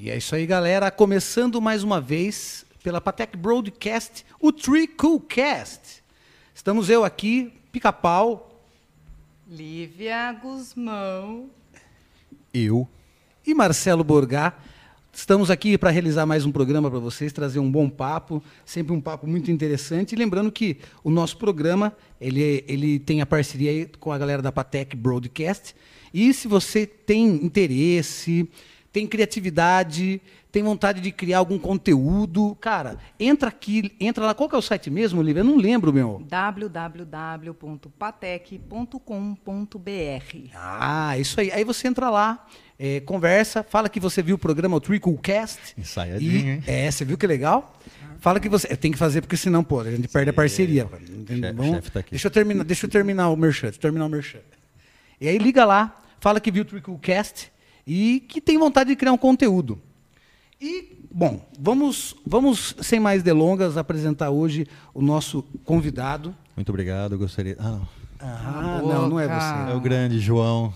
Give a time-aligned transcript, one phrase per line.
[0.00, 0.92] E é isso aí, galera.
[0.92, 6.04] Começando mais uma vez pela Patek Broadcast, o Tree Cool Cast.
[6.54, 8.62] Estamos eu aqui, Pica-Pau
[9.50, 11.50] Lívia Guzmão.
[12.54, 12.86] Eu.
[13.44, 14.56] e Marcelo Borgá.
[15.12, 19.00] Estamos aqui para realizar mais um programa para vocês, trazer um bom papo, sempre um
[19.00, 20.12] papo muito interessante.
[20.12, 24.42] E lembrando que o nosso programa ele, ele tem a parceria aí com a galera
[24.42, 25.74] da Patek Broadcast.
[26.14, 28.48] E se você tem interesse,
[28.92, 30.20] tem criatividade,
[30.50, 34.34] tem vontade de criar algum conteúdo, cara, entra aqui, entra lá.
[34.34, 35.40] Qual que é o site mesmo, Lívia?
[35.40, 36.22] Eu não lembro, meu.
[39.46, 40.50] www.patec.com.br.
[40.54, 41.50] Ah, isso aí.
[41.52, 42.46] Aí você entra lá,
[42.78, 45.74] é, conversa, fala que você viu o programa, o Tricklecast.
[45.76, 46.62] Ensaiadinho, E, hein?
[46.66, 47.74] é, você viu que legal?
[48.20, 48.68] Fala que você.
[48.76, 50.88] Tem que fazer, porque senão, pô, a gente perde a parceria.
[50.90, 52.10] chefe- Vamos- chefe tá aqui.
[52.10, 54.40] Deixa eu terminar, deixa eu terminar o merchan, deixa eu terminar o merchan.
[55.20, 57.50] E aí liga lá, fala que viu o Tricklecast
[57.88, 59.80] e que tem vontade de criar um conteúdo.
[60.60, 66.36] E, bom, vamos, vamos sem mais delongas, apresentar hoje o nosso convidado.
[66.54, 67.56] Muito obrigado, eu gostaria.
[67.58, 67.88] Ah, não.
[68.20, 68.94] Ah, boca.
[68.94, 69.72] não, não é você.
[69.72, 70.74] É o grande João.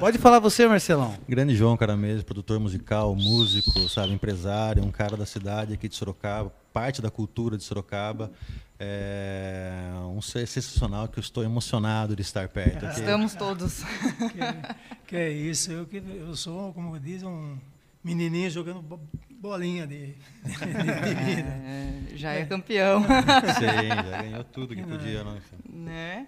[0.00, 1.14] Pode falar você, Marcelão.
[1.28, 6.50] Grande João Caramês, produtor musical, músico, sabe, empresário, um cara da cidade aqui de Sorocaba,
[6.72, 8.32] parte da cultura de Sorocaba.
[8.78, 9.82] É
[10.14, 13.00] um ser sensacional que eu estou emocionado de estar perto aqui.
[13.00, 13.82] Estamos todos.
[13.82, 17.56] Que, que é isso, eu, que- eu sou, como diz, um
[18.02, 20.06] menininho jogando bo- bolinha de,
[20.44, 21.48] de, de vida.
[21.48, 23.02] É, já é campeão.
[23.02, 25.22] Sim, já ganhou tudo que podia.
[25.24, 25.56] Não, enfim.
[25.72, 26.26] né?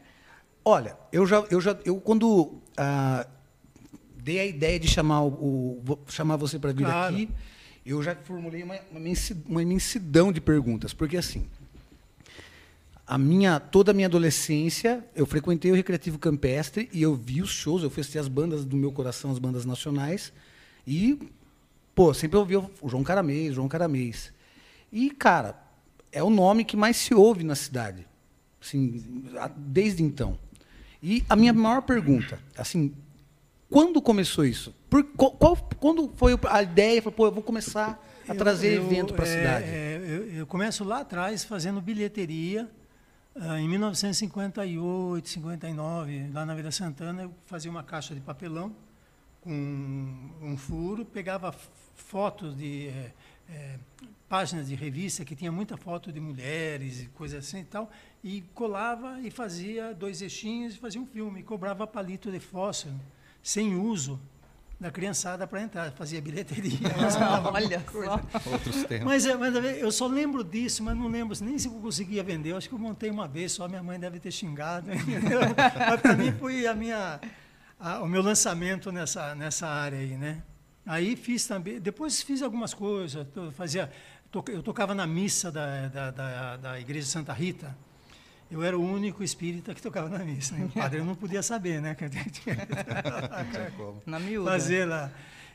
[0.64, 3.26] Olha, eu já, eu já, eu quando ah,
[4.22, 7.14] dei a ideia de chamar o, o- chamar você para vir Claro.
[7.14, 7.28] aqui,
[7.84, 8.76] eu já formulei uma,
[9.46, 11.48] uma imensidão de perguntas, porque assim,
[13.06, 17.50] a minha toda a minha adolescência eu frequentei o Recreativo Campestre e eu vi os
[17.50, 20.32] shows, eu festei as bandas do meu coração, as bandas nacionais
[20.86, 21.18] e
[21.94, 24.32] pô, sempre ouvi o João Caramês, João Caramês.
[24.92, 25.56] E cara,
[26.12, 28.06] é o nome que mais se ouve na cidade.
[28.60, 29.02] Assim,
[29.56, 30.38] desde então.
[31.02, 32.92] E a minha maior pergunta, assim,
[33.70, 34.74] quando começou isso?
[34.90, 37.00] Por, qual, qual- quando foi a ideia?
[37.02, 39.64] Falei, pô, eu vou começar a Eu- trazer eu, evento para a é, cidade.
[39.66, 42.68] é, eu, eu começo lá atrás fazendo bilheteria.
[43.38, 48.74] Ah, em 1958, 59, lá na Vila Santana, eu fazia uma caixa de papelão
[49.42, 49.52] com
[50.40, 53.12] um furo, pegava fotos de eh,
[53.50, 53.78] eh,
[54.26, 57.90] páginas de revista que tinha muita foto de mulheres e coisas assim e tal,
[58.24, 62.98] e colava e fazia dois eixinhos e fazia um filme, e cobrava palito de fósforo
[63.42, 64.18] sem uso
[64.78, 66.78] da criançada para entrar, fazia bilheteria.
[67.52, 68.50] Olha só.
[68.50, 69.06] Outros tempos.
[69.06, 72.52] Mas, é, mas eu só lembro disso, mas não lembro nem se eu conseguia vender.
[72.52, 74.88] Eu acho que eu montei uma vez, só minha mãe deve ter xingado.
[75.88, 77.18] mas para mim foi a minha,
[77.80, 80.42] a- o meu lançamento nessa, nessa área aí, né?
[80.84, 83.90] Aí fiz também, depois fiz algumas coisas, eu fazia,
[84.30, 87.76] to- eu tocava na missa da, da, da, da Igreja Santa Rita.
[88.50, 90.54] Eu era o único espírita que tocava na missa.
[90.56, 90.66] né?
[90.66, 91.96] O padre não podia saber, né?
[94.06, 94.50] Na miúda.
[94.50, 95.10] fazer lá.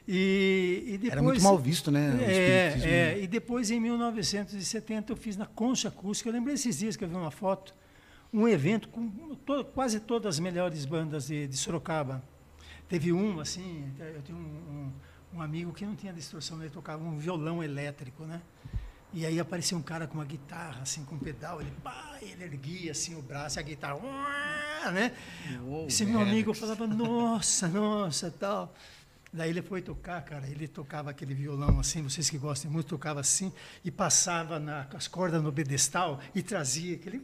[0.08, 2.18] E, e depois, Era muito mal visto, né?
[2.22, 6.98] é, é, e depois em 1970 eu fiz na Concha Acústica, eu lembrei esses dias
[6.98, 7.74] que eu vi uma foto,
[8.34, 9.10] um evento com
[9.46, 12.22] to- quase todas as melhores bandas de, de Sorocaba.
[12.90, 17.02] Teve um, assim, eu tinha um, um, um amigo que não tinha distorção, ele tocava
[17.04, 18.42] um violão elétrico, né?
[19.14, 22.44] E aí aparecia um cara com uma guitarra, assim, com um pedal, ele, pá, ele
[22.44, 25.12] erguia assim o braço, e a guitarra, uá, né?
[25.88, 28.74] Esse meu amigo falava, nossa, nossa, tal.
[29.34, 33.22] Daí ele foi tocar, cara, ele tocava aquele violão assim, vocês que gostam muito, tocava
[33.22, 33.52] assim,
[33.84, 37.22] e passava na, as cordas no pedestal e trazia aquele...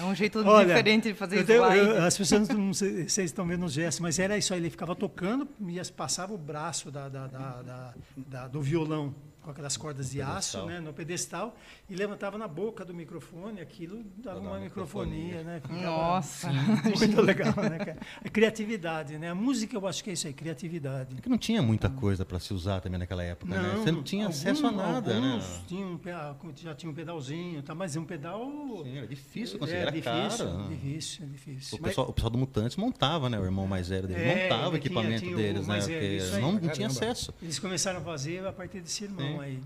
[0.00, 3.64] É um jeito Olha, diferente de fazer eu- as pessoas não sei, vocês estão vendo
[3.64, 7.08] os gestos, mas era isso aí, ele ficava tocando e as- passava o braço da-
[7.08, 9.14] da- da- da- do violão
[9.46, 10.66] com aquelas cordas de aço Pedestal.
[10.66, 11.56] né, no pedestal
[11.88, 15.60] e levantava na boca do microfone, aquilo dava uma uma microfonia, né?
[15.60, 16.48] ficava Nossa.
[16.84, 17.98] Muito legal, né, cara?
[18.24, 19.30] A criatividade, né?
[19.30, 21.14] A música eu acho que é isso aí, criatividade.
[21.16, 23.76] É que não tinha muita coisa para se usar também naquela época, né?
[23.76, 25.60] Você não tinha algum- acesso a nada, alguns né?
[25.68, 26.10] tinham um pe-
[26.56, 27.74] já tinha um pedalzinho, tá?
[27.74, 28.44] mas um pedal
[28.84, 30.58] Sim, era difícil conseguir, é, era difícil, caro.
[30.58, 30.68] né?
[30.76, 31.78] difícil, é difícil.
[31.78, 33.38] O Mas- pessoal, o pessoal do Mutantes montava, né?
[33.38, 35.74] O irmão mais velho dele É, montava o tinha- equipamento tinha o- deles, né?
[35.74, 37.32] mas é, Porque não, não tinha acesso.
[37.40, 39.35] Eles começaram a fazer a partir desse irmão Sim.
[39.40, 39.60] Aí.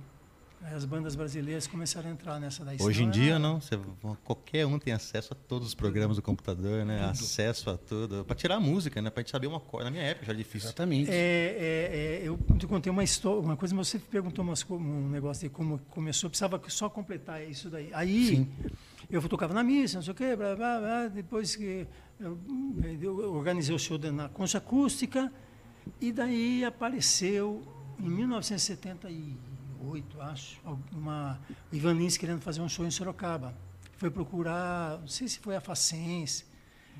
[0.62, 2.76] Aí As bandas brasileiras começaram a entrar nessa daí.
[2.80, 3.60] Hoje em dia, era- não.
[3.60, 3.78] Você,
[4.22, 7.02] qualquer um tem acesso a todos os programas do computador, né?
[7.06, 8.26] Acesso a tudo.
[8.26, 9.08] Para tirar a música, né?
[9.08, 9.84] Para gente saber uma coisa.
[9.86, 10.68] Na minha época já era difícil.
[10.68, 11.10] Exatamente.
[11.10, 15.08] É, é, é, eu te contei uma história, uma coisa, mas você perguntou umas um
[15.08, 17.88] negócio de como começou, eu precisava só completar isso daí.
[17.94, 18.48] Aí Sim.
[19.08, 21.86] eu tocava na missa, não sei o quê, blá, blá, blá, depois que
[22.20, 22.38] eu,
[23.02, 25.32] eu organizei o show na concha acústica,
[25.98, 27.62] E daí apareceu,
[27.98, 28.10] em
[29.80, 30.60] 1978, acho,
[30.92, 31.40] uma,
[31.72, 33.54] o Ivan Lins querendo fazer um show em Sorocaba.
[33.96, 36.44] Foi procurar, não sei se foi a Facens,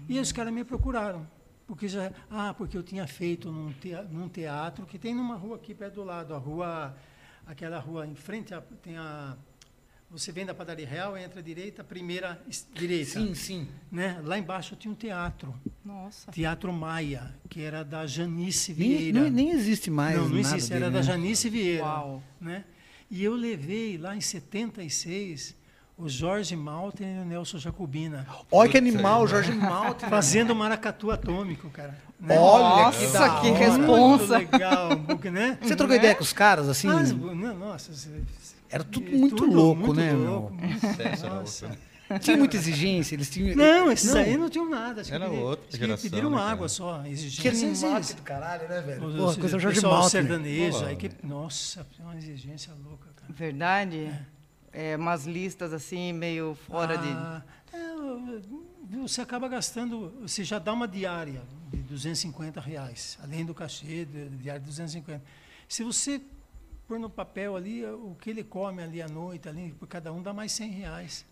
[0.09, 1.27] e os caras me procuraram.
[1.67, 5.56] Porque já, ah, porque eu tinha feito num teatro, num teatro que tem numa rua
[5.56, 6.97] aqui perto do lado, a rua,
[7.47, 9.37] aquela rua em frente, a, tem a,
[10.11, 12.41] você vem da padaria real, entra à direita, primeira
[12.75, 13.11] direita.
[13.12, 13.69] Sim, sim.
[13.93, 14.21] Né?
[14.25, 15.55] Lá embaixo tinha um teatro,
[15.85, 16.33] Nossa.
[16.33, 19.21] Teatro Maia, que era da Janice Nem, Vieira.
[19.21, 20.17] não- nem existe mais.
[20.17, 21.05] não, não nada existe, dele, era da né?
[21.05, 21.85] Janice Vieira.
[21.85, 22.23] Uau.
[22.41, 22.65] Né?
[23.11, 25.55] E eu levei lá em 76
[25.97, 30.09] o Jorge Malten e o Nelson Jacobina, Olha que animal, Jorge Malta.
[30.09, 31.97] fazendo maracatu atômico, cara.
[32.19, 32.39] né?
[32.39, 33.59] Olha que Nossa, da que hora.
[33.59, 34.39] responsa.
[34.39, 34.89] Muito legal,
[35.31, 35.59] né?
[35.61, 36.87] Você trocou ideia com os caras, assim?
[36.89, 38.23] Mas, não, nossa, você-
[38.71, 40.31] Era tudo é muito tudo louco, muito né, meu?
[40.31, 41.67] louco, muito- era nossa.
[41.67, 41.91] outra.
[42.19, 43.55] Tinha muita exigência, eles tinham...
[43.57, 45.01] Não, esses aí não tinham nada.
[45.01, 46.51] acho que Era pedi- outra acho que geração, pediram né, cara?
[46.51, 47.03] água só.
[47.03, 48.17] Que Exigência animal existe.
[48.17, 49.01] do caralho, né, velho?
[49.01, 50.09] Porra, os- coisa Jorge Malta.
[50.09, 50.85] sertanejo, Pô.
[50.87, 53.33] aí que, nossa, é uma exigência louca, cara.
[53.33, 54.13] Verdade?
[54.73, 60.89] É, umas listas assim, meio fora Ah, é, você acaba gastando, você já dá uma
[60.89, 65.23] diária de 250 reais, além do cachê de, de diária de 250.
[65.69, 66.21] Se você
[66.91, 70.21] pôr no papel ali o que ele come ali à noite, ali, por cada um
[70.21, 71.25] dá mais 100 reais.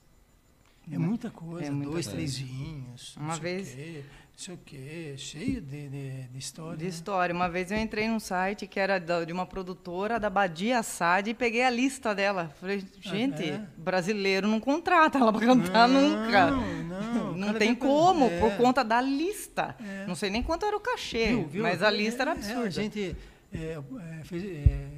[0.91, 2.17] É muita coisa, é muita dois, coisa.
[2.17, 6.23] três vinhos, não Uma sei vez- o quê, não sei o quê, cheio de, de,
[6.29, 6.77] de história.
[6.79, 6.89] de né?
[6.91, 7.35] história.
[7.35, 11.35] Uma vez eu entrei num site que era de uma produtora da Badia Assad e
[11.35, 12.55] peguei a lista dela.
[12.61, 13.67] Falei, gente, é?
[13.77, 16.51] brasileiro não contrata ela para cantar nunca.
[16.53, 18.39] Não, Não cara tem como, é.
[18.41, 19.75] por conta da lista.
[19.81, 20.07] É.
[20.07, 21.63] não sei nem quanto era o cachê, Viu, viu?
[21.65, 22.63] mas a lista era É, absurda.
[22.67, 23.17] a gente
[23.53, 23.79] é,
[24.21, 24.89] é, fez, é,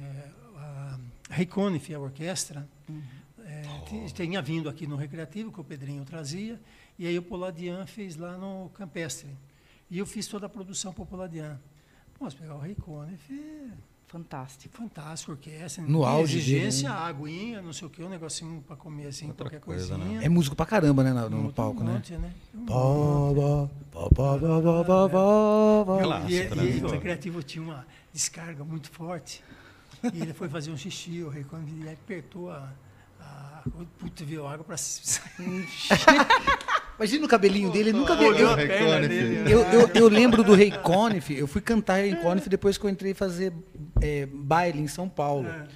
[1.31, 3.01] Reconif, a orquestra, uhum.
[3.45, 4.13] é, oh.
[4.13, 6.59] tinha vindo aqui no Recreativo, que o Pedrinho trazia,
[6.99, 9.29] e aí o Poladian fez lá no Campestre.
[9.89, 11.59] E eu fiz toda a produção para o Poladian.
[12.19, 13.31] vamos pegar o Reconif...
[14.11, 14.75] Fantástico.
[14.75, 15.81] Fantástico, orquestra.
[15.85, 17.07] No auge exigência, dele, né?
[17.07, 19.99] aguinha, não sei o que, um negocinho para comer assim, Outra qualquer coisa, né?
[19.99, 20.19] coisinha.
[20.19, 20.25] Né?
[20.25, 21.93] É músico para caramba, né, no, no, no palco, né?
[21.93, 22.33] Monte, né?
[26.29, 29.41] E o Recreativo tinha uma descarga muito forte.
[30.13, 32.71] E ele foi fazer um xixi, o rei quando ele apertou a.
[33.19, 33.63] a
[33.99, 35.67] Putz, veio água para sair.
[36.97, 38.31] Imagina o cabelinho dele, ele nunca viu.
[38.31, 39.51] Eu, né?
[39.51, 42.89] eu, eu, eu lembro do Rei Conif, eu fui cantar Rei Conif depois que eu
[42.89, 43.51] entrei fazer
[43.99, 45.47] é, baile em São Paulo.
[45.47, 45.67] É.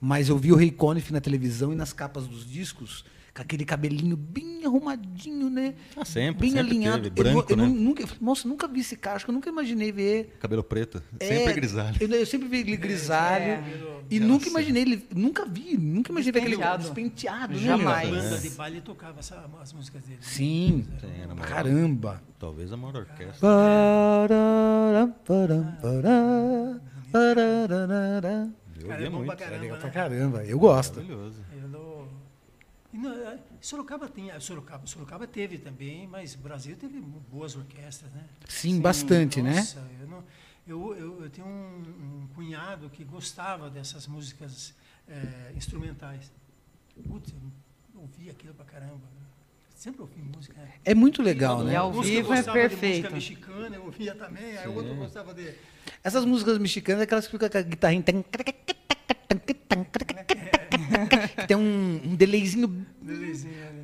[0.00, 3.04] Mas eu vi o Rei Conif na televisão e nas capas dos discos,
[3.40, 5.74] com aquele cabelinho bem arrumadinho, né?
[5.96, 7.02] Ah, sempre, bem sempre alinhado.
[7.04, 7.66] teve, branco, eu, eu né?
[7.68, 10.36] nu- nunca, eu falei, nossa, nunca vi esse cara, acho que eu nunca imaginei ver.
[10.38, 11.96] Cabelo preto, É, sempre grisalho.
[11.98, 13.44] Eu, eu sempre vi ele grisalho.
[13.44, 13.62] É.
[14.10, 15.06] E nunca imaginei ele.
[15.14, 17.54] Nunca vi, nunca imaginei ver aquele Despenteado.
[17.54, 17.58] né?
[17.60, 18.10] Jamais.
[18.10, 18.18] meu?
[18.18, 18.38] A banda É.
[18.40, 20.18] de baile tocava essa- as músicas dele.
[20.20, 20.84] Sim.
[21.00, 22.22] Sim, era uma- Caramba.
[22.38, 23.38] Talvez a maior orquestra.
[23.40, 26.80] Pararam, param, pará,
[27.12, 28.48] parararará.
[28.82, 29.26] Eu Cara, ouvia é bom muito.
[29.26, 29.92] pra É caramba, legal pra né?
[29.94, 30.44] caramba.
[30.44, 30.94] Eu gosto.
[30.96, 31.36] Maravilhoso.
[32.92, 37.54] Não- e não, é, Sorocaba tinha, Sorocaba, Sorocaba teve também, mas o Brasil teve boas
[37.56, 38.24] orquestras, né?
[38.48, 39.54] Sim, bastante, né?
[39.56, 40.24] Nossa, eu, não-
[40.66, 44.74] eu, eu, eu tenho um, um cunhado que gostava dessas músicas
[45.08, 46.30] eh, instrumentais.
[47.08, 47.32] Putz,
[47.94, 49.00] eu ouvi aquilo pra caramba.
[49.74, 50.60] Sempre ouvi música.
[50.60, 50.72] né?
[50.84, 51.76] É muito legal, E né?
[51.76, 52.86] ao Uns que vivo é perfeito.
[52.86, 55.54] música mexicana, eu ouvia também, aí o outro gostava de.
[56.04, 58.04] Essas músicas mexicanas, aquelas que ficam com a guitarrinha.
[61.06, 62.68] Que tem um, um delayzinho.
[63.00, 63.82] Belezinha, né?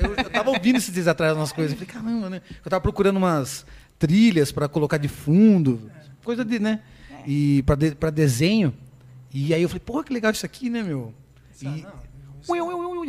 [0.00, 1.72] Eu, eu tava ouvindo esses dias atrás umas coisas.
[1.72, 2.40] Eu falei, caramba, né?
[2.64, 3.66] Eu tava procurando umas
[3.98, 5.90] trilhas para colocar de fundo,
[6.24, 6.80] coisa de, né?
[7.26, 8.72] E para de, pra desenho.
[9.32, 11.12] E aí eu falei, porra, que legal isso aqui, né, meu?
[11.60, 11.92] E, não,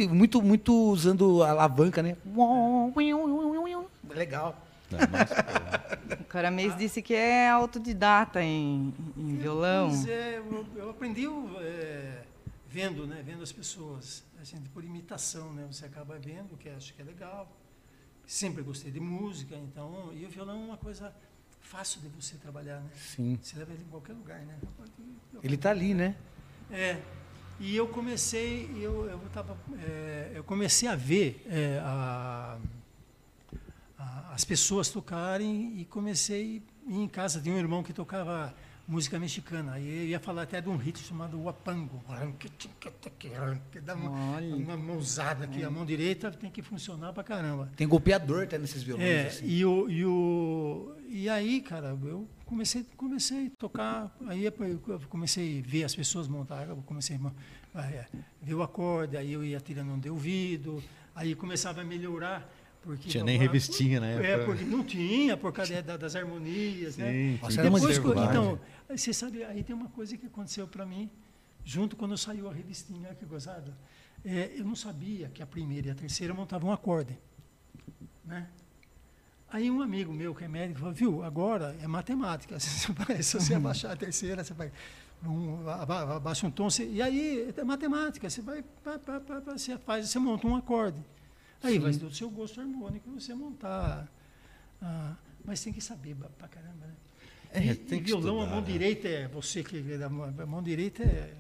[0.10, 2.18] muito, muito usando a alavanca, né?
[4.14, 4.62] Legal.
[4.92, 9.90] Não, mas, pô, O Caramês disse que é autodidata em, em violão.
[9.90, 11.26] Mas, é, eu, eu aprendi
[11.62, 12.24] é,
[12.70, 13.22] vendo, né?
[13.26, 15.66] Vendo as pessoas, assim, por imitação, né?
[15.72, 17.52] Você acaba vendo, que acho que é legal.
[18.26, 21.14] Sempre gostei de música, então, e o violão é uma coisa
[21.60, 22.90] fácil de você trabalhar, né?
[22.96, 23.38] Sim.
[23.42, 24.56] Você leva ele em qualquer lugar, né?
[25.44, 26.16] Ele tá ali, né?
[26.70, 26.98] É.
[27.60, 32.58] E eu comecei, eu, eu, tava, é, eu comecei a ver é, a-
[34.02, 37.40] a- as pessoas tocarem e comecei a ir em casa.
[37.42, 38.54] Tinha um irmão que tocava
[38.88, 39.80] música mexicana.
[39.80, 42.04] E eu ia falar até de um ritmo chamado Huapango.
[43.84, 44.56] Dá uma, Olha.
[44.56, 45.64] uma mãozada aqui.
[45.64, 47.72] A mão direita tem que funcionar pra caramba.
[47.76, 49.08] Tem golpeador até nesses violões.
[49.08, 49.46] É, assim.
[49.48, 54.52] e, o, e, o, e aí, cara, eu comecei, comecei a tocar, aí eu
[55.08, 57.18] comecei a ver as pessoas montar, eu comecei
[57.74, 58.08] a, é,
[58.42, 60.84] ver o acorde, aí eu ia tirando um de ouvido,
[61.16, 62.50] aí começava a melhorar
[62.82, 64.28] Porque Tinha nem revistinha na época.
[64.28, 67.12] É, porque não tinha, por causa da- das harmonias, né?
[67.12, 67.98] Sim, Nossa, era uma depois,
[68.30, 68.60] então,
[68.90, 71.08] aí você sabe, aí tem uma coisa que aconteceu para mim,
[71.64, 73.72] junto quando saiu a revistinha, olha que gozado.
[74.26, 77.16] É, eu não sabia que a primeira e a terceira montavam um acorde.
[78.26, 78.48] Né?
[79.50, 82.58] Aí um amigo meu, que é médico, falou, viu, agora é matemática.
[82.60, 84.72] Se você abaixar a terceira, você vai.
[85.24, 89.40] Um, aba- abaixa um tom, você- e aí é matemática, você vai, pá, pá, pá,
[89.56, 90.98] você faz, você monta um acorde.
[91.64, 94.08] Aí vai do seu gosto harmônico você montar.
[94.82, 95.16] ah,
[95.46, 96.94] mas tem que saber pra caramba, né?
[97.54, 98.72] É, e, tem e violão, a estudar, mão né?
[98.72, 101.34] direita é você que é da mão, a mão direita é,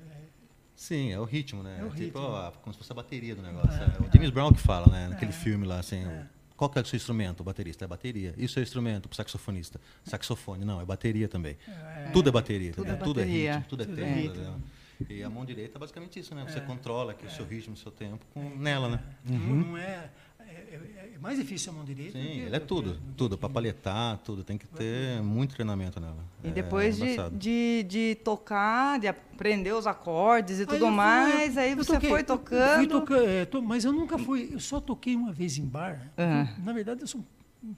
[0.75, 1.77] Sim, é o ritmo, né?
[1.79, 2.21] É o tipo, ritmo.
[2.21, 3.69] ó, como se fosse a bateria do negócio.
[3.79, 4.07] É, é.
[4.07, 5.07] O James Brown que fala, né?
[5.09, 5.33] Naquele É.
[5.33, 6.03] filme lá, assim.
[6.03, 6.25] É.
[6.57, 7.39] Qual que é o seu instrumento?
[7.41, 8.33] O baterista é bateria.
[8.37, 9.07] E o seu instrumento?
[9.11, 9.79] O saxofonista?
[10.03, 10.65] Saxofone.
[10.65, 11.55] Não, é bateria também.
[11.67, 12.71] é, Tudo é bateria.
[12.73, 12.95] Tudo entendeu?
[13.01, 13.51] é Tudo é bateria.
[13.53, 14.61] ritmo, tudo é Tudo é tempo.
[15.09, 16.45] E a mão direita é basicamente isso, né?
[16.47, 16.61] Você É.
[16.61, 18.99] controla aqui o seu ritmo, o seu tempo com, nela, né?
[19.25, 22.13] não, não é, é, é- é mais difícil a mão direita.
[22.19, 22.93] Sim, que- ela é tudo.
[22.95, 23.35] que Tudo.
[23.35, 23.39] aqui.
[23.41, 24.43] Pra palhetar, tudo.
[24.43, 26.17] Tem que ter muito treinamento nela.
[26.43, 30.87] E É depois de, de, de tocar, de aprender os acordes e Aí tudo eu
[30.87, 32.87] fui- mais, aí eu você toquei- foi eu tocando.
[32.89, 36.11] toca- é, to- mas eu nunca fui, eu só toquei uma vez em bar.
[36.17, 36.47] Ah.
[36.63, 37.23] Na verdade, eu sou um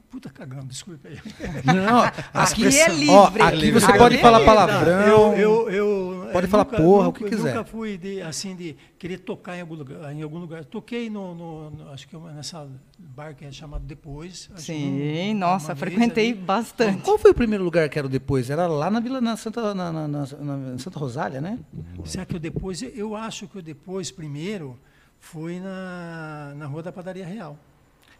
[0.09, 1.17] puta cagão, desculpa aí.
[1.65, 1.99] Não,
[2.33, 3.09] Aqui expressão- é livre.
[3.41, 5.01] Ó, aqui você Aqui pode é falar palavrão.
[5.07, 7.53] Eu, eu, eu, Pode eh, falar nunca- porra, o nunca- que quiser.
[7.55, 10.11] Nunca fui de, assim, de querer tocar em algum lugar.
[10.13, 10.63] Em algum lugar.
[10.65, 14.49] Toquei no, no- no- acho que nessa bar que é chamado Depois.
[14.55, 16.39] Sim, um- nossa, frequentei ali.
[16.39, 17.01] bastante.
[17.03, 18.49] Qual foi o primeiro lugar que era o depois?
[18.49, 21.59] Era lá na Vila, na Santa, na, na- na- na Santa Rosália, né?
[22.05, 24.79] Será que o Depois, eu acho que o Depois primeiro
[25.19, 27.57] foi na, na Rua da Padaria Real.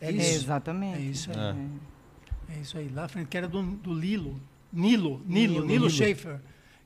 [0.08, 0.36] É isso.
[0.36, 0.98] Exatamente.
[0.98, 1.38] É isso aí.
[1.38, 2.56] É.
[2.56, 4.40] É isso aí, lá à frente, que era do, do Lilo.
[4.72, 5.90] Nilo, Nilo, Nilo, Nilo.
[5.90, 6.40] Schaefer,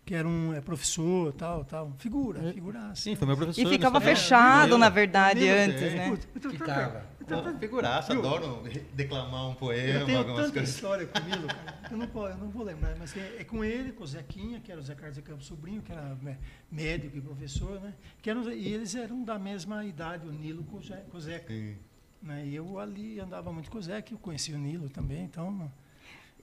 [0.05, 1.93] que era um é, professor, tal, tal.
[1.97, 2.95] Figura, figuraça.
[3.01, 3.61] Sim, foi meu professor.
[3.61, 6.17] E ficava fechado, Eu- na verdade, antes, eu- né?
[6.51, 7.17] Ficava.
[7.27, 10.73] Pô, Figuraça, adoro declamar um poema, Eu tenho algumas tanta coisas.
[10.75, 11.77] história com o Nilo, cara.
[11.91, 14.71] Eu não, eu não vou lembrar, mas é, é com ele, com o Zequinha, que
[14.71, 16.37] era o Zé Carlos de Campos Sobrinho, que era né,
[16.71, 17.93] médico e professor, né?
[18.21, 21.19] Que eram, e eles eram da mesma idade, o Nilo com o, Zé, com o
[21.21, 21.53] Zeca.
[21.53, 21.75] Sim.
[22.21, 22.45] Né?
[22.47, 25.71] E eu ali andava muito com o Zeca, eu conheci o Nilo também, então...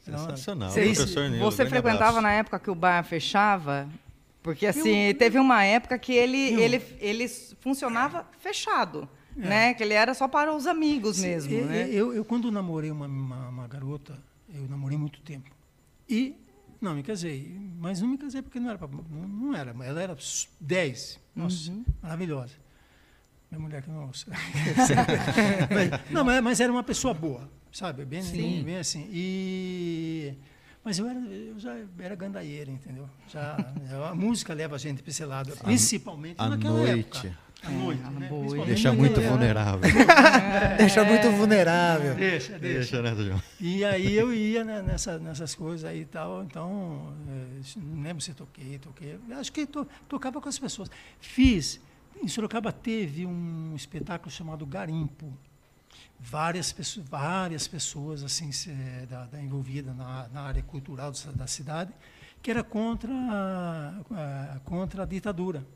[0.00, 0.70] então, Sensacional.
[0.70, 2.20] Vocês- professor Nilo, você frequentava abraço.
[2.20, 3.88] na época que o bar fechava?
[4.42, 7.28] Porque assim, teve uma época que ele, Eu- ele, ele
[7.60, 9.72] funcionava fechado, né?
[9.74, 11.88] Que ele era só para os amigos mesmo, eu, né?
[11.90, 14.16] eu, eu, quando namorei uma, uma, uma garota,
[14.54, 15.50] eu namorei muito tempo.
[16.08, 16.36] E,
[16.80, 17.58] não, me casei.
[17.80, 19.70] Mas não me casei porque não era, pra, não, não era.
[19.82, 20.16] Ela era
[20.60, 21.18] 10.
[21.34, 21.84] Nossa, Uhum.
[22.02, 22.52] maravilhosa.
[23.54, 24.26] Minha mulher que nossa.
[25.70, 28.04] mas, não, mas, mas era uma pessoa boa, sabe?
[28.04, 29.08] Bem, bem, bem assim.
[29.12, 30.34] E...
[30.84, 33.08] Mas eu, era, eu já era gandaieiro, entendeu?
[33.28, 33.56] Já,
[34.11, 37.26] a música leva a gente para esse lado, principalmente à naquela noite.
[37.26, 37.44] época.
[37.62, 38.28] À noite, né?
[38.66, 39.30] Deixa muito época.
[39.30, 39.80] vulnerável.
[40.76, 42.14] Deixa muito vulnerável.
[42.14, 43.00] Deixa, deixa.
[43.00, 43.40] Deixa, né?
[43.58, 48.23] E aí eu ia né, nessa, nessas coisas aí e tal, então, eh, não lembro
[48.23, 49.18] se eu toquei, toquei.
[49.38, 50.90] Acho que to, tocava com as pessoas.
[51.18, 51.80] Fiz,
[52.23, 55.33] em Sorocaba teve um espetáculo chamado Garimpo.
[56.18, 58.71] Várias pessoas, várias pessoas assim, se,
[59.09, 61.92] da, da envolvida na, na área cultural da, da cidade,
[62.42, 64.00] que era contra, a-
[64.56, 65.66] a- contra a ditadura.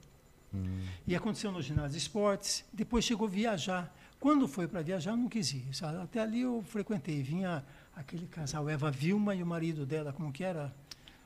[1.07, 3.95] E aconteceu no ginásio de esportes, depois chegou a viajar.
[4.19, 5.65] Quando foi para viajar, não quis ir.
[6.03, 7.23] Até ali eu frequentei.
[7.23, 7.63] Vinha
[7.95, 10.75] aquele casal, Eva Vilma e o marido dela, como que era?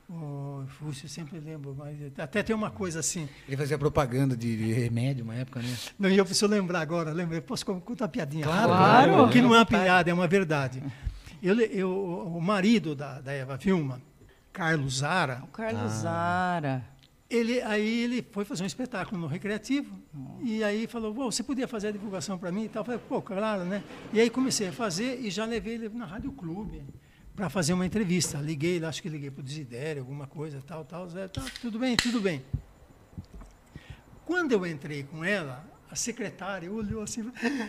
[0.09, 3.27] O, eu sempre lembro, mas até tem uma coisa assim.
[3.47, 5.75] Ele fazia propaganda de, de remédio uma época, né?
[5.97, 8.43] Não, e eu preciso lembrar agora, lembrei, posso con- contar uma piadinha?
[8.43, 9.29] Claro, claro.
[9.29, 10.83] Que não é uma piada, é uma verdade.
[11.41, 11.89] Eu, eu,
[12.35, 14.01] o marido da, da Eva Vilma,
[14.51, 16.85] Carlos Zara, O Carlos Zara.
[17.29, 19.97] Ele, aí ele foi fazer um espetáculo no Recreativo
[20.43, 22.81] e aí falou, "Vô, você podia fazer a divulgação para mim e tal?
[22.81, 23.81] Eu falei, pô, claro, né?
[24.13, 26.83] E aí comecei a fazer e já levei ele na Rádio Clube
[27.35, 28.37] para fazer uma entrevista.
[28.37, 31.95] Liguei, acho que liguei para o Desidério, alguma coisa, tal, tal, Zé, tá, tudo bem,
[31.95, 32.43] tudo bem.
[34.25, 37.67] Quando eu entrei com ela, a secretária olhou assim, e falou,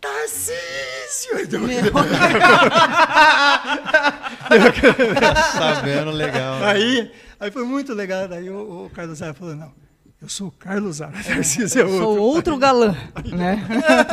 [0.00, 1.44] Tarcísio!
[1.48, 1.60] Deu-
[5.52, 6.62] Sabendo legal.
[6.64, 8.26] Aí, aí foi muito legal.
[8.28, 9.72] Daí o, o Carlos Zara falou, não,
[10.20, 11.98] eu sou o Carlos Tarcísio é outro.
[11.98, 12.94] Sou outro galã,
[13.32, 13.56] né?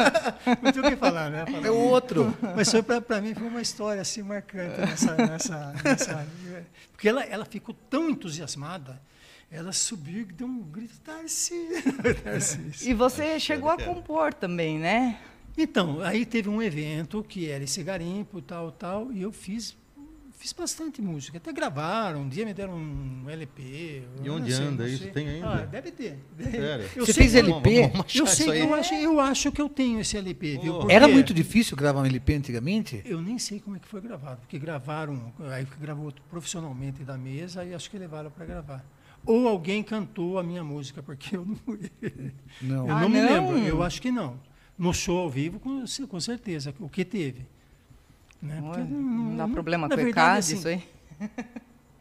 [0.64, 1.46] Não tinha o que falar, né?
[1.46, 1.68] Falar.
[1.68, 2.34] É o outro.
[2.56, 6.28] Mas foi para mim foi uma história assim marcante nessa, nessa, nessa
[6.94, 9.02] porque ela, ela ficou tão entusiasmada,
[9.52, 12.90] ela subiu e deu um grito Tarcísio, Tarcísio.
[12.90, 15.20] E você chegou a compor também, né?
[15.58, 19.76] Então aí teve um evento que era esse garimpo tal tal e eu fiz
[20.38, 21.38] fiz bastante música.
[21.38, 24.03] Até gravaram, um dia me deram um LP.
[24.24, 25.08] E onde sei, anda não isso?
[25.10, 25.48] Tem ainda?
[25.50, 26.17] Ah, deve ter.
[26.39, 26.89] Sério?
[26.96, 27.82] Eu Você sei fez que- LP?
[27.89, 30.79] Vamos achar Eu sei, eu acho, eu acho que eu tenho esse LP, viu?
[30.79, 33.01] Porque Era muito difícil gravar um LP antigamente?
[33.03, 37.65] Eu nem sei como é que foi gravado, porque gravaram, aí gravou profissionalmente da mesa
[37.65, 38.86] e acho que levaram para gravar.
[39.25, 41.58] Ou alguém cantou a minha música, porque eu não,
[42.62, 42.88] Não.
[42.88, 43.27] eu Ah, não me não?
[43.51, 43.58] lembro.
[43.67, 44.39] Eu acho que não.
[44.77, 47.46] No show ao vivo, com, com certeza, o que teve.
[48.41, 48.58] Né?
[48.62, 50.84] Porque Olha, Não dá problema com o ECAD, assim, isso aí?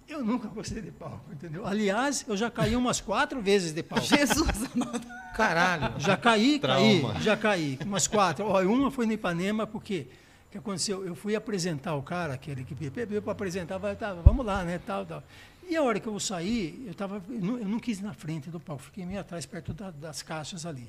[0.09, 1.67] Eu nunca gostei de palco, entendeu?
[1.67, 4.05] Aliás, eu já caí umas quatro vezes de palco.
[4.07, 5.05] Jesus amado.
[5.35, 5.99] Caralho.
[5.99, 7.21] Já caí, caí, Trauma.
[7.21, 7.77] já caí.
[7.85, 8.47] Umas quatro.
[8.47, 10.07] Ó, uma foi no Ipanema, porque
[10.49, 11.05] o que aconteceu?
[11.05, 14.79] Eu fui apresentar o cara, aquele que pediu para apresentar, vai, tá, vamos lá, né?
[14.87, 15.25] Tal, tal.
[15.69, 18.15] E a hora que eu saí, eu, tava, eu, não, eu não quis ir na
[18.15, 20.89] frente do palco, fiquei meio atrás, perto da- das caixas ali.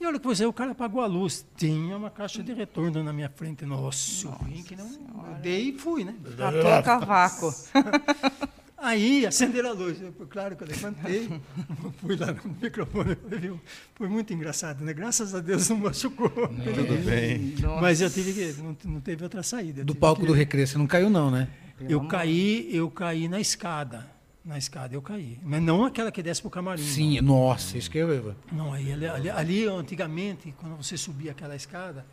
[0.00, 1.46] E a hora que eu saí, o cara apagou a luz.
[1.56, 3.64] Tinha uma caixa de retorno na minha frente.
[3.64, 4.86] Nossa, eu vim que não.
[4.86, 6.14] Eu dei e fui, né?
[6.68, 7.54] A cavaco.
[8.76, 9.98] Aí acenderam a luz.
[10.02, 11.30] Eu, claro que eu levantei,
[12.02, 13.58] fui lá no microfone, viu?
[13.94, 14.92] Foi muito engraçado, né?
[14.92, 16.28] Graças a Deus não machucou.
[16.28, 17.54] Tudo bem.
[17.60, 17.80] Nossa.
[17.80, 18.60] Mas eu tive que.
[18.62, 19.82] Não, não teve outra saída.
[19.84, 21.48] Do palco que- do Recreio, você não caiu não, né?
[21.88, 24.06] Eu caí, eu caí na escada.
[24.44, 25.38] Na escada eu caí.
[25.42, 26.82] Mas não aquela que desce para o camarim.
[26.82, 28.36] Sim, nossa, isso que eu ia.
[28.52, 32.04] Não, aí, ali, ali, antigamente, quando você subia aquela escada,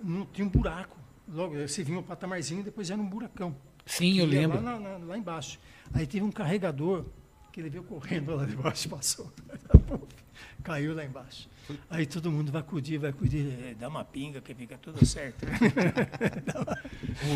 [0.00, 0.96] não tinha um buraco.
[1.28, 3.56] Logo, você vinha um patamarzinho e depois era um buracão.
[3.84, 4.62] Sim, eu lembro.
[4.62, 5.58] Lá, lá embaixo.
[5.92, 7.04] Aí teve um carregador
[7.50, 9.32] que ele veio correndo lá de baixo, passou.
[10.62, 11.48] Caiu lá embaixo.
[11.88, 15.44] Aí todo mundo vai acudir, vai acudir, eh, dá uma pinga que fica tudo certo.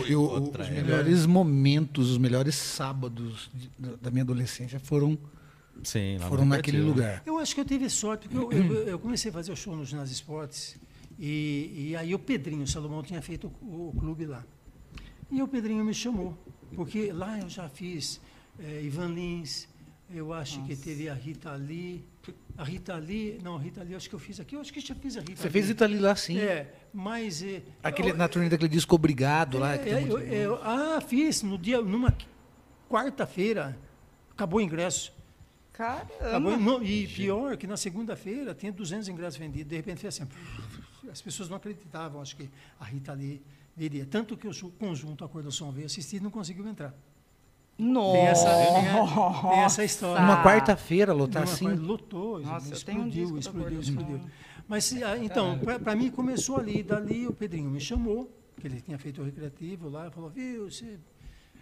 [0.00, 0.82] O- eu- Outra os era.
[0.82, 5.16] melhores momentos, os melhores sábados de- da- minha adolescência foram,
[5.82, 7.22] Sim, foram naquele lugar.
[7.24, 9.74] Eu acho que eu tive sorte, porque eu, eu- eu comecei a fazer o show
[9.76, 10.76] no Ginásio Esportes,
[11.18, 14.44] e, e aí o Pedrinho, o Salomão, tinha feito o, o clube lá.
[15.30, 16.36] E o Pedrinho me chamou,
[16.74, 18.20] porque lá eu já fiz
[18.58, 19.68] eh, Ivan Lins,
[20.10, 22.04] eu acho que teve a Rita Lee.
[22.56, 24.80] A Rita Lee, não, a Rita Lee, acho que eu fiz aqui, eu acho que
[24.80, 25.52] já fiz a Rita Você Lee.
[25.52, 26.38] fez Itali lá sim.
[26.38, 27.42] É, mas.
[27.42, 29.74] eh, Aquele, eu- na turnê daquele disco Obrigado lá.
[29.74, 32.12] é, tem é, muito- eu- eu- ah, fiz, no dia, numa
[32.88, 33.78] quarta-feira,
[34.30, 35.12] acabou o ingresso.
[35.72, 36.56] Acabou, Caramba.
[36.56, 39.68] não, e pior que na segunda-feira tinha 200 ingressos vendidos.
[39.70, 40.26] De repente foi assim.
[41.10, 42.50] As pessoas não acreditavam, acho que
[42.80, 43.40] a Rita ali
[43.76, 44.04] viria.
[44.04, 46.92] Tanto que o conjunto A Cor do Som veio assistir e não conseguiu entrar.
[47.78, 48.12] Nossa.
[48.12, 50.22] Tem essa, tem, tem essa história.
[50.22, 51.68] Uma quarta-feira lotar Numa assim.
[51.68, 54.20] Lotou, Nossa, tenho um explodiu, explodiu, explodiu.
[54.66, 56.82] Mas, ah, então, para mim começou ali.
[56.82, 60.70] Dali o Pedrinho me chamou, que ele tinha feito o recreativo lá, e falou, viu,
[60.70, 60.98] você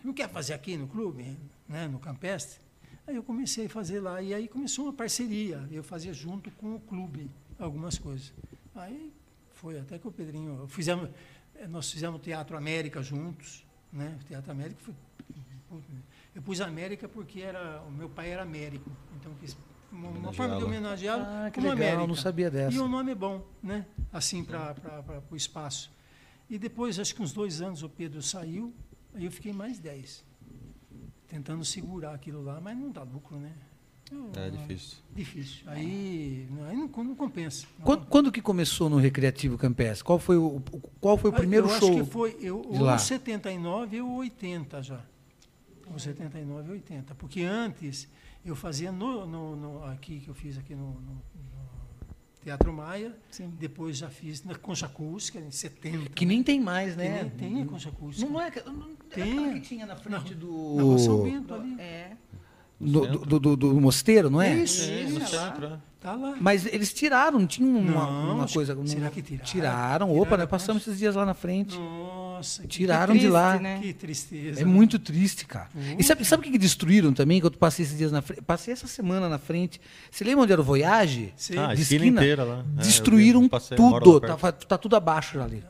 [0.02, 1.36] não quer fazer aqui no clube,
[1.68, 2.60] né, no Campestre?
[3.06, 6.74] Aí eu comecei a fazer lá, e aí começou uma parceria, eu fazia junto com
[6.74, 8.32] o clube algumas coisas.
[8.74, 9.12] Aí
[9.54, 11.08] foi até que o Pedrinho, fizemos,
[11.54, 14.94] eh, nós fizemos Teatro América juntos, né, o Teatro América foi,
[16.34, 19.56] eu pus América porque era, o meu pai era Américo, então eu quis
[19.92, 21.22] uma, uma forma de Homenageá-lo.
[21.24, 22.06] Ah, como legal, América.
[22.06, 22.76] não sabia dessa.
[22.76, 23.86] E o nome é bom, né?
[24.12, 24.74] Assim, para
[25.30, 25.90] o espaço.
[26.48, 28.72] E depois, acho que uns dois anos, o Pedro saiu,
[29.14, 30.24] aí eu fiquei mais dez.
[31.28, 33.52] Tentando segurar aquilo lá, mas não dá lucro, né?
[34.12, 34.98] Eu- É difícil.
[35.12, 35.62] Difícil.
[35.66, 37.66] Aí, não- aí não, não compensa.
[37.78, 40.04] Não Quando, quando que começou no Recreativo Campestre?
[40.04, 40.62] Qual foi o,
[41.00, 41.88] qual foi o Ah, primeiro eu show?
[41.92, 42.96] acho que foi eu, ou lá?
[42.98, 45.00] 79 ou 80 já.
[45.92, 47.14] Ou 79 ou 80.
[47.14, 48.08] Porque antes
[48.44, 51.22] eu fazia no, no- no- aqui, que eu fiz aqui no, no- no
[52.42, 53.52] Teatro Maia, Sim.
[53.58, 56.10] depois já fiz na Concha Acústica, em 70.
[56.10, 57.22] Que nem tem mais, Que né?
[57.22, 58.24] nem tem a Concha Acústica.
[58.26, 59.32] Não, não é, que- não, Tem.
[59.38, 61.74] aquela que tinha na frente do, Na Rua São Bento ali.
[61.80, 62.12] É.
[62.78, 64.54] do, do, do- do mosteiro, não é?
[64.54, 65.18] Isso, É, isso.
[65.18, 65.78] no centro, é.
[65.98, 66.36] Tá lá.
[66.38, 68.76] Mas eles tiraram, não tinha uma, Não, uma coisa.
[68.86, 69.44] será que tiraram?
[69.44, 70.10] Tiraram.
[70.10, 71.76] Opa, Tiraram, nós passamos esses dias lá na frente.
[72.36, 73.50] Nossa, que, Tiraram Que de lá.
[73.50, 73.80] triste, né?
[73.82, 74.60] que tristeza.
[74.60, 75.68] É muito triste, cara.
[75.98, 77.40] E sabe, sabe o que destruíram também?
[77.40, 78.42] Que eu passei esses dias na frente.
[78.42, 79.80] Passei essa semana na frente.
[80.10, 81.32] Você lembra onde era o Voyage?
[81.36, 81.56] Sei.
[81.58, 82.64] Ah, de esquina esquina, inteira lá.
[82.78, 84.20] É, Destruíram vi, passei, tudo.
[84.20, 85.62] Tá, tá tudo abaixo ali.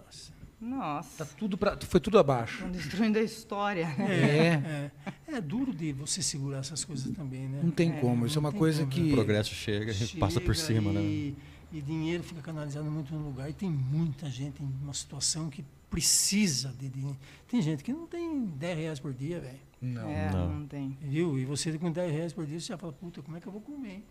[0.61, 1.25] Nossa.
[1.25, 2.55] Tá tudo pra, foi tudo abaixo.
[2.57, 3.87] Estão destruindo a história.
[3.97, 4.07] né?
[4.09, 4.91] É.
[5.33, 7.61] É, é duro de você segurar essas coisas também, né?
[7.63, 8.27] Não tem É, como.
[8.27, 9.11] Isso é uma coisa como, que.
[9.11, 11.01] O progresso chega e passa por cima, né?
[11.01, 11.37] e,
[11.73, 13.51] E dinheiro fica canalizado muito no lugar.
[13.51, 17.17] E tem muita gente em uma situação que precisa de dinheiro.
[17.49, 19.61] Tem gente que não tem 10 reais por dia, velho.
[19.81, 20.09] Não.
[20.09, 20.55] É, Não.
[20.61, 20.97] não tem.
[21.01, 21.39] Viu?
[21.39, 23.53] E você com 10 reais por dia, você já fala, puta, como é que eu
[23.53, 23.91] vou comer?
[23.91, 24.05] hein?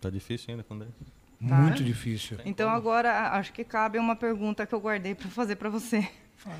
[0.00, 0.90] Tá difícil ainda com 10.
[0.90, 1.56] Tá.
[1.56, 2.38] Muito difícil.
[2.44, 6.08] Então agora acho que cabe uma pergunta que eu guardei para fazer para você.
[6.36, 6.56] Fala.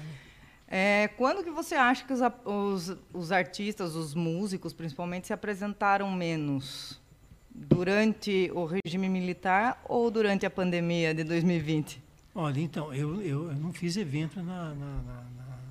[0.67, 6.11] É, quando que você acha que os, os, os artistas, os músicos principalmente, se apresentaram
[6.11, 7.01] menos?
[7.55, 12.02] Durante o regime militar ou durante a pandemia de 2020?
[12.35, 15.63] Olha, então, eu, eu, eu não fiz evento na, na, na, na- na-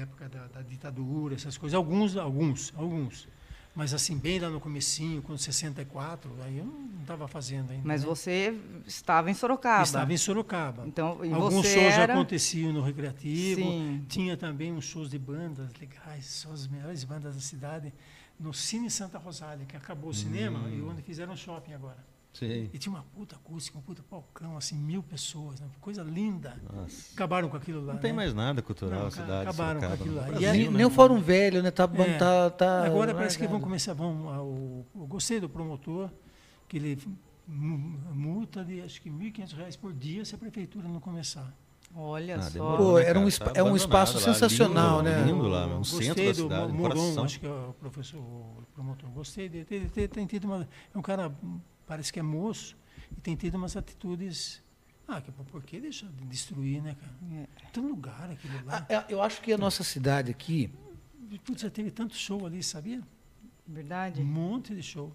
[0.00, 1.74] época da, da ditadura, essas coisas.
[1.74, 3.28] Alguns, alguns, alguns.
[3.74, 7.86] Mas assim, bem lá no comecinho, com 64, aí eu não estava fazendo ainda.
[7.86, 8.06] Mas né?
[8.08, 8.54] você
[8.86, 9.82] estava em Sorocaba.
[9.82, 10.86] Estava em Sorocaba.
[10.86, 12.12] Então, Alguns shows era...
[12.12, 13.60] aconteciam no Recreativo.
[13.62, 14.04] Sim.
[14.08, 17.92] Tinha também uns shows de bandas legais, só as melhores bandas da cidade,
[18.38, 20.74] no Cine Santa Rosália, que acabou o cinema Hum.
[20.78, 21.98] e onde fizeram shopping agora.
[22.32, 22.70] Sim.
[22.72, 25.66] E tinha uma puta acústica, um puta palcão, assim, mil pessoas, né?
[25.80, 26.56] coisa linda.
[26.72, 27.12] Nossa.
[27.14, 27.92] Acabaram com aquilo lá.
[27.94, 28.16] Não tem né?
[28.16, 29.48] mais nada cultural Não, na cidade.
[29.48, 30.22] acabaram com aquilo lá.
[30.22, 30.76] E Brasil, aí- nem, né?
[30.78, 31.70] nem o Fórum Velho, né?
[31.70, 32.16] Tá, É.
[32.16, 33.92] tá, tá Agora parece que vão começar.
[33.92, 36.08] Vão, ah, o, eu gostei do promotor,
[36.68, 36.98] que ele
[37.46, 41.52] mu- multa de acho que 1.500 reais por dia se a prefeitura não começar.
[41.94, 42.76] Olha Ah, só.
[42.78, 45.24] Pô, né, era um Tá é um espaço lá, sensacional, lindo, né?
[45.26, 47.24] Lindo lá, um Gostei centro da do cidade, Moron, coração.
[47.24, 49.10] acho que é o professor, o promotor.
[49.10, 49.66] Gostei dele.
[49.66, 51.30] Tem, tem, tem tido uma, é um cara,
[51.92, 52.74] parece que é moço,
[53.10, 54.62] e tem tido umas atitudes.
[55.06, 57.12] Ah, que, por que deixar de destruir, né, cara?
[57.34, 57.46] É.
[57.70, 58.86] Tem um lugar aquilo lá.
[58.88, 60.72] Ah, Eu acho que a nossa cidade aqui,
[61.44, 63.00] Putz, já teve tanto show ali, sabia?
[63.68, 64.22] Um Verdade?
[64.22, 65.14] monte de show.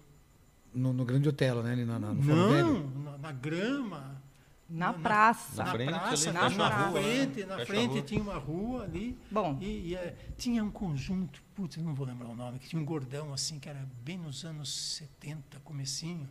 [0.72, 1.72] no, no Grande Hotel, né?
[1.72, 2.22] ali na, na, no.
[2.24, 4.22] Não, na, na grama.
[4.68, 5.64] Na Na- praça.
[5.64, 7.46] Na frente praça, ali, na, fecha a na rua, frente, né?
[7.56, 9.18] na frente tinha uma rua ali.
[9.30, 12.80] Bom, E, e, é, tinha um conjunto, putz, não vou lembrar o nome, que tinha
[12.80, 16.28] um gordão assim, que era bem nos anos 70, comecinho.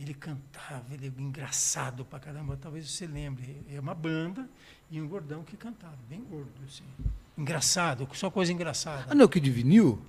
[0.00, 3.60] Ele cantava, ele é engraçado pra caramba, talvez você lembre.
[3.68, 4.48] É uma banda
[4.90, 6.84] e um gordão que cantava, bem gordo, assim.
[7.36, 9.14] Engraçado, só coisa Ah, engraçada.
[9.14, 10.00] não, o Kid Vinil?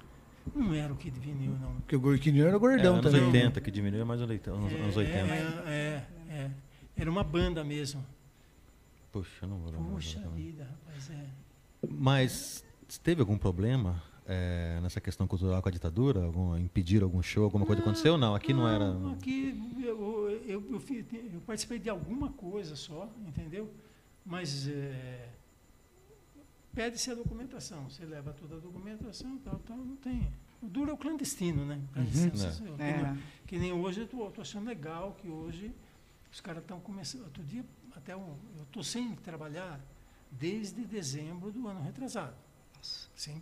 [0.55, 1.75] Não era o Kid Vinil, não.
[1.81, 3.25] Porque o Kid Vinil era É, gordão anos também.
[3.27, 5.17] 80, que diminuiu mais uns anos, anos 80.
[5.17, 6.51] É, é, é.
[6.95, 8.03] Era uma banda mesmo.
[9.11, 9.97] Puxa, eu não vou lembrar.
[10.01, 10.35] Exatamente.
[10.41, 11.25] vida, rapaz, é.
[11.89, 12.63] Mas
[13.03, 16.23] teve algum problema é, nessa questão cultural com a ditadura?
[16.23, 18.17] Algum, impedir algum show, alguma coisa aconteceu?
[18.17, 18.91] Não, aqui não era.
[19.13, 20.81] Aqui eu, eu, eu,
[21.33, 23.71] eu participei de alguma coisa só, entendeu?
[24.25, 25.29] Mas é,
[26.73, 27.89] pede-se a documentação.
[27.89, 30.31] Você leva toda a documentação, tal, tal, não tem.
[30.61, 31.81] O duro é o clandestino, né?
[31.95, 32.77] Uhum.
[32.79, 33.03] É.
[33.03, 35.73] nem, que nem hoje, eu estou achando legal que hoje
[36.31, 37.23] os caras estão começando.
[37.23, 39.79] Outro dia, até um, eu estou sem trabalhar
[40.29, 42.35] desde dezembro do ano retrasado,
[43.15, 43.41] sem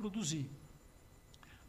[0.00, 0.50] produzir.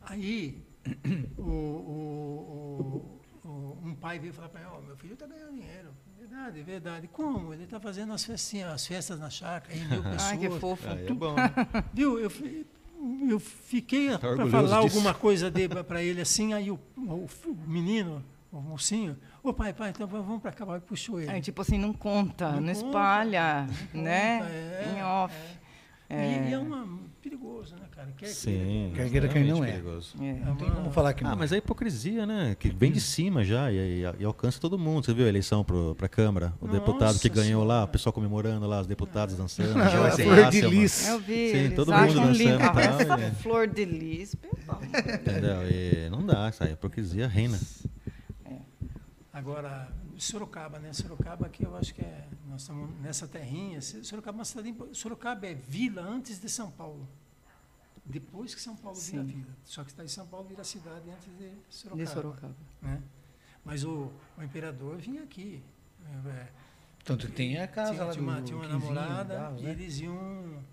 [0.01, 0.63] Aí,
[1.37, 5.53] o, o- o- o- um pai veio falar para mim, ó, meu filho está ganhando
[5.53, 5.89] dinheiro.
[6.17, 7.07] Verdade, verdade.
[7.07, 7.53] Como?
[7.53, 10.21] Ele está fazendo as festinhas, as festas na chácara, aí mil pessoas.
[10.31, 10.87] ai, que fofo.
[10.89, 11.33] Aí é bom.
[11.35, 11.51] né?
[11.93, 12.19] Viu?
[12.19, 12.31] Eu,
[13.29, 14.97] eu fiquei para Tá orgulhoso falar disso.
[14.97, 15.51] alguma coisa
[15.87, 20.41] para ele assim, aí o, o- o menino, o mocinho, ô pai, pai, então vamos
[20.41, 21.29] para cá, vai, puxou ele.
[21.31, 24.39] Aí, tipo assim, não conta, não, Não conta, espalha, Não né?
[24.39, 25.35] conta, é, em off.
[25.35, 25.60] é.
[26.13, 26.45] É.
[26.47, 26.87] E, e é uma,
[27.21, 28.09] perigoso, né, cara?
[28.17, 28.91] Quer Sim.
[28.95, 29.71] Quer queira, quer não é.
[29.71, 30.15] perigoso.
[30.21, 30.33] É.
[30.45, 31.31] Não tem como falar que não.
[31.31, 32.55] Ah, mas é hipocrisia, né?
[32.59, 35.05] Que vem de cima já e, e- e alcança todo mundo.
[35.05, 36.53] Você viu a eleição para a Câmara?
[36.59, 39.79] O Nossa deputado que ganhou lá, o pessoal comemorando lá, os deputados dançando.
[39.81, 41.07] Ah, flor de Hasselman, lis.
[41.07, 42.55] Eu vi, Sim, eles todo mundo dançando lindo.
[42.55, 43.31] e tal, Essa é.
[43.31, 44.81] flor de lis, pessoal.
[44.83, 45.57] Entendeu?
[45.69, 47.57] E não dá, essa hipocrisia reina.
[49.33, 49.87] Agora,
[50.21, 50.93] Sorocaba, né?
[50.93, 52.27] Sorocaba que eu acho que é.
[52.47, 53.81] Nós estamos nessa terrinha.
[53.81, 54.75] Sorocaba é uma cidade.
[54.93, 57.07] Sorocaba é vila antes de São Paulo.
[58.05, 59.27] Depois que São Paulo vira Sim.
[59.27, 59.51] vila.
[59.63, 62.03] Só que está em São Paulo vira cidade antes de Sorocaba.
[62.03, 62.55] De Sorocaba.
[62.81, 63.01] Né?
[63.65, 65.63] Mas o, o imperador vinha aqui.
[66.27, 66.47] É,
[67.03, 69.71] Tanto tem a casa tinha, lá tinha do uma, tinha uma namorada Barros, e né?
[69.71, 70.63] eles iam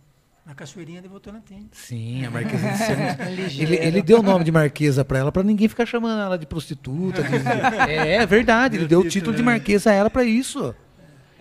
[0.49, 1.69] na cachoeirinha de Votorantim.
[1.73, 3.31] Sim, a Marquesa de Sena.
[3.31, 3.75] Ligeiro.
[3.75, 6.47] ele, ele deu o nome de Marquesa pra ela pra ninguém ficar chamando ela de
[6.47, 7.23] prostituta.
[7.23, 7.37] de-
[7.93, 10.75] é, é verdade, ele deu o título de Marquesa a ela pra isso.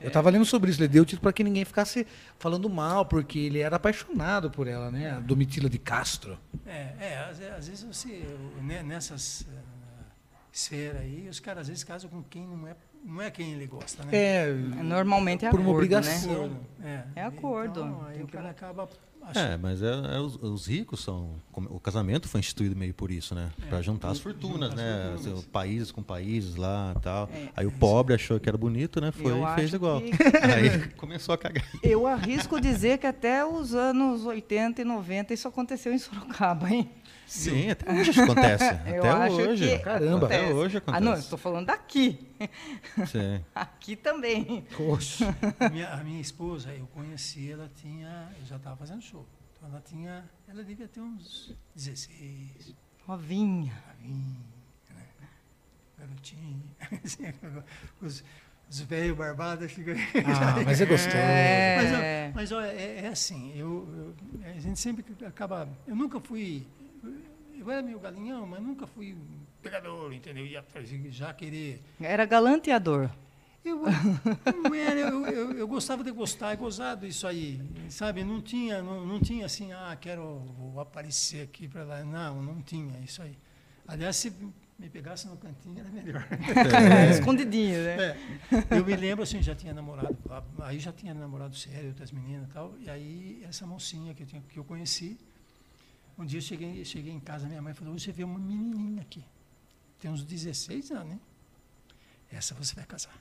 [0.02, 2.06] Eu tava lendo sobre isso, ele deu o título pra que ninguém ficasse
[2.38, 5.12] falando mal, porque ele era apaixonado por ela, né?
[5.12, 6.38] A Domitila de Castro.
[6.65, 8.24] É, é às, às vezes você,
[8.62, 9.54] né, nessas eh,
[10.54, 12.76] esferas aí, os caras às vezes casam com quem não é,
[13.08, 14.10] não é quem ele gosta, né?
[14.12, 16.50] É, Normalmente é Por uma acordo, obrigação.
[16.80, 17.04] né?
[17.15, 17.80] É, É acordo.
[17.82, 18.88] Então, aí o cara acaba
[19.24, 19.46] achando.
[19.54, 21.32] É, mas é, é os, os ricos são.
[21.52, 23.50] como- O casamento foi instituído meio por isso, né?
[23.70, 25.12] Pra juntar as fortunas, juntar as né?
[25.15, 25.46] fortunas.
[25.46, 27.30] Países com países lá e tal.
[27.34, 27.48] É.
[27.56, 29.12] Aí o pobre achou que era bonito, né?
[29.12, 30.00] Foi Eu e fez igual.
[30.02, 30.12] que-
[30.54, 31.63] Aí começou a cagar.
[31.84, 36.89] Eu arrisco dizer que até os anos 80 e 90 isso aconteceu em Sorocaba, hein?
[37.28, 38.63] Sim, até hoje isso acontece.
[38.88, 39.68] Eu até acho hoje.
[39.68, 40.26] que Caramba.
[40.26, 40.54] Até acontece.
[40.54, 41.04] hoje Ah, acontece.
[41.06, 42.28] não, eu estou falando daqui.
[43.12, 43.44] Sim.
[43.54, 44.66] Aqui também.
[44.76, 45.36] poxa.
[45.60, 49.26] A minha, a minha esposa, eu conheci, ela tinha, eu já estava fazendo show.
[49.58, 52.74] Então ela tinha, ela devia ter uns 16,
[53.08, 53.74] Novinha.
[54.00, 54.38] novinha,
[54.96, 55.04] né?
[56.00, 56.63] garotinho.
[57.04, 57.24] Assim,
[58.02, 58.24] os,
[58.70, 59.94] os velhos barbados ficam.
[60.26, 61.16] Ah, mas é gostoso.
[61.18, 62.32] Mas, ó, É.
[62.36, 65.68] mas ó, é, é assim, eu, eu- a gente sempre acaba.
[65.88, 66.66] Eu nunca fui.
[67.60, 69.17] Eu era meio galinhão, mas nunca fui
[69.62, 70.46] pegador, entendeu?
[70.46, 71.82] Ia atrás já querer.
[72.00, 73.10] Era galanteador.
[73.65, 73.82] Eu,
[74.63, 78.24] não era, eu, eu, eu gostava de gostar, é gozado isso aí, sabe?
[78.24, 80.41] Não tinha, não, não tinha assim, ah, quero
[80.80, 82.04] aparecer aqui para lá.
[82.04, 83.38] Não, não tinha isso aí.
[83.86, 84.34] Aliás, se
[84.80, 86.28] me pegasse no cantinho era melhor.
[86.32, 88.15] É, escondidinho, né?
[88.72, 88.78] É.
[88.78, 90.15] Eu me lembro assim, já tinha namorado,
[90.60, 94.28] aí já tinha namorado sério, outras meninas e tal, e aí essa mocinha que eu,
[94.28, 95.17] tinha, que eu conheci,
[96.17, 99.23] um dia eu cheguei, cheguei em casa, minha mãe falou, você vê uma menininha aqui,
[99.99, 101.19] tem uns 16 anos, né?
[102.32, 103.17] Essa você vai casar.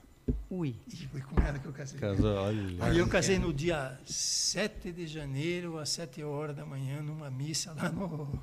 [0.50, 0.74] Ui.
[0.88, 2.00] E foi com ela que eu casei.
[2.00, 2.84] Casou, olha.
[2.84, 7.72] Aí eu casei no dia 7 de janeiro, às 7 horas da manhã, numa missa
[7.72, 8.42] lá no,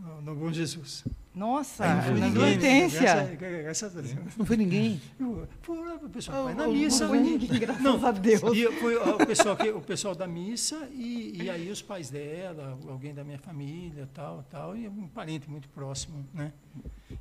[0.00, 1.04] no, no Bom Jesus.
[1.34, 3.00] Nossa, não foi na ninguém, adolescência.
[3.00, 4.36] Graças, graças a Deus.
[4.36, 5.00] Não foi ninguém.
[5.18, 7.06] Eu- Foi o pessoal Ah, vai na não missa.
[7.08, 8.42] foi e- ninguém, graças não, a Deus.
[8.56, 12.76] E foi o pessoal, que, o pessoal da missa e, e aí os pais dela,
[12.88, 16.52] alguém da minha família, tal, tal, e um parente muito próximo, né?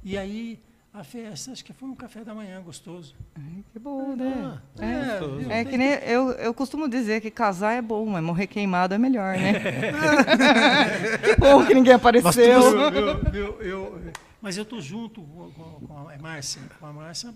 [0.03, 0.59] E aí
[0.93, 3.15] a festa, acho que foi um café da manhã gostoso.
[3.35, 4.59] Ai, Que bom, né?
[4.79, 5.19] Ah, É.
[5.19, 5.51] viu?
[5.51, 8.97] É que nem eu, eu costumo dizer que casar é bom, mas morrer queimado é
[8.97, 9.53] melhor, né?
[11.23, 12.43] que bom que ninguém apareceu.
[12.43, 15.51] Eu- eu- eu- eu- mas eu tô junto com,
[15.85, 17.33] com- a Márcia, com a Márcia,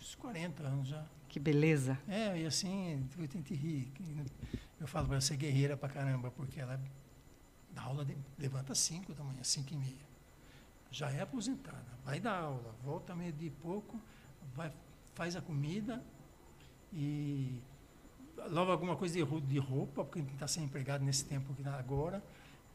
[0.00, 1.02] uns 40 anos já.
[1.28, 1.98] Que beleza.
[2.08, 3.92] É, e assim, eu tento rir.
[4.80, 6.80] Eu falo para ela ser guerreira pra caramba, porque ela
[7.72, 10.09] dá aula, de, levanta às 5 da manhã, 5 e meia.
[10.90, 14.00] Já é aposentada, vai dar aula, volta meio de pouco,
[14.54, 14.72] vai,
[15.14, 16.02] faz a comida
[16.92, 17.60] e
[18.48, 21.78] lava alguma coisa de, ro- de roupa, porque está sem empregado nesse tempo que tá
[21.78, 22.22] agora,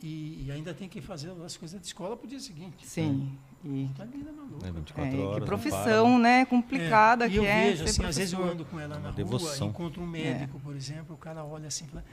[0.01, 2.85] e, e ainda tem que fazer as coisas de escola para o dia seguinte.
[2.87, 3.37] Sim.
[3.63, 4.67] E, Tá vida maluca.
[4.67, 5.39] É, 24 é, horas.
[5.39, 6.45] que profissão, para, né?
[6.45, 7.69] Complicada É, e que eu é.
[7.71, 9.67] vejo, assim, às vezes eu ando com ela Uma na devoção.
[9.67, 12.05] rua, encontro um médico, por exemplo, o cara olha assim e fala,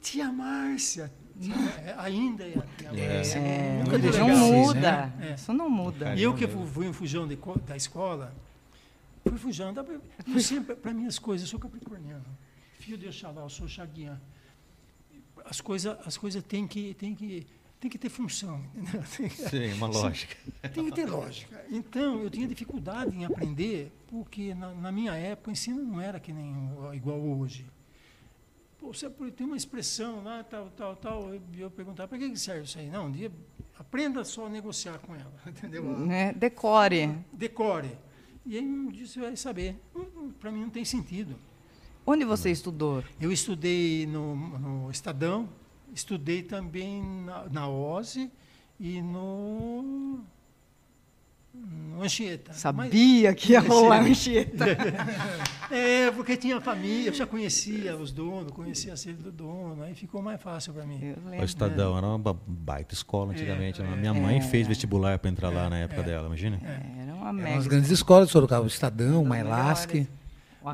[0.00, 1.12] tia Márcia,
[1.84, 2.54] é, ainda é.
[2.94, 4.80] É, Nunca deixa não muda.
[4.80, 5.12] né?
[5.30, 5.34] É.
[5.34, 6.14] Isso não muda.
[6.14, 8.34] E eu que fui, um fujão de da escola,
[9.24, 9.72] fui fujão
[10.82, 12.24] para minhas coisas, eu sou capricorniano,
[12.78, 14.20] filho de Oxalá, eu sou chaguian.
[15.44, 17.46] As coisas as coisas têm que, têm que,
[17.80, 19.02] tem que ter função, entendeu?
[19.16, 20.36] Tem Sim, uma lógica.
[20.74, 21.64] tem que ter lógica.
[21.70, 26.18] Então, eu tinha dificuldade em aprender, porque na, na minha época o ensino não era
[26.18, 26.52] que nem
[26.92, 27.64] igual hoje.
[28.78, 32.38] Pô, você tem uma expressão lá, tal, tal, tal, e eu perguntava, para que que
[32.38, 32.88] serve isso aí?
[32.88, 33.30] Não, um dia,
[33.78, 35.82] aprenda só a negociar com ela, entendeu?
[35.82, 36.32] Né?
[36.32, 37.14] Decore.
[37.32, 37.90] Decore.
[38.46, 39.76] E aí um dia você vai saber.
[40.40, 41.36] Para mim não tem sentido.
[42.06, 43.04] Onde você estudou?
[43.20, 45.48] Eu estudei no, no Estadão,
[45.92, 48.30] estudei também na, na OSE
[48.80, 50.20] e no,
[51.58, 52.50] no Anchieta.
[52.52, 54.64] Mas- Sabia que ia rolar Anchieta.
[55.70, 59.94] É, porque tinha família, eu já conhecia os donos, conhecia a sede do dono, aí
[59.94, 60.98] ficou mais fácil para mim.
[61.38, 61.44] O.
[61.44, 63.82] Estadão era uma ba- baita escola antigamente.
[63.82, 63.92] né?
[63.92, 63.96] é.
[63.96, 64.40] Minha mãe É.
[64.40, 66.58] fez vestibular para entrar lá na época dela, imagina?
[66.64, 67.58] Era uma Eram mega.
[67.58, 70.08] as grandes escolas de Sorocaba, o Estadão, o Mailasque.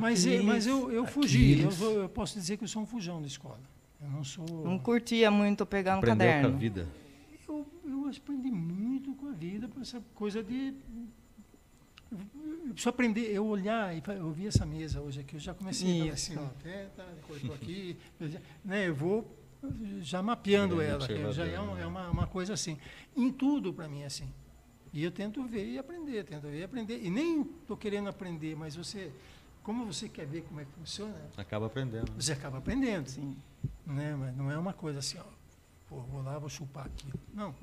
[0.00, 3.20] Mas, é- mas eu, eu fugi, eu, eu posso dizer que eu sou um fujão
[3.20, 3.58] da escola.
[4.00, 4.46] Eu não sou.
[4.64, 6.56] Não curtia muito pegar no Aprendeu com a caderno.
[6.58, 6.86] vida.
[7.84, 10.74] Eu, aprendi muito com a vida, por essa coisa de.
[12.10, 12.18] Eu
[12.70, 16.14] preciso aprender, eu olhar e eu vi essa mesa hoje aqui, eu já comecei a
[16.14, 16.32] Isso.
[16.32, 17.96] assim, ó, é, tá, cortou aqui,
[18.64, 19.28] né, eu vou
[20.00, 21.82] já mapeando ela, que já é, um- observador, né?
[21.82, 22.78] é uma, uma coisa assim.
[23.16, 24.28] Em tudo para mim é assim.
[24.92, 27.02] E eu tento ver e aprender, tento ver e aprender.
[27.02, 29.10] E nem estou querendo aprender, mas você,
[29.62, 32.12] como você quer ver como é que funciona, Acaba aprendendo.
[32.12, 33.08] você acaba aprendendo.
[33.08, 33.36] Sim.
[33.86, 34.14] Né?
[34.14, 35.24] Mas não é uma coisa assim, ó,
[35.94, 37.06] pô, vou lá, vou chupar aqui.
[37.32, 37.54] Não,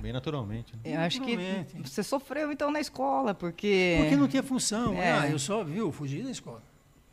[0.00, 0.72] Bem naturalmente.
[0.76, 0.80] né?
[0.94, 1.36] Eu acho que
[1.84, 3.96] você sofreu então na escola, porque.
[4.00, 4.94] Porque não tinha função.
[4.94, 5.12] É.
[5.12, 6.62] Ah, eu só, viu, fugi da escola.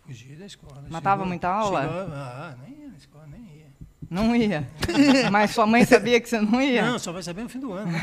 [0.06, 0.82] Fugi da escola.
[0.90, 1.82] Matava Chegou- muita aula?
[1.82, 3.68] chegou- ah, nem ia na escola, nem ia.
[4.10, 4.68] Não ia.
[5.32, 6.86] Mas sua mãe sabia que você não ia?
[6.92, 7.92] Não, só vai saber no fim do ano.
[7.92, 8.00] né?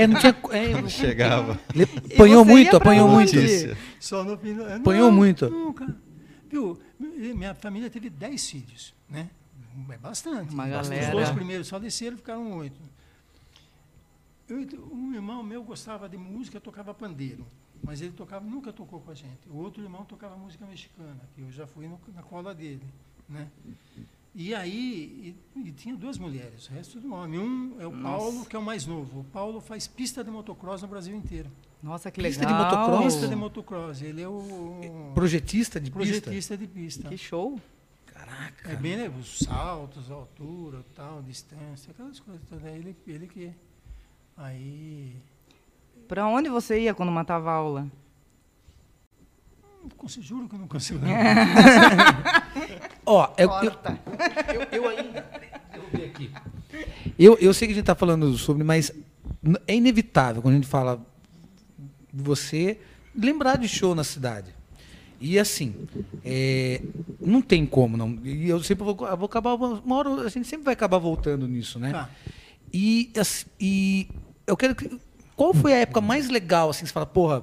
[0.00, 0.36] É, não tinha.
[0.50, 1.58] É, Quando chegava.
[1.74, 3.32] ele apanhou muito, apanhou muito.
[3.98, 4.76] Só no fim do ano.
[4.82, 5.48] Apanhou Não, muito.
[5.50, 5.94] Nunca.
[6.50, 9.28] Viu, minha família teve 10 filhos, né?
[9.90, 10.52] É bastante.
[10.54, 10.82] Uma Bastante.
[10.82, 11.12] Os galera.
[11.12, 12.80] dois primeiros faleceram, ficaram oito.
[14.48, 14.58] Eu,
[14.92, 17.46] um irmão meu gostava de música, tocava pandeiro,
[17.82, 19.48] mas ele tocava, nunca tocou com a gente.
[19.50, 22.82] O outro irmão tocava música mexicana, que eu já fui no- na cola dele,
[23.28, 23.48] né?
[24.34, 27.38] E aí, e, e tinha duas mulheres, o resto do homem.
[27.40, 29.20] Um é o Paulo, que é o mais novo.
[29.20, 31.48] O Paulo faz pista de motocross no Brasil inteiro.
[31.82, 32.58] Nossa, que Pista legal.
[32.58, 33.04] de motocross?
[33.14, 34.02] Pista de motocross.
[34.02, 35.98] Ele é o Projetista de pista.
[36.20, 37.08] projetista de pista.
[37.08, 37.60] Que show.
[38.34, 38.72] Caraca.
[38.72, 39.08] É bem, né?
[39.08, 42.64] Os saltos, a altura, tal, distância, aquelas coisas todas.
[42.64, 43.52] É Ele, ele que.
[44.36, 45.16] Aí.
[46.08, 47.86] Pra onde você ia quando matava aula?
[49.82, 51.00] Não consigo, juro que eu não consigo.
[53.06, 53.72] Ó, eu, eu,
[54.54, 55.30] eu, eu ainda.
[55.74, 56.32] Eu, aqui.
[57.18, 58.90] eu, eu sei que a gente está falando sobre, mas
[59.66, 61.00] é inevitável quando a gente fala
[62.12, 62.80] de você
[63.14, 64.54] lembrar de show na cidade.
[65.26, 65.74] E assim,
[66.22, 66.82] é,
[67.18, 68.18] não tem como, não.
[68.22, 71.48] E eu sempre vou, eu vou acabar, uma hora a gente sempre vai acabar voltando
[71.48, 71.92] nisso, né?
[71.92, 72.10] Tá.
[72.70, 73.10] E,
[73.58, 74.06] e
[74.46, 74.90] eu quero que.
[75.34, 77.42] Qual foi a época mais legal, assim, você fala, porra,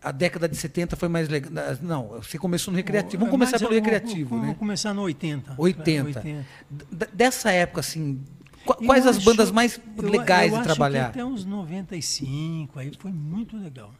[0.00, 1.50] a década de 70 foi mais legal.
[1.82, 3.18] Não, você começou no recreativo.
[3.18, 4.44] Vamos começar pelo eu recreativo, vou, né?
[4.44, 5.54] Vamos começar no 80.
[5.58, 6.18] 80.
[6.20, 6.46] 80.
[6.70, 8.20] D- dessa época, assim,
[8.64, 11.06] qu- Eu quais as acho- bandas mais eu- legais eu de acho trabalhar?
[11.08, 13.92] Até uns 95, aí foi muito legal.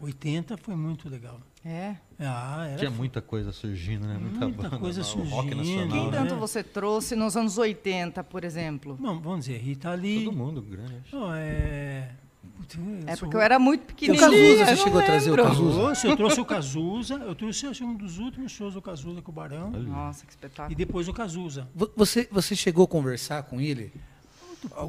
[0.00, 1.38] 80 foi muito legal.
[1.64, 1.94] É.
[2.18, 4.16] Ah, era Tinha muita coisa surgindo, né?
[4.18, 5.56] Muita, Muita banda, coisa Rock surgindo.
[5.56, 5.88] nacional.
[5.88, 6.18] Quem Não, né?
[6.18, 6.40] tanto né?
[6.40, 8.96] você trouxe nos anos 80, por exemplo?
[8.98, 10.24] Bom, vamos dizer, Rita Lee.
[10.24, 10.94] Todo mundo grande.
[11.04, 11.14] acho.
[11.16, 12.12] Não, é...
[12.56, 14.20] Putz, É sou- porque eu era muito O pequenininha.
[14.30, 15.36] Cazuza, você chegou a não trazer o.
[15.36, 15.78] Cazuza?
[15.80, 17.14] Trouxe, eu trouxe o Cazuza.
[17.16, 19.70] Eu trouxe acho, um dos últimos shows do Cazuza com o Barão.
[19.70, 20.74] Nossa, que E espetáculo.
[20.76, 21.68] depois o Cazuza.
[21.74, 23.92] Vo- Você, você chegou a conversar com ele?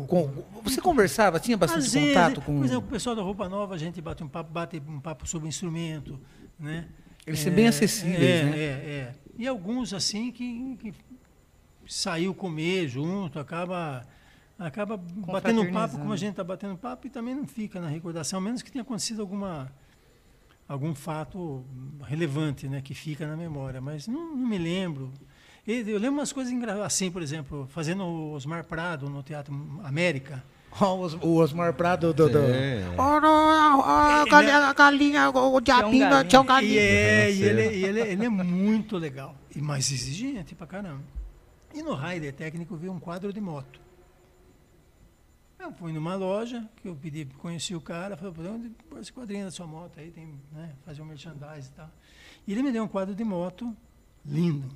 [0.08, 0.30] Com-
[0.64, 1.40] você conversava?
[1.40, 4.22] Tinha bastante vezes, contato com Por exemplo, o pessoal da Roupa Nova, a gente bate
[4.24, 6.20] um papo, bate um papo sobre instrumento,
[6.62, 6.88] né?
[7.26, 8.58] Eles são bem acessíveis, é, né?
[8.58, 9.16] É, é.
[9.38, 10.94] E alguns, assim, que, que
[11.88, 14.08] saiu comer junto, acaba,
[14.58, 17.88] acaba batendo um papo como a gente está batendo papo e também não fica na
[17.88, 19.72] recordação, a menos que tenha acontecido alguma
[20.68, 21.66] algum fato
[22.02, 25.12] relevante, né, que fica na memória, mas não, não me lembro.
[25.68, 30.42] Eu lembro umas coisas engraçadas, assim, por exemplo, fazendo o Osmar Prado no Teatro América.
[30.80, 32.30] Ó, o Os- o Osmar Prado do.
[32.30, 32.38] do...
[32.40, 32.84] É.
[32.98, 36.24] Oh, não, a galinha, a galinha, o diabinho, galinha.
[36.30, 36.80] tinha um E, galinho.
[36.80, 37.76] é, e Nossa, ele, é.
[37.78, 41.02] e ele, ele é muito legal, e mais exigente pra caramba.
[41.74, 43.80] E no Raider Técnico veio um quadro de moto.
[45.60, 49.14] Eu fui numa loja, que eu pedi, conheci o cara, falei, "Pô, onde pôr esse
[49.14, 51.90] quadrinho da sua moto aí, tem, né, fazer um merchandising e tal.
[52.48, 53.76] E ele me deu um quadro de moto
[54.26, 54.68] lindo.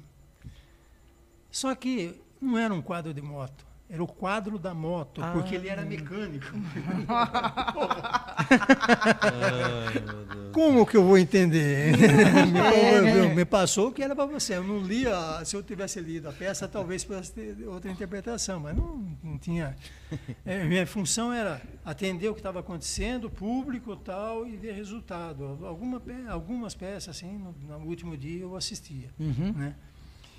[1.49, 5.69] Só que não era um quadro de moto, era o quadro da moto, porque ele
[5.69, 6.47] era mecânico.
[10.51, 11.95] Como que eu vou entender?
[13.03, 14.55] me, me passou o que era para você.
[14.55, 18.75] Eu não lia, se eu tivesse lido a peça, talvez pudesse ter outra interpretação, mas
[18.75, 19.75] não, não tinha.
[20.43, 25.59] É, minha função era atender o que estava acontecendo, público tal, e ver resultado.
[25.63, 29.09] Alguma, algumas peças, assim, no, no último dia eu assistia.
[29.19, 29.53] Uhum.
[29.55, 29.75] Né?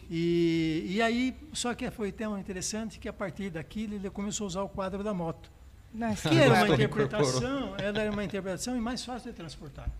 [0.09, 4.49] E, e aí, só que foi tão interessante que a partir daquilo ele começou a
[4.49, 5.51] usar o quadro da moto.
[5.92, 9.90] Nossa, Que era uma interpretação, ela era uma interpretação e mais fácil de transportar.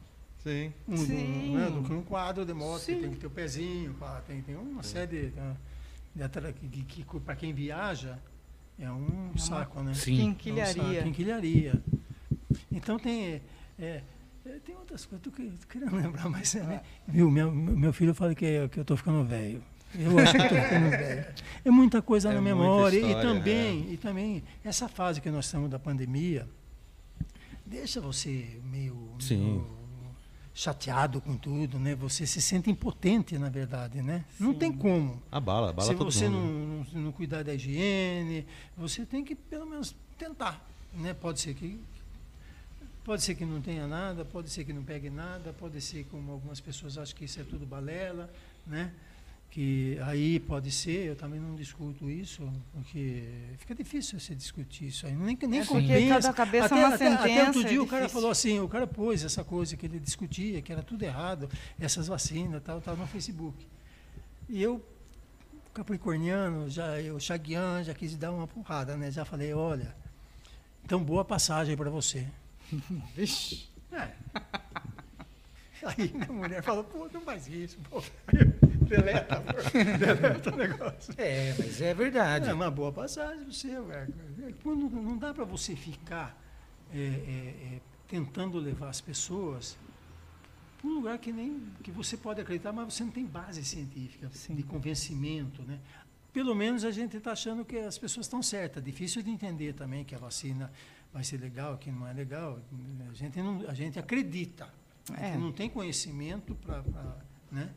[0.43, 0.73] Sim.
[0.87, 1.51] Um, Sim.
[1.51, 3.01] um, né, do que um quadro de moto, que Sim.
[3.01, 5.33] tem que ter o pezinho, pá, tem, tem uma série de,
[6.15, 8.19] de atra- que, que, para quem viaja
[8.79, 9.93] é um saco, né?
[9.95, 10.17] Sim.
[10.17, 10.83] Quinquilharia.
[10.83, 11.83] É um saco, quinquilharia.
[12.71, 13.41] Então tem,
[13.79, 14.03] é,
[14.45, 15.31] é, tem outras coisas, tô
[15.69, 16.83] querendo lembrar, mas é, né?
[17.09, 19.63] viu, meu, meu filho fala que, que eu estou ficando velho.
[19.95, 21.27] Eu acho que estou ficando velho.
[21.65, 25.47] É muita coisa É na memória e história, também e também essa fase que nós
[25.47, 26.49] estamos da pandemia
[27.65, 29.39] deixa você meio, Sim.
[29.39, 29.77] meio
[30.55, 31.95] chateado com tudo, né?
[31.97, 34.25] Você se sente impotente, na verdade, né?
[34.41, 35.23] Não tem como.
[35.31, 36.47] Abala, abala Se todo você mundo.
[36.49, 38.47] não, não, não cuidar da higiene,
[38.77, 41.13] você tem que pelo menos tentar, né?
[41.13, 41.79] Pode ser que
[43.05, 46.33] pode ser que não tenha nada, pode ser que não pegue nada, pode ser como
[46.33, 48.29] algumas pessoas acham que isso é tudo balela,
[48.67, 48.93] né?
[49.57, 53.25] Que aí pode ser, eu também não discuto isso, porque
[53.57, 56.15] fica difícil você discutir isso aí, nem, nem É porque compensa.
[56.15, 58.69] cada cabeça até, é uma até, até outro dia é o cara falou assim, o
[58.69, 61.49] cara pôs essa coisa que ele discutia, que era tudo errado,
[61.81, 63.67] essas vacinas, tal, tal, no Facebook.
[64.47, 64.85] E eu,
[65.73, 69.11] capricorniano, já, eu, chaguiano, já quis dar uma porrada, né?
[69.11, 69.97] Já falei, olha,
[70.85, 72.27] então boa passagem para você.
[73.17, 73.71] Vixe.
[73.91, 74.11] É.
[75.87, 78.03] Aí minha mulher falou, pô, não faz isso, pô.
[78.89, 79.53] Deleta, pô.
[79.99, 81.15] deleta o negócio.
[81.17, 82.49] É, mas é verdade.
[82.49, 84.15] É uma boa passagem você, velho.
[84.63, 86.37] Quando não dá para você ficar
[86.93, 89.77] é, é, é, tentando levar as pessoas
[90.79, 94.29] para um lugar que nem que você pode acreditar, mas você não tem base científica
[94.51, 95.79] de convencimento, né?
[96.33, 98.85] Pelo menos a gente está achando que as pessoas estão certas.
[98.85, 100.71] Difícil de entender também que a vacina
[101.13, 102.61] vai ser legal, que não é legal.
[103.11, 104.69] A gente não, a gente acredita.
[105.21, 105.37] É.
[105.37, 106.83] não tem conhecimento para,
[107.53, 107.69] né?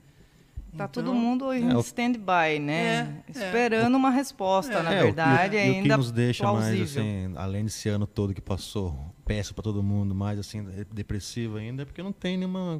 [0.77, 3.21] Tá Então, todo mundo em É, stand-by, né?
[3.27, 3.45] É, é.
[3.45, 4.83] Esperando uma resposta, É.
[4.83, 6.77] na É, o- verdade, e, o- e o ainda que nos deixa plausível.
[6.77, 11.57] mais assim, além desse ano todo que passou péssimo para todo mundo, mais assim depressivo
[11.57, 12.79] ainda, é porque não tem nenhuma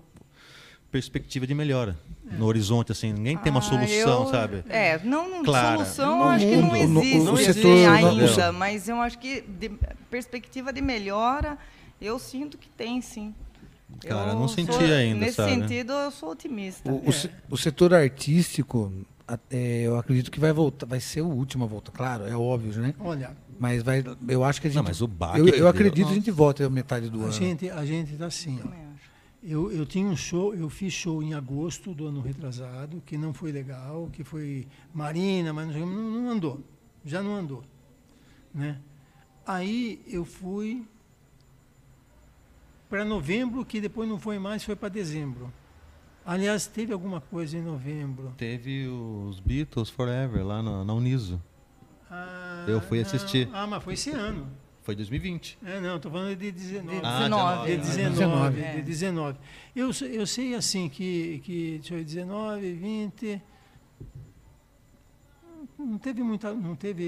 [0.92, 4.64] perspectiva de melhora no horizonte assim, ninguém tem uma Ah, solução, eu- sabe?
[4.70, 5.78] É, não, não Clara.
[5.78, 8.90] solução No eu acho que não mundo, no- existe o assim, setor- ainda, no- mas
[8.90, 9.70] eu acho que de,
[10.12, 11.58] perspectiva de melhora,
[12.02, 13.34] eu sinto que tem sim.
[14.08, 15.52] Cara, eu não senti sou- ainda, Nesse sabe?
[15.54, 16.90] sentido, eu sou otimista.
[16.92, 18.92] O, o se- o setor artístico,
[19.50, 22.82] é, eu acredito que vai voltar, vai ser o último a voltar, claro, é óbvio,
[22.82, 22.94] né?
[23.00, 24.78] Olha, Mas vai, eu acho que a gente.
[24.78, 27.20] Não, mas o baque eu, que eu acredito que a gente volta a metade do
[27.22, 27.32] a ano.
[27.34, 28.90] gente a gente está assim, ó.
[29.42, 33.34] Eu, eu tinha um show, eu fiz show em agosto do ano retrasado, que não
[33.34, 36.62] foi legal, que foi Marina, mas não, não andou,
[37.06, 37.64] já não andou.
[38.54, 38.78] Né?
[39.46, 40.86] Aí eu fui
[42.90, 45.52] para novembro, que depois não foi mais, foi para dezembro.
[46.26, 48.34] Aliás, teve alguma coisa em novembro.
[48.38, 51.42] Teve os Beatles Forever lá na, na Uniso.
[52.10, 53.48] Ah, Eu fui assistir.
[53.48, 53.56] Não.
[53.60, 54.48] Ah, mas foi esse ano.
[54.82, 55.58] Foi 2020.
[55.64, 57.02] É, não, estou falando de 19.
[57.04, 57.72] Ah, 19.
[57.72, 58.10] De 19.
[58.12, 58.76] 19, É.
[58.76, 59.38] de 19.
[59.76, 63.42] Eu, eu sei assim que, que deixa eu ver, 19, 20.
[65.78, 66.54] Não teve muita.
[66.54, 67.04] Não teve.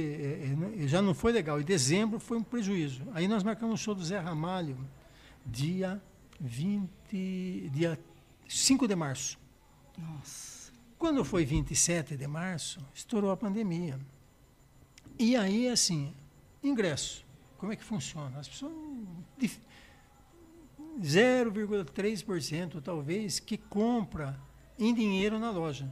[0.78, 1.60] é, é, já não foi legal.
[1.60, 3.02] E dezembro foi um prejuízo.
[3.14, 4.78] Aí nós marcamos o show do Zé Ramalho,
[5.46, 6.02] dia
[6.40, 7.70] 20.
[7.72, 8.00] dia
[8.48, 9.40] 5 de março.
[9.98, 10.72] Nossa.
[10.98, 14.00] Quando foi 27 de março, estourou a pandemia.
[15.18, 16.14] E aí, assim,
[16.64, 17.26] ingresso.
[17.58, 18.40] Como é que funciona?
[18.40, 18.74] As pessoas.
[19.38, 19.62] dif-
[21.00, 24.40] 0,3% talvez que compra
[24.78, 25.92] em dinheiro na loja.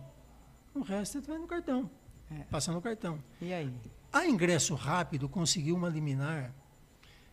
[0.74, 1.90] O resto vai no cartão.
[2.32, 2.44] É.
[2.44, 3.24] Passa no cartão.
[3.42, 3.74] E aí?
[4.12, 6.54] A ingresso rápido conseguiu uma liminar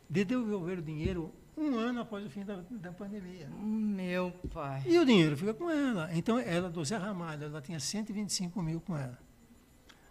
[0.09, 3.49] de devolver o dinheiro um ano após o fim da, da pandemia.
[3.49, 4.83] Meu pai.
[4.87, 6.11] E o dinheiro fica com ela.
[6.15, 9.19] Então, ela, do Zé Ramalho, ela tinha 125 mil com ela.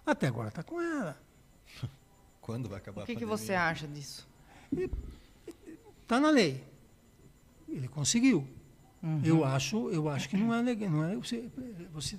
[0.05, 1.17] Até agora está com ela.
[2.41, 3.37] Quando vai acabar O que, a que pandemia?
[3.37, 4.27] você acha disso?
[6.01, 6.63] Está na lei.
[7.67, 8.47] Ele conseguiu.
[9.01, 9.21] Uhum.
[9.23, 10.89] Eu acho, eu acho que não é legal.
[10.89, 11.49] Não é, você,
[11.91, 12.17] você,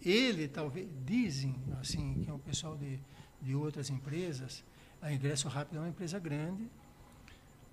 [0.00, 2.98] ele talvez dizem assim que é o pessoal de,
[3.40, 4.64] de outras empresas.
[5.00, 6.70] A Ingresso Rápido é uma empresa grande,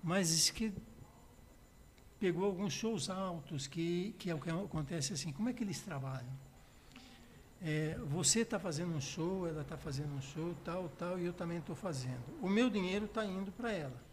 [0.02, 0.72] mas diz que
[2.20, 5.32] pegou alguns shows altos que que é o que acontece assim.
[5.32, 6.28] Como é que eles trabalham?
[7.62, 11.32] É, você está fazendo um show, ela está fazendo um show, tal, tal, e eu
[11.32, 12.22] também estou fazendo.
[12.40, 14.10] O meu dinheiro está indo para ela.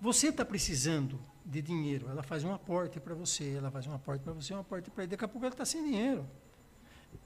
[0.00, 4.22] Você está precisando de dinheiro, ela faz um aporte para você, ela faz um aporte
[4.24, 6.26] para você, um aporte para ele, daqui a pouco ela está sem dinheiro.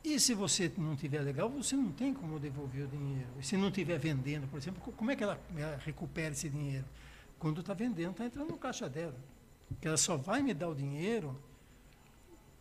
[0.04, 3.30] E se você não tiver legal, você não tem como devolver o dinheiro.
[3.40, 5.40] E se não estiver vendendo, por exemplo, co- como é que ela
[5.84, 6.84] recupera esse dinheiro?
[7.38, 9.16] Quando está vendendo, está entrando no caixa dela.
[9.68, 11.38] Porque ela só vai me dar o dinheiro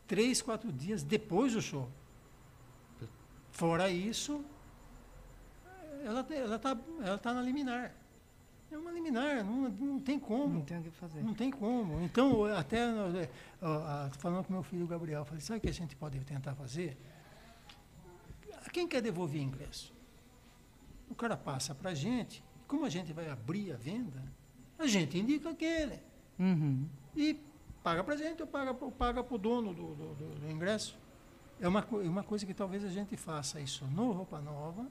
[0.08, 1.90] três, quatro dias depois do show.
[3.52, 4.44] Fora isso,
[6.04, 7.94] ela está ela tá, ela tá na liminar.
[8.72, 10.56] É uma liminar, não, não tem como.
[10.56, 11.24] Não tem o que fazer.
[11.24, 12.02] Não tem como.
[12.02, 12.80] Então, até
[14.18, 16.98] falando com meu filho Gabriel, falei, sabe o que a gente pode tentar fazer?
[18.74, 19.94] Quem quer devolver ingresso?
[21.10, 24.22] O cara passa para a gente, como a gente vai abrir a venda,
[24.78, 26.00] a gente indica aquele.
[26.40, 26.86] Uhum.
[27.16, 27.40] E
[27.84, 30.98] paga para a gente ou paga, paga para o dono do, do- do- do ingresso.
[31.60, 34.86] É uma, é uma coisa que talvez a gente faça isso no Roupa Nova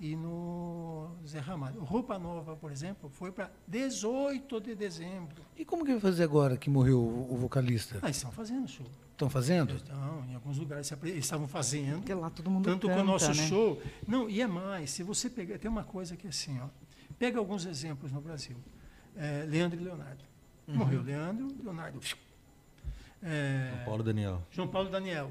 [0.00, 1.80] e no Zé Ramalho.
[1.84, 5.44] Roupa Nova, por exemplo, foi para 18 de dezembro.
[5.56, 7.98] E como que vai fazer agora que morreu o, o vocalista?
[8.02, 8.86] Ah, estão fazendo show.
[9.12, 9.76] Estão fazendo?
[9.76, 11.98] Estão, em alguns lugares eles estavam fazendo.
[11.98, 13.46] Porque lá todo mundo Tanto canta, que o nosso né?
[13.46, 13.80] show.
[14.08, 15.58] Não, e é mais, se você pegar.
[15.58, 16.66] Tem uma coisa que é assim, ó.
[17.18, 18.56] Pega alguns exemplos no Brasil.
[19.16, 20.24] É, Leandro e Leonardo.
[20.66, 22.00] Morreu Leandro, Leonardo.
[23.22, 24.42] É, São Paulo e Daniel.
[24.50, 25.30] João Paulo e Daniel.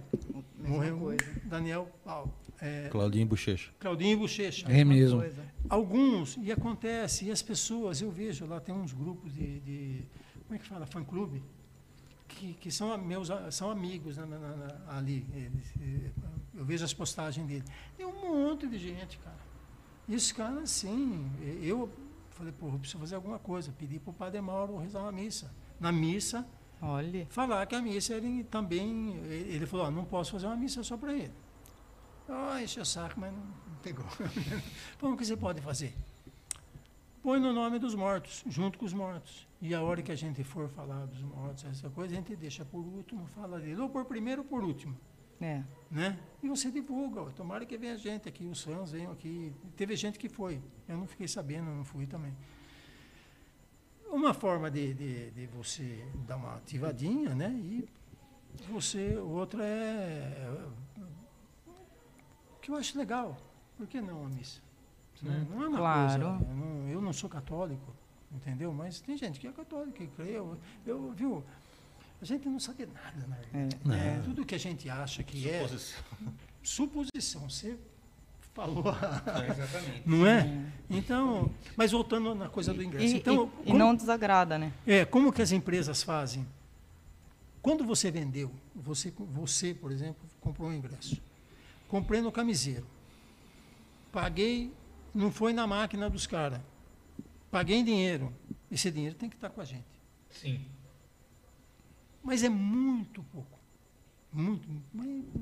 [0.57, 1.41] Mesma Morreu coisa.
[1.45, 2.33] Daniel Paulo.
[2.59, 3.71] É, Claudinho Bochecha.
[3.79, 4.65] Claudinho Bochecha.
[4.71, 5.19] É mesmo.
[5.19, 5.45] Coisa.
[5.69, 10.01] Alguns, e acontece, e as pessoas, eu vejo lá, tem uns grupos de, de
[10.47, 11.43] como é que fala, fã-clube,
[12.27, 15.25] que, que são meus são amigos na- na- na- ali.
[15.33, 16.09] eles, eh,
[16.55, 17.63] eu vejo as postagens dele.
[17.97, 19.37] Tem um monte de gente, cara.
[20.07, 20.89] E os caras, eh,
[21.61, 21.89] eu
[22.33, 23.71] falei, pô, eu preciso fazer alguma coisa.
[23.71, 25.53] Pedi para o Padre Mauro rezar uma missa.
[25.79, 26.47] Na missa,
[26.81, 27.25] Olha.
[27.29, 29.15] falar que a missa ele também.
[29.25, 31.33] Ele falou: não posso fazer uma missa só para ele.
[32.27, 34.05] Ah, encheu o saco, mas não, não pegou.
[34.95, 35.93] Então, o que você pode fazer?
[37.21, 39.47] Põe no nome dos mortos, junto com os mortos.
[39.61, 42.65] E a hora que a gente for falar dos mortos, essa coisa, a gente deixa
[42.65, 43.79] por último, fala dele.
[43.79, 44.97] Ou por primeiro ou por último.
[45.39, 45.63] É.
[45.93, 46.17] Né?
[46.41, 47.21] E você divulga.
[47.21, 49.53] ó, Tomara que venha gente aqui, os fãs venham aqui.
[49.77, 50.59] Teve gente que foi.
[50.89, 52.33] Eu não fiquei sabendo, não fui também.
[54.09, 57.49] Uma forma de, de, de você dar uma ativadinha, né?
[57.51, 57.87] E
[58.69, 60.59] você, outra é.
[62.59, 63.37] que eu acho legal.
[63.77, 64.61] Por que não a missa?
[65.21, 65.45] Né?
[65.49, 66.23] Não é uma Claro.
[66.23, 66.43] coisa.
[66.49, 67.93] Eu não, eu não sou católico,
[68.31, 68.73] entendeu?
[68.73, 70.31] Mas tem gente que é católica, que crê.
[70.31, 71.43] Eu, eu, viu?
[72.23, 73.69] A gente não sabe nada, né?
[73.91, 74.17] É.
[74.17, 75.67] É, tudo que a gente acha que é
[76.63, 77.49] suposição.
[77.49, 77.77] Você
[78.53, 78.85] falou,
[79.51, 80.03] exatamente.
[80.07, 80.49] não é?
[80.89, 83.13] Então, mas voltando na coisa do ingresso.
[83.13, 84.71] E, então, e- e como, não desagrada, né?
[84.87, 86.47] é, como que as empresas fazem?
[87.61, 91.21] Quando você vendeu, você, você, por exemplo, comprou um ingresso.
[91.89, 92.87] Comprei no camiseiro.
[94.13, 94.71] Paguei,
[95.13, 96.61] não foi na máquina dos caras.
[97.51, 98.31] Paguei em dinheiro.
[98.71, 99.83] Esse dinheiro tem que estar com a gente.
[100.29, 100.65] Sim.
[102.23, 103.59] Mas é muito pouco.
[104.31, 104.67] Muito.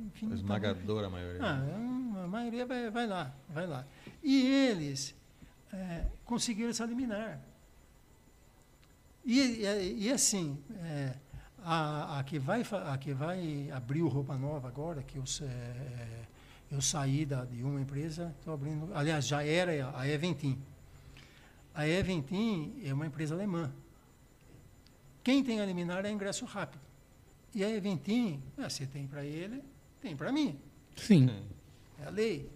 [0.08, 1.42] enfim, tá Esmagadora a maioria.
[1.42, 3.86] ah, é a maioria vai, vai lá, vai lá.
[4.22, 5.16] E eles
[5.72, 7.40] é, conseguiram essa liminar.
[9.26, 11.16] E, e, e assim, é,
[11.64, 16.26] a, a, que vai, a que vai abrir o Roupa Nova agora, que eu, é,
[16.72, 20.60] eu saí da, de uma empresa, estou abrindo, aliás, já era a Eventim.
[21.74, 23.72] A Eventim é uma empresa alemã.
[25.24, 26.82] Quem tem a liminar é ingresso rápido.
[27.54, 29.62] E a Eventim, ah, você tem para ele,
[30.02, 30.58] tem para mim.
[30.96, 31.30] Sim.
[32.02, 32.50] É a lei.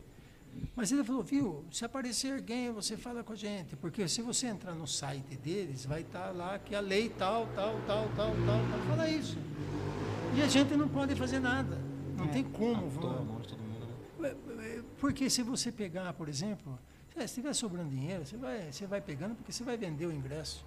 [0.74, 4.47] Mas ele falou, viu, se aparecer alguém, você fala com a gente, porque se você
[4.47, 8.36] entrar no site deles, vai estar lá que a lei tal, tal, tal, tal, tal,
[8.45, 9.38] tal, fala isso.
[10.34, 11.78] E a gente não pode fazer nada.
[12.18, 12.28] Não É.
[12.30, 12.89] tem como.
[12.89, 13.57] De todo mundo,
[14.57, 14.84] né?
[14.99, 16.80] Porque se você pegar, por exemplo,
[17.13, 20.66] se estiver sobrando dinheiro, você vai, você vai pegando porque você vai vender o ingresso.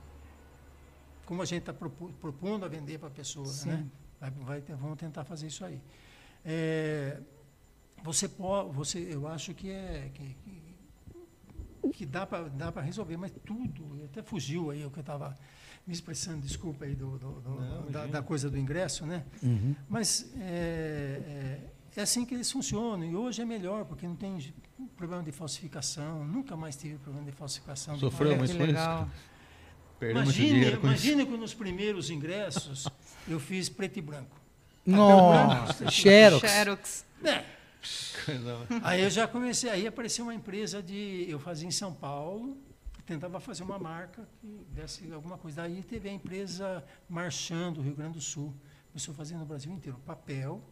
[1.28, 3.68] Como a gente está propondo a vender para a pessoa, Sim.
[3.68, 3.86] né?
[4.18, 5.78] Vai, vai ter- vamos tentar fazer isso aí.
[6.42, 7.20] É,
[8.02, 13.18] você pode, você, eu acho que é que, que, que dá para dá para resolver,
[13.18, 15.36] mas tudo até fugiu aí o que eu estava
[15.86, 19.22] me expressando, desculpa aí do, do- do- Não, da, da coisa do ingresso, né?
[19.42, 19.74] Uhum.
[19.86, 21.60] Mas é,
[21.94, 23.04] é, é assim que eles funcionam.
[23.04, 24.38] E hoje é melhor, porque não tem
[24.96, 26.24] problema de falsificação.
[26.24, 27.98] Nunca mais tive problema de falsificação.
[27.98, 29.08] Sofreu muito com isso?
[29.98, 32.86] Perdeu Imagine, imagine que nos primeiros ingressos
[33.26, 34.36] eu fiz preto e branco.
[34.86, 36.48] Nossa, Xerox.
[36.48, 37.04] Xerox.
[37.24, 37.44] É,
[38.82, 41.26] Aí eu já comecei, aí apareceu uma empresa de.
[41.28, 42.56] Eu fazia em São Paulo,
[43.06, 45.62] tentava fazer uma marca que desse alguma coisa.
[45.62, 48.54] Aí teve a empresa Marchand do Rio Grande do Sul.
[48.92, 50.62] Começou a fazer no Brasil inteiro papel,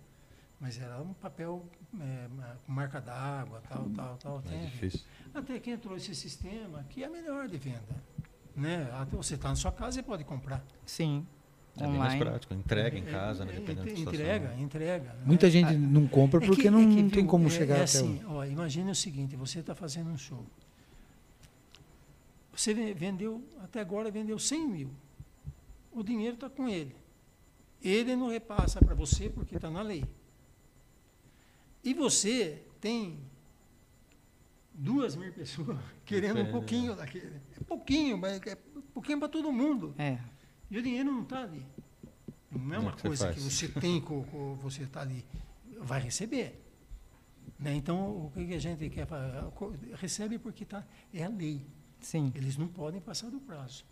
[0.61, 1.64] mas era um papel
[2.01, 2.29] é,
[2.66, 4.43] com marca d'água, tal, tal, tal.
[4.51, 5.01] É difícil.
[5.33, 8.03] até que entrou esse sistema que é melhor de venda.
[8.57, 8.89] Né?
[9.13, 10.65] Você está na sua casa e pode comprar.
[10.87, 11.27] Sim.
[11.77, 12.25] É bem mais Online.
[12.25, 12.55] prático.
[12.55, 13.53] Entrega em casa, né?
[13.53, 14.21] É, Dependendo da entre- situação.
[14.25, 15.13] Entrega, entrega.
[15.13, 15.23] né?
[15.27, 17.51] Muita gente não compra É porque que- não, é que, não tem viu, como é-
[17.51, 18.33] chegar é até assim, o...
[18.33, 20.43] ó, imagine o seguinte, você está fazendo um show.
[22.55, 24.91] Você ve- vendeu, até agora vendeu 100 mil.
[25.93, 26.97] O dinheiro está com ele.
[27.83, 30.03] Ele não repassa para você porque está na lei.
[31.85, 33.19] E você tem
[34.77, 37.41] duas mil pessoas querendo um Depende, pouquinho daquele.
[37.59, 38.55] É pouquinho, mas é
[38.95, 39.95] pouquinho para todo mundo.
[39.99, 40.18] É.
[40.70, 41.64] E o dinheiro não está ali.
[42.51, 43.53] Não é é uma que você coisa que faz?
[43.53, 45.24] você tem, co, co- você está ali.
[45.81, 46.62] Vai receber.
[47.59, 47.74] Né?
[47.74, 49.07] Então, o que que a gente quer
[49.95, 51.64] Recebe porque tá, é a lei.
[52.01, 52.33] Sim.
[52.35, 53.85] Eles não podem passar do prazo.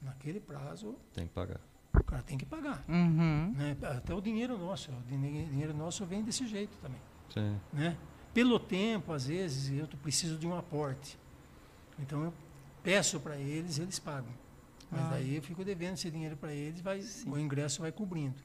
[0.00, 1.60] Naquele prazo, Tem que pagar.
[1.94, 2.84] o cara tem que pagar.
[2.88, 3.52] Uhum.
[3.56, 3.76] Né?
[3.82, 4.90] Até o dinheiro nosso.
[4.92, 7.00] O dinhe- dinheiro nosso vem desse jeito também.
[7.32, 7.58] Sim.
[7.72, 7.96] Né?
[8.36, 11.18] Pelo tempo, às vezes, eu preciso de um aporte.
[11.98, 12.34] Então, eu
[12.82, 14.28] peço para eles, eles pagam.
[14.90, 15.08] Mas Ah.
[15.12, 18.36] daí eu fico devendo esse dinheiro para eles, vai, o ingresso vai cobrindo.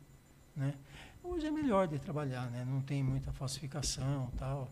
[0.55, 0.73] Né?
[1.21, 2.63] Hoje é melhor de trabalhar, né?
[2.65, 4.69] não tem muita falsificação tal.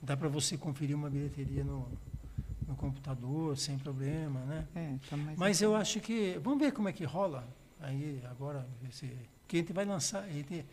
[0.00, 1.88] Dá para você conferir uma bilheteria no,
[2.68, 4.38] no computador sem problema.
[4.44, 4.68] Né?
[4.76, 6.38] É, tá Mas eu acho que.
[6.44, 7.44] Vamos ver como é que rola.
[7.80, 9.10] Aí agora, ver se,
[9.48, 10.22] que a gente vai lançar.
[10.22, 10.64] A gente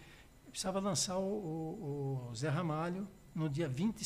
[0.51, 3.07] precisava lançar o, o- o Zé Ramalho
[3.37, 4.01] no dia 20.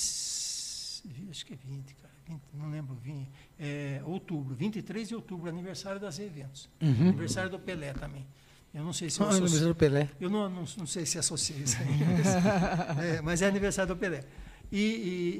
[1.06, 2.14] vi- Acho que é 20, cara.
[2.28, 3.28] 20, não lembro, 20,
[3.60, 6.70] é, outubro, 23 de outubro, aniversário das eventos.
[6.82, 7.10] Uhum.
[7.10, 8.26] Aniversário do Pelé também.
[8.74, 10.10] Eu não sei se eu Ah, associo- aniversário do Pelé.
[10.20, 12.28] eu não, não, não sei se associa isso aí, mas,
[13.18, 14.24] é, mas é aniversário do Pelé.
[14.72, 14.80] E,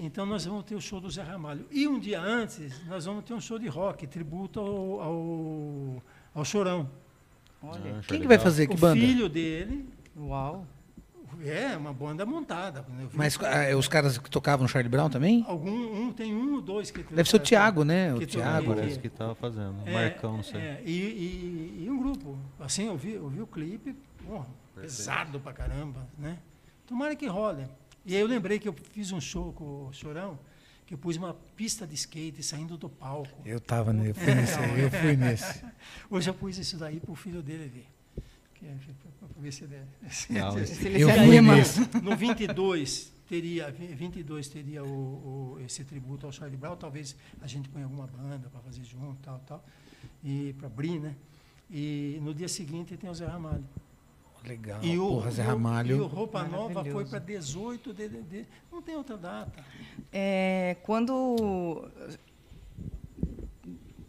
[0.02, 1.66] e, então nós vamos ter o show do Zé Ramalho.
[1.72, 6.04] E um dia antes, nós vamos ter um show de rock, tributo ao, ao,
[6.36, 6.90] ao Chorão.
[7.64, 8.00] Olha.
[8.00, 8.68] Ah, Quem que vai fazer?
[8.68, 9.00] Que o banda?
[9.00, 9.88] filho dele
[10.18, 10.68] Uau.
[11.50, 12.82] É uma banda montada.
[12.90, 13.04] né?
[13.04, 15.44] Eu vi Mas ah, os caras que tocavam Charlie Brown também?
[15.48, 15.70] algum,
[16.08, 18.14] um, tem um ou dois que Deve ser o Thiago, né?
[18.14, 18.76] O Thiago.
[18.76, 19.76] Parece que estava fazendo.
[19.86, 20.60] É, Marcão, não sei.
[20.62, 22.38] é, e, e- e um grupo.
[22.60, 26.38] Assim, eu vi, eu vi o clipe, porra, pesado pra caramba, né?
[26.86, 27.66] Tomara que role.
[28.06, 30.38] E aí eu lembrei que eu fiz um show com o Chorão,
[30.86, 33.42] que eu pus uma pista de skate saindo do palco.
[33.46, 34.10] Eu tava, né?
[34.10, 35.64] Eu fui nesse eu fui nesse.
[36.10, 37.88] Hoje eu pus isso daí pro filho dele ver.
[38.62, 38.76] Que é,
[39.20, 39.76] pra pra ver se ele...
[40.30, 41.54] Não, se- esse- Se ele se anima.
[42.04, 44.88] no 22 teria, 22 teria o,
[45.58, 49.18] o- esse tributo ao Charlie Brown, talvez a gente ponha alguma banda para fazer junto,
[49.24, 49.66] tal, tal,
[50.24, 51.16] e para abrir, né?
[51.72, 53.64] E no dia seguinte tem o Zé Ramalho.
[54.46, 54.80] Legal.
[54.84, 56.08] e o, Porra, Zé e o- E o Ramalho.
[56.08, 59.64] Roupa Nova foi para 18 de, de, de- Não tem outra data.
[60.14, 61.90] É, quando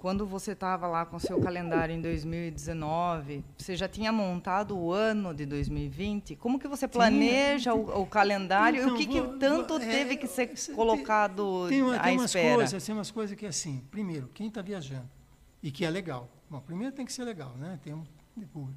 [0.03, 5.33] quando você estava lá com seu calendário em 2019, você já tinha montado o ano
[5.33, 6.35] de 2020?
[6.35, 9.81] Como que você planeja o, o calendário e Então, o que, que vou- tanto vou-
[9.83, 12.55] é, teve que ser tem- colocado Tem, uma- à tem umas espera?
[12.57, 13.81] coisas, tem umas coisas que é assim.
[13.93, 15.09] Primeiro, quem está viajando
[15.63, 16.29] e que é legal.
[16.51, 17.79] Bom, primeiro tem que ser legal, né?
[17.85, 18.03] Tem um
[18.37, 18.77] de público.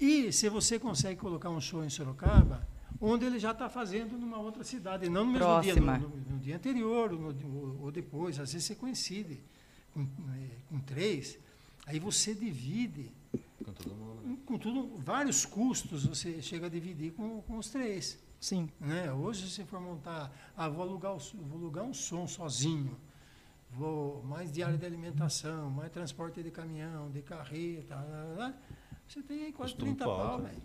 [0.00, 2.66] E se você consegue colocar um show em Sorocaba,
[2.98, 5.98] onde ele já está fazendo numa outra cidade, não no mesmo Próxima.
[5.98, 9.38] dia, no, no- no dia anterior ou, no- ou depois, às vezes você coincide
[9.94, 11.38] com, eh, com três,
[11.86, 13.10] aí você divide
[13.64, 14.38] Com todo mundo.
[14.46, 18.18] com tudo, vários custos você chega a dividir com, com os três.
[18.40, 18.68] Sim.
[18.80, 19.12] Né?
[19.12, 22.96] Hoje, se for montar, ah, vou alugar, vou alugar um som sozinho,
[23.70, 28.54] vou mais diária de alimentação, mais transporte de caminhão, de carreta, lá, lá, lá,
[29.08, 30.38] você tem aí quase Custo 30 muito pau.
[30.42, 30.62] velho.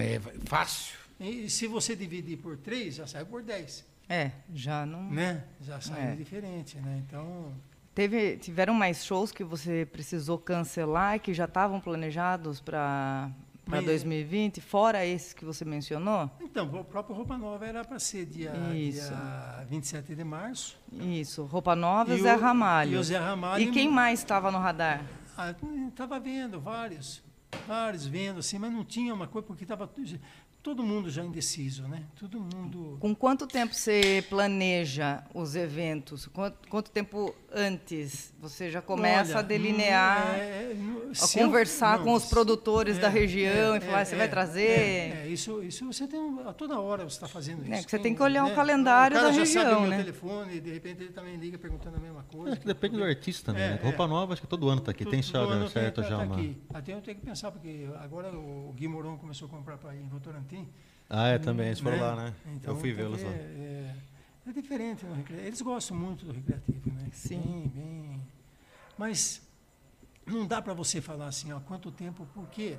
[0.00, 0.96] É fácil.
[1.18, 5.10] E se você dividir por três, já sai por 10, É, já não.
[5.10, 5.44] né?
[5.60, 6.14] Já sai É.
[6.16, 7.02] diferente, né?
[7.06, 7.52] Então,
[7.96, 13.30] Teve, tiveram mais shows que você precisou cancelar que já estavam planejados para
[13.64, 16.30] para Mas- 2020, fora esses que você mencionou?
[16.40, 19.08] então o próprio Roupa Nova era para ser dia, Isso.
[19.08, 20.78] dia 27 de março.
[20.92, 22.92] Isso, Roupa Nova e Zé o- Ramalho.
[22.92, 25.02] e o Zé Ramalho- E quem mais estava no radar?
[25.88, 27.24] Estava vendo vários,
[27.66, 29.90] vários vendo assim, mas não tinha uma coisa, porque estava
[30.66, 32.02] todo mundo já indeciso, né?
[32.18, 32.96] Todo mundo.
[32.98, 36.26] Com quanto tempo você planeja os eventos?
[36.26, 41.38] Quanto, quanto tempo antes você já começa Olha, a delinear, é, é, no- a se
[41.38, 44.26] eu- conversar não, com os produtores é, da região é, e falar, é, você vai
[44.26, 44.66] é, trazer?
[44.68, 47.72] É, é, isso, isso você tem um- a toda hora você está fazendo isso.
[47.72, 49.80] É, que você tem que olhar o calendário o cara da já sabe região, o
[49.82, 49.98] meu né?
[49.98, 52.52] telefone, e de repente ele também liga perguntando a mesma coisa.
[52.52, 53.60] Acho que depende do artista, né?
[53.60, 53.84] É, é.
[53.84, 55.04] Roupa nova, acho que todo ano tá aqui.
[55.04, 56.34] Tem Todo certo tem- já tá uma.
[56.34, 56.56] aqui.
[56.74, 60.00] Até eu tenho que pensar, porque agora o Gui Moron começou a comprar para ir
[60.02, 60.55] em Votorantim.
[61.08, 61.66] Ah, é também.
[61.66, 62.02] Eles foram né?
[62.02, 62.34] lá, né?
[62.54, 63.30] Então, Eu fui tem vê-los lá.
[63.30, 63.94] É,
[64.46, 65.48] é diferente no recreativo.
[65.48, 67.08] Eles gostam muito do recreativo, né?
[67.12, 67.40] Sim.
[67.40, 68.22] Bem, bem.
[68.96, 69.42] Mas
[70.26, 72.78] não dá para você falar assim, ó, quanto tempo, porque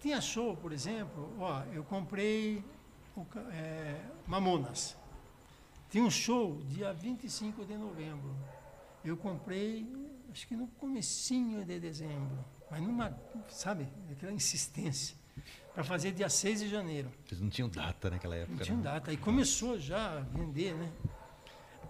[0.00, 2.64] tinha show, por exemplo, ó, eu comprei
[3.16, 4.96] o é, Mamonas.
[5.90, 8.34] Tinha um show dia 25 de novembro.
[9.04, 9.86] Eu comprei,
[10.30, 12.44] acho que no comecinho de dezembro.
[12.70, 13.16] Mas numa,
[13.48, 15.16] sabe, aquela insistência.
[15.74, 17.10] Para fazer dia 6 de janeiro.
[17.26, 18.58] Eles não tinham data naquela época.
[18.58, 18.82] Não tinha né?
[18.82, 19.10] data.
[19.10, 20.92] Aí começou já a vender, né?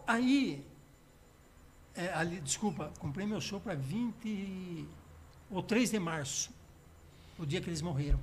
[0.06, 0.66] Aí,
[1.94, 4.86] é, ali, desculpa, comprei meu show para 20
[5.50, 6.50] ou 3 de março,
[7.38, 8.18] o dia que eles morreram.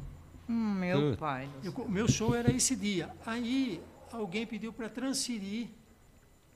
[0.50, 1.20] Hum, meu Putz.
[1.20, 1.50] pai.
[1.64, 3.14] Eu meu show era esse dia.
[3.26, 3.82] Aí
[4.12, 5.70] alguém pediu para transferir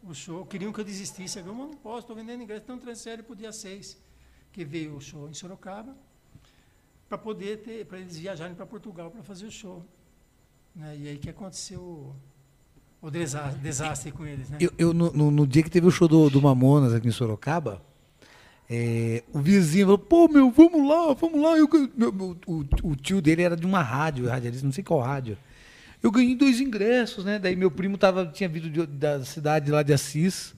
[0.03, 1.39] o show, queriam que eu desistisse.
[1.39, 3.97] Eu não posso, estou vendendo ingresso, então transfere para o dia 6,
[4.51, 5.95] que veio o show em Sorocaba,
[7.07, 9.85] para poder ter, para eles viajarem para Portugal para fazer o show.
[10.75, 10.97] Né?
[10.97, 12.15] E aí que aconteceu o,
[13.01, 14.57] o desa- desastre com eles, né?
[14.59, 17.11] Eu, eu, no, no- no dia que teve o show do, do Mamonas aqui em
[17.11, 17.81] Sorocaba,
[18.69, 21.55] é, o vizinho falou, pô, meu, vamos lá, vamos lá.
[21.57, 24.99] Eu, meu- meu- o, o tio dele era de uma rádio, radialista, não sei qual
[25.01, 25.37] rádio.
[26.01, 27.37] Eu ganhei dois ingressos, né?
[27.39, 30.55] Daí meu primo tava, tinha vindo de- da cidade lá de Assis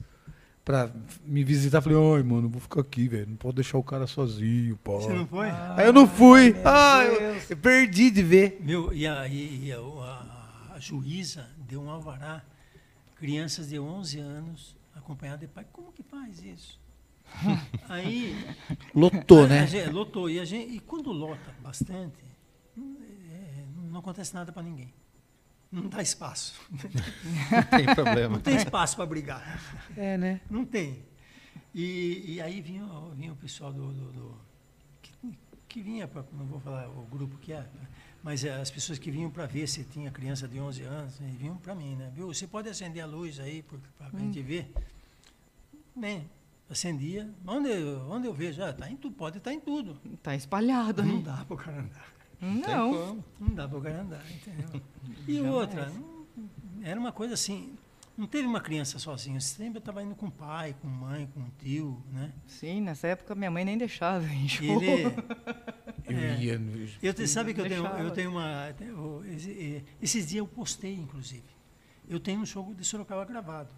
[0.68, 0.90] pra
[1.24, 1.80] me visitar.
[1.80, 3.26] Falei, ai, mano, vou ficar aqui, velho.
[3.30, 5.00] Não pode deixar o cara sozinho, pô.
[5.00, 5.48] Você não foi?
[5.48, 6.54] Aí eu não fui.
[6.62, 8.58] Ah, eu, perdi de ver.
[8.60, 12.42] Meu, e a, e- a, a- a juíza deu um alvará,
[13.16, 15.64] crianças de 11 anos, acompanhadas de pai.
[15.72, 16.78] Como que faz isso?
[17.88, 18.36] Aí
[18.94, 19.60] Lotou, a- né?
[19.60, 20.28] a gente- lotou.
[20.28, 22.22] E, a gente, e quando lota bastante,
[22.76, 22.94] não,
[23.32, 24.92] é, não acontece nada para ninguém.
[25.70, 26.54] Não dá espaço.
[26.72, 28.34] Não tem problema.
[28.36, 29.60] Não tem espaço para brigar.
[29.96, 30.40] É, né?
[30.50, 31.04] Não tem.
[31.74, 33.92] E, e aí vinha, o- vinha o pessoal do.
[33.92, 34.40] do- do-
[35.02, 35.12] que,
[35.68, 37.66] que vinha, pra, não vou falar o grupo que é,
[38.22, 41.24] mas é, as pessoas que vinham para ver se tinha criança de 11 anos, e
[41.24, 42.10] vinham para mim, né?
[42.14, 42.28] Viu?
[42.28, 44.72] Você pode acender a luz aí para a gente ver?
[45.94, 46.28] Bem,
[46.70, 47.30] acendia.
[47.46, 48.62] Onde, eu- onde eu vejo?
[48.62, 50.00] Ah, tá em tudo, pode estar em tudo.
[50.22, 51.22] Tá espalhado, Não né?
[51.22, 52.17] dá para o cara andar.
[52.40, 52.92] Não.
[52.92, 53.24] como.
[53.40, 54.80] Não dá para o cara andar, entendeu?
[55.26, 56.26] E outra, não-
[56.82, 57.74] era uma coisa assim,
[58.16, 62.32] não teve uma criança sozinha, sempre estava indo com pai, com mãe, com tio, né?
[62.46, 64.64] Sim, nessa época minha mãe nem deixava em show.
[64.82, 65.04] Ele,
[66.08, 66.38] Eu É.
[66.40, 66.58] ia.
[66.58, 70.38] no- eu te- sabe que eu tenho, eu tenho uma, eu- esse- eh, esses dias
[70.38, 71.44] eu postei, inclusive,
[72.08, 73.68] eu tenho um show de Sorocaba gravado.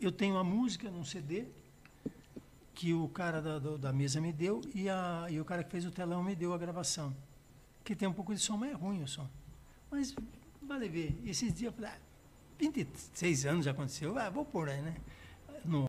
[0.00, 1.46] Eu tenho a música num CD
[2.74, 5.70] que o cara da, do- da mesa me deu e, a, e o cara que
[5.70, 7.12] fez o telão me deu a gravação.
[7.86, 9.28] Que tem um pouco de som, mas é ruim o som.
[9.90, 10.12] Mas
[10.60, 11.16] vale ver.
[11.24, 11.98] Esses dias eu falei, ah,
[12.58, 14.96] 26 anos já aconteceu, ah, vou pôr aí, né?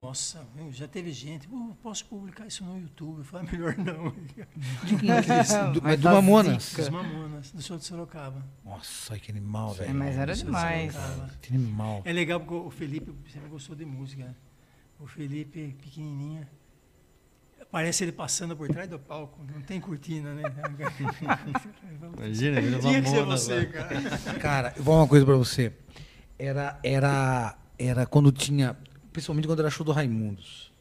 [0.03, 3.19] Nossa, meu, já teve gente, "Pô, posso publicar isso no YouTube?
[3.19, 4.09] Eu falei, melhor não.
[5.73, 6.63] do, Vai mas do dar Mamonas.
[6.63, 6.81] zica.
[6.83, 8.43] Os Mamonas, do show de Sorocaba.
[8.65, 9.95] Nossa, que animal, É, velho.
[9.95, 10.95] mas era Do de demais.
[11.41, 12.01] Que animal.
[12.05, 14.25] É legal porque o Felipe sempre gostou de música.
[14.25, 14.35] né?
[14.99, 16.47] O Felipe, pequenininho,
[17.71, 19.45] parece ele passando por trás do palco.
[19.53, 20.43] Não tem cortina, né?
[22.17, 23.65] Imagina, vira Tinha que ser você, lá.
[23.65, 23.99] cara.
[24.39, 25.73] Cara, eu vou falar uma coisa pra você.
[26.39, 28.77] Era, era, era quando tinha,
[29.11, 30.71] principalmente quando era show do Raimundos.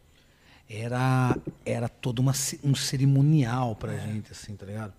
[0.69, 2.33] Era, era todo uma,
[2.65, 4.93] um cerimonial pra gente, assim, tá ligado?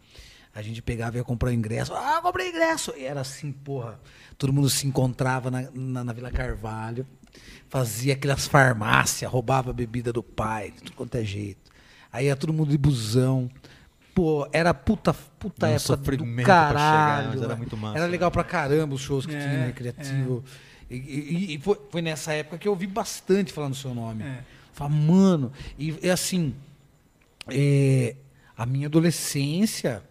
[0.56, 1.94] A gente pegava e ia comprar ingresso.
[1.94, 2.92] Ah, comprei ingresso!
[2.98, 4.00] E era assim, porra.
[4.38, 7.06] Todo mundo se encontrava na, na, na Vila Carvalho,
[7.70, 11.66] fazia aquelas farmácias, roubava a bebida do pai, de tudo quanto é jeito.
[12.12, 13.49] Aí ia todo mundo de busão.
[14.16, 17.28] Pô, era puta, puta Um época do sofrimento pra chegar, caralho.
[17.30, 18.34] mas era muito massa, Era legal né?
[18.34, 20.43] pra caramba os shows que É, tinha no Recreativo.
[20.89, 24.24] E, e- e foi, foi nessa época que eu ouvi bastante falar no seu nome.
[24.24, 24.43] É.
[24.74, 26.55] Falei, mano, e é assim,
[27.49, 28.16] é,
[28.58, 30.01] a minha adolescência,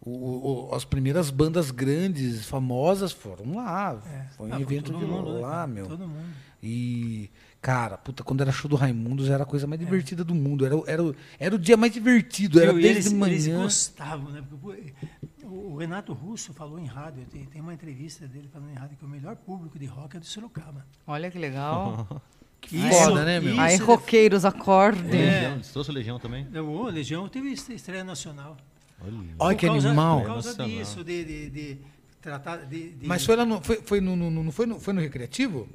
[0.00, 4.00] o- o- as primeiras bandas grandes, famosas, foram lá.
[4.06, 4.26] É.
[4.36, 5.86] Foi um Ah, evento de mundo, né, lá, meu.
[5.86, 6.26] Todo mundo.
[6.62, 7.30] E,
[7.60, 9.68] cara, puta, quando era show do Raimundos era a coisa É.
[9.68, 10.64] mais divertida do mundo.
[10.64, 13.32] Era, o- era, o- era o dia mais divertido, era desde eles, de manhã.
[13.34, 14.42] eles gostavam, né?
[14.48, 14.92] Porque,
[15.42, 19.04] o Renato Russo falou em rádio, tem, tem uma entrevista dele falando em rádio que
[19.04, 20.86] o melhor público de rock é do Sorocaba.
[21.06, 22.06] Olha que legal.
[22.58, 23.60] Que foda, né, meu?
[23.60, 25.04] Aí, isso é- roqueiros, acordem.
[25.20, 26.48] Legião, você trouxe o Legião também?
[26.58, 28.56] O Legião teve est- estreia nacional.
[29.38, 30.20] Olha Por que causa- animal.
[30.22, 31.78] Por causa disso, de, de, de
[32.20, 34.94] tratar de, de- Mas foi lá no, foi, foi no, no- no- foi no, foi
[34.94, 35.68] no Recreativo?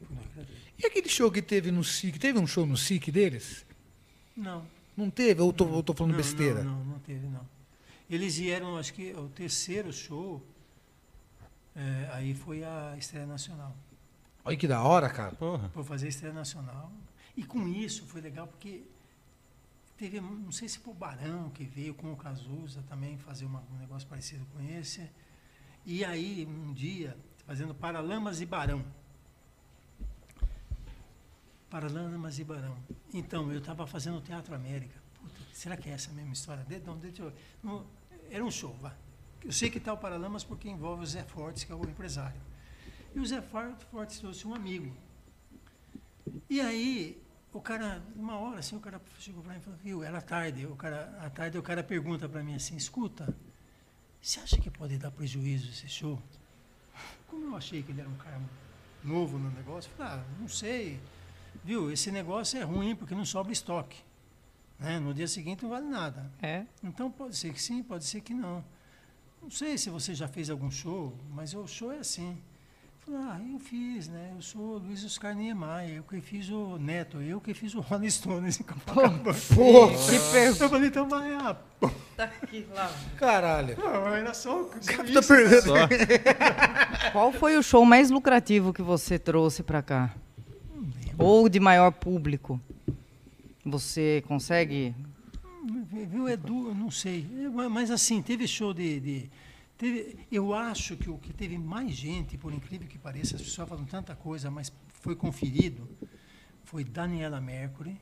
[0.82, 2.18] E aquele show que teve no SIC?
[2.18, 3.66] Teve um show no SIC deles?
[4.36, 4.66] Não.
[4.98, 5.42] Não teve?
[5.42, 6.64] Ou tô, ou tô falando não, besteira?
[6.64, 7.48] Não, não, não teve, não.
[8.10, 10.42] Eles vieram, acho que o terceiro show,
[11.76, 13.76] é, aí foi a estreia nacional.
[14.44, 15.36] Olha que da hora, cara.
[15.36, 15.70] Porra.
[15.70, 16.92] Por fazer a estreia nacional.
[17.38, 18.82] E com isso foi legal porque
[19.98, 23.64] teve, não sei se foi o Barão que veio com o Cazuza também fazer uma-
[23.74, 25.08] um negócio parecido com esse.
[25.86, 27.16] E aí, um dia,
[27.46, 28.84] fazendo Paralamas e Barão.
[31.72, 32.78] Paralamas e Barão.
[33.14, 34.94] Então, eu estava fazendo o Teatro América.
[35.16, 36.64] Puta, será que é essa mesma história?
[36.66, 37.00] De- Não,
[37.64, 37.86] não,
[38.30, 38.94] era um show, vá.
[39.44, 42.40] Eu sei que está o Paralamas porque envolve o Zé Fortes, que é o empresário.
[43.16, 44.94] E o Zé For- Fortes trouxe um amigo.
[46.50, 47.22] E aí,
[47.54, 50.66] o cara, uma hora assim, o cara chegou para mim e falou, viu, era tarde.
[50.66, 53.34] O cara, à tarde o cara pergunta para mim assim, escuta,
[54.22, 56.22] você acha que pode dar prejuízo esse show?
[57.28, 58.40] Como eu achei que ele era um cara
[59.04, 61.00] novo no negócio, eu falei, ah, não sei.
[61.64, 63.98] Viu, esse negócio é ruim porque não sobra estoque.
[64.80, 65.00] Né?
[65.00, 66.32] No dia seguinte não vale nada.
[66.42, 66.64] É.
[66.84, 68.64] Então pode ser que sim, pode ser que não.
[69.42, 72.38] Não sei se você já fez algum show, mas o show é assim.
[73.00, 74.32] Falei, ah, eu fiz, né?
[74.36, 78.10] Eu sou Luiz Oscar Niemeyer, eu que fiz o Neto, eu que fiz o Rolling
[78.12, 79.34] Stones em Copacabana.
[79.34, 80.70] Que Eu pergunta.
[80.70, 81.90] falei, então vai, ah, pô,
[82.20, 82.92] aqui, lá.
[83.18, 83.76] Caralho.
[83.80, 85.28] não, era só, só Tá isso.
[85.28, 85.74] perdendo.
[87.12, 90.14] Qual foi o show mais lucrativo que você trouxe para cá?
[91.18, 92.60] Ou de maior público?
[93.66, 94.96] Você consegue?
[96.10, 97.28] Viu, Edu, eu não sei.
[97.40, 99.00] É, Mas assim, teve show de.
[99.00, 99.30] de-
[99.78, 103.70] teve, eu acho que o que teve mais gente, por incrível que pareça, as pessoas
[103.70, 105.88] falam tanta coisa, mas foi conferido,
[106.64, 107.96] foi Daniela Mercury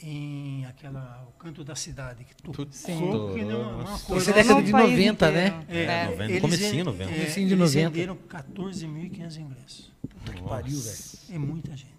[0.00, 2.98] em aquela O Canto da Cidade, que tocou Sim.
[3.34, 4.04] que não, uma Nossa.
[4.06, 4.22] coisa.
[4.22, 5.56] Isso é década de No país 90, inteiro.
[5.56, 5.64] né?
[5.68, 7.10] É, 90, eles comecinho, ven- 90.
[7.10, 7.90] é, Comecinho de eles 90.
[7.90, 9.92] venderam 14.500 ingressos.
[10.26, 10.98] Que pariu, velho.
[11.30, 11.95] É muita gente.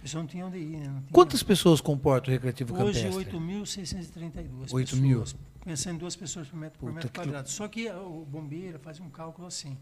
[0.00, 0.86] A pessoa não tinha onde ir, né?
[0.88, 3.36] Não tinha- Quantas pessoas comporta o Recreativo Hoje, Campestre?
[3.36, 5.00] 8.632 8 pessoas.
[5.00, 5.24] mil.
[5.62, 7.50] Pensando em duas pessoas por metro, por Puta metro que- quadrado.
[7.50, 9.76] Só que o bombeiro faz um cálculo assim.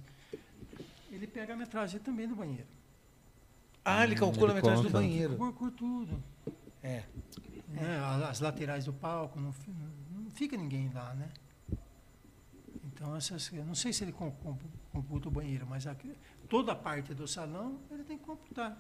[1.13, 2.67] Ele pega a metragem também do banheiro.
[3.85, 4.99] Ah, ele calcula a ele metragem do conta.
[4.99, 5.37] banheiro.
[5.37, 6.21] Por, por tudo.
[6.83, 7.05] É.
[8.03, 9.55] A- As laterais do palco, não,
[10.21, 11.29] não fica ninguém lá, né?
[12.85, 14.59] Então, essas, eu não sei se ele com- com-
[14.91, 15.95] computa o banheiro, mas a-
[16.49, 18.77] toda a parte do salão ele tem que computar.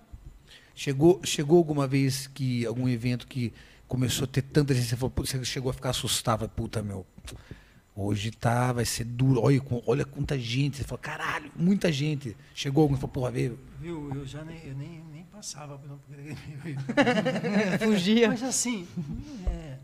[0.74, 3.52] Chegou, chegou alguma vez que algum evento que
[3.86, 7.06] começou a ter tanta gente, você, falou, você chegou a ficar assustado, vai, puta, meu,
[7.96, 12.36] hoje tá, vai ser duro, olha, olha quanta gente, você falou, caralho, muita gente.
[12.54, 13.58] Chegou alguém e falou, porra, veio.
[13.80, 14.14] Viu?
[14.14, 15.80] Eu já nem, eu nem, nem passava.
[17.82, 18.28] Fugia.
[18.28, 18.86] Mas assim,
[19.48, 19.78] é,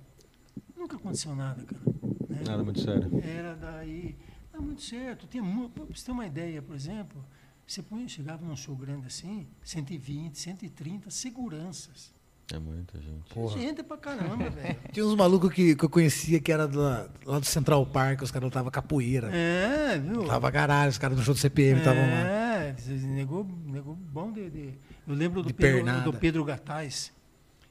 [0.77, 1.81] nunca aconteceu nada, cara.
[2.29, 2.43] né?
[2.47, 3.11] Nada muito sério.
[3.25, 4.15] Era daí.
[4.53, 5.27] Não, muito certo.
[5.27, 7.25] Tinha, pra você ter uma ideia, por exemplo,
[7.67, 12.13] você punha- chegava num show grande assim, 120, 130 seguranças.
[12.53, 13.33] É muita gente.
[13.33, 13.59] Porra.
[13.59, 14.79] Gente pra caramba, velho.
[14.93, 16.79] Tinha uns malucos que, que eu conhecia que era do,
[17.25, 19.35] lá do Central Park, os caras lutavam capoeira.
[19.35, 20.27] É, viu?
[20.27, 22.19] Tava caralho, os caras do show do CPM estavam lá.
[22.19, 24.75] É, negou, negou bom de, de-
[25.07, 26.03] Eu lembro do De Pedro, pernada.
[26.03, 27.11] do Pedro Gataz.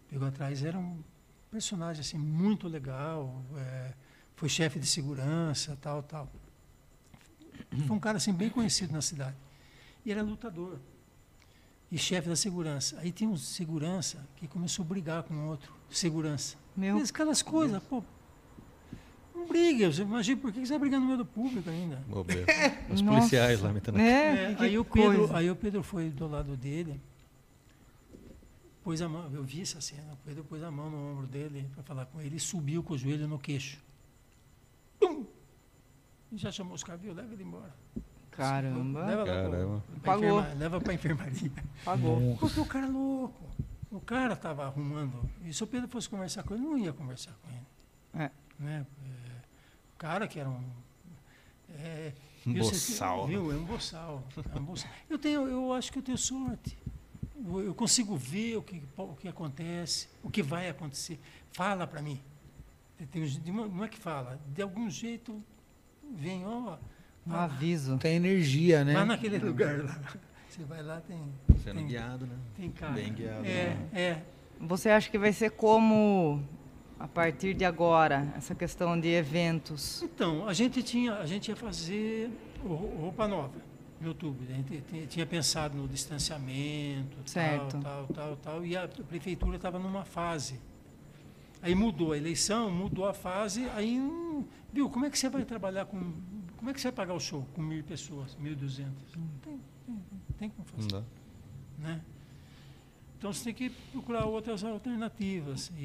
[0.10, 0.98] Pedro Gataz era um
[1.52, 3.44] personagem assim, muito legal.
[3.56, 3.94] é,
[4.36, 6.32] foi chefe de segurança, tal, tal.
[7.88, 9.36] Foi um cara assim, bem conhecido na cidade.
[10.06, 10.80] E era lutador.
[11.92, 12.98] E chefe da segurança.
[13.00, 16.58] Aí tinha um segurança que começou a brigar com outro segurança.
[16.76, 18.04] Meu Mas aquelas coisas, pô.
[19.36, 19.92] Não briga.
[19.92, 22.02] Você imagina por que você vai brigar no meio do público ainda?
[22.92, 25.38] Os policiais lá metendo a É, É, aí, o Pedro, coisa.
[25.38, 27.00] aí o Pedro foi do lado dele,
[28.84, 31.70] pôs a mão, eu vi essa cena, o Pedro pôs a mão no ombro dele
[31.74, 33.80] para falar com ele e subiu com o joelho no queixo.
[35.00, 35.26] Pum!
[36.34, 37.14] Já chamou os caras, viu?
[37.14, 37.74] Leva ele embora.
[38.36, 39.06] Caramba.
[39.06, 39.84] Leva pra- Caramba.
[40.02, 40.40] pra Pagou.
[40.40, 41.52] enferma- leva para enfermaria.
[41.86, 42.38] Pagou.
[42.40, 43.44] Porque o cara é louco.
[43.92, 45.30] O cara estava arrumando.
[45.46, 48.24] E se o Pedro fosse conversar com ele, não ia conversar com ele.
[48.26, 48.32] É.
[48.60, 48.86] Né?
[49.06, 49.42] É,
[49.94, 50.64] o cara que era um.
[51.80, 52.14] É,
[52.46, 53.28] Um boçal.
[53.28, 53.52] Viu?
[53.52, 54.24] É um boçal.
[54.54, 54.90] É um boçal.
[55.10, 56.78] Eu, tenho, eu acho que eu tenho sorte.
[57.46, 61.20] Eu, eu consigo ver o que, o que acontece, o que vai acontecer.
[61.52, 62.20] Fala para mim.
[63.12, 65.44] Tem je- de uma- não é que fala, de algum jeito
[66.16, 66.78] vem, ó.
[67.26, 67.44] Um lá.
[67.46, 67.98] aviso.
[67.98, 68.94] Tem energia, né?
[68.94, 70.00] Vai naquele lugar lá.
[70.50, 71.20] Você vai lá, tem.
[71.64, 72.36] Sendo tem, guiado, né?
[72.56, 72.94] tem cara.
[72.94, 73.46] Bem guiado.
[73.46, 73.88] É, né?
[73.94, 74.22] é.
[74.60, 76.44] Você acha que vai ser como,
[77.00, 80.04] a partir de agora, essa questão de eventos?
[80.04, 82.30] Então, a gente tinha, a gente ia fazer
[82.64, 83.52] roupa nova
[84.00, 84.46] no YouTube.
[84.50, 87.80] A gente ti- tinha pensado no distanciamento, Certo.
[87.80, 90.60] tal, tal, tal, tal, e a prefeitura estava numa fase.
[91.62, 95.46] Aí mudou a eleição, mudou a fase, aí, hum, viu, como é que você vai
[95.46, 96.12] trabalhar com,
[96.64, 99.04] como é que você vai pagar o show com mil pessoas, mil e duzentas?
[99.18, 100.02] Não tem, tem,
[100.40, 100.92] tem como Não fazer.
[101.02, 101.04] dá.
[101.78, 102.02] né?
[103.18, 105.74] Então você tem que procurar outras alternativas.
[105.78, 105.82] E,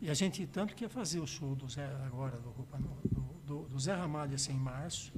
[0.00, 3.20] e, e a gente tanto que ia fazer o show do Zé agora, do, do,
[3.44, 5.12] do, do Zé Ramalho assim, em março,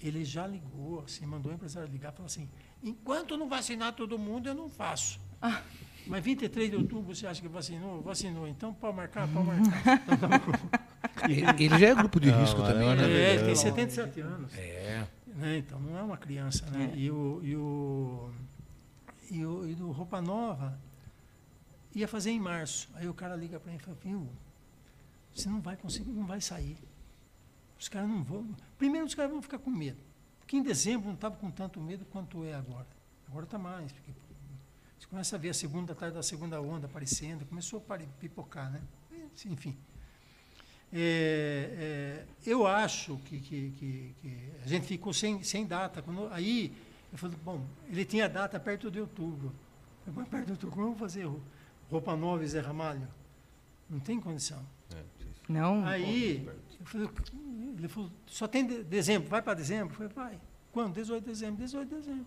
[0.00, 2.48] ele já ligou, assim, mandou o empresário ligar e falou assim,
[2.82, 5.20] enquanto não vacinar todo mundo, eu não faço.
[6.06, 8.02] Mas 23 de outubro você acha que vacinou?
[8.02, 10.02] Vacinou, então pode marcar, pode marcar.
[10.02, 11.28] Então, tá.
[11.28, 13.02] Ele, ele já é grupo de Não, risco mas também, é né?
[13.04, 13.56] É, ele tem Não.
[13.56, 14.54] 77 anos.
[14.54, 15.06] É.
[15.26, 15.58] né?
[15.58, 16.90] Então não é uma criança, né?
[16.92, 16.96] É.
[16.96, 18.30] E, o, e, o,
[19.30, 20.78] e, o, e do Roupa Nova
[21.94, 22.88] ia fazer em março.
[22.94, 24.28] Aí o cara liga para mim e fala, viu,
[25.34, 26.76] você não vai conseguir, não vai sair.
[27.78, 28.48] Os caras não vão.
[28.78, 29.98] Primeiro os caras vão ficar com medo.
[30.40, 32.86] Porque em dezembro não estava com tanto medo quanto é agora.
[33.28, 33.90] Agora está mais.
[33.92, 34.12] Porque
[35.12, 38.80] começa a ver a segunda tarde da segunda onda aparecendo, começou a pipocar, né?
[39.44, 39.76] Enfim.
[40.90, 46.00] É, é, eu acho que, que, que, que a gente ficou sem, sem data.
[46.00, 46.72] Quando, aí
[47.12, 49.52] eu falei, bom, ele tinha data perto de outubro.
[50.06, 51.42] Eu falei, perto de outubro, como eu vou fazer ro-
[51.90, 53.06] roupa nova e Zé Ramalho?
[53.90, 54.64] Não tem condição.
[55.46, 55.84] Não?
[55.84, 56.46] Aí
[56.80, 57.08] eu falei,
[57.76, 59.92] ele falou, só tem de- dezembro, vai para dezembro?
[59.92, 60.40] Eu falei, vai.
[60.72, 60.94] Quando?
[60.94, 62.26] 18 de dezembro, 18 de dezembro.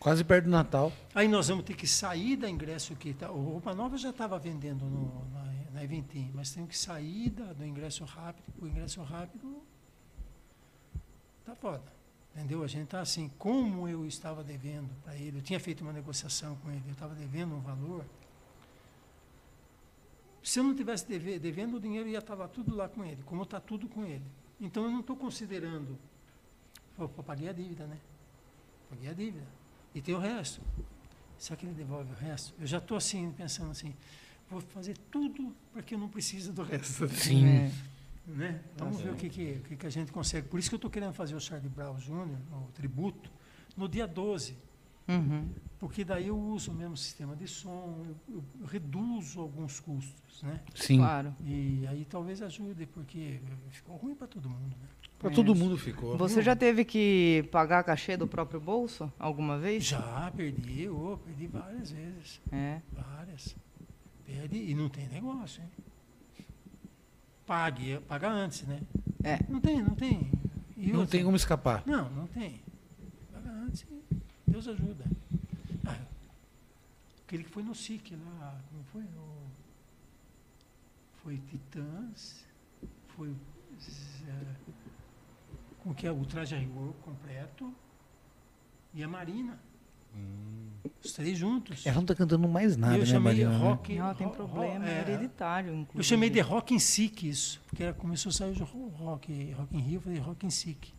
[0.00, 0.90] Quase perto do Natal.
[1.14, 4.38] Aí nós vamos ter que sair da ingresso que tá, o Roupa Nova já estava
[4.38, 5.44] vendendo no, na,
[5.74, 8.46] na Eventim, mas temos que sair da, do ingresso rápido.
[8.62, 9.62] O ingresso rápido
[11.44, 11.84] tá foda.
[12.34, 12.62] Entendeu?
[12.64, 16.56] A gente tá assim, como eu estava devendo para ele, eu tinha feito uma negociação
[16.56, 18.04] com ele, eu estava devendo um valor.
[20.42, 23.22] Se eu não tivesse deve- devendo, o dinheiro ia estar lá tudo lá com ele,
[23.26, 24.24] como está tudo com ele.
[24.58, 25.98] Então eu não estou considerando.
[26.96, 27.98] Pô, paguei a dívida, né?
[28.88, 29.59] Paguei a dívida.
[29.94, 30.60] E tem o resto.
[31.38, 32.54] Será que ele devolve o resto?
[32.60, 33.94] Eu já estou assim, pensando assim,
[34.50, 37.08] vou fazer tudo para que eu não precise do resto.
[37.08, 37.70] Sim.
[38.28, 38.32] É.
[38.32, 38.60] Né?
[38.76, 40.46] Vamos ver o que, que, o que, que a gente consegue.
[40.46, 43.28] Por isso que eu estou querendo fazer o Charlie Brown Jr., o tributo,
[43.76, 44.56] no dia 12.
[45.10, 45.48] Uhum.
[45.78, 50.42] Porque daí eu uso o mesmo sistema de som, eu, eu reduzo alguns custos.
[50.42, 50.60] Né?
[50.74, 50.98] Sim.
[50.98, 51.34] Claro.
[51.42, 53.40] E aí talvez ajude, porque
[53.70, 54.76] ficou ruim para todo mundo.
[54.76, 54.88] Né?
[55.18, 56.16] Pra todo mundo ficou.
[56.18, 59.84] Você já teve que pagar cachê do próprio bolso alguma vez?
[59.84, 62.40] Já perdi, ô, perdi várias vezes.
[62.52, 62.80] É.
[62.92, 63.56] Várias.
[64.26, 66.44] Perde e não tem negócio, hein?
[67.46, 68.80] Pague, paga antes, né?
[69.24, 69.38] É.
[69.48, 70.30] Não tem, não tem.
[70.76, 71.12] E Não outra?
[71.12, 71.82] tem como escapar.
[71.84, 72.60] Não, não tem.
[73.32, 73.86] Paga antes e
[74.50, 75.04] Deus ajuda.
[75.86, 75.96] Ah,
[77.26, 79.02] aquele que foi no SIC lá, como foi?
[79.02, 79.50] O,
[81.22, 82.44] foi Titãs,
[83.16, 83.30] foi
[84.28, 84.54] eh,
[85.82, 87.72] com que é o traje a rigor completo
[88.94, 89.58] e a Marina.
[91.04, 91.86] Os três juntos.
[91.86, 93.50] Ela não tá cantando mais nada, eu né, chamei Marina?
[93.50, 93.58] né?
[93.58, 93.94] rock.
[93.96, 95.98] Não, tem ro- problema, ro- é hereditário, inclusive.
[95.98, 99.52] Eu chamei de rock em sick isso, porque era, começou a sair o ro- rock,
[99.52, 100.92] rock in Rio, eu falei rock in sick.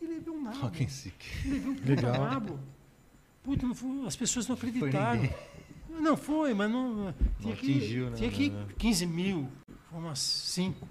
[0.00, 0.58] E levei um nabo.
[0.58, 1.48] Rock and Sick.
[1.48, 2.58] Levei um puta nabo.
[3.42, 5.28] Puta, não foi, as pessoas não acreditaram.
[5.88, 7.14] Não foi, mas não.
[7.40, 8.74] Tinha que, atingiu, né, Tinha que né, né.
[8.78, 9.48] 15 mil,
[9.90, 10.86] foi umas 5.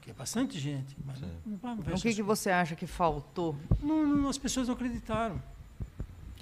[0.00, 0.96] Que é bastante gente.
[1.04, 1.26] Mas Sim.
[1.46, 3.56] não, não, não, O que, que você acha que faltou?
[3.82, 5.40] não, não, as pessoas não acreditaram.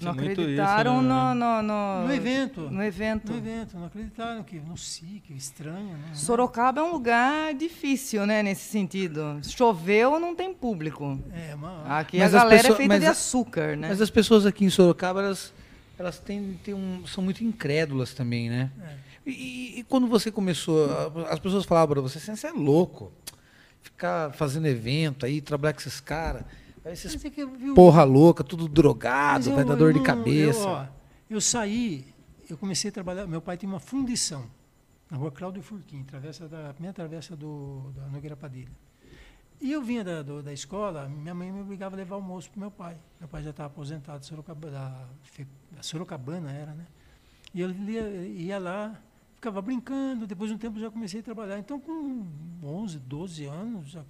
[0.05, 1.07] Não muito isso, acreditaram né?
[1.09, 2.61] no, no, no, No evento.
[2.69, 3.31] no evento.
[3.31, 5.95] No evento, não acreditaram que no SIC, estranho.
[5.97, 6.13] Né?
[6.13, 9.39] Sorocaba é um lugar difícil, né, nesse sentido.
[9.43, 11.19] Choveu, não tem público.
[11.33, 13.87] É, uma, Aqui Mas a galera pessoas- é feita mas de açúcar, né?
[13.89, 15.53] Mas as pessoas aqui em Sorocaba, elas,
[15.97, 18.71] elas têm, têm um, são muito incrédulas também, né?
[18.81, 19.09] É.
[19.29, 20.89] E, e quando você começou,
[21.29, 23.11] as pessoas falavam para você assim, você é louco,
[23.83, 26.43] ficar fazendo evento aí, trabalhar com esses caras,
[26.91, 30.59] esses é viu, porra louca, tudo drogado, eu- vai dar dor de cabeça.
[30.59, 30.85] Eu, ó,
[31.29, 32.05] eu saí,
[32.49, 33.25] eu comecei a trabalhar.
[33.27, 34.45] Meu pai tinha uma fundição
[35.09, 38.71] na rua Cláudio Furquim, travessa da, a primeira travessa do, da Nogueira Padilha.
[39.61, 42.59] E eu vinha da, do- da escola, minha mãe me obrigava a levar almoço para
[42.61, 42.95] meu pai.
[43.19, 45.05] Meu pai já estava aposentado, Sorocaba, da,
[45.71, 46.85] da Sorocabana era, né?
[47.53, 48.95] E eu ia, ia lá,
[49.35, 51.59] ficava brincando, depois de um tempo já comecei a trabalhar.
[51.59, 52.25] Então, com
[52.63, 54.03] 11, 12 anos, já,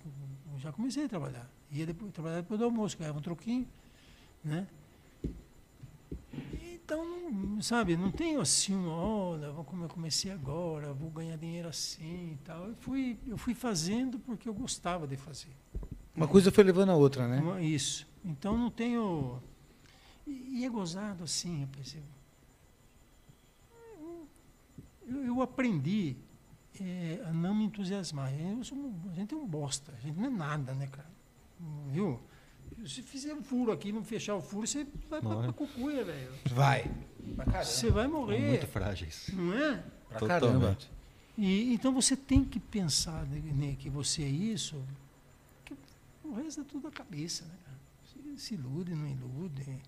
[0.57, 1.49] já comecei a trabalhar.
[1.71, 3.67] Ia depois, trabalhar depois do almoço, ganhava um troquinho,
[4.43, 4.67] né?
[6.73, 12.33] Então, não- sabe, não tenho assim, olha, como eu comecei agora, vou ganhar dinheiro assim
[12.33, 12.67] e tal.
[12.69, 15.51] Eu fui, eu fui fazendo porque eu gostava de fazer.
[16.15, 17.39] Uma coisa foi levando a outra, né?
[17.39, 18.07] Uma- Isso.
[18.25, 19.39] Então não tenho.
[20.25, 22.05] E, e é gozado assim, eu percebo.
[25.07, 26.15] Eu, eu aprendi
[26.79, 28.33] eh, a não me entusiasmar.
[28.33, 28.77] Eu sou
[29.11, 31.09] a gente é um bosta, a gente não é nada, né, cara?
[31.91, 32.19] Viu?
[32.85, 35.43] Se fizer um furo aqui, não fechar o furo, você vai pra, Morre.
[35.43, 36.31] pra cucuia, velho.
[36.51, 36.89] Vai.
[37.63, 38.39] Você vai morrer.
[38.39, 39.29] Muito frágeis.
[39.33, 39.83] Não é?
[40.07, 40.53] Pra caramba.
[40.53, 40.91] Totalmente.
[41.37, 44.81] E, então você tem que pensar né, que você é isso,
[45.65, 45.73] que
[46.23, 47.51] o resto é tudo da cabeça, né?
[47.65, 47.77] cara?
[48.37, 49.79] Se, se ilude, não ilude.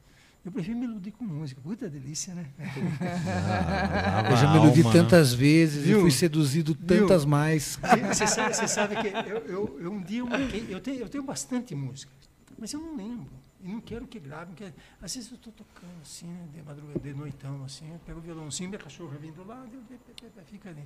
[0.44, 1.62] Eu prefiro me iludir com música.
[1.62, 2.50] Puta delícia, né?
[3.04, 5.00] Ah, Eu já me iludi alma, né?
[5.02, 6.00] tantas vezes Viu?
[6.00, 7.78] e fui seduzido tantas mais.
[8.12, 11.10] Você sabe, você sabe que eu, eu, eu um dia eu, marquei- eu, tenho, eu
[11.10, 12.12] tenho bastante música,
[12.58, 13.30] mas eu não lembro.
[13.64, 14.56] E não quero que gravem.
[14.56, 14.66] Que,
[15.02, 18.22] às vezes eu estou tocando assim, né, de madrugada, de noitão, assim, eu pego o
[18.22, 20.84] violãozinho, minha cachorra vem do lado, eu, fica ali.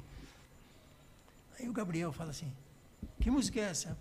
[1.58, 2.51] Aí o Gabriel fala assim,
[3.22, 3.97] que música é essa?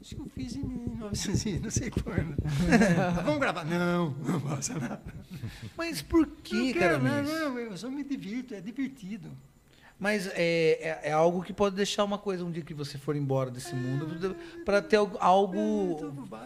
[0.00, 2.34] Acho que eu fiz em 1900, e não sei quando.
[2.98, 3.64] "Ah, Vamos gravar?
[3.64, 5.02] Não, não posso nada.
[5.76, 6.98] Mas por que, cara?
[6.98, 9.30] não, não, eu só me divirto, é divertido.
[9.98, 13.14] Mas é, é, é algo que pode deixar uma coisa um dia que você for
[13.14, 14.34] embora desse mundo
[14.64, 15.98] para ter algo,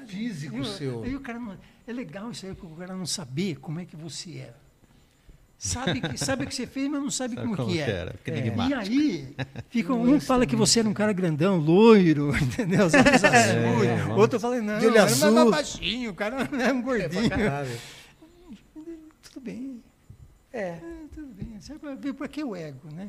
[0.02, 0.64] É, físico Viu?
[0.64, 1.02] seu.
[1.04, 3.84] Aí o cara não- é legal isso aí, porque o cara não saber como é
[3.84, 4.54] que você é.
[5.58, 7.80] Sabe que, sabe o que você fez, mas não sabe, Sabe como, como que que
[7.80, 7.90] é.
[7.90, 8.68] era, É.
[8.68, 9.36] E aí,
[9.70, 12.86] fica, um fala que você era um cara grandão, loiro, entendeu?
[12.86, 13.88] Os olhos azuis.
[13.88, 15.50] É, Outro fala, não, De olho era mais azul.
[15.50, 17.30] baixinho, o cara era um É, gordinho.
[17.30, 17.78] caralho.
[19.22, 19.82] tudo bem,
[20.52, 20.60] É.
[20.62, 20.80] é,
[21.14, 21.60] tudo bem.
[21.60, 23.08] Sabe pra para que o ego, né?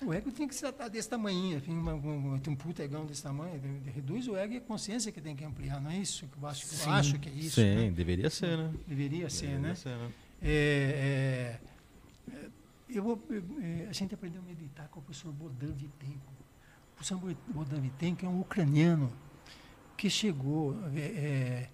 [0.00, 3.04] O ego tem que se tratar desse tamanho, assim, uma, um, tem um puta egão
[3.04, 3.60] desse tamanho,
[3.94, 6.48] reduz o ego e a consciência que tem que ampliar, não é isso que eu
[6.48, 7.56] acho, que eu acho que é isso.
[7.60, 7.90] Sim, né?
[7.90, 8.70] deveria ser, né?
[8.86, 9.74] Deveria ser, Deveria né?
[9.74, 10.08] ser, né?
[10.40, 11.58] É,
[12.32, 12.50] é,
[12.88, 13.20] eu vou,
[13.60, 16.32] é, a gente aprendeu a meditar com o professor Bodan Vitenko.
[16.92, 19.12] O professor Bo- Bodan Vitenko é um ucraniano
[19.96, 21.70] que chegou, é, é,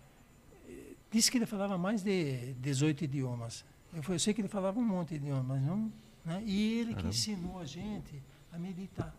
[1.10, 3.64] disse que ele falava mais de 18 idiomas.
[3.92, 5.92] Eu, eu sei que ele falava um monte de idiomas, mas não,
[6.24, 6.42] né?
[6.44, 8.20] e ele que ensinou a gente
[8.52, 9.14] a meditar.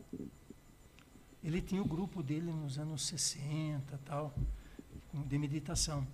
[1.43, 4.33] Ele tinha o grupo dele nos anos 60 tal,
[5.13, 6.05] de meditação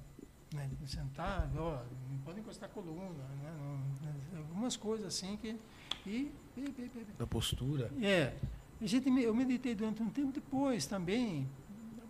[0.53, 3.09] né, sentar, ó, não pode encostar a coluna,
[3.41, 5.57] né, não- né, algumas coisas assim que.
[6.05, 7.91] E, e- e- Da postura.
[8.01, 8.33] é,
[8.81, 11.47] a gente, eu meditei durante um tempo depois também,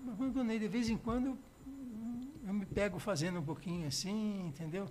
[0.08, 1.38] abandonei de vez em quando, eu,
[2.48, 4.88] eu me pego fazendo um pouquinho assim, entendeu?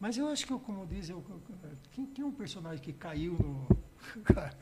[0.00, 1.22] Mas eu acho que, eu, como diz, eu,
[1.92, 3.66] quem, quem é um personagem que caiu no.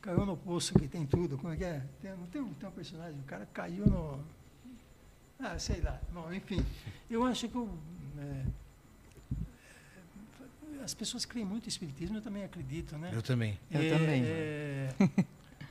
[0.00, 1.84] caiu no poço que tem tudo, como é que é?
[2.00, 4.22] Tem, não tem, tem um personagem, o cara caiu no.
[5.40, 6.00] Ah, sei lá.
[6.12, 6.64] Bom, enfim,
[7.08, 7.78] eu acho que eu,
[8.18, 8.44] é,
[10.80, 13.10] é, as pessoas creem muito em espiritismo, eu também acredito, né?
[13.12, 13.58] Eu também.
[13.70, 14.22] Eu É, também.
[14.24, 14.94] é,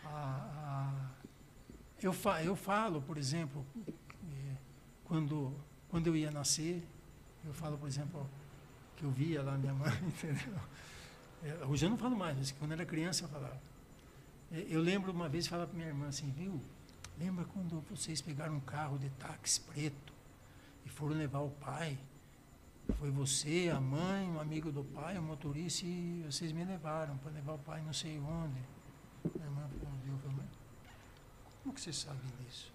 [0.06, 1.10] a- a-
[2.02, 4.56] eu, fa, eu falo, por exemplo, é,
[5.04, 5.54] quando,
[5.90, 6.82] quando eu ia nascer,
[7.46, 8.28] eu falo, por exemplo,
[8.96, 10.60] que eu via lá minha mãe, entendeu?
[11.44, 13.58] É, hoje eu não falo mais, mas quando eu era criança eu falava.
[14.52, 16.62] É, eu lembro uma vez falar para minha irmã assim, viu?
[17.20, 20.14] Lembra quando vocês pegaram um carro de táxi preto
[20.86, 21.98] e foram levar o pai?
[23.00, 27.32] Foi você, a mãe, um amigo do pai, o motorista, e vocês me levaram para
[27.32, 28.62] levar o pai não sei onde.
[29.36, 30.68] Minha irmã respondeu, falou, "Mas
[31.64, 32.72] como que você sabe disso?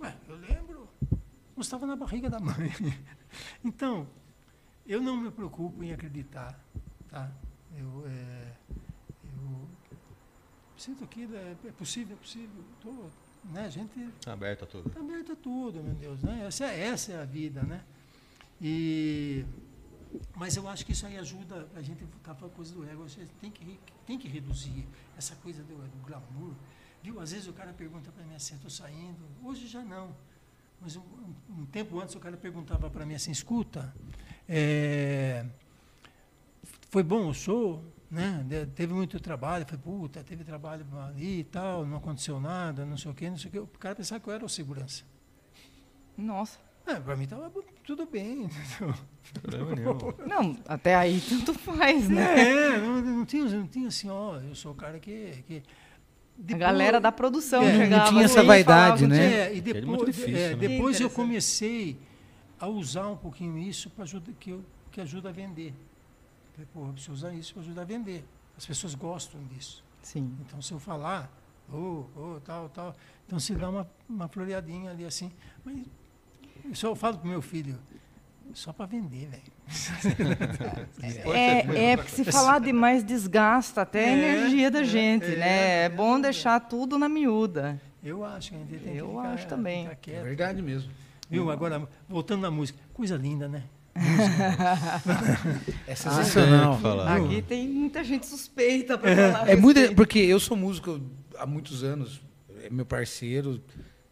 [0.00, 0.88] Ué, eu lembro.
[1.10, 2.72] Eu estava na barriga da mãe.
[3.62, 4.08] Então,
[4.86, 6.58] eu não me preocupo em acreditar,
[7.10, 7.30] tá?
[7.76, 8.54] Eu, é,
[10.78, 12.64] sinto que é, é possível, é possível.
[12.80, 12.92] Tô,
[13.52, 13.66] né?
[13.66, 14.88] A gente Tá aberto a tudo.
[14.88, 16.22] Está aberto a tudo, meu Deus.
[16.22, 16.44] Né?
[16.46, 17.82] Essa, é, essa é a vida, né?
[18.60, 19.44] E,
[20.34, 23.04] mas eu acho que isso aí ajuda a gente para a coisa do ego.
[23.04, 26.54] A gente tem que, tem que reduzir essa coisa do, do glamour.
[27.02, 27.20] Viu?
[27.20, 29.18] Às vezes o cara pergunta para mim assim, estou saindo.
[29.44, 30.14] Hoje já não.
[30.80, 33.92] Mas um, um- um tempo antes o cara perguntava para mim assim, escuta,
[34.48, 35.44] é,
[36.90, 37.82] foi bom o show?
[38.10, 38.42] Né?
[38.46, 42.96] De- Teve muito trabalho, foi puta, teve trabalho ali e tal, não aconteceu nada, não
[42.96, 43.58] sei o quê, não sei o quê.
[43.58, 45.04] O cara pensava que eu era o segurança.
[46.16, 46.58] Nossa.
[46.86, 47.52] É, para mim estava
[47.84, 48.44] tudo bem.
[48.48, 48.94] entendeu?
[49.42, 50.14] Problema nenhum.
[50.26, 52.74] Não, até aí tanto faz, né?
[52.74, 55.62] É, não, não, tinha, não tinha assim, ó, eu sou o cara que, que.
[56.50, 59.48] A galera da produção É, não chegava tinha essa vaidade, falava né?
[59.48, 60.56] É, e é depois, muito difícil, é, né?
[60.56, 61.98] depois eu comecei
[62.58, 65.74] a usar um pouquinho isso para ajuda que, eu, que ajuda a vender.
[66.58, 68.24] Falei, pô, eu preciso usar isso para ajudar a vender.
[68.56, 69.84] As pessoas gostam disso.
[70.02, 70.36] Sim.
[70.40, 71.30] Então, se eu falar,
[71.72, 75.30] ô, ô, tal, tal, então se dá uma, uma floreadinha ali assim.
[75.64, 75.86] Mas
[76.64, 77.78] eu só falo pro meu filho,
[78.54, 79.58] só para vender, velho.
[81.32, 85.36] É, é porque se falar demais desgasta até a É, energia da é, gente, é,
[85.36, 85.82] né?
[85.82, 87.80] É é bom deixar tudo na miúda.
[88.02, 89.88] Eu acho que a gente tem Eu que ficar, acho também.
[89.88, 90.90] ficar É verdade mesmo.
[91.30, 91.50] Viu?
[91.50, 93.64] Agora, voltando na música, coisa linda, né?
[95.86, 96.78] É Ah, sensacional.
[96.78, 97.16] falar.
[97.16, 99.48] Aqui tem muita gente suspeita para falar.
[99.48, 101.00] É muito, porque eu sou músico
[101.36, 102.20] há muitos anos,
[102.62, 103.60] é meu parceiro,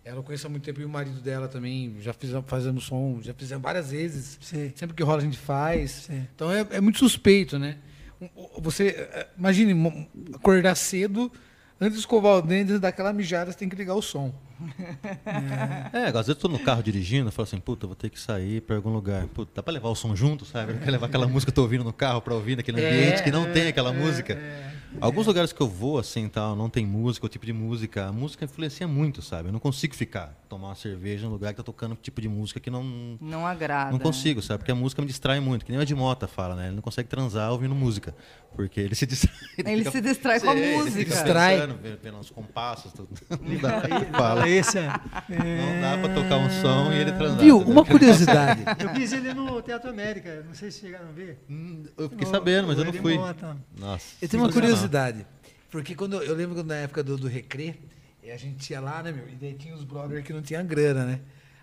[0.04, 3.18] ela eu conheço há muito tempo e o marido dela também, já fizemos, fazemos som,
[3.22, 4.38] já fizemos várias vezes.
[4.40, 4.72] Sei.
[4.76, 5.90] Sempre que rola a gente faz.
[6.06, 6.26] Sim.
[6.34, 7.76] Então é, é muito suspeito, né?
[8.60, 11.30] Você, imagine, acordar cedo,
[11.80, 14.00] antes de escovar o dente, antes de dar aquela mijada, você tem que ligar o
[14.02, 14.32] som.
[15.92, 18.18] É, às vezes eu tô no carro dirigindo, eu falo assim, puta, vou ter que
[18.18, 19.26] sair pra algum lugar.
[19.28, 20.72] Puta, dá pra levar o som junto, sabe?
[20.72, 22.88] Eu quero levar aquela música que eu tô ouvindo no carro pra ouvir naquele É,
[22.88, 24.32] ambiente que não tem aquela é, música.
[24.34, 24.75] é.
[25.00, 28.06] Alguns lugares que eu vou, assim, tal, não tem música, o tipo de música.
[28.06, 29.48] A música influencia muito, sabe?
[29.48, 32.28] Eu não consigo ficar, tomar uma cerveja num lugar que tá tocando um tipo de
[32.28, 33.90] música que não, Não agrada.
[33.92, 34.58] não consigo, sabe?
[34.58, 35.64] Porque a música me distrai muito.
[35.64, 36.66] Que nem o Ed Mota fala, né?
[36.66, 38.14] Ele não consegue transar ouvindo música.
[38.54, 39.34] Porque ele se distrai.
[39.66, 40.98] Ele fica- se distrai com a ele música.
[40.98, 41.56] fica Distrai.
[41.60, 43.08] pensando, vendo, vendo os compassos, tudo.
[43.42, 43.82] Não dá,
[44.16, 44.48] fala.
[44.48, 44.86] Esse, é.
[44.88, 47.38] Não dá pra tocar um som e ele transar.
[47.38, 47.58] Viu?
[47.58, 48.62] Uma curiosidade.
[48.82, 51.38] Eu fiz ele no Teatro América, não sei se chegaram a ver.
[51.50, 53.18] Hum, Eu fiquei sabendo, mas eu não fui.
[53.18, 53.58] Mota.
[53.78, 54.06] Nossa.
[54.22, 54.76] Eu tenho uma sensacional.
[54.86, 55.26] Curiosidade.
[55.70, 57.74] Porque quando eu lembro quando na época do, do Recrê,
[58.22, 59.28] e a gente ia lá, né, meu?
[59.28, 61.20] E daí tinha os brothers que não tinha grana, né?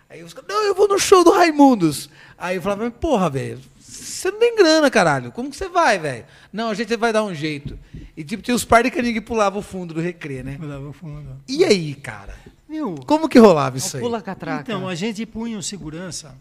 [0.08, 2.08] Aí os caras, não, eu vou no show do Raimundos.
[2.38, 5.32] Aí eu falava, mas porra, velho, você não tem grana, caralho.
[5.32, 6.24] Como que você vai, velho?
[6.52, 7.78] Não, a gente vai dar um jeito.
[8.16, 10.58] E tipo, tinha os par de caninha que pulavam o fundo do Recrê, né?
[10.60, 11.36] Eu dava o fundo.
[11.48, 12.36] E aí, cara?
[12.68, 12.94] Viu?
[13.06, 14.02] Como que rolava isso O aí?
[14.02, 14.62] pula catraca.
[14.62, 16.36] Então, a gente punha um segurança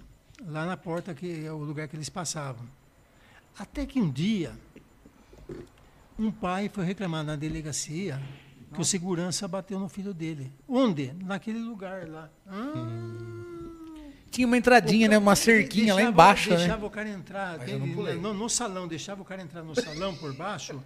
[0.47, 2.65] lá na porta, que é o lugar que eles passavam.
[3.57, 4.51] Até que um dia,
[6.23, 8.19] um pai foi reclamar na delegacia
[8.73, 10.51] que o segurança bateu no filho dele.
[10.67, 11.13] Onde?
[11.23, 12.29] Naquele lugar lá.
[12.47, 12.73] Ah,
[14.31, 15.15] Tinha uma entradinha, né?
[15.17, 16.57] Uma cerquinha lá Deixava- embaixo, né?
[16.57, 18.15] Deixava o cara entrar Mas eu teve- não pulei.
[18.15, 20.81] no, no salão, deixava o cara entrar no salão por baixo.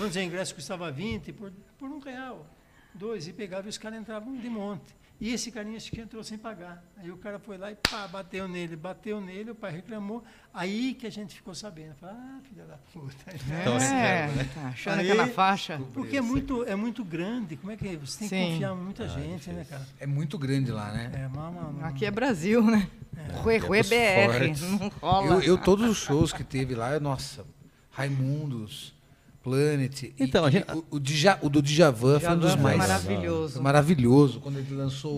[0.00, 2.46] Antes o ingresso custava 20 por, por um real,
[2.94, 4.94] dois, e pegava e os caras entravam de monte.
[5.20, 6.82] E esse carinha acho que entrou sem pagar.
[6.96, 10.24] Aí o cara foi lá e pá, bateu nele, bateu nele, o pai reclamou.
[10.52, 11.94] Aí que a gente ficou sabendo.
[11.96, 13.16] Falei, ah, filha da puta.
[13.60, 14.48] Então, assim, É, né?
[14.54, 15.78] tá achando Aí- que é na faixa.
[15.92, 17.96] Porque é muito, é muito grande, como é que é?
[17.96, 18.50] Você tem que Sim.
[18.52, 19.86] confiar em muita gente, né, cara?
[20.00, 21.10] É muito grande lá, né?
[21.14, 22.88] É, uma, uma, uma- Aqui é Brasil, né?
[23.42, 24.60] Rue, Rue Tempos BR, fortes.
[24.62, 25.26] não rola.
[25.34, 27.44] Eu, eu, todos os shows que teve lá, eu, nossa,
[27.90, 28.94] Raimundos,
[29.42, 30.02] Planet.
[30.02, 32.76] e- Então, a e gente- o, o, Dja- o do Djavan foi um dos mais.
[32.78, 33.52] maravilhoso.
[33.54, 35.12] Foi maravilhoso quando ele lançou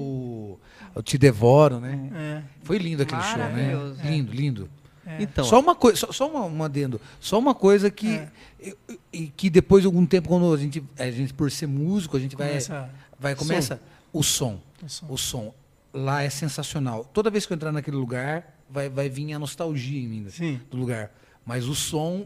[0.94, 2.10] o, Te Devoro, né?
[2.14, 3.48] É, Foi lindo aquele show, né?
[3.50, 4.00] Maravilhoso.
[4.04, 4.70] Lindo, lindo.
[5.06, 5.22] é.
[5.22, 7.00] Então, só uma coisa, só, só uma, um adendo.
[7.18, 8.30] Só uma coisa que, É.
[8.60, 8.76] eu-
[9.12, 12.20] e que depois de algum tempo, quando a gente, a gente por ser músico, a
[12.20, 13.80] gente vai, Começa vai começa
[14.12, 14.60] o som.
[14.82, 15.06] o som.
[15.08, 15.54] O som
[15.92, 17.04] lá é sensacional.
[17.12, 20.60] Toda vez que eu entrar naquele lugar, vai, vai vir a nostalgia em mim Sim.
[20.70, 21.10] do lugar.
[21.44, 22.24] Mas o som,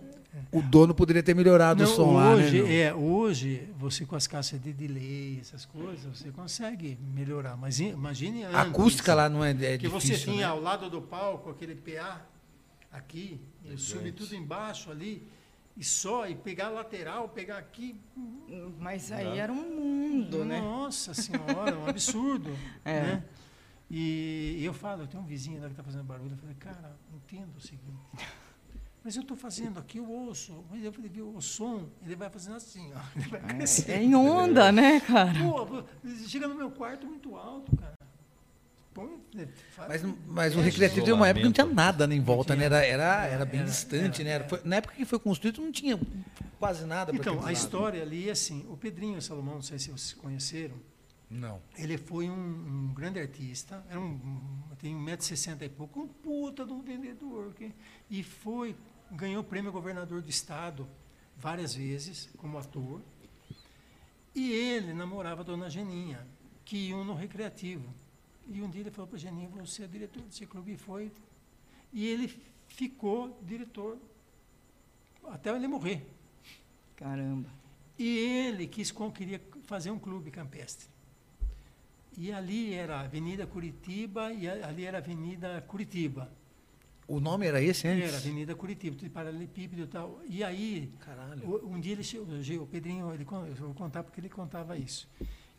[0.53, 2.45] o dono poderia ter melhorado Não, o som lá, né?
[2.45, 7.57] hoje, é, hoje, você com as caixas de delay, essas coisas, você consegue melhorar.
[7.57, 8.57] Mas imagine antes.
[8.57, 10.45] A acústica lá não é, é Que você tinha né?
[10.45, 12.23] ao lado do palco aquele PA
[12.93, 15.27] aqui, e subir tudo embaixo ali,
[15.77, 18.01] e só, e pegar a lateral, pegar aqui.
[18.79, 20.61] Mas aí era um mundo, né?
[20.61, 22.51] Nossa senhora, um absurdo.
[22.85, 23.01] É.
[23.01, 23.25] né?
[23.91, 26.97] E eu falo, eu tenho um vizinho lá que está fazendo barulho, eu falei, cara,
[27.15, 28.01] entendo o seguinte.
[29.07, 32.57] Mas eu estou fazendo aqui o osso, mas eu falei, o som, ele vai fazendo
[32.57, 33.91] assim, ó, ele vai crescendo.
[33.93, 35.33] É em onda, né, cara?
[35.39, 35.85] Pô,
[36.27, 37.95] chega no meu quarto muito alto, cara.
[39.77, 42.21] Faz- Mas, mas o É, recreativo teve uma época que não tinha nada né, em
[42.21, 42.69] volta, tinha.
[42.69, 42.77] né?
[42.89, 44.49] Era, era, era bem Era, distante, era, né?
[44.49, 46.01] Foi- na época que foi construído não tinha
[46.59, 50.15] quase nada Então, a história ali é assim, o Pedrinho Salomão, não sei se vocês
[50.15, 50.75] conheceram,
[51.31, 51.61] Não.
[51.79, 52.35] ele foi um,
[52.89, 57.55] um grande artista, era um, um- tem 1,60m e pouco, um puta de um vendedor,
[58.11, 58.75] e foi,
[59.11, 60.89] ganhou o prêmio governador do estado
[61.37, 63.01] várias vezes, como ator,
[64.35, 66.27] e ele namorava a dona Geninha,
[66.65, 67.93] que iam no recreativo.
[68.49, 71.11] E um dia ele falou para a Geninha, você é diretor desse clube, e foi.
[71.93, 72.29] E ele
[72.69, 73.99] ficou diretor
[75.25, 76.07] até ele morrer.
[76.97, 77.49] Caramba.
[77.99, 80.89] E ele quis, queria fazer um clube campestre.
[82.17, 86.31] E ali era a Avenida Curitiba e ali era a Avenida Curitiba.
[87.09, 88.09] O nome era esse antes?
[88.09, 90.21] Era Avenida Curitiba, de paralelepípedo e tal.
[90.29, 91.65] E aí, Caralho.
[91.65, 92.27] um dia ele chegou,
[92.63, 95.09] o Pedrinho, ele, eu vou contar porque ele contava isso.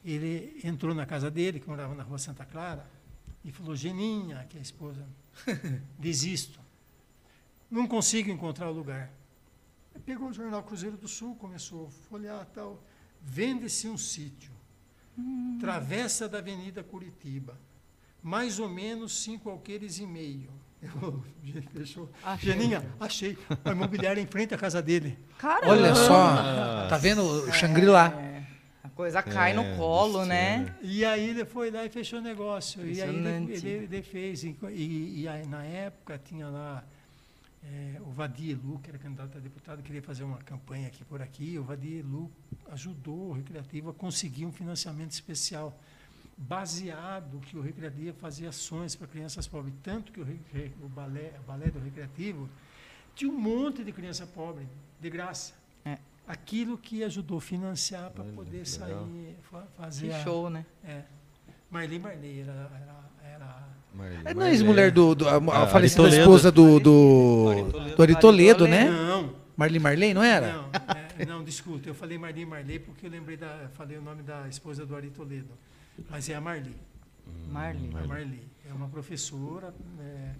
[0.03, 2.89] Ele entrou na casa dele, que morava na rua Santa Clara,
[3.45, 5.07] e falou, Geninha, que é a esposa,
[5.97, 6.59] desisto.
[7.71, 9.11] Não consigo encontrar o lugar.
[10.05, 12.83] Pegou o jornal Cruzeiro do Sul, começou a folhear tal.
[13.21, 14.51] Vende-se um sítio.
[15.59, 17.57] Travessa da Avenida Curitiba.
[18.21, 20.51] Mais ou menos cinco alqueires e meio.
[20.81, 21.23] Eu,
[21.73, 22.09] fechou.
[22.23, 22.51] Achei.
[22.53, 23.37] Geninha, achei.
[23.65, 25.17] A imobiliária em frente à casa dele.
[25.37, 25.71] Caramba!
[25.73, 28.07] Olha só, tá vendo o Shangri-La?
[28.21, 28.43] É,
[28.83, 30.75] a coisa cai É, no colo, né?
[30.81, 32.85] E aí ele foi lá e fechou o negócio.
[32.85, 33.67] E aí ele, Impressionante.
[33.67, 34.43] ele, ele fez.
[34.43, 34.55] E,
[35.21, 36.83] e- aí, na época tinha lá
[37.63, 41.21] eh, o Vadir Elu, que era candidato a deputado, queria fazer uma campanha aqui por
[41.23, 41.57] aqui.
[41.57, 42.31] O Vadir Elu
[42.71, 45.77] ajudou o Recreativo a conseguir um financiamento especial,
[46.37, 49.73] baseado que o Recreativo fazia ações para crianças pobres.
[49.83, 50.25] Tanto que o,
[50.83, 52.47] o balé, o balé do Recreativo
[53.15, 54.67] tinha um monte de criança pobre,
[55.01, 55.53] de graça.
[55.83, 55.97] É.
[56.27, 58.65] Aquilo que ajudou a financiar para poder legal.
[58.65, 60.65] sair, fa- fazer Que a- show, né?
[60.85, 61.01] é.
[61.71, 65.67] Marli Marley era, era, era Marli- É, não é ex-mulher do, do- a, a Ah,
[65.67, 66.21] falecida Ari Toledo.
[66.21, 67.95] esposa do, do, Ari Toledo.
[67.95, 68.89] do Ari Toledo, né?
[68.89, 70.53] Não, Marli Marley, não era?
[70.53, 70.69] não,
[71.17, 74.47] é, não, desculpa, eu falei Marli Marley porque eu lembrei da, falei o nome da
[74.47, 75.49] esposa do Ari Toledo,
[76.09, 76.75] mas é a Marli,
[77.49, 77.89] Marli.
[77.95, 80.35] a Marli, é uma professora, é,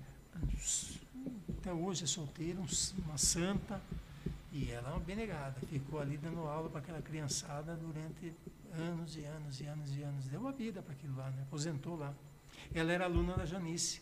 [1.57, 2.65] até hoje é solteira, um
[3.05, 3.81] uma santa,
[4.51, 8.33] e ela é uma benegada, ficou ali dando aula para aquela criançada durante
[8.73, 11.41] anos e anos e anos e anos, deu a vida para aquilo lá, né?
[11.43, 12.13] aposentou lá.
[12.73, 14.01] Ela era aluna da Janice,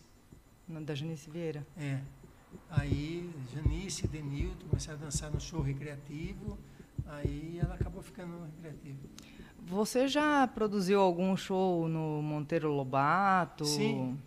[0.68, 1.65] Da Janice Vieira.
[1.77, 2.02] É.
[2.69, 6.57] Aí Janice e Denilton começaram a dançar no show recreativo.
[7.07, 8.99] Aí ela acabou ficando no recreativo.
[9.65, 13.65] Você já produziu algum show no Monteiro Lobato?
[13.65, 14.17] Sim.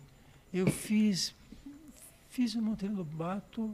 [0.53, 1.33] Eu fiz
[2.29, 3.73] fiz o Monteiro Lobato.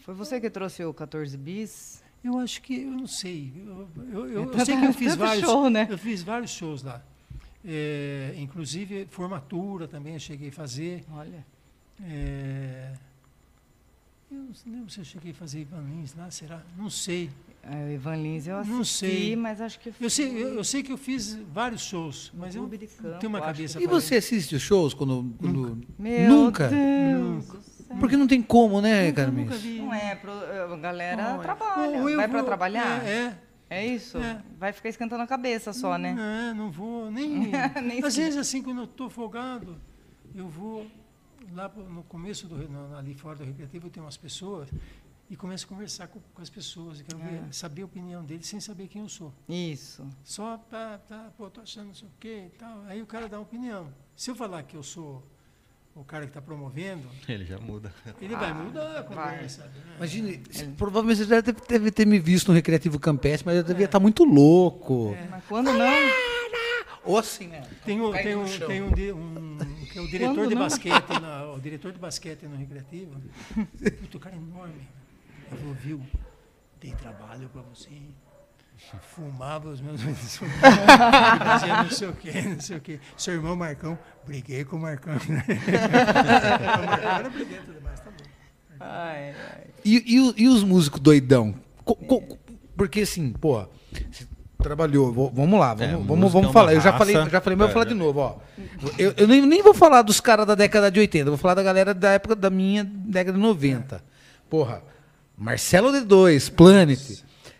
[0.00, 2.02] Foi você que trouxe o 14 bis?
[2.24, 3.52] Eu acho que eu não sei.
[3.56, 5.86] Eu, eu, eu- eu sei que eu fiz vários show, né?
[5.90, 7.02] Eu fiz vários shows lá.
[7.64, 11.04] É, inclusive formatura também eu cheguei a fazer.
[11.12, 11.44] Olha.
[12.04, 12.92] É,
[14.30, 16.62] eu não lembro se eu cheguei a fazer Ivan Lins lá, será?
[16.76, 17.30] Não sei.
[17.64, 19.36] É, o Ivan Lins eu assisti, Não sei.
[19.36, 22.62] mas acho que Eu sei, eu, eu sei que eu fiz vários shows, mas eu
[22.62, 25.32] não Campo, tenho uma cabeça E pra você assiste os shows quando.
[25.38, 26.68] quando- Meu Nunca?
[26.68, 27.62] Céu.
[28.00, 29.44] Porque não tem como, né, Nunca, Carmen?
[29.44, 29.78] nunca vi.
[29.78, 31.42] Não é, pro- a galera Não, é.
[31.42, 32.00] trabalha.
[32.00, 33.06] Ou eu Vai vou- trabalhar?
[33.06, 33.38] É,
[33.70, 34.18] É isso?
[34.18, 34.42] É.
[34.58, 35.98] Vai ficar esquentando a cabeça só, é.
[35.98, 36.50] né?
[36.50, 37.50] É, não vou nem.
[37.82, 39.76] Nem Às se- vezes, assim, quando eu estou folgado,
[40.34, 40.86] eu vou
[41.54, 42.56] lá no começo do
[42.98, 44.68] ali fora do recreativo, eu tenho umas pessoas
[45.32, 47.52] e começo a conversar com, com as pessoas, e quero ver- Ah.
[47.52, 49.32] saber a opinião deles sem saber quem eu sou.
[49.48, 50.06] Isso.
[50.22, 52.82] Só para, tá, pô, tô achando não sei o quê e tal.
[52.86, 53.88] Aí o cara dá uma opinião.
[54.14, 55.26] Se eu falar que eu sou
[55.94, 57.92] o cara que está promovendo, Ele já muda.
[58.20, 59.64] ele vai mudar a conversa.
[59.64, 59.72] né?
[59.96, 63.62] Imagine, se- provavelmente você já deve, deve ter me visto no Recreativo Campestre, mas eu
[63.64, 65.16] devia estar muito louco.
[65.30, 66.32] Mas quando não,
[67.04, 67.66] Ou assim, né?
[67.84, 69.58] Tem um, tem um, tem um, di- um-
[69.90, 70.62] que é o diretor Quando de não?
[70.62, 73.20] basquete, na- o diretor de basquete no recreativo.
[74.02, 74.88] Puta, o cara é enorme.
[75.52, 76.00] Ele falou, viu,
[76.80, 77.90] tem trabalho para você.
[79.14, 80.00] Fumava os meus.
[80.02, 82.98] fazia não sei o quê, não sei o quê.
[83.16, 83.96] Seu irmão Marcão,
[84.26, 85.12] briguei com o Marcão.
[85.22, 88.24] o Marcão era briguento demais, tá bom.
[88.80, 89.64] Ai, ai.
[89.84, 91.54] E, e e os músicos doidão?
[91.84, 92.38] Co- co-
[92.76, 93.64] porque assim, pô,
[94.58, 96.66] trabalhou, vou- vamos lá, vamos, É, vamos, música vamos é falar.
[96.72, 98.36] uma Eu já falei, já falei, mas eu vou falar É, de novo, ó.
[98.98, 101.54] Eu, eu nem, nem vou falar dos caras da década de 80, eu vou falar
[101.54, 104.02] da galera da época da minha década de 90.
[104.50, 104.82] Porra,
[105.42, 106.98] Marcelo D2, Planet,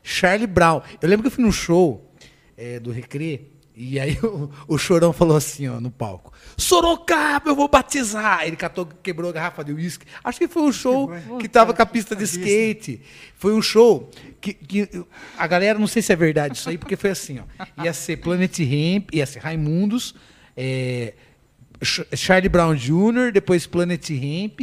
[0.03, 0.81] Charlie Brown.
[1.01, 2.09] Eu lembro que eu fui num show
[2.57, 6.33] é, do Recre, e aí o, o Chorão falou assim, ó, no palco.
[6.57, 8.47] Sorocaba, eu vou batizar.
[8.47, 10.07] Ele catou, quebrou a garrafa de uísque.
[10.23, 11.09] Acho que foi um show
[11.41, 13.01] que tava com a pista de skate.
[13.37, 14.11] Foi um show
[14.41, 14.89] que, que
[15.37, 17.83] a galera, não sei se é verdade isso aí, porque foi assim, ó.
[17.83, 20.15] Ia ser Planet Hemp, ia ser Raimundos,
[20.57, 21.15] é,
[21.83, 24.61] Ch- Charlie Brown Jr., depois Planet Hemp.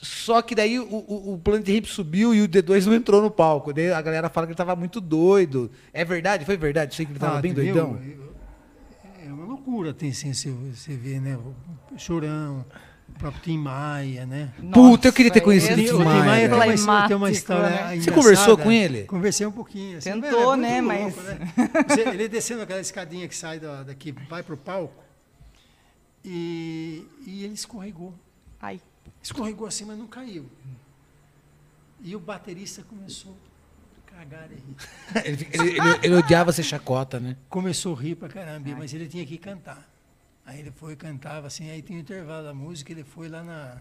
[0.00, 3.30] Só que daí o, o, o Planet Hemp subiu e o D2 não entrou no
[3.30, 3.72] palco.
[3.72, 5.70] Daí a galera fala que ele tava muito doido.
[5.92, 6.44] É verdade?
[6.44, 6.94] Foi verdade?
[6.94, 7.74] Sei que ele tava Ah, bem entendeu?
[7.74, 8.00] doidão.
[9.26, 11.36] É uma loucura, tem assim, você, vê, né?
[11.36, 12.64] O Chorão,
[13.08, 14.52] o próprio Tim Maia, né?
[14.72, 17.16] Puta, eu queria ter Nossa, conhecido esse o O Tim Tim Maia tem uma, tem
[17.16, 17.96] uma história né?
[18.00, 19.02] Você conversou com ele?
[19.04, 19.98] Conversei um pouquinho.
[19.98, 21.52] Assim, Tentou, é né, louco, mas- né?
[21.88, 24.94] Você- ele descendo aquela escadinha que sai da- daqui, vai pro palco,
[26.24, 28.14] e, e ele escorregou.
[28.60, 28.80] Ai.
[29.22, 30.48] Escorregou assim, mas não caiu.
[32.00, 33.36] E o baterista começou
[34.06, 34.76] a cagar e rir.
[35.24, 37.36] Ele, ele- ele- ele odiava ser chacota, né?
[37.48, 39.86] Começou a rir pra caramba, mas ele tinha que cantar.
[40.46, 43.76] Aí ele foi, cantava assim, aí tinha o intervalo da música, ele foi lá na,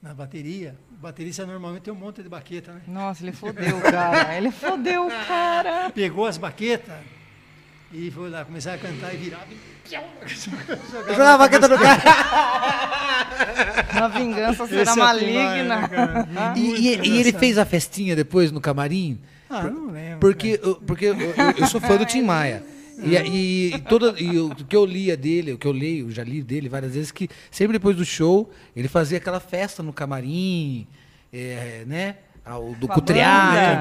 [0.00, 0.76] na bateria.
[0.92, 2.82] O baterista normalmente tem um monte de baqueta, né?
[2.88, 4.36] Nossa, ele fodeu, cara.
[4.36, 5.90] Ele fodeu, cara.
[5.90, 6.98] Pegou as baquetas
[7.92, 9.44] e foi lá começar a cantar e virava.
[9.50, 9.72] e-
[11.08, 12.02] Jogava a baqueta no cara.
[13.92, 15.32] Uma vingança será Esse é maligna.
[15.56, 16.28] demais, né, cara?
[16.56, 19.18] E, e- Muito e ele fez a festinha depois no camarim?
[19.50, 20.18] Ah, não lembro.
[20.20, 22.62] Porque, eu- porque eu, eu- eu sou fã do Tim Maia.
[23.02, 26.22] E, e, e toda, e o que eu lia dele, o que eu leio, já
[26.22, 30.86] li dele várias vezes, que sempre depois do show, ele fazia aquela festa no camarim,
[31.32, 32.16] é, né?
[32.44, 32.94] Ah, o- do Com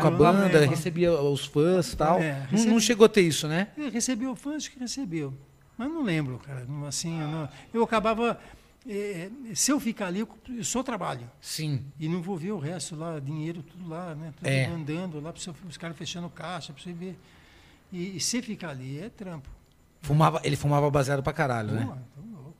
[0.02, 0.68] com a banda, É.
[0.68, 2.20] recebia os fãs e tal.
[2.20, 3.70] É, não, recebe- não chegou a ter isso, né?
[3.78, 5.34] Ele recebeu fã, acho que recebeu.
[5.78, 6.68] Mas não lembro, cara.
[6.88, 8.40] Assim, eu, não- eu acabava.
[8.88, 10.28] eh, se eu ficar ali, eu,
[10.64, 11.30] só trabalho.
[11.40, 11.86] Sim.
[12.00, 14.34] E não vou ver o resto lá, dinheiro, tudo lá, né?
[14.38, 14.66] Tudo É.
[14.66, 17.16] andando lá, pra você- os caras fechando caixa, para você ver.
[17.92, 19.48] E, e se ficar ali, é trampo.
[20.02, 21.86] Fumava, ele fumava baseado pra caralho, né?
[21.86, 22.58] Pô, tô louco.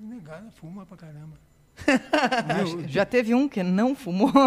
[0.00, 1.36] Negar, fuma pra caramba.
[2.88, 4.32] Já teve um que não fumou?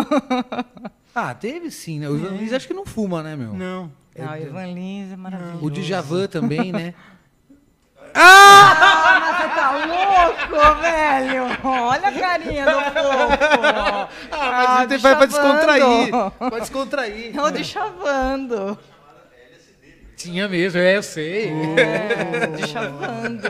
[1.14, 2.08] Ah, teve sim, né?
[2.08, 3.52] O Ivan Lins acho que não fuma, né, meu?
[3.52, 3.92] Não.
[4.16, 5.66] Não, o Ivan Lins é maravilhoso.
[5.66, 6.94] O Djavan também, né?
[8.14, 11.44] Ah, você tá louco, velho?
[11.64, 14.10] Olha a carinha do fofo.
[14.32, 16.10] Ah, mas ele vai pra descontrair.
[16.40, 17.36] Pra descontrair.
[17.36, 18.80] Não, de chavando.
[20.20, 21.50] Tinha mesmo, é, eu sei.
[22.68, 23.48] Chavando.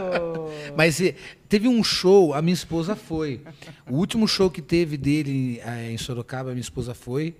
[0.77, 1.15] Mas eh,
[1.47, 3.41] teve um show, a minha esposa foi.
[3.89, 7.33] O último show que teve dele eh, em Sorocaba, a minha esposa foi.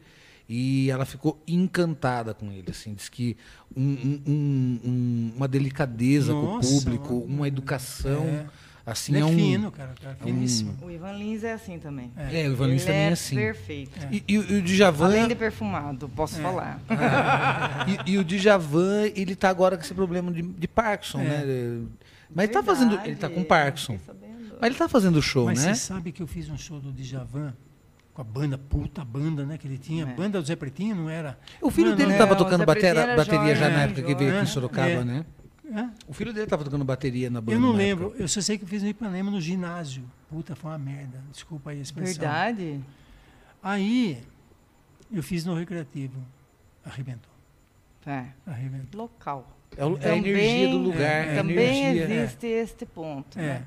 [0.52, 2.72] E ela ficou encantada com ele.
[2.72, 3.38] Assim, diz que
[3.78, 7.26] um- um- um- um- uma delicadeza com o Nossa, público, mano.
[7.28, 8.24] uma educação.
[8.26, 8.46] É.
[8.92, 9.36] Assim, Ele é é um.
[9.36, 9.94] fino, cara.
[10.02, 10.76] cara finíssimo.
[10.82, 12.12] O Ivan Lins é assim também.
[12.18, 13.36] É, o Ivan Lins Ele também é é assim.
[13.36, 14.00] perfeito.
[14.12, 15.06] E, e o- e o Djavan.
[15.06, 16.42] Além de perfumado, posso É.
[16.42, 16.80] falar.
[18.06, 21.24] E, e o Djavan, ele tá agora com esse problema de, de Parkinson, É.
[21.24, 21.82] né?
[22.34, 23.00] Mas ele tá fazendo.
[23.04, 23.98] Ele tá com Parkinson.
[24.62, 25.74] Mas ele tá fazendo show, Mas né?
[25.74, 27.54] você sabe que eu fiz um show do Djavan
[28.14, 30.04] com a banda, puta banda, né, que ele tinha.
[30.04, 30.14] É.
[30.14, 31.40] Banda do Zé Pretinho, não era?
[31.62, 34.14] O filho Não, dele não, tava é, o tocando era bateria já na época que
[34.16, 35.04] veio aqui em é, Sorocaba, é.
[35.06, 35.26] né?
[35.72, 35.90] É?
[36.08, 37.54] O filho dele tava tocando bateria na banda.
[37.54, 38.24] Eu não lembro, época.
[38.24, 40.04] eu só sei que eu fiz no Ipanema no ginásio.
[40.30, 41.22] Puta, foi uma merda.
[41.32, 42.14] Desculpa aí a expressão.
[42.22, 42.80] Verdade?
[43.62, 44.22] Aí,
[45.12, 46.20] eu fiz no recreativo.
[46.84, 47.32] Arrebentou.
[48.06, 48.26] É.
[48.48, 49.02] Arrebentou.
[49.02, 49.48] Local.
[49.78, 51.02] É, o- é a energia do lugar.
[51.28, 52.16] é, é também energia.
[52.24, 53.38] existe este ponto.
[53.38, 53.42] É.
[53.42, 53.66] né?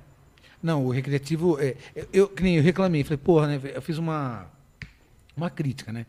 [0.62, 1.60] Não, o recreativo.
[1.60, 3.60] é, eu, eu, que nem eu reclamei, falei, porra, né?
[3.74, 4.46] Eu fiz uma,
[5.36, 6.06] uma crítica, né?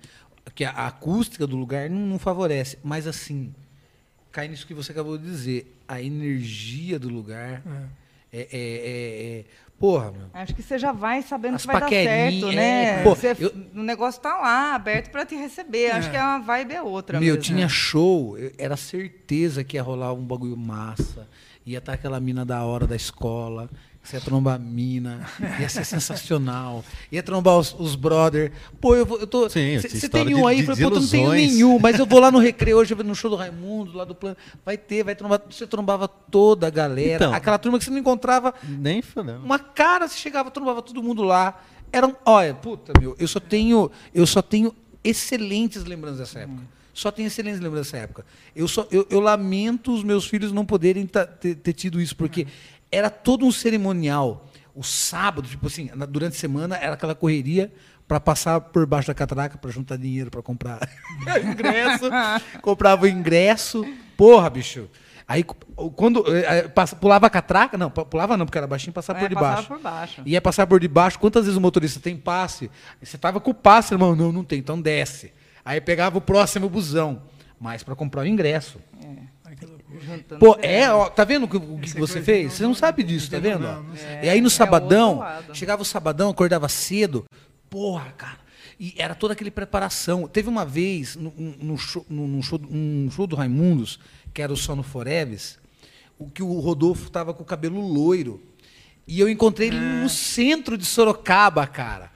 [0.56, 2.78] Que a, a acústica do lugar não, não favorece.
[2.84, 3.54] Mas assim,
[4.32, 5.76] cai nisso que você acabou de dizer.
[5.94, 8.38] A energia do lugar é.
[8.38, 8.40] é.
[8.40, 9.46] é, é- é-
[9.80, 10.28] porra, meu.
[10.34, 13.04] Acho que você já vai sabendo As que vai dar certo, é, né?
[13.04, 15.92] pô, Você- eu- O negócio tá lá, aberto para te receber.
[15.92, 16.12] Acho É.
[16.12, 17.42] que a vibe é outra Meu, mesmo.
[17.42, 21.28] tinha show, eu- era certeza que ia rolar um bagulho massa.
[21.66, 23.70] Ia estar aquela mina da hora da escola.
[24.04, 25.26] Você ia trombar a mina.
[25.62, 26.84] Ia ser sensacional.
[27.10, 28.52] Ia trombar os, os brother.
[28.82, 29.48] Pô, eu, vou, eu tô.
[29.48, 30.58] Você tem um aí?
[30.58, 33.16] de Falei, pô, eu não tenho nenhum, mas eu vou lá no recreio hoje no
[33.16, 34.36] show do Raimundo, lá do plano.
[34.66, 35.42] Vai ter, vai trombar.
[35.50, 37.24] Você trombava toda a galera.
[37.24, 37.34] Então.
[37.34, 39.44] Aquela turma que você não encontrava Nem falando.
[39.44, 41.64] uma cara, você chegava, trombava todo mundo lá.
[41.90, 46.64] Era um, olha, puta, meu, eu só tenho, eu só tenho excelentes lembranças dessa época.
[46.94, 48.26] Só tenho excelentes lembranças dessa época.
[48.56, 52.46] Eu só eu, eu lamento os meus filhos não poderem ter, ter tido isso, porque
[52.94, 54.48] era todo um cerimonial.
[54.76, 57.72] O sábado, tipo assim, durante a semana era aquela correria
[58.08, 60.80] para passar por baixo da catraca para juntar dinheiro para comprar
[61.44, 62.06] ingresso,
[62.62, 63.86] comprava o ingresso.
[64.18, 64.90] Porra, bicho.
[65.28, 65.44] Aí
[65.96, 69.22] quando eh, eh, passa- pulava a catraca, não, pulava não, porque era baixinho, passava É,
[69.22, 69.56] por debaixo.
[69.64, 70.22] passava por baixo.
[70.26, 71.18] Ia passar por debaixo.
[71.20, 72.70] Quantas vezes o motorista tem passe?
[73.02, 74.16] Você tava com o passe, irmão.
[74.16, 75.32] Não, não tem, então desce.
[75.64, 77.22] Aí pegava o próximo busão.
[77.60, 78.80] Mas para comprar o ingresso.
[79.02, 79.20] Ai,
[80.02, 82.46] Juntando Pô, é, ó, tá vendo o que, o que você fez?
[82.46, 83.60] não- Você não sabe disso, tá não, vendo?
[83.62, 83.86] não.
[84.24, 85.56] E aí no É, sabadão, é outro lado.
[85.58, 87.26] chegava o sabadão, acordava cedo.
[87.70, 88.40] Porra, cara.
[88.80, 90.28] E era toda aquela preparação.
[90.28, 92.60] Teve uma vez, num no, show, num- num show,
[93.12, 94.00] show do Raimundos,
[94.34, 95.58] que era o Só no Foreves,
[96.18, 98.44] o que o Rodolfo tava com o cabelo loiro.
[99.08, 102.12] E eu encontrei ele no centro de Sorocaba, cara.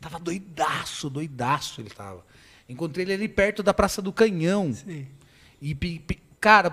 [0.00, 2.24] Tava doidaço, doidaço ele tava.
[2.68, 4.72] Encontrei ele ali perto da Praça do Canhão.
[4.74, 5.06] Sei.
[5.62, 5.74] E,
[6.46, 6.72] cara,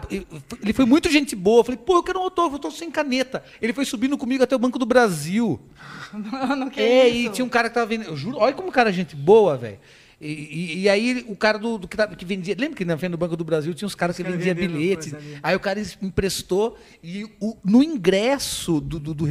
[0.61, 1.61] ele foi muito gente boa.
[1.61, 3.43] Eu falei, pô, eu quero um autógrafo, eu tô sem caneta.
[3.59, 5.59] Ele foi subindo comigo até o Banco do Brasil.
[6.13, 7.29] Mano, que é, isso?
[7.29, 8.09] e tinha um cara que tava vendendo.
[8.09, 9.79] Eu juro, olha como o cara é gente boa, velho.
[10.21, 12.55] E, e- e aí o cara do, do que, tava- que vendia.
[12.57, 15.09] Lembra que na frente do Banco do Brasil tinha uns caras que vendiam vendendo bilhete?
[15.09, 15.39] coisa ali.
[15.41, 19.27] Aí o cara es- emprestou e o- no ingresso do, do, do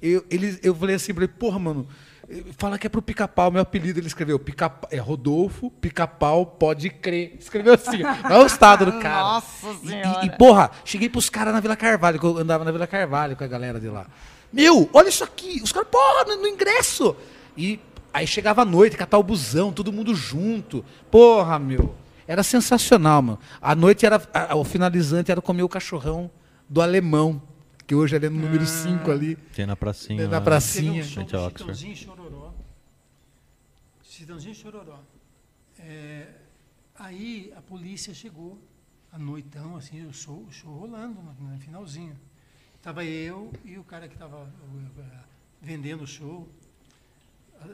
[0.00, 1.86] eu, ele, eu falei assim pra ele, porra, mano.
[2.56, 4.38] Fala que é pro pica-pau, meu apelido ele escreveu.
[4.38, 7.36] Pica, é Rodolfo, pica-pau, pode crer.
[7.40, 8.02] Escreveu assim.
[8.24, 9.20] Olha o estado do cara.
[9.20, 10.24] Nossa E- Senhora.
[10.24, 13.36] E, e, porra, cheguei pros caras na Vila Carvalho, que eu andava na Vila Carvalho
[13.36, 14.06] com a galera de lá.
[14.52, 15.60] Meu, olha isso aqui.
[15.62, 17.16] Os caras, porra, no, no ingresso.
[17.56, 17.80] E
[18.12, 20.84] Aí chegava a noite, catar o busão, todo mundo junto.
[21.12, 21.94] Porra, meu.
[22.26, 23.38] Era sensacional, mano.
[23.62, 24.20] A noite era.
[24.34, 26.28] a- o finalizante era comer o cachorrão
[26.68, 27.40] do alemão.
[27.86, 29.36] Que hoje ele é no número 5 ali.
[29.54, 30.24] Tem na pracinha.
[30.26, 30.40] Na lá.
[30.40, 30.92] pracinha.
[30.92, 31.72] Teve um show Frente do a Oxford.
[34.20, 35.00] Chitãozinho Chororó.
[35.78, 36.30] É,
[36.94, 38.58] aí a polícia chegou,
[39.10, 42.14] à noitão, assim, o show, o show rolando no, finalzinho.
[42.82, 44.52] Tava eu e o cara que estava
[45.62, 46.46] vendendo o show,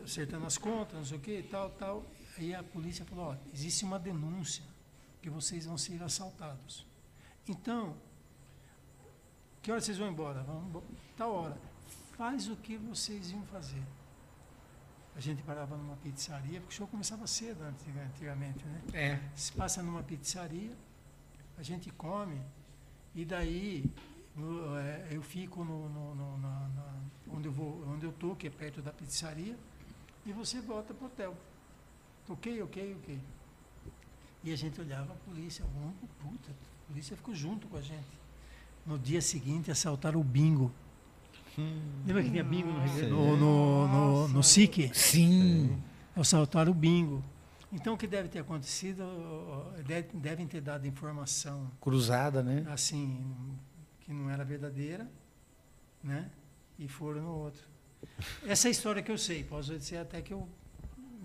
[0.05, 2.07] acertando as contas, não sei o que, tal, tal.
[2.39, 4.63] Aí a polícia falou, ó, existe uma denúncia
[5.21, 6.87] que vocês vão ser assaltados.
[7.49, 7.97] Então,
[9.63, 10.45] que hora vocês vão embora?
[10.45, 10.85] Vamos.
[11.17, 11.59] Tal hora.
[12.17, 13.83] Faz o que vocês iam fazer.
[15.17, 18.83] A gente parava numa pizzaria, porque o show começava cedo antiga- antigamente, né?
[18.93, 19.21] É.
[19.35, 20.73] Se passa numa pizzaria,
[21.57, 22.39] a gente come,
[23.15, 23.85] e daí
[24.79, 26.95] é, eu fico no, no- no- na- na-
[27.33, 29.57] onde eu vou, onde eu tô, que é perto da pizzaria,
[30.27, 31.35] e você volta pro hotel.
[32.29, 33.19] Ok, ok, ok.
[34.45, 38.07] E a gente olhava a polícia, oh, puta, a polícia ficou junto com a gente.
[38.85, 40.71] No dia seguinte assaltaram o bingo.
[42.07, 44.91] Lembra que tinha bingo no, no, no, no, no SIC?
[44.95, 45.77] Sim.
[46.15, 47.23] assaltaram o bingo.
[47.73, 49.03] Então, o que deve ter acontecido,
[49.87, 52.65] deve- devem ter dado informação, Cruzada, né?
[52.71, 53.25] assim,
[54.01, 55.11] que não era verdadeira,
[56.03, 56.31] né?
[56.79, 57.63] E foram no outro.
[58.47, 60.49] Essa é a história que eu sei, posso dizer até que eu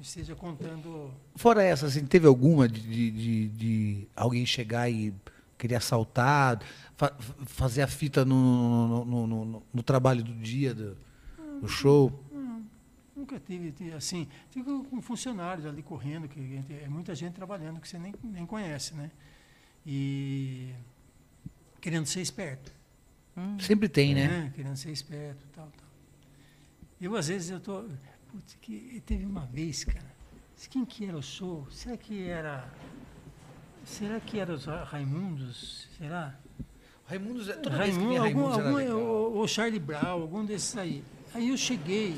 [0.02, 1.12] esteja contando...
[1.36, 5.14] Fora essa, assim, teve alguma de, de, de- de alguém chegar e
[5.62, 6.60] querer assaltar,
[6.98, 7.16] fa-
[7.46, 10.98] fazer a fita no, no, no- no- trabalho do dia, do,
[11.62, 12.12] do show?
[12.32, 12.66] Não,
[13.16, 18.00] nunca tive, assim, fico com funcionários ali correndo, que é muita gente trabalhando que você
[18.00, 19.12] nem, nem conhece, né?
[19.86, 20.74] E
[21.80, 22.72] querendo ser esperto.
[23.60, 24.52] Sempre tem, né?
[24.56, 25.88] Querendo ser esperto, tal, tal.
[27.00, 27.86] Eu, às vezes, eu tô...
[28.32, 30.06] Putz, que teve uma vez, cara,
[30.70, 31.68] quem que era o show?
[31.72, 32.68] Será que era...
[33.86, 35.88] Será que era os Ra- Raimundos?
[35.98, 36.36] Será?
[37.08, 38.98] Raimundos, é- toda Raimundo, vez que algum, Raimundos era algum, legal.
[39.00, 41.04] ou, ou Charlie Brown, algum desses aí.
[41.34, 42.18] Aí eu cheguei,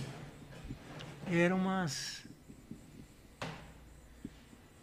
[1.28, 2.24] eram umas,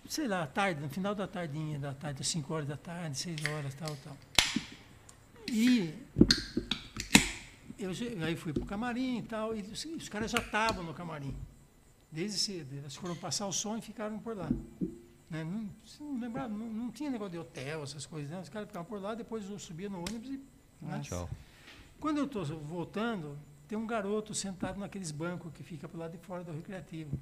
[0.08, 3.74] sei lá, tarde, no final da tardinha, da tarde, 5 horas da tarde, 6 horas,
[3.74, 4.16] tal, tal.
[5.48, 5.94] E
[7.78, 7.90] eu
[8.24, 11.36] aí fui pro camarim e tal, e os, os caras já estavam no camarim,
[12.10, 12.74] desde cedo.
[12.74, 14.48] Eles foram passar o som e ficaram por lá.
[15.30, 15.44] Né?
[15.44, 15.70] Não,
[16.00, 18.40] não, lembrar, não, não tinha negócio de hotel, essas coisas, né?
[18.40, 20.40] Os caras ficavam por lá, depois eu subia no ônibus e.
[20.82, 21.00] né?
[21.02, 21.30] Tchau.
[22.00, 23.38] Quando eu estou voltando,
[23.68, 27.16] tem um garoto sentado naqueles bancos que fica pro lado de fora do recreativo.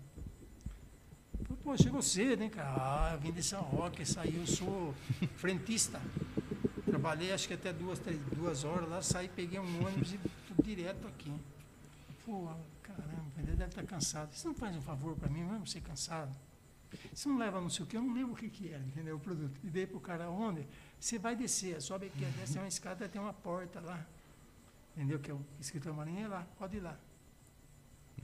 [1.63, 2.75] Pô, chegou cedo, hein, cara?
[2.79, 4.95] Ah, eu vim de São Roque, saí, eu sou
[5.37, 6.01] frentista.
[6.87, 10.65] Trabalhei acho que até duas, três, duas horas lá, saí, peguei um ônibus e fui
[10.65, 11.33] direto aqui.
[12.25, 12.49] Pô,
[12.83, 14.33] caramba, ele deve estar cansado.
[14.33, 16.35] Você não faz um favor para mim, mesmo ser cansado?
[17.13, 19.17] Você não leva não sei o que, eu não lembro o que, que era, entendeu?
[19.17, 19.59] O produto.
[19.63, 20.67] E dei para o cara onde?
[20.99, 24.05] Você vai descer, sobe aqui, desce uma escada, tem uma porta lá.
[24.97, 25.19] Entendeu?
[25.19, 26.97] Que é o escritor marinho, é lá, pode ir lá.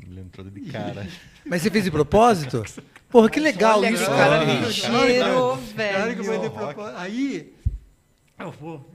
[0.01, 1.07] Ele entrou de cara.
[1.47, 2.63] Mas você fez de propósito?
[3.09, 4.43] Porra, que legal Olha isso, cara.
[4.67, 6.97] ligeiro, velho.
[6.97, 7.55] Aí,
[8.39, 8.91] eu vou.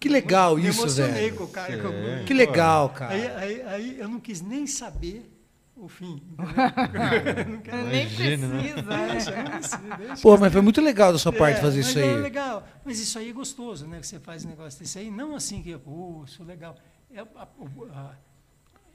[0.00, 1.36] Que legal isso, emocionei velho.
[1.36, 1.72] com o cara.
[1.74, 1.78] É.
[1.78, 3.38] que eu- Que legal, Aí, cara.
[3.38, 5.30] aí, aí eu não quis nem saber
[5.76, 6.22] o fim.
[7.90, 8.58] Nem Imagina, né?
[8.62, 9.08] precisa, né?
[9.12, 10.22] Deixa, deixa.
[10.22, 12.16] Pô, mas foi muito legal da sua parte É, fazer isso É aí.
[12.22, 12.66] legal.
[12.84, 14.00] Mas isso aí é gostoso, né?
[14.00, 15.10] Que você faz um negócio desse aí.
[15.10, 16.76] Não assim que, pô, isso é legal.
[17.12, 17.26] É, a-
[17.94, 18.14] a-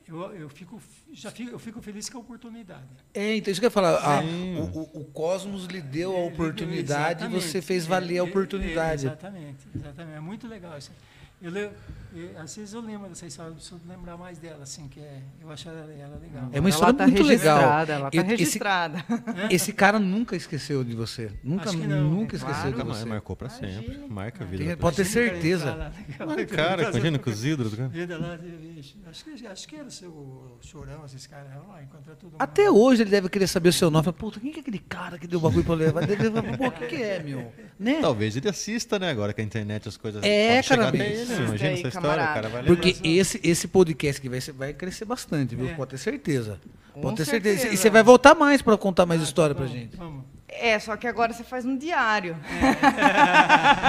[0.08, 0.82] eu, eu, fico,
[1.14, 2.84] já fico, eu fico feliz com a oportunidade.
[3.14, 4.22] É, então isso que eu ia falar.
[4.24, 8.18] o, o- o Cosmos lhe deu a É, oportunidade e você fez É, valer a
[8.18, 9.06] é, é, oportunidade.
[9.06, 10.18] exatamente, exatamente.
[10.18, 10.91] É muito legal isso.
[11.42, 11.70] Eu, le-
[12.14, 15.50] eu- às vezes eu lembro dessa história, preciso lembrar mais dela, assim, que é, eu
[15.50, 16.50] acho ela, ela legal.
[16.52, 17.56] É uma história ela tá muito legal.
[17.58, 19.06] registrada, ela tá E- esse- registrada.
[19.50, 21.32] Esse cara nunca esqueceu de você.
[21.44, 22.78] Nunca, Acho que não, nunca é esqueceu claro.
[22.78, 23.06] de você.
[23.06, 23.98] marcou pra sempre.
[24.10, 24.78] Marca a vida.
[24.78, 25.92] Pode ter certeza.
[26.54, 27.74] Cara, imagina com os ídolos.
[27.74, 28.38] Vida lá,
[29.08, 32.36] acho, que, acho que era o seu chorão, esses caras lá, encontra tudo.
[32.38, 34.12] Até hoje ele deve querer saber o seu nome.
[34.12, 36.06] Puta, quem que é aquele cara que deu o bagulho pra levar?
[36.06, 37.52] Deve falar, Pô, o que, que é, meu?
[37.80, 37.99] Né?
[38.02, 39.10] Talvez ele assista, né?
[39.10, 40.24] Agora que a internet as coisas.
[40.24, 41.22] É, cara, até ele, né?
[41.22, 45.06] Assista Imagina aí, essa história, cara vai Porque esse, esse podcast aqui vai, vai crescer
[45.06, 45.70] bastante, viu?
[45.70, 45.74] É.
[45.74, 46.60] Pode ter certeza.
[46.94, 47.56] Com Pode ter certeza.
[47.60, 47.74] certeza.
[47.74, 49.95] E você vai voltar mais pra contar mais história pra vamos, gente.
[49.95, 50.24] Vamos.
[50.52, 52.36] É, só que agora você faz um diário.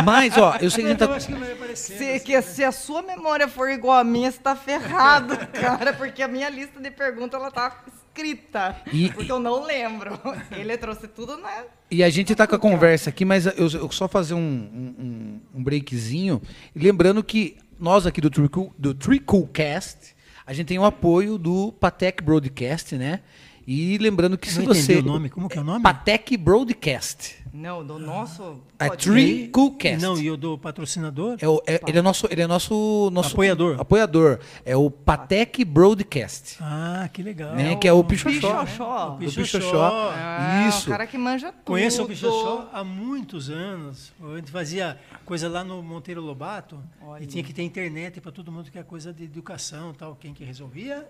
[0.04, 1.14] Mas, ó, eu sei que a gente Eu tá.
[1.16, 1.96] acho que vai aparecer.
[1.98, 6.22] Se, que, se a sua memória for igual à minha, você tá ferrado, cara, porque
[6.22, 8.76] a minha lista de perguntas ela tá escrita.
[8.92, 10.18] E- porque eu não lembro.
[10.52, 11.64] Ele trouxe tudo na.
[11.90, 15.40] E a gente tá com a conversa aqui, mas eu, eu só fazer um, um,
[15.54, 16.40] um- breakzinho.
[16.74, 20.14] Lembrando que nós aqui do Tricool, do Tricoolcast,
[20.46, 23.20] a gente tem o apoio do Patek Broadcast, né?
[23.66, 24.96] E lembrando que Eu se você.
[24.96, 25.30] o nome.
[25.30, 25.82] Como que é o nome?
[25.82, 27.40] Patec Broadcast.
[27.54, 28.60] Não, do nosso.
[28.78, 29.10] É podcast.
[29.10, 30.00] Tree Coolcast.
[30.00, 31.36] Não, e o do patrocinador?
[31.38, 33.78] É o- é- ele é nosso, ele é nosso, nosso Apoiador.
[33.78, 34.38] apoiador.
[34.64, 37.54] É o Patec Broadcast, Ah, que legal.
[37.54, 37.76] né?
[37.76, 38.64] Que é o Pichoxó.
[38.64, 39.14] Pichoxó.
[39.14, 39.58] O Pichoxó.
[39.58, 40.10] Pichoxó.
[40.14, 40.88] Ah, Isso.
[40.88, 41.64] O cara que manja tudo.
[41.64, 44.12] Conheço o Pichoxó há muitos anos.
[44.32, 47.22] A gente fazia coisa lá no Monteiro Lobato Olha.
[47.22, 50.16] e tinha que ter internet para todo mundo que é coisa de educação tal.
[50.18, 51.06] Quem que resolvia?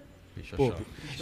[0.56, 0.72] Pô,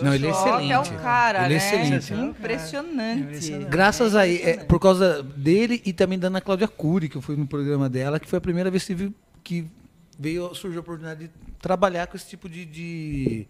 [0.02, 0.72] não, ele é excelente.
[0.72, 1.96] é o cara, ele é né?
[1.96, 2.12] excelente.
[2.30, 3.20] Impressionante.
[3.22, 3.68] Impressionante.
[3.70, 7.36] Graças a é, por causa dele e também da Ana Cláudia Cury, que eu fui
[7.36, 9.66] no programa dela, que foi a primeira vez que, vi- que
[10.18, 11.30] veio surgiu a oportunidade de
[11.60, 13.46] trabalhar com esse tipo de, de,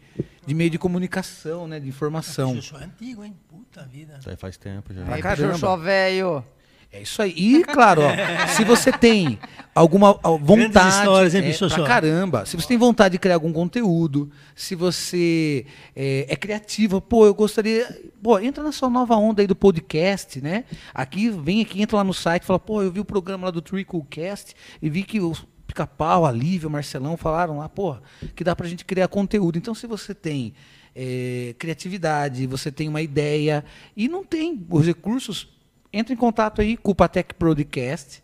[0.46, 2.54] de meio de comunicação, né, de informação.
[2.54, 3.36] Pichoxó é antigo, hein?
[3.48, 4.16] Puta vida.
[4.18, 5.04] Isso aí faz tempo já.
[5.04, 5.76] Pra caramba.
[5.76, 6.44] Velho.
[6.92, 7.32] É isso aí.
[7.36, 9.38] E, claro, ó, se você tem
[9.72, 10.98] alguma vontade.
[10.98, 12.44] histórias, hein, é, pra caramba.
[12.44, 17.34] Se você tem vontade de criar algum conteúdo, se você é, é criativa, pô, eu
[17.34, 17.86] gostaria.
[18.20, 20.64] Pô, entra na sua nova onda aí do podcast, né?
[20.92, 23.62] Aqui, vem aqui, entra lá no site, fala, pô, eu vi o programa lá do
[23.62, 25.32] Tricklecast e vi que o
[25.68, 27.96] Pica-Pau, a Lívia, o Marcelão falaram lá, pô,
[28.34, 29.56] que dá pra gente criar conteúdo.
[29.56, 30.54] Então, se você tem
[30.94, 33.64] é, criatividade, você tem uma ideia
[33.96, 35.48] e não tem os recursos,
[35.92, 38.22] entra em contato aí com o Patec Broadcast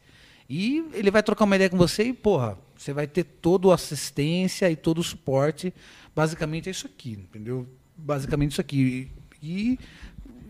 [0.49, 3.75] e ele vai trocar uma ideia com você e, porra, você vai ter toda a
[3.75, 5.73] assistência e todo o suporte.
[6.15, 7.67] Basicamente é isso aqui, entendeu?
[7.97, 9.11] Basicamente isso aqui.
[9.43, 9.79] E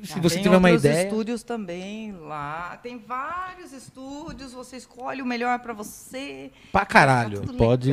[0.04, 1.04] se Ah, você tem tiver uma ideia.
[1.04, 2.78] estúdios também lá.
[2.82, 6.50] Tem vários estúdios, você escolhe o melhor pra você.
[6.70, 7.40] Pra caralho.
[7.40, 7.90] Tá Pode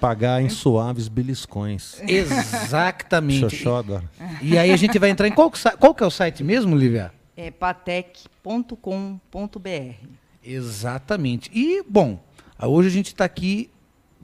[0.00, 2.00] pagar em suaves beliscões.
[2.08, 3.40] Exatamente.
[3.40, 4.10] Xoxó agora.
[4.40, 7.12] E aí a gente vai entrar em qual, qual que é o site mesmo, Lívia?
[7.36, 10.06] É patec.com.br.
[10.42, 11.50] Exatamente.
[11.52, 12.18] E, bom,
[12.62, 13.70] hoje a gente está aqui.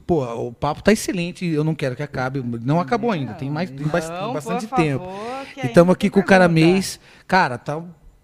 [0.07, 1.45] Pô, o papo está excelente.
[1.45, 2.43] Eu não quero que acabe.
[2.63, 3.35] Não acabou ainda.
[3.35, 5.05] Tem, mais, tem Não, bastante tempo.
[5.05, 6.71] favor, que E estamos aqui com o cara pergunta.
[6.73, 7.01] mês.
[7.27, 7.83] Cara, tá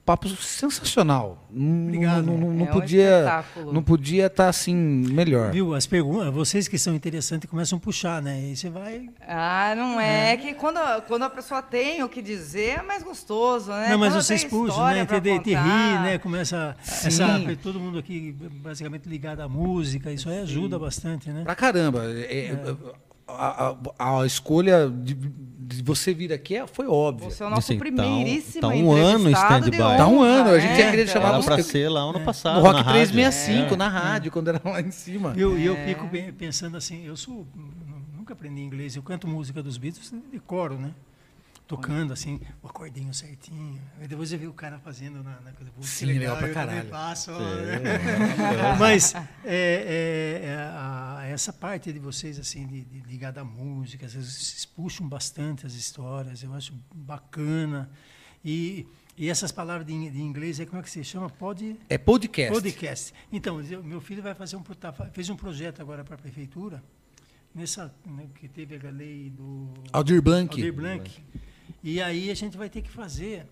[0.08, 1.46] papo sensacional.
[1.50, 2.24] Não- Obrigado.
[2.24, 3.18] Não, não, não É um podia.
[3.18, 3.72] espetáculo.
[3.74, 5.50] Não podia estar assim melhor.
[5.52, 5.74] Viu?
[5.74, 8.40] As perguntas, vocês que são interessantes começam a puxar, né?
[8.40, 9.10] E você vai.
[9.26, 13.70] Ah, não é, que quando, quando a pessoa tem o que dizer é mais gostoso,
[13.70, 13.88] né?
[13.90, 15.04] não, mas Quando vocês puxam, né?
[15.04, 16.02] Te, te rir, contar.
[16.02, 16.18] né?
[16.18, 17.08] Começa Sim.
[17.08, 17.26] essa,
[17.62, 21.42] todo mundo aqui basicamente ligado à música, isso aí ajuda bastante, né?
[21.44, 22.04] Pra caramba.
[22.04, 22.56] É-
[23.30, 25.14] a, a- a escolha de,
[25.76, 27.30] de você vir aqui é- foi óbvia.
[27.30, 29.96] Você é o nosso Assim, tá um- primeiríssimo tá um ano em entrevistado de stand-by.
[29.98, 30.78] Tá um ano, a gente né?
[30.78, 32.54] ia querer Então, chamar Era você- pra ser lá ano passado.
[32.56, 32.92] no Rock na rádio.
[33.12, 33.76] 365, É.
[33.76, 35.34] na rádio, quando era lá em cima.
[35.36, 35.86] E eu, eu É.
[35.86, 37.46] fico pe- pensando assim, eu sou
[38.16, 40.90] nunca aprendi inglês, eu canto música dos Beatles de coro, né?
[41.68, 43.78] Tocando assim, o acordinho certinho.
[44.00, 45.70] Aí depois eu vi o cara fazendo na, na coisa.
[45.82, 46.88] Sim, legal pra eu também caralho.
[47.16, 47.32] Sim.
[47.32, 48.74] né?
[48.80, 54.06] Mas é, é, é, a- essa parte de vocês assim de, de ligada à música,
[54.06, 57.90] às vezes vocês puxam bastante as histórias, eu acho bacana.
[58.42, 61.28] E, e essas palavras de, in- de inglês, aí como é que se chama?
[61.28, 62.52] Pode É podcast.
[62.54, 63.12] Podcast.
[63.30, 64.62] Então, eu- meu filho vai fazer um
[65.12, 66.82] fez um projeto agora para a prefeitura
[67.54, 70.50] nessa né, que teve a lei do Aldir Blanc.
[70.54, 71.24] Aldir Blanc.
[71.82, 73.46] E aí a gente vai ter que fazer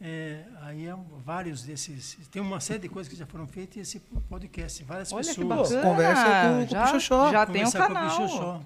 [0.00, 0.94] é, aí é
[1.24, 3.98] vários desses tem uma série de coisas que já foram feitas e esse
[4.28, 7.32] podcast várias Olha pessoas conversa com- com o já, Pichoxó.
[7.32, 8.62] Já tem um Conversar com o canal.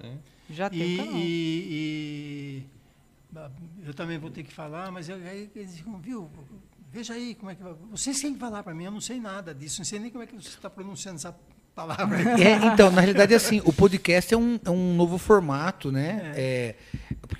[0.49, 1.15] Já tem E, um canal.
[1.17, 6.29] e- e- eu também vou ter que falar, mas eu- aí eles ficam, viu?
[6.91, 7.73] Veja aí como é que vai.
[7.89, 10.23] Vocês têm que falar para mim, eu não sei nada disso, não sei nem como
[10.23, 11.35] é que você está pronunciando essa
[11.73, 12.15] palavra.
[12.39, 16.31] É, então, na realidade, assim, o podcast é um, é um novo formato, né?
[16.35, 16.75] É,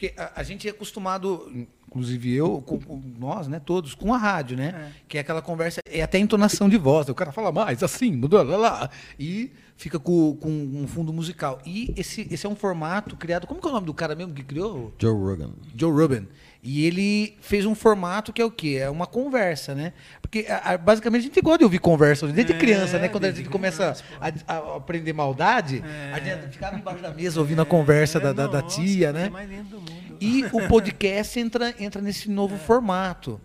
[0.03, 1.49] porque a, a gente é acostumado,
[1.87, 4.91] inclusive eu, com, com nós, né, todos, com a rádio, né?
[5.07, 8.43] Que é aquela conversa, é até entonação de voz, o cara fala mais assim, mudou,
[8.43, 11.61] lá, lá, e fica com, com um fundo musical.
[11.65, 14.33] E esse, esse é um formato criado, como que é o nome do cara mesmo
[14.33, 14.93] que criou?
[14.99, 15.51] Joe Rogan.
[15.73, 16.27] Joe Rogan.
[16.65, 18.77] E ele fez um formato que é o quê?
[18.79, 19.91] É uma conversa, né?
[20.21, 23.09] Porque a- a- basicamente a gente gosta de ouvir conversa, desde É, criança, né?
[23.09, 26.13] Quando a gente começa a, a aprender maldade, É.
[26.13, 29.29] a gente ficava embaixo da mesa ouvindo a conversa da, da- da Nossa, tia, né?
[29.29, 30.17] mais linda do mundo.
[30.21, 33.41] E o podcast entra, entra nesse novo formato.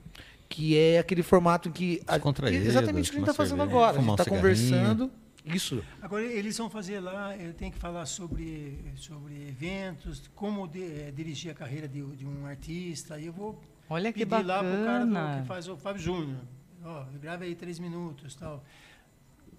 [0.49, 2.01] Que é aquele formato em que.
[2.07, 3.99] a- Descontraído, exatamente o que a gente está fazendo agora.
[3.99, 5.11] A gente está conversando.
[5.55, 5.83] Isso.
[6.03, 11.13] Agora, eles vão fazer lá, eu tenho que falar sobre, sobre eventos, como de- eh,
[11.15, 13.19] dirigir a carreira de, de um artista.
[13.19, 13.61] E eu vou
[13.91, 15.41] Olha que pedir lá pro cara do- bacana.
[15.43, 16.41] que faz o Fábio Júnior.
[16.85, 18.63] Ó, grave aí três minutos tal.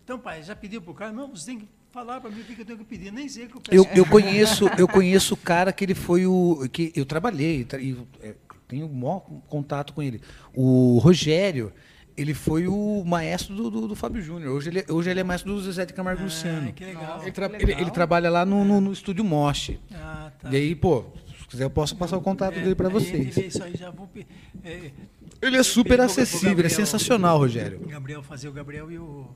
[0.03, 1.11] Então, pai, já pediu pro cara?
[1.11, 3.11] Não, você tem que falar para mim o que eu tenho que pedir.
[3.11, 3.75] Nem sei o que eu peço.
[3.75, 7.79] Eu, eu conheço, eu conheço o cara que ele foi o que eu trabalhei tra-
[7.79, 8.35] e é,
[8.67, 10.21] tenho o maior contato com ele.
[10.53, 11.71] O Rogério,
[12.19, 14.55] ele foi o maestro do, do, do Fábio Júnior.
[14.55, 16.69] Hoje ele, hoje ele é maestro do Zezé de Camargo Luciano.
[16.69, 17.21] Ah, que legal.
[17.21, 17.81] Ele, tra- que ele- legal.
[17.81, 19.79] ele trabalha lá no, no, no estúdio Moche.
[19.93, 20.49] Ah, tá.
[20.51, 21.05] E aí, pô,
[21.49, 23.35] quiser, eu posso passar o contato É, dele para gente vocês.
[23.35, 24.09] vê isso aí, já vou
[24.63, 24.91] é,
[25.41, 27.79] Ele é super acessível, é Gabriel- sensacional, Rogério.
[27.87, 29.27] Gabriel fazer o Gabriel e o,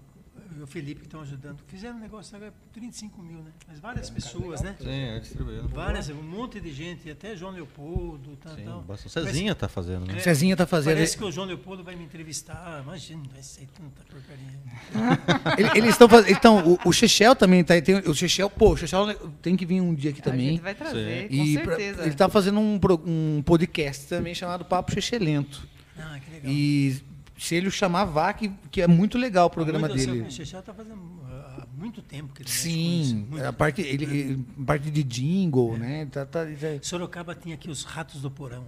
[0.57, 1.59] e o Felipe que estão ajudando.
[1.67, 3.51] Fizeram um negócio agora 35 mil, né?
[3.67, 4.75] Mas várias pessoas, né?
[4.79, 5.67] Sim, é distribuído.
[5.69, 8.81] Várias, um monte de gente, até João Leopoldo, tal, Sim, tal.
[8.81, 9.11] bastante.
[9.11, 10.15] Cezinha tá fazendo, né?
[10.17, 10.19] É.
[10.19, 10.93] Cezinha tá fazendo.
[10.95, 12.81] Parece que o João Leopoldo vai me entrevistar.
[12.83, 14.59] Imagina, vai ser tanta porcaria.
[15.57, 16.31] Ele- Eles estão fazendo.
[16.31, 17.79] Então, o, o Chechel também tá.
[17.81, 20.51] Tem, o Chechel, pô, o Chechel tem que vir um dia aqui A também.
[20.51, 22.05] gente vai trazer, com E pra- certeza.
[22.05, 25.67] ele tá fazendo um, um podcast também chamado Papo Chechelento.
[25.97, 26.51] Ah, que legal.
[26.51, 27.01] E
[27.43, 30.21] se ele o chamar, vá, que, que é muito legal o programa Muito- dele.
[30.21, 30.97] O Xexé está fazendo
[31.29, 35.03] ah, há muito tempo que ele Sim, isso, a parte, ele, ele- a parte de
[35.03, 36.05] jingle, né?
[36.05, 36.49] Tá, tá, tá-
[36.81, 38.63] Sorocaba tinha aqui os ratos do porão.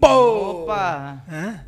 [0.00, 0.62] Pô!
[0.62, 1.22] Opa!
[1.30, 1.60] Hã?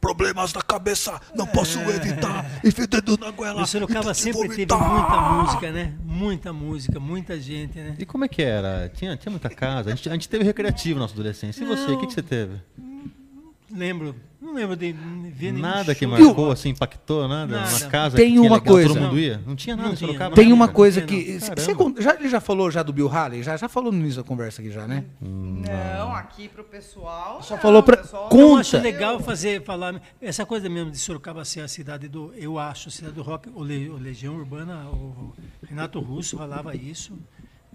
[0.00, 2.44] Problemas da cabeça, não posso evitar.
[2.64, 3.62] Enfio dedo na goela.
[3.62, 5.94] O Sorocaba e sempre teve muita música, né?
[6.04, 7.96] Muita música, muita gente, né?
[7.98, 8.88] E como é que era?
[8.94, 9.90] Tinha, tinha muita casa?
[9.90, 11.64] A gente, a gente teve recreativo na nossa adolescência.
[11.64, 12.54] E você, o que, que você teve?
[13.76, 17.56] Lembro, não lembro de ver nenhum Nada que marcou, assim, impactou, nada?
[17.60, 17.68] Nada.
[17.76, 18.88] Uma casa Tem que uma legal, coisa.
[18.88, 19.18] todo mundo Não.
[19.18, 19.42] ia?
[19.46, 20.30] Não tinha nada Não em tinha, Sorocaba?
[20.30, 20.34] não.
[20.34, 21.38] Tem nada, uma coisa Não, que.
[21.38, 23.42] Você, já, ele já falou já do Bill Haley?
[23.42, 25.04] Já, já falou no início da conversa aqui já, né?
[25.20, 27.42] Não, aqui pro pessoal.
[27.42, 28.60] Só não, falou pra- pessoal com- Eu Conta.
[28.60, 32.88] acho legal fazer, falar essa coisa mesmo de Sorocaba ser a cidade do, eu acho,
[32.88, 35.34] a cidade do rock, o, Le- o Legião Urbana, o
[35.68, 37.18] Renato Russo falava isso,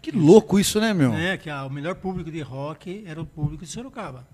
[0.01, 1.11] Que louco isso, né, meu?
[1.11, 4.27] né, que a- o melhor público de rock era o público de Sorocaba.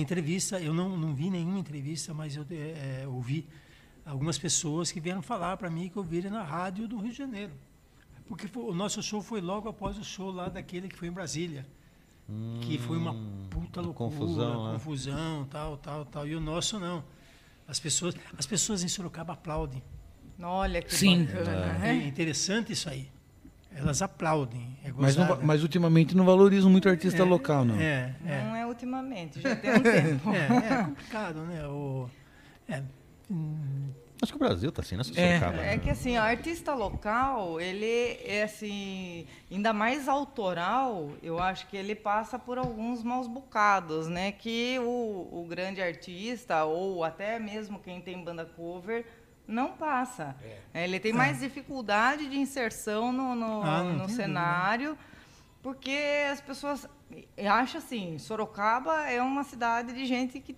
[0.00, 3.46] Entrevista, eu não, não vi nenhuma entrevista, mas eu é, é, ouvi
[4.04, 7.52] algumas pessoas que vieram falar para mim que ouviram na rádio do Rio de Janeiro.
[8.26, 11.12] Porque foi- o nosso show foi logo após o show lá daquele que foi em
[11.12, 11.66] Brasília.
[12.62, 13.14] que foi uma
[13.50, 14.72] puta uma loucura, confusão, né?
[14.72, 16.26] confusão, tal, tal, tal.
[16.26, 17.04] E o nosso não.
[17.68, 19.82] As pessoas, as pessoas em Sorocaba aplaudem.
[20.40, 21.26] Olha que Sim.
[21.26, 22.06] bacana, É né?
[22.06, 23.10] interessante isso aí.
[23.74, 24.78] Elas aplaudem.
[24.84, 27.76] É Mas, não mas ultimamente não valorizam muito artista É, local, não.
[27.76, 28.44] É, é.
[28.44, 30.30] Não é ultimamente, já tem um tempo.
[30.30, 31.66] É, é complicado, né?
[31.66, 32.08] O,
[32.68, 32.82] é,
[33.30, 33.90] hum,
[34.24, 35.02] Acho que o Brasil tá assim, né?
[35.16, 35.38] É.
[35.38, 35.62] Sorocaba.
[35.62, 41.76] É que assim, o artista local, ele é assim, ainda mais autoral, eu acho que
[41.76, 44.32] ele passa por alguns maus bocados, né?
[44.32, 49.04] Que o, o grande artista, ou até mesmo quem tem banda cover,
[49.46, 50.34] não passa.
[50.72, 54.96] É, Ele tem mais dificuldade de inserção no, no, Ah, no cenário,
[55.62, 55.96] porque
[56.32, 56.88] as pessoas
[57.46, 60.56] acham assim, Sorocaba é uma cidade de gente que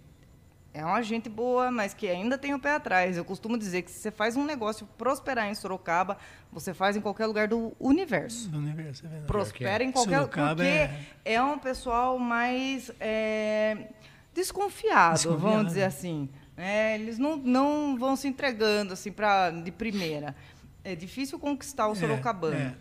[0.73, 3.17] é uma gente boa, mas que ainda tem o pé atrás.
[3.17, 6.19] Eu costumo dizer que se você faz um negócio prosperar em Sorocaba,
[6.53, 8.51] você faz em qualquer lugar do universo.
[8.51, 9.27] do universo, é verdade.
[9.27, 11.43] Prospera em qualquer Sorocaba porque é- é...
[11.43, 13.89] um pessoal mais é,
[14.35, 15.41] desconfiado, Desconfiado.
[15.41, 16.29] vamos dizer assim.
[16.57, 20.35] É, eles não, não vão se entregando assim para de primeira.
[20.83, 22.57] É difícil conquistar o sorocabano.
[22.57, 22.75] É,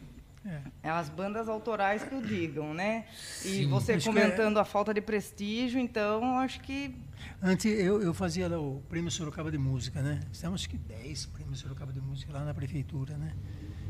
[0.46, 0.62] é.
[0.84, 3.06] É as bandas autorais que o digam, né?
[3.44, 3.68] E Sim.
[3.68, 6.96] você é- comentando a falta de prestígio, então acho que
[7.42, 10.20] Antes eu, eu fazia lá o Prêmio Sorocaba de Música, né?
[10.40, 13.34] Temos acho que 10 Prêmios Sorocaba de Música lá na prefeitura, né?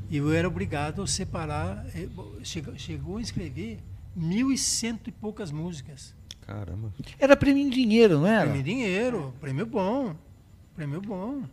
[0.10, 2.08] E eu era obrigado a separar, eh,
[2.44, 3.80] chegou, chegou a inscrever
[4.16, 6.16] mil e cento e poucas músicas.
[6.46, 6.94] Caramba.
[7.20, 8.42] Era prêmio em dinheiro, não era?
[8.42, 10.16] Prêmio em dinheiro, prêmio bom,
[10.76, 11.44] prêmio bom.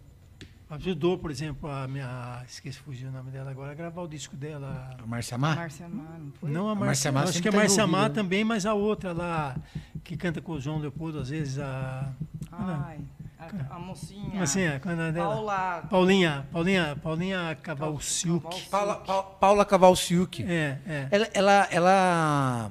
[0.69, 4.35] Ajudou, por exemplo, a minha, esqueci, fugiu o nome dela agora, a gravar o disco
[4.35, 4.97] dela.
[5.03, 5.55] A Márcia Mar?
[5.55, 6.51] Márcia Mar, não foi?
[6.51, 8.15] Não a A Márcia Márcia Mar acho que a tá Márcia Mar né?
[8.15, 9.55] também, mas a outra lá,
[10.03, 12.11] que canta com o João Leopoldo, às vezes, a...
[12.51, 13.01] Ai,
[13.39, 14.43] a, a mocinha.
[14.43, 15.35] Assim, é, qual é dela?
[15.35, 15.83] Paula.
[15.91, 18.63] Paulinha, Paulinha, Paulinha Cavalciuc.
[18.71, 20.43] Paula, Pa- Paula Cavalciuc.
[20.43, 21.09] É, é.
[21.11, 22.71] Ela, ela, ela,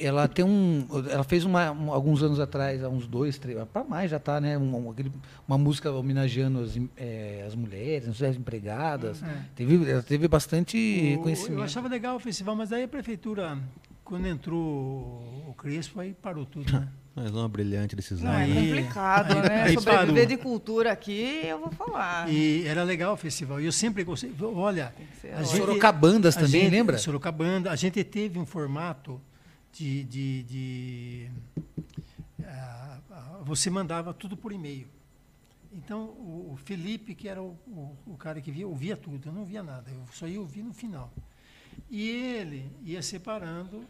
[0.00, 3.84] ela tem um, ela fez uma, um- alguns anos atrás, há uns dois, três, para
[3.84, 4.56] mais já tá, né?
[4.58, 5.12] Um, um- aquele-
[5.46, 9.22] uma música homenageando as, eh, as mulheres, as empregadas.
[9.22, 9.26] É.
[9.54, 11.58] Teve, ela teve bastante O- reconhecimento.
[11.60, 13.58] eu achava legal o festival, mas daí a prefeitura,
[14.04, 16.88] quando entrou o Crespo, aí parou tudo, né?
[17.14, 18.30] Mais uma brilhante decisão.
[18.30, 19.62] Não, é Aí- complicado, aí- né?
[19.64, 22.30] aí Sobreviver de cultura aqui, eu vou falar.
[22.30, 23.60] E era legal o festival.
[23.60, 24.32] E eu sempre gostei.
[24.40, 24.94] Olha,
[25.34, 26.96] a gente, Sorocabandas a também, gente- lembra?
[26.98, 27.70] Sorocabanda.
[27.72, 29.20] A gente teve um formato
[29.72, 30.04] de.
[30.04, 31.30] de, de
[32.44, 32.98] ah,
[33.44, 34.86] você mandava tudo por e-mail.
[35.72, 39.32] Então, o, o Felipe, que era o, o, o cara que via, ouvia tudo, eu
[39.32, 41.12] não via nada, eu só ia ouvir no final.
[41.88, 43.84] E ele ia separando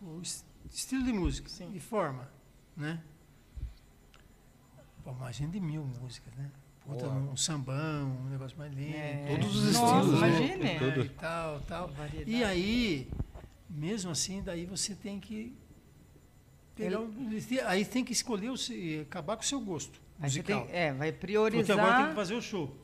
[0.00, 1.70] o es- estilo de música Sim.
[1.74, 2.28] e forma,
[2.76, 3.00] né?
[5.04, 6.50] Pô, imagina de mil músicas, né?
[6.88, 8.94] Um sambão, um negócio mais lento.
[8.96, 9.26] É.
[9.36, 10.28] Todos os Nossa, estilos, né?
[10.28, 10.64] imagine.
[10.70, 11.04] É, Tudo.
[11.04, 11.88] e tal, tal.
[11.88, 12.30] Variedade.
[12.30, 13.10] E aí,
[13.76, 15.54] mesmo assim, daí você tem que
[16.74, 17.10] pegar um,
[17.66, 20.66] aí tem que escolher o se- acabar com o seu gosto Aí você musical.
[20.66, 22.14] tem, é, vai Porque agora tem que priorizar.
[22.14, 22.74] fazer o show.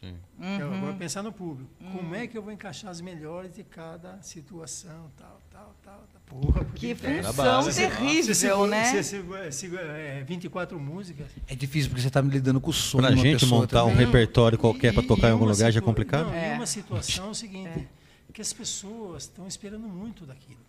[0.00, 0.14] Sim.
[0.38, 0.80] Uhum.
[0.80, 1.68] vou pensar no público.
[1.92, 6.04] Como é que eu vou encaixar as melhores de cada situação, tal, tal, tal.
[6.10, 6.20] tal.
[6.40, 7.80] Porra, Que função base.
[7.82, 8.84] terrível, Você segura- né?
[9.02, 9.02] você
[9.52, 11.26] segura, é, 24 músicas.
[11.46, 14.06] É difícil porque você está lidando com o som Pra gente montar um também.
[14.06, 16.26] repertório qualquer para tocar em algum lugar já é complicado?
[16.28, 16.54] Não, É.
[16.54, 17.86] E uma situação é o seguinte,
[18.32, 20.60] que as pessoas estão esperando muito daquilo.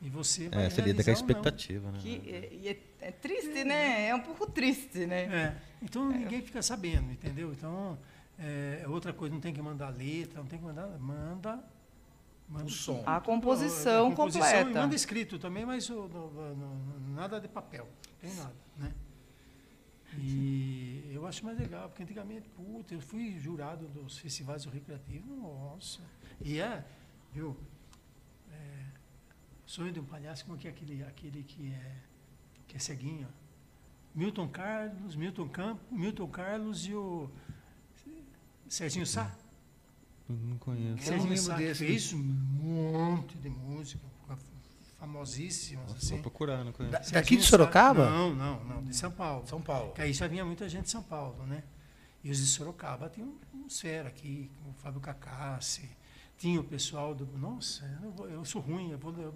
[0.00, 1.98] E você vai É, você lida com a expectativa, né?
[2.00, 4.06] Que, é, e é, é triste, né?
[4.08, 5.22] É um pouco triste, né?
[5.24, 7.52] É, então ninguém fica sabendo, entendeu?
[7.52, 7.98] Então,
[8.38, 11.62] é, outra coisa, não tem que mandar letra, não tem que mandar, manda,
[12.48, 13.02] manda O som.
[13.04, 14.70] A composição a composição completa.
[14.70, 18.54] E manda escrito também, mas o- no- no- no- nada de papel, não tem nada,
[18.76, 18.94] né?
[20.16, 25.34] E eu acho mais legal, porque antigamente, puta, eu fui jurado dos festivais do Recreativo,
[25.36, 26.00] nossa.
[26.40, 26.84] E é,
[27.32, 27.56] viu,
[28.52, 28.84] é,
[29.66, 31.96] Sonho de um Palhaço, como que é aquele, aquele que é,
[32.66, 33.28] que é ceguinho?
[34.14, 37.30] Milton Carlos, Milton Campos, Milton Carlos e o
[38.68, 39.34] Serginho Sá.
[40.28, 41.04] Não conheço.
[41.04, 41.84] Serginho Sá desse.
[41.86, 44.02] fez um monte de música,
[44.98, 46.20] famosíssimas, Vou assim.
[46.22, 46.92] procurar, não conheço.
[47.12, 48.10] Da- Daqui de Sá- Sorocaba?
[48.10, 49.46] Não, não, não, de São Paulo.
[49.46, 49.92] São Paulo.
[49.92, 51.62] Que aí já vinha muita gente de São Paulo, né?
[52.24, 55.88] E os de Sorocaba tinham uns fera aqui, como o Fábio Cacassi,
[56.38, 57.26] tinha o pessoal do.
[57.36, 59.34] Nossa, eu, vou- eu sou ruim, eu vou, eu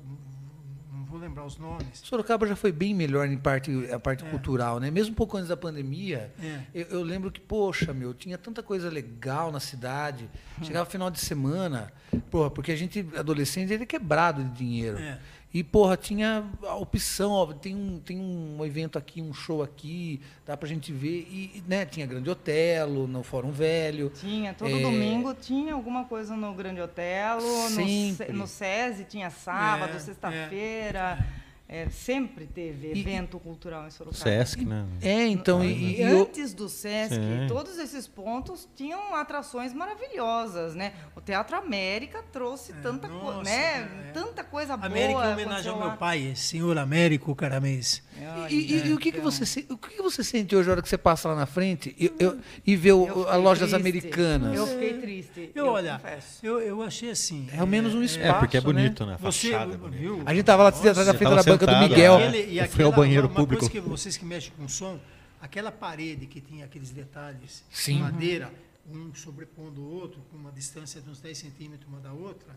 [0.93, 2.01] não vou lembrar os nomes.
[2.05, 4.31] Sorocaba já foi bem melhor em parte, a parte É.
[4.31, 4.91] cultural, né?
[4.91, 6.61] Mesmo um pouco antes da pandemia, É.
[6.75, 10.29] eu, eu lembro que, poxa, meu, tinha tanta coisa legal na cidade.
[10.63, 11.93] Chegava final de semana,
[12.31, 14.99] porra, porque a gente, adolescente, ele é quebrado de dinheiro.
[14.99, 15.19] É.
[15.55, 20.19] E, porra, tinha a opção, ó, tem um, tem um evento aqui, um show aqui,
[20.47, 21.29] dá pra gente ver.
[21.31, 24.11] E, né, tinha Grande Otelo, no Fórum Velho.
[24.15, 24.81] Tinha, todo É.
[24.81, 31.19] domingo tinha alguma coisa no Grande Otelo, no, no SESI tinha sábado, É, sexta-feira.
[31.39, 31.42] É,
[31.91, 34.23] sempre teve E- evento cultural em Sorocaba.
[34.23, 34.85] Sesc, né?
[35.01, 37.47] É, então, e, E e eu- antes do SESC, Sim.
[37.49, 40.93] todos esses pontos tinham atrações maravilhosas, né?
[41.17, 43.89] O Teatro América trouxe tanta coisa, nossa, né?
[44.09, 44.11] é.
[44.13, 44.87] Tanta coisa boa.
[44.87, 45.89] América em homenagem aconteceu ao lá.
[45.89, 48.03] meu pai, senhor Américo Caramês.
[48.51, 49.31] E, e- e o que, que então.
[49.31, 51.95] você o que, que você sente hoje, a hora que você passa lá na frente
[51.99, 53.81] e, eu- e vê o- Eu a fiquei lojas triste.
[53.81, 54.55] americanas?
[54.57, 55.51] Eu fiquei triste.
[55.55, 56.45] Eu, olha, confesso.
[56.47, 57.49] eu, eu achei assim.
[57.53, 58.39] É ao menos um É, espaço.
[58.41, 58.65] porque é né?
[58.65, 59.15] bonito, né?
[59.15, 59.99] A Você fachada é bonita.
[59.99, 60.23] viu?
[60.27, 62.15] A gente tava lá atrás da Você frente da banca do sentado, Miguel.
[62.17, 63.65] Aquele- e aquela- ao banheiro uma, público.
[63.65, 65.01] Uma coisa que vocês que mexem com som,
[65.41, 67.97] aquela parede que tinha aqueles detalhes Sim.
[67.97, 68.53] de madeira,
[68.89, 72.57] um sobrepondo o outro, com uma distância de uns 10 centímetros uma da outra,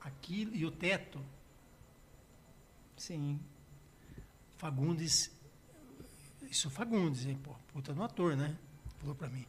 [0.00, 1.20] aquilo, e o teto,
[2.96, 3.40] Sim.
[4.58, 5.30] Fagundes,
[6.50, 8.54] isso Fagundes, hein, pô, puta no ator, né?
[8.98, 9.46] Falou pra mim.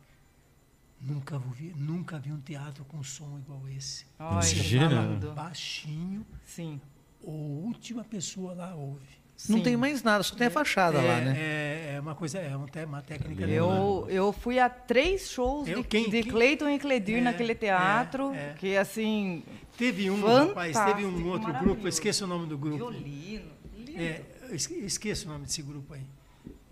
[1.02, 4.06] Nunca vi, nunca vi um teatro com som igual esse.
[4.20, 6.80] Olha, baixinho, Sim.
[7.26, 9.22] A última pessoa lá ouve.
[9.50, 9.64] Não Sim.
[9.64, 11.36] tem mais nada, só tem a fachada é, lá, né?
[11.36, 13.44] É, é uma coisa, é uma, técnica.
[13.46, 17.22] Eu, eu fui a três shows Eu- de, quem- de quem- Cleiton e Cledir É,
[17.22, 18.54] naquele teatro, é, é.
[18.60, 19.44] que assim,
[19.78, 22.78] Teve um, rapaz, teve um outro grupo, eu esqueço o nome do grupo.
[22.78, 24.00] violino, lindo.
[24.00, 24.22] É,
[24.54, 26.06] esqueço o nome desse grupo aí.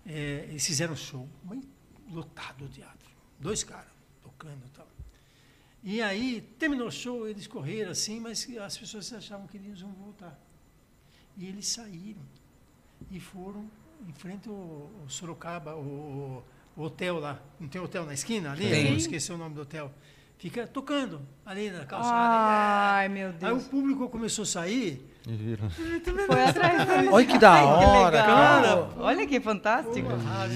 [0.06, 1.62] É, eles fizeram um show, bem
[2.12, 3.10] lotado o teatro.
[3.40, 3.90] Dois caras
[4.22, 4.62] tocando
[5.82, 9.92] e aí, terminou o show, eles correram assim, mas as pessoas achavam que eles iam
[9.92, 10.38] voltar.
[11.36, 12.20] E eles saíram
[13.10, 13.64] e foram
[14.06, 16.42] em frente ao, ao Sorocaba, o,
[16.76, 17.38] hotel lá.
[17.58, 18.68] Não tem hotel na esquina ali?
[18.68, 18.88] Tem.
[18.90, 19.90] Eu esqueci o nome do hotel.
[20.38, 22.16] Fica tocando ali na calçada.
[22.16, 23.64] Ai, meu Aí o Deus.
[23.64, 25.06] público começou a sair.
[25.26, 25.68] E viram.
[25.68, 27.12] Foi atrás deles.
[27.12, 28.26] Olha que da Ai, hora, legal.
[28.26, 28.88] cara.
[29.04, 30.08] Olha que fantástico.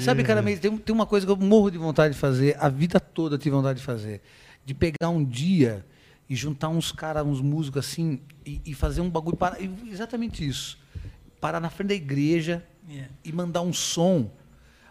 [0.03, 2.99] Sabe, cara, tem, tem uma coisa que eu morro de vontade de fazer, a vida
[2.99, 4.23] toda eu tive vontade de fazer.
[4.65, 5.85] De pegar um dia
[6.29, 9.59] e juntar uns caras, uns músicos assim, e, e fazer um bagulho para.
[9.91, 10.79] Exatamente isso.
[11.41, 13.05] Parar na frente da igreja É.
[13.25, 14.31] e mandar um som.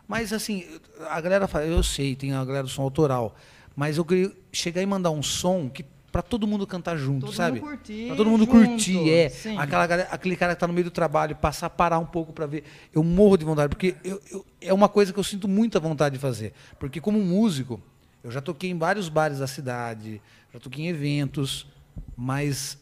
[0.08, 0.66] Mas assim,
[1.10, 3.36] a galera fala, eu sei, tem a galera do som autoral.
[3.76, 7.36] Mas eu queria chegar e mandar um som que para todo mundo cantar junto, Todo
[7.36, 7.60] sabe?
[7.60, 9.30] mundo curtir Pra todo mundo junto, curtir, é.
[9.30, 9.58] sim.
[9.58, 12.46] Aquela galera- aquele cara que tá no meio do trabalho, passar, parar um pouco para
[12.46, 12.64] ver.
[12.94, 16.14] Eu morro de vontade, porque eu- eu- é uma coisa que eu sinto muita vontade
[16.14, 16.54] de fazer.
[16.78, 17.82] Porque como músico,
[18.24, 20.22] eu já toquei em vários bares da cidade,
[20.54, 21.68] já toquei em eventos,
[22.16, 22.78] mas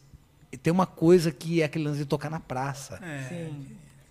[0.61, 2.99] tem uma coisa que é aquele lance de tocar na praça.
[3.03, 3.23] É.
[3.29, 3.65] Sim.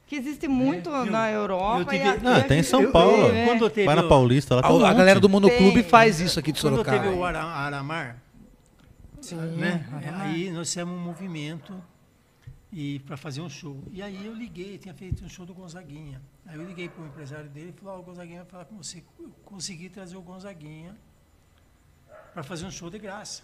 [0.06, 1.80] Que existe muito É, na Europa.
[1.82, 3.30] Eu tive- e Não, a tem em São Paulo.
[3.32, 3.46] né?
[3.46, 5.88] Quando teve Vai na o- Paulista, lá A, um a galera do Monoclube Tem.
[5.88, 6.98] faz isso aqui de Quando Sorocaba.
[7.00, 8.16] teve o Ara- Aramar,
[9.20, 9.86] Sim, né?
[9.92, 10.20] Aramar.
[10.22, 11.80] aí nós fizemos um movimento
[12.72, 13.84] e para fazer um show.
[13.92, 16.20] E aí eu liguei, tinha feito um show do Gonzaguinha.
[16.44, 18.76] Aí eu liguei para o empresário dele e falou, ó, o Gonzaguinha vai falar com
[18.76, 19.04] você.
[19.20, 20.96] Eu consegui trazer o Gonzaguinha
[22.32, 23.42] para fazer um show de graça.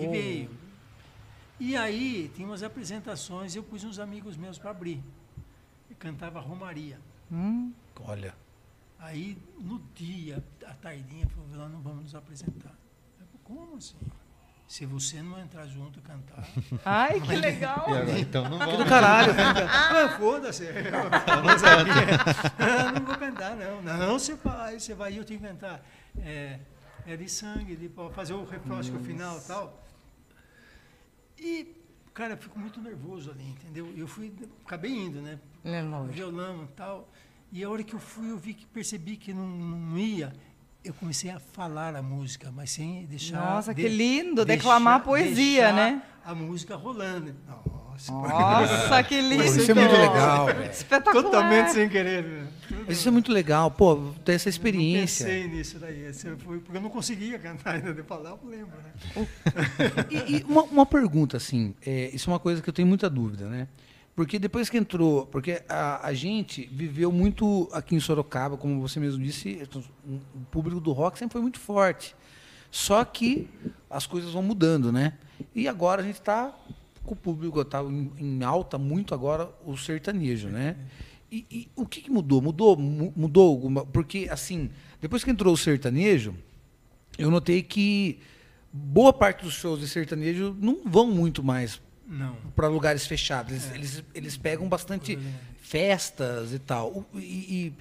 [0.00, 0.50] E veio.
[1.58, 5.02] E aí tinha umas apresentações, eu pus uns amigos meus para abrir.
[5.90, 6.98] E cantava Romaria.
[7.30, 8.34] Hum, Olha.
[8.98, 12.74] Aí, no dia, à tardinha, falou, nós não vamos nos apresentar.
[13.18, 13.96] Eu falei, como assim?
[14.68, 16.46] Se você não entrar junto e cantar.
[16.84, 17.86] Ai, que legal.
[17.88, 18.78] E agora, então não Que vamos.
[18.84, 19.32] do caralho.
[19.36, 20.64] ah, foda-se.
[20.64, 21.10] Eu não.
[22.58, 23.82] Ah, não vou cantar, não.
[23.82, 25.82] Não, você vai, você vai, eu tenho que cantar.
[26.18, 26.58] É,
[27.06, 29.82] é de sangue, de, fazer o refrão, acho que o final e tal.
[31.38, 31.76] E,
[32.12, 33.92] cara, eu fico muito nervoso ali, entendeu?
[33.96, 34.32] Eu fui,
[34.64, 35.38] acabei indo, né?
[35.64, 36.12] É lógico.
[36.12, 37.08] violão e tal.
[37.52, 40.32] E a hora que eu fui, eu vi que percebi que não, não ia.
[40.84, 43.38] Eu comecei a falar a música, mas sem deixar.
[43.38, 46.02] Nossa, que lindo, declamar poesia, deixar né?
[46.24, 47.34] A música rolando.
[47.46, 49.42] Nossa, Nossa, que lindo.
[49.44, 50.48] Isso é muito legal.
[50.70, 51.22] Espetacular.
[51.22, 52.48] totalmente sem querer.
[52.90, 55.24] Mas Isso é muito legal, pô, ter essa experiência.
[55.24, 56.10] Não pensei nisso daí.
[56.44, 59.26] Porque eu não conseguia cantar ainda de falar, eu lembro, né?
[60.10, 63.08] E, e uma, uma pergunta, assim, é, isso é uma coisa que eu tenho muita
[63.08, 63.68] dúvida, né?
[64.16, 68.98] Porque depois que entrou, porque a, a gente viveu muito aqui em Sorocaba, como você
[68.98, 69.62] mesmo disse,
[70.04, 72.16] o público do rock sempre foi muito forte.
[72.70, 73.48] Só que
[73.88, 75.14] as coisas vão mudando, né?
[75.54, 76.52] E agora a gente está
[77.04, 80.76] com o público, está em, em alta muito agora o sertanejo, né?
[81.30, 82.42] E, e o que, que mudou?
[82.42, 83.86] Mudou, mu- mudou alguma?
[83.86, 84.70] Porque assim,
[85.00, 86.34] depois que entrou o sertanejo,
[87.18, 88.18] eu notei que
[88.72, 91.80] boa parte dos shows de sertanejo não vão muito mais
[92.56, 93.52] para lugares fechados.
[93.52, 95.16] Eles, eles, eles pegam bastante
[95.60, 97.06] festas e tal.
[97.14, 97.72] E, e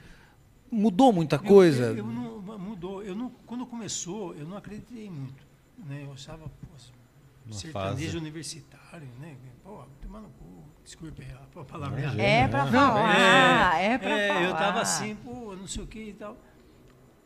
[0.71, 1.83] mudou muita Eu- coisa.
[1.85, 3.01] Eu, eu não, mudou.
[3.03, 5.43] Eu não, quando começou, eu não acreditei muito.
[5.87, 6.03] Né?
[6.05, 8.17] Eu achava, pô, sertanejo fase.
[8.17, 9.35] universitário, né?
[9.63, 9.83] Pô,
[10.21, 10.48] no cu.
[10.89, 11.21] Desculpe
[11.55, 12.01] a, palavra.
[12.19, 14.41] É pra É, falar, é, pra falar.
[14.41, 16.35] eu tava assim, pô, não sei o que e tal.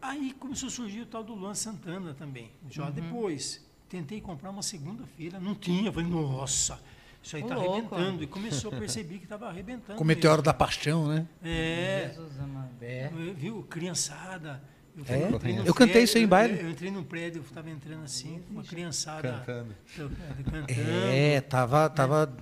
[0.01, 2.51] Aí começou a surgir o tal do Luan Santana também.
[2.69, 2.91] Já Uhum.
[2.91, 3.65] depois.
[3.87, 5.89] Tentei comprar uma segunda-feira, não tinha.
[5.93, 6.77] Falei, nossa,
[7.21, 7.95] isso aí tá louco.
[7.95, 8.21] arrebentando.
[8.23, 9.97] E começou a perceber que estava arrebentando.
[9.97, 11.25] Com o Meteoro da Paixão, né?
[11.41, 12.69] É, Jesus amado.
[12.81, 13.09] É.
[13.15, 13.63] eu- viu?
[13.69, 14.61] Criançada.
[14.97, 15.19] Eu, É?
[15.29, 16.53] num Eu cantei prédio- isso aí em baile.
[16.59, 19.73] Eu, eu entrei num prédio, eu estava entrando assim, uma criançada Cantando.
[19.95, 20.11] to-
[20.51, 20.65] cantando.
[20.67, 22.35] É, tava, tava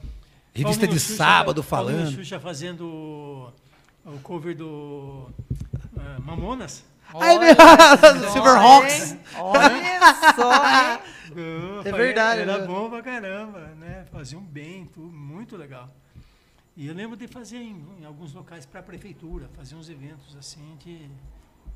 [0.53, 2.15] revista Paulinho de Xuxa- sábado Paulinho falando.
[2.15, 3.51] Xuxa fazendo
[4.05, 5.29] o, cover do
[5.97, 6.83] ah, Mamonas.
[7.13, 9.17] Olha meu- Silverhawks.
[9.37, 10.99] Olha só, hein?
[11.85, 12.67] É verdade, Era né?
[12.67, 14.05] bom pra caramba, né?
[14.11, 15.89] Faziam bem, tudo, muito legal.
[16.75, 20.35] E eu lembro de fazer em, em alguns locais para a prefeitura, fazer uns eventos
[20.37, 21.09] assim que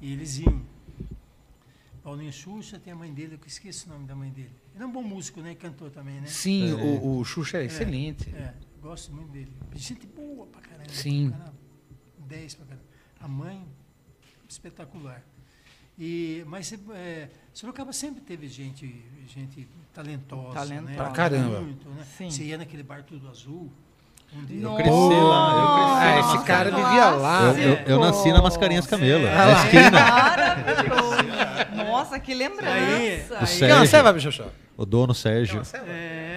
[0.02, 0.62] e eles iam.
[2.04, 4.52] Paulinho Xuxa tem a mãe dele, eu esqueci o nome da mãe dele.
[4.74, 5.56] Ele é um bom músico, né?
[5.56, 6.28] Cantor também, né?
[6.28, 6.74] Sim, É.
[6.76, 8.30] o, o Xuxa é excelente.
[8.36, 8.54] É,
[8.86, 9.52] gosto muito dele.
[9.74, 10.90] Gente boa pra caramba.
[10.90, 11.32] Sim.
[11.32, 11.54] Cara,
[12.20, 12.86] 10 pra caramba.
[13.20, 13.68] A mãe,
[14.48, 15.24] espetacular.
[15.98, 20.54] E, mas é, Sorocaba sempre teve gente, gente talentosa.
[20.54, 20.82] Talentosa.
[20.90, 20.96] Né?
[20.96, 21.62] Pra caramba.
[21.62, 22.04] Muito, né?
[22.18, 22.30] Sim.
[22.30, 23.72] Você ia naquele bar tudo azul.
[24.38, 24.84] Onde Nossa.
[24.84, 26.36] cresci lá, eu cresci Ah, lá.
[26.36, 27.42] esse cara vivia lá.
[27.54, 29.26] Eu, eu, eu nasci na Mascarinhas Camelo.
[29.26, 29.34] É.
[29.36, 29.92] Na esquina.
[29.92, 31.16] Maravilhoso.
[31.76, 32.74] Nossa, que lembrança.
[32.74, 33.68] Aí, O Sérgio.
[33.70, 34.52] Não, você vai.
[34.76, 35.62] O dono Sérgio.
[35.88, 36.35] É,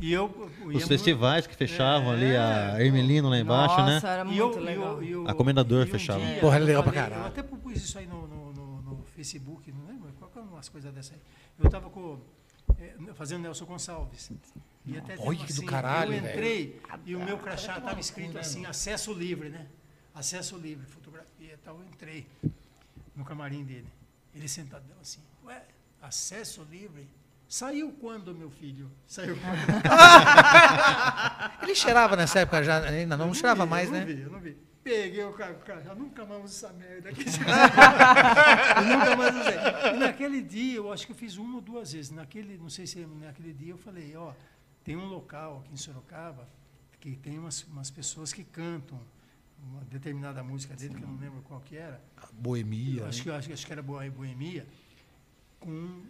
[0.00, 4.12] e eu, eu Os festivais que fechavam ali, a É, Ermelino lá embaixo, Nossa, né?
[4.14, 5.02] era E muito eu- legal.
[5.02, 6.20] e eu- e eu- A Comendador um fechava.
[6.20, 7.24] dia Porra, era eu legal pra falei- caralho.
[7.24, 10.42] Eu até pus isso aí no, no, no- no Facebook, não lembro, qual que é
[10.42, 11.20] umas coisas dessas aí.
[11.58, 12.18] Eu estava com,
[12.78, 14.30] é, fazendo Nelson Gonçalves.
[14.86, 16.34] E até Olha que do assim, caralho, Eu velho.
[16.34, 19.66] entrei e o meu crachá estava escrito assim, acesso livre, né?
[20.14, 21.76] Acesso livre, fotografia e tal.
[21.78, 22.26] Eu entrei
[23.16, 23.86] no camarim dele.
[24.34, 25.62] Ele sentadão assim, ué,
[26.02, 27.08] acesso livre?
[27.48, 28.90] Saiu quando, meu filho?
[29.06, 29.82] Saiu quando?
[31.62, 34.00] Ele cheirava nessa época já, ainda não, não cheirava vi, mais, eu né?
[34.00, 34.56] Não vi, eu não vi.
[34.82, 37.24] Peguei o cara, já nunca mais uso essa merda aqui.
[38.76, 39.94] eu nunca mais usei.
[39.94, 42.10] E naquele dia, eu acho que eu fiz uma ou duas vezes.
[42.10, 44.34] Naquele, não sei se naquele dia eu falei, ó,
[44.82, 46.46] tem um local aqui em Sorocaba
[47.00, 48.98] que tem umas, umas pessoas que cantam
[49.58, 52.02] uma determinada música dele, que eu não lembro qual que era.
[52.32, 53.02] Boemia.
[53.02, 53.24] Eu acho, né?
[53.24, 54.66] que, acho, acho que era Boemia,
[55.60, 56.02] com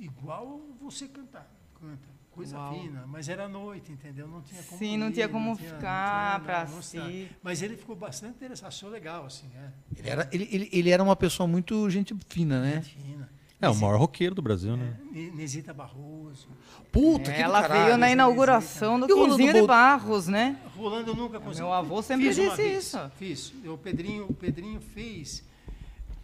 [0.00, 1.48] igual você cantar.
[1.80, 2.08] Canta.
[2.30, 2.74] Coisa Uau.
[2.74, 4.26] fina, mas era noite, entendeu?
[4.28, 7.06] Não tinha como Sim, não ir, tinha como tinha- ficar tinha pra nada, mostrar.
[7.08, 7.28] si.
[7.42, 9.68] Mas ele ficou bastante interessado, achou legal, assim, é.
[9.98, 12.82] Ele era, ele, ele, ele era uma pessoa muito gente fina, né?
[12.82, 13.28] Fina.
[13.60, 14.96] É, o maior roqueiro do Brasil, né?
[15.10, 16.48] Ne- Nesita Barroso.
[16.90, 17.84] Puta, que do Ela caralho.
[17.84, 20.56] veio na inauguração do E o Rolando Quinzinho de Barros, né?
[20.76, 21.62] Rolando nunca consegui.
[21.64, 23.10] Meu avô sempre disse vez, isso.
[23.18, 23.52] Fiz.
[23.66, 25.44] O Pedrinho, o Pedrinho fez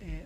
[0.00, 0.24] é,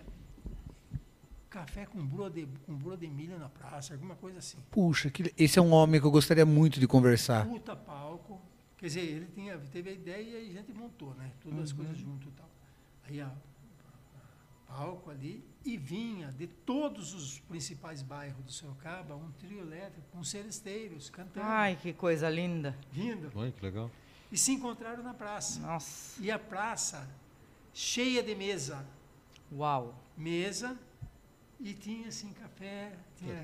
[1.51, 4.57] café com broa, de, com broa de milho na praça, alguma coisa assim.
[4.71, 7.45] Puxa, que, esse é um homem que eu gostaria muito de conversar.
[7.45, 8.41] Puta palco.
[8.77, 11.29] Quer dizer, ele tinha, teve a ideia e a gente montou, né?
[11.43, 12.49] Todas as coisas junto e tal.
[13.07, 19.29] Aí a, a palco ali e vinha de todos os principais bairros do Sorocaba um
[19.33, 22.75] trio elétrico com seresteiros cantando, Ai, que coisa linda.
[22.91, 23.29] vindo.
[23.35, 23.91] Olha que legal.
[24.31, 25.59] E se encontraram na praça.
[25.59, 26.19] Nossa.
[26.23, 27.07] E a praça
[27.73, 28.85] cheia de mesa.
[29.51, 29.93] Uau.
[30.17, 30.79] mesa
[31.63, 33.35] e tinha assim café, tinha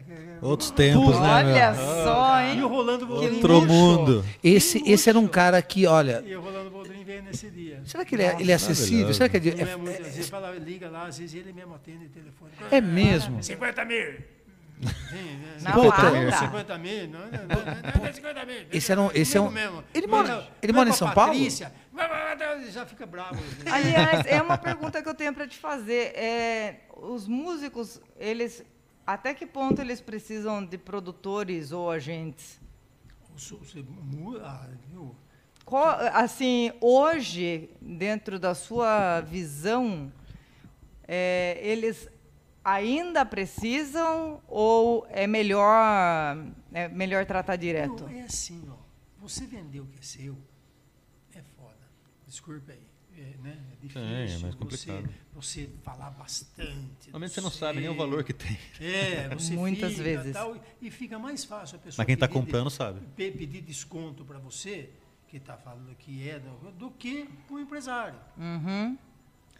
[0.41, 1.27] Outros tempos, né?
[1.35, 1.83] Olha meu?
[2.03, 2.61] só, e o hein?
[2.61, 3.71] Rolando Boldrin Outro veio.
[3.71, 4.25] mundo.
[4.43, 7.81] Esse, esse era um cara que, olha, E o Rolando Boldrin veio nesse dia.
[7.85, 9.13] será que ele é, ele é acessível?
[9.13, 11.75] Será que é, é, é- muito, às vezes fala, liga lá, às vezes ele mesmo
[11.75, 12.51] atende o telefone.
[12.71, 13.41] é mesmo?
[13.43, 14.36] 50 mil.
[14.81, 15.63] Sim?
[15.63, 15.87] Na Puta.
[16.09, 16.37] lata.
[16.37, 18.55] 50 mil, não, não, não, não, não é 50 mil.
[18.71, 19.83] Esse era um- esse é um- Mesmo.
[19.93, 21.31] Ele mora- ele mora em São Paulo?
[21.33, 21.73] Patrícia.
[22.71, 23.41] Já fica bravo.
[23.71, 26.13] Aliás, é uma pergunta que eu tenho para te fazer.
[26.15, 28.63] É, os músicos, eles,
[29.05, 32.59] até que ponto eles precisam de produtores ou agentes?
[33.35, 34.67] Você muda, ah?
[35.65, 40.11] Qual- assim, hoje, dentro da sua visão,
[41.07, 42.07] é, eles
[42.67, 46.37] ainda precisam ou é melhor,
[46.73, 48.03] é melhor tratar direto?
[48.03, 48.75] Não, é assim, ó.
[49.19, 50.37] Você vendeu o que é seu,
[51.33, 51.77] é foda.
[52.25, 52.85] Desculpa aí.
[53.19, 53.57] É, né?
[53.71, 55.09] é difícil é mais você, complicado.
[55.33, 57.07] você falar bastante.
[57.07, 58.55] Normalmente você não sabe nem o valor que tem.
[58.79, 60.33] É, você Muitas fica, vezes.
[60.33, 62.99] Tal, e fica mais fácil a pessoa Mas quem está pedir de- comprando sabe.
[63.15, 64.91] pe- pedir desconto para você,
[65.27, 68.19] que está falando que é, do, do que o empresário.
[68.37, 68.95] Uhum.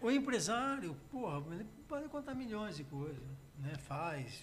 [0.02, 3.24] O empresário, porra, ele pode contar milhões de coisas,
[3.60, 3.74] né?
[3.88, 4.42] Faz,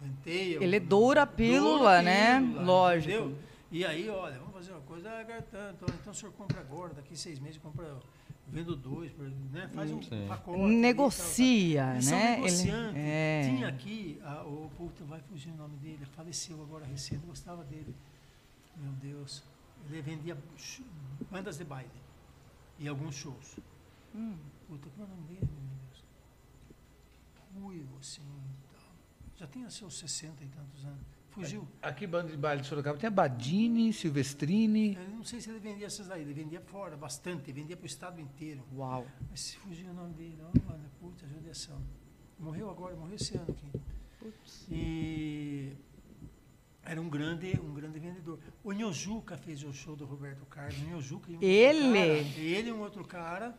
[0.00, 0.62] penteia.
[0.62, 2.40] Ele doura a pílula, né?
[2.40, 3.10] pílula, Lógico.
[3.12, 3.38] entendeu?
[3.72, 6.92] E aí, olha, vamos fazer uma coisa, ah, cara, tanto, então o senhor compra agora,
[6.92, 7.98] daqui seis meses compra,
[8.48, 9.12] vendo dois,
[9.52, 9.68] né?
[9.72, 10.26] Faz um Sim.
[10.26, 10.58] pacote.
[10.60, 12.10] e Negocia, tal, tal.
[12.10, 12.40] Né?
[12.48, 13.42] Ele- é.
[13.44, 17.94] Tinha aqui, a, o puta, vai fugir o nome dele, faleceu agora recente, gostava dele.
[18.76, 19.42] Meu Deus.
[19.88, 20.36] Ele vendia
[21.30, 21.90] bandas de baile
[22.78, 23.56] e alguns shows.
[24.14, 24.34] Hum.
[24.68, 25.48] Puta, como é o nome dele?
[27.60, 28.22] Ruivo, assim,
[28.72, 28.92] tal.
[29.36, 31.20] Já tinha seus 60 e tantos anos.
[31.30, 31.66] Fugiu.
[31.80, 34.96] Aqui, banda de baile de Sorocaba, tem a Badini, Silvestrini.
[34.96, 37.86] Eu não sei se ele vendia essas daí, ele vendia fora, bastante, vendia para o
[37.86, 38.64] estado inteiro.
[38.74, 39.06] Uau.
[39.30, 41.80] Mas se fugiu o nome dele, ó, mano, puta, judiação.
[42.38, 43.80] Morreu agora, morreu esse ano aqui.
[44.70, 45.72] E
[46.82, 48.38] era um grande, um grande vendedor.
[48.64, 50.80] O Nhojuca fez o show do Roberto Carlos.
[50.82, 51.98] O Nhojuca e um outro Ele?
[51.98, 53.58] cara, ele e um outro cara.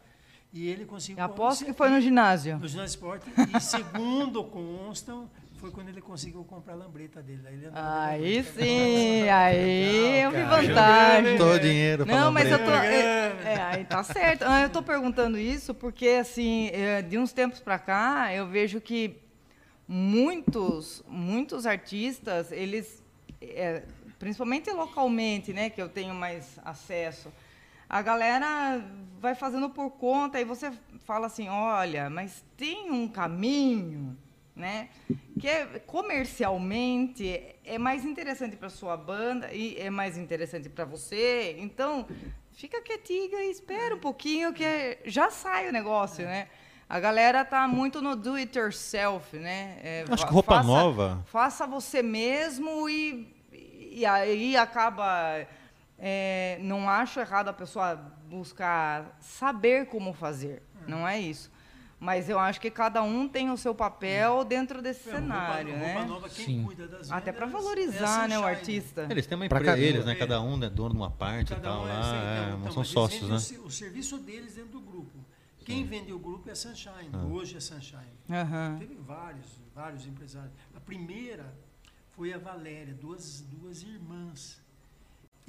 [0.53, 1.19] E ele conseguiu.
[1.19, 2.57] Eu aposto que foi no ginásio.
[2.57, 3.25] No ginásio esporte.
[3.55, 7.41] E segundo constam, foi quando ele conseguiu comprar a lambreta dele.
[7.45, 8.59] Aí, Aí lambreta.
[8.59, 11.37] sim, aí eu vi vantagem.
[11.37, 12.71] Todo o dinheiro pra Não, mas eu tô.
[12.71, 14.43] É, é, aí tá certo.
[14.43, 18.81] Ah, Eu tô perguntando isso porque, assim, é, de uns tempos para cá, eu vejo
[18.81, 19.17] que
[19.87, 23.01] muitos, muitos artistas, eles,
[23.41, 23.83] é,
[24.17, 27.31] principalmente localmente, né, que eu tenho mais acesso,
[27.91, 28.81] a galera
[29.19, 30.71] vai fazendo por conta e você
[31.03, 34.17] fala assim, olha, mas tem um caminho,
[34.55, 34.87] né,
[35.37, 41.57] que é, comercialmente é mais interessante para sua banda e é mais interessante para você.
[41.59, 42.07] Então,
[42.53, 46.47] fica quietinha e espera um pouquinho que já sai o negócio, né?
[46.87, 49.77] A galera tá muito no do it yourself, né?
[49.83, 51.23] É, Acho que roupa faça- nova.
[51.25, 55.45] Faça você mesmo e, e aí acaba.
[56.03, 57.95] É, não acho errado a pessoa
[58.27, 61.51] buscar saber como fazer, não é isso.
[61.99, 65.69] Mas eu acho que cada um tem o seu papel dentro desse É, roupa- cenário,
[65.73, 66.05] roupa né?
[66.05, 66.63] nova, quem Sim.
[66.65, 69.05] cuida das Até para vendas é valorizar, né, o artista.
[69.07, 69.85] Eles têm uma empresa, caramba.
[69.85, 70.13] eles, né?
[70.13, 70.15] É.
[70.15, 72.15] Cada um é dono de uma parte e Cada tal um é, lá.
[72.15, 73.59] é, então, não então, são mas sócios, né?
[73.59, 75.11] O, o serviço deles dentro do grupo.
[75.63, 77.09] Quem vende o grupo é a Sunshine.
[77.13, 77.23] Ah.
[77.25, 78.01] Hoje é Sunshine.
[78.79, 79.45] Teve vários,
[79.75, 80.51] vários empresários.
[80.75, 81.53] A primeira
[82.15, 84.59] foi a Valéria, duas, duas irmãs.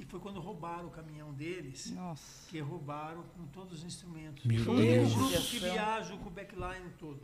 [0.03, 2.49] E foi quando roubaram o caminhão deles, Nossa.
[2.49, 4.43] que roubaram com todos os instrumentos.
[4.43, 5.13] Meu Foi Deus.
[5.15, 7.21] grupo que viaja com o backline todo.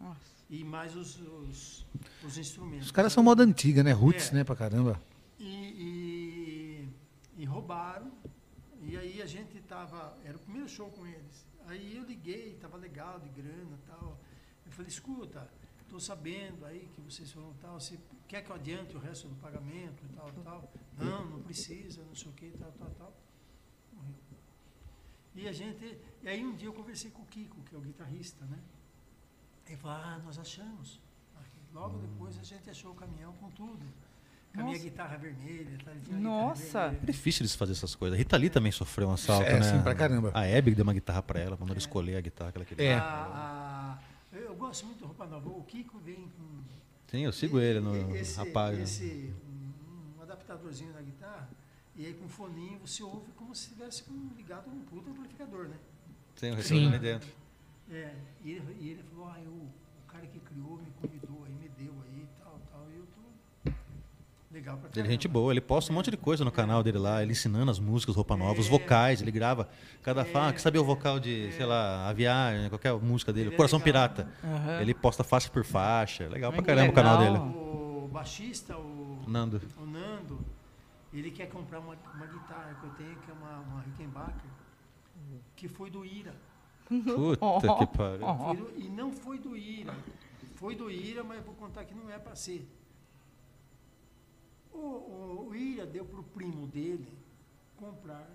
[0.00, 0.18] Nossa.
[0.48, 1.86] E mais os, os,
[2.24, 2.86] os instrumentos.
[2.86, 3.92] Os caras são moda antiga, né?
[3.92, 4.36] Roots, É.
[4.36, 4.98] né, pra caramba.
[5.38, 6.88] E, e,
[7.36, 8.10] e roubaram.
[8.80, 10.16] E aí a gente tava.
[10.24, 11.46] Era o primeiro show com eles.
[11.66, 14.18] Aí eu liguei, tava legal de grana e tal.
[14.64, 15.46] Eu falei, escuta,
[15.86, 17.78] tô sabendo aí que vocês foram tal.
[17.78, 17.98] Você
[18.32, 20.72] quer que eu adiante o resto do pagamento e tal, tal?
[20.98, 23.12] Não, não precisa, não sei o que, tal, tal, tal.
[23.92, 24.14] Morreu.
[25.34, 25.98] E a gente.
[26.22, 28.58] E aí um dia eu conversei com o Kiko, que é o guitarrista, né?
[29.66, 30.98] Ele falou, ah, nós achamos.
[31.74, 33.84] Logo depois a gente achou o caminhão com tudo.
[34.54, 34.84] Com a minha Nossa.
[34.90, 35.78] guitarra vermelha.
[35.84, 36.62] Tá, Nossa.
[36.64, 37.12] guitarra É vermelha.
[37.12, 38.14] difícil de fazer essas coisas.
[38.14, 39.62] A Rita Lee também sofreu um assalto, É, né?
[39.62, 40.30] sim, pra caramba.
[40.34, 42.84] A Hebe deu uma guitarra pra ela, mandou ela escolher a guitarra que ela queria.
[42.92, 42.94] É.
[42.94, 43.98] A-
[44.32, 45.48] a- eu gosto muito do Roupa Nova.
[45.50, 46.81] O Kiko vem com.
[47.12, 48.78] Sim, eu sigo ele no esse, rapaz.
[48.78, 48.84] né?
[48.84, 51.46] Esse, um, um adaptadorzinho na guitarra.
[51.94, 55.76] E aí com foninho você ouve como se estivesse com- ligado num puta amplificador, né?
[56.40, 57.28] Tem o retorno ali dentro.
[57.90, 59.70] É, e ele, e ele falou, ah, eu, o
[60.08, 63.70] cara que criou me convidou aí, me deu aí, tal, tal, e eu tô.
[64.52, 66.98] Legal pra Ele é gente boa, ele posta um monte de coisa no canal dele
[66.98, 68.70] lá, ele ensinando as músicas, roupa nova, os É.
[68.70, 69.68] vocais, ele grava
[70.02, 73.54] cada fala, que sabia o vocal de, sei lá, a viagem, qualquer música dele, Ele
[73.54, 73.84] é Coração legal.
[74.10, 74.28] Pirata.
[74.44, 74.80] Aham.
[74.82, 77.46] Ele posta faixa por faixa, legal pra Muito caramba o canal legal.
[77.48, 77.56] dele.
[77.56, 79.60] O baixista, o, Nando.
[79.78, 80.38] o Nando,
[81.14, 84.50] ele quer comprar uma, uma guitarra que eu tenho, que é uma, uma Rickenbacker,
[85.56, 86.34] que foi do Ira.
[86.88, 88.70] Puta que pariu.
[88.76, 89.94] E não foi do Ira.
[90.56, 92.68] Foi do Ira, mas eu vou contar que não é para ser.
[94.72, 97.18] O, o, o Ira deu para o primo dele
[97.76, 98.28] comprar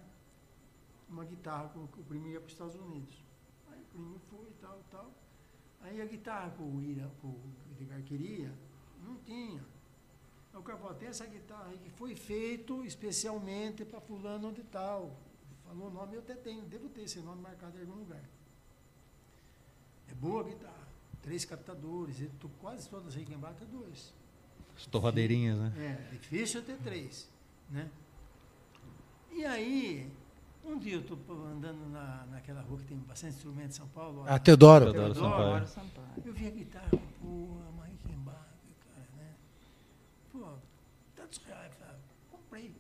[1.10, 3.24] uma guitarra com o primo ia para os Estados Unidos.
[3.72, 5.12] Aí o primo foi e tal, tal.
[5.82, 7.40] Aí a guitarra que o Ira, que o
[7.72, 8.54] Edgar queria,
[9.04, 9.64] não tinha.
[10.54, 14.64] Aí o cara falou, tem essa guitarra aí que foi feito especialmente para fulano de
[14.64, 15.16] tal.
[15.66, 18.24] Falou o nome, eu até tenho, devo ter esse nome marcado em algum lugar.
[20.10, 20.88] É boa guitarra.
[21.22, 24.14] Três captadores, eu tô quase todas as Rickenbacker dois.
[24.78, 25.74] As torradeirinhas, né?
[25.78, 27.28] É, difícil ter três,
[27.70, 27.90] né?
[29.32, 30.10] E aí,
[30.64, 31.18] um dia eu estou
[31.48, 34.24] andando na, naquela rua que tem bastante instrumento em São Paulo.
[34.28, 34.92] Ah, Teodoro.
[34.92, 36.08] Teodoro Teodoro, Sampaio.
[36.24, 39.34] Eu vi a guitarra, pô, uma Rickenbacker, cara, né?
[40.32, 40.46] Pô,
[41.16, 42.00] tantos reais, cara,
[42.30, 42.74] comprei.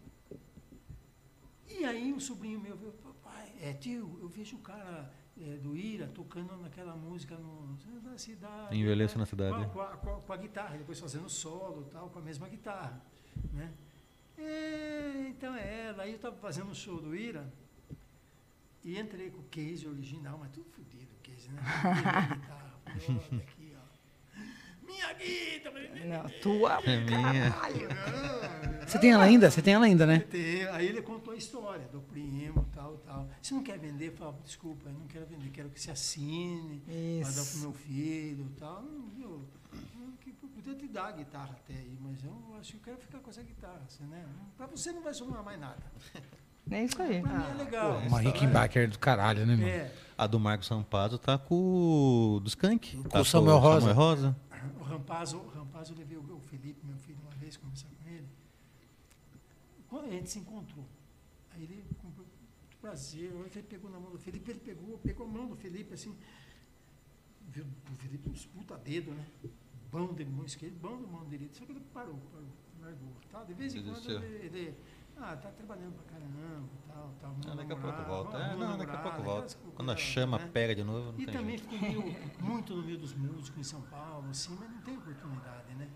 [1.67, 5.11] E aí um sobrinho meu veio, papai, é tio, eu vejo o cara
[5.41, 8.76] é, do Ira tocando naquela música no, na cidade.
[8.76, 9.19] Envelheça né?
[9.19, 9.69] na cidade.
[9.69, 12.47] Com a, com, a, com a guitarra, depois fazendo solo e tal, com a mesma
[12.47, 13.01] guitarra,
[13.53, 13.73] né?
[14.38, 16.03] É, então é ela.
[16.03, 17.51] Aí eu estava fazendo um show do Ira
[18.84, 21.61] e entrei com o case original, mas tudo fodido o case, né?
[22.34, 23.88] Guitarra, falei, olha aqui, ó.
[24.88, 25.77] Minha guitarra!
[26.05, 26.80] Não, tua.
[26.85, 27.55] É minha.
[28.85, 29.51] Você tem ela ainda?
[29.51, 30.19] Você tem ela ainda, né?
[30.19, 33.27] Tem- Aí ele contou a história do primo, tal, tal.
[33.41, 36.81] Se não quer vender, fala, desculpa, eu não quero vender, quero que se assine,
[37.22, 38.81] para dar pro meu filho, tal.
[38.81, 39.45] Não, viu?
[39.73, 40.07] Eu
[40.43, 43.19] eu podia te dar a guitarra até aí, mas eu acho que eu quero ficar
[43.19, 44.23] com essa guitarra, assim, né?
[44.57, 45.77] Para você não vai somar mais nada.
[46.69, 47.22] É isso aí.
[47.22, 47.97] Para mim é legal.
[48.09, 49.69] Uma Rickenbacker do caralho, né, meu?
[49.69, 51.55] É, A do Marcos Sampaio tá com
[52.35, 52.97] o do Skank.
[52.97, 53.80] Com tá o Samuel Rosa.
[53.80, 54.35] Samuel Rosa.
[54.79, 58.27] O Rampazzo, o Rampazzo eu levei o, Felipe, meu filho, uma vez conversar com ele.
[59.89, 60.85] Quando a gente se encontrou,
[61.51, 65.25] aí ele comprou muito prazer, aí ele pegou na mão do Felipe, ele pegou, pegou
[65.25, 66.15] a mão do Felipe assim,
[67.49, 69.25] viu o Felipe uns puta dedo, né?
[69.91, 72.49] Bom de mão esquerda, bom de mão direita, só que ele parou, parou,
[72.81, 73.13] largou.
[73.31, 73.43] Tá?
[73.45, 74.75] De vez em quando ele, ele,
[75.19, 77.31] ah, tá trabalhando pra caramba, tal, tal.
[77.31, 78.38] Ah, vamos daqui a pouco volta.
[78.38, 79.57] vamos- É, não, daqui a pouco volta.
[79.76, 80.49] Quando a chama né?
[80.53, 81.69] pega de novo, não E tem também jeito.
[81.69, 85.73] ficou meio, muito no meio dos músicos em São Paulo, assim, mas não tem oportunidade,
[85.77, 85.88] né?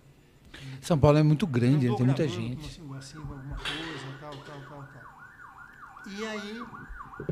[0.82, 2.80] São Paulo é muito grande, Andou tem muita gente.
[2.82, 6.12] com, assim, assim, alguma coisa, tal, tal, tal, tal.
[6.12, 6.66] E aí,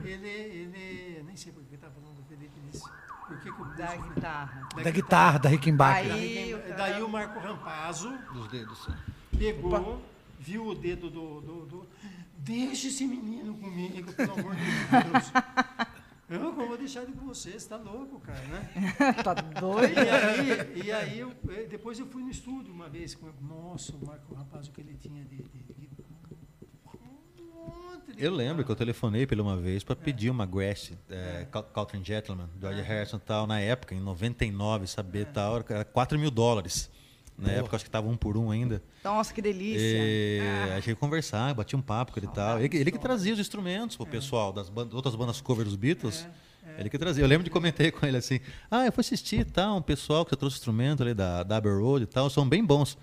[0.06, 2.84] ele, ele nem sei por que estava falando do Felipe disse.
[3.28, 4.68] Por que, que o Da guitarra.
[4.84, 6.12] Da guitarra, da Rickenbacker.
[6.14, 8.88] Aí- Daí, o Marco Rampazzo Dos dedos.
[9.38, 10.02] pegou,
[10.40, 11.88] viu o dedo do, do, do-
[12.42, 15.32] Deixa esse menino comigo, pelo amor de Deus.
[16.30, 18.70] Eu como vou deixar ele com você, você tá louco, cara, né?
[19.24, 19.94] Tá doido?
[19.96, 23.96] E aí, e aí eu, eh, depois eu fui no estúdio uma vez com nossa,
[23.96, 25.38] o Marco Rapaz, o que ele tinha de.
[25.38, 25.44] de-
[25.74, 25.90] de-
[28.18, 31.64] Eu lembro que eu telefonei pra ele uma vez para pedir uma Grass, é, Cal-
[31.64, 36.30] Caltrin Gentleman, George Harrison e tal, na época, em 99, saber tal, era 4 mil
[36.30, 36.92] dólares.
[37.40, 38.82] Na época, acho que tava um por um ainda.
[39.04, 39.80] Nossa, que delícia.
[39.82, 42.60] E Ah, a gente ia conversar, batia um papo com ele e tal.
[42.60, 46.28] Ele, ele que trazia os instrumentos pro pessoal das bandas- outras bandas cover dos Beatles.
[46.78, 47.24] Ele que trazia.
[47.24, 48.40] Eu lembro de comentei com ele assim:
[48.70, 52.04] Ah, eu fui assistir tal, um pessoal que trouxe instrumento ali da, da Abbey Road
[52.04, 52.98] e tal, são bem bons.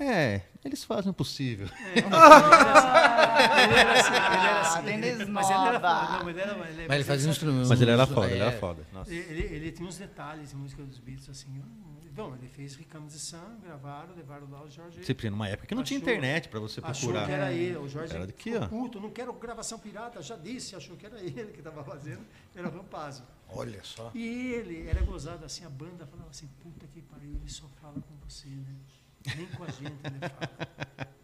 [0.00, 1.68] É, eles fazem o possível.
[1.92, 4.88] Ele era assim, ele era assim.
[4.88, 7.68] Ele- mas ele era foda, não, ele era, ele, Mas ele fazia um instrumento.
[7.68, 8.46] Mas ele era foda, ele É.
[8.46, 8.82] era foda.
[8.92, 9.12] Nossa.
[9.12, 11.48] Ele, ele tinha uns detalhes em música dos Beatles, assim.
[11.58, 15.02] eu- Bom, ele fez Ricamos de Sun, gravaram, levaram lá o Jorge.
[15.02, 17.26] Sempre numa época que não tinha Achou- internet para você Achou procurar.
[17.26, 18.68] que era ele, o Jorge Era daqui, ó.
[18.68, 22.20] puto, não quero gravação pirata, já disse, achou que era ele que estava fazendo,
[22.54, 23.24] era Rampazzo.
[23.48, 24.10] Olha só.
[24.14, 27.94] E ele era gozado assim, a banda falava assim, puta que pariu, ele só fala
[28.00, 28.76] com você, né?
[29.36, 31.12] Nem com a gente ele fala.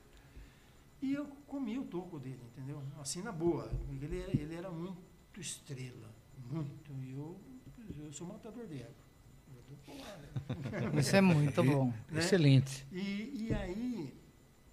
[1.01, 2.83] E eu comi o toco dele, entendeu?
[3.01, 3.71] Assim, na boa.
[4.03, 4.99] Ele, era- ele era muito
[5.41, 6.09] estrela,
[6.51, 6.91] muito.
[7.05, 7.41] E eu,
[8.05, 8.95] eu sou matador de ego.
[10.99, 11.93] Isso é muito bom.
[12.11, 12.21] né?
[12.21, 12.87] Excelente.
[12.93, 14.15] E, e aí,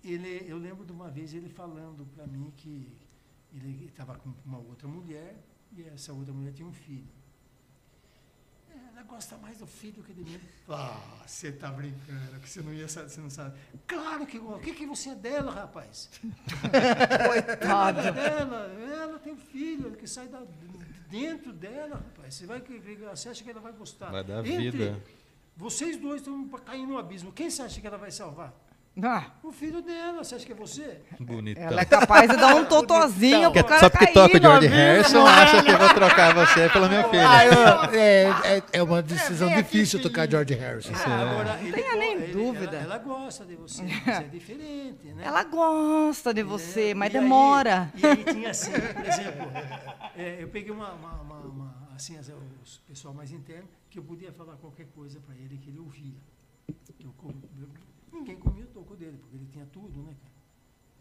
[0.03, 2.87] ele, eu lembro de uma vez ele falando para mim que
[3.53, 5.35] ele estava com uma outra mulher
[5.75, 7.07] e essa outra mulher tinha um filho.
[8.93, 10.39] Ela gosta mais do filho que de mim.
[10.69, 13.57] Ah, você tá brincando, que você não ia saber, você não sabe.
[13.87, 14.57] Claro que gosta.
[14.57, 16.09] O que, que você é dela, rapaz?
[17.27, 17.99] Coitado.
[18.17, 18.67] Ela,
[19.01, 20.41] ela tem um filho que sai da,
[21.09, 22.33] dentro dela, rapaz.
[22.35, 24.11] Você, vai, você acha que ela vai gostar?
[24.11, 25.03] Vai dar Entre vida.
[25.55, 27.31] Vocês dois estão cair no abismo.
[27.31, 28.53] Quem você acha que ela vai salvar?
[29.03, 31.01] Ah, O filho dela, você acha que é você?
[31.19, 31.61] Bonitão.
[31.63, 34.67] ela é capaz de dar um totozinho pro cara Só porque toca cair no George.
[34.67, 37.29] Harrison, acha que eu vou trocar você pela minha filha.
[37.29, 37.53] Ah, eu-
[37.99, 38.23] é,
[38.57, 40.93] é, é uma decisão aqui, difícil tocar George Harrison.
[40.93, 42.77] Agora, ele tenha nem ele- dúvida.
[42.77, 45.23] Ela, ela gosta de você, você é diferente, né?
[45.25, 47.91] Ela gosta de você, É, mas e aí- demora.
[47.95, 49.51] e aí tinha assim, por exemplo,
[50.15, 54.03] é, eu peguei uma, uma, uma- uma- assim, as- o pessoal mais interno, que eu
[54.03, 56.13] podia falar qualquer coisa para ele que ele ouvia.
[56.97, 57.13] Eu
[57.59, 57.67] eu-
[58.13, 60.33] ninguém comia toco dele, porque ele tinha tudo, né, cara?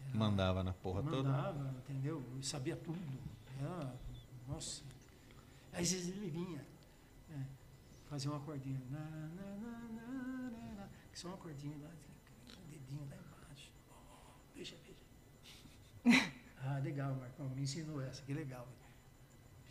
[0.09, 1.29] Era- Mandava na porra toda.
[1.29, 2.23] Mandava, entendeu?
[2.33, 2.99] Eu sabia tudo.
[3.59, 3.93] Era,
[4.47, 4.81] nossa.
[5.73, 6.65] Às vezes ele vinha,
[7.31, 7.39] é,
[8.09, 8.79] fazia uma cordinha.
[8.89, 11.89] Na, na, na, na, na, na, que só uma cordinha lá,
[12.57, 13.71] um dedinho lá embaixo.
[13.91, 16.31] Oh, veja, veja.
[16.63, 18.65] ah, legal, Marcão, me ensinou essa, que legal.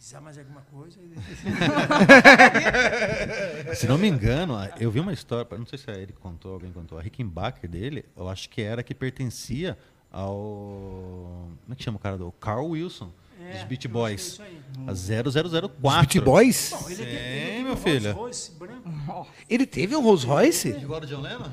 [0.04, 0.98] Precisar mais de alguma coisa.
[1.00, 1.16] ele-
[3.74, 6.52] Se não me engano, eu vi uma história, não sei se é ele que contou,
[6.52, 9.78] alguém contou, a Rickenbacker dele, eu acho que era que pertencia
[10.12, 11.48] ao.
[11.64, 12.30] Como é que chama o cara do?
[12.32, 13.10] Carl Wilson,
[13.40, 14.36] É, dos Boys.
[14.36, 14.60] que é isso aí.
[14.86, 15.08] A Os
[15.40, 15.70] 0004.
[15.80, 16.70] Beat Boys?
[16.78, 17.16] Bom, ele Sim, ele
[17.54, 18.12] tem meu um filho.
[18.12, 19.26] Rolls Royce branco.
[19.48, 20.68] Ele teve um Rolls Royce?
[20.68, 21.50] Igual do John Lennon?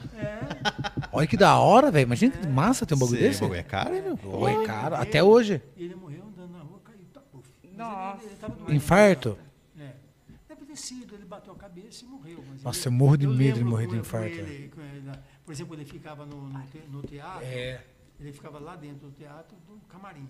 [1.13, 2.03] Olha que da hora, velho.
[2.03, 3.39] Imagina que massa ter um bagulho Sim, desse.
[3.39, 4.19] o bagulho é caro, hein, meu?
[4.41, 5.61] Oi, cara, até hoje.
[5.77, 7.21] E ele morreu andando na rua, caiu, tá,
[7.81, 8.25] ele- Nossa.
[8.25, 8.75] ele doente.
[8.75, 9.37] Infarto?
[9.79, 9.93] É.
[10.47, 12.43] Deve ter sido, ele bateu a cabeça e morreu.
[12.49, 15.11] mas Nossa, ele- eu morro de medo de morrer de infarto, ele- com ele-
[15.45, 17.83] por exemplo, ele ficava no, no, te- no teatro, É.
[18.19, 20.27] ele ficava lá dentro do teatro, do camarim.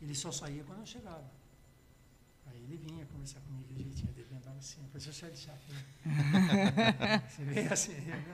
[0.00, 1.24] Ele só saía quando eu chegava.
[2.46, 5.74] Aí ele vinha conversar comigo, a gente ia dele andava assim, parecia o Charlie Chaplin.
[5.74, 7.22] né?
[7.28, 8.24] Você vê assim, né?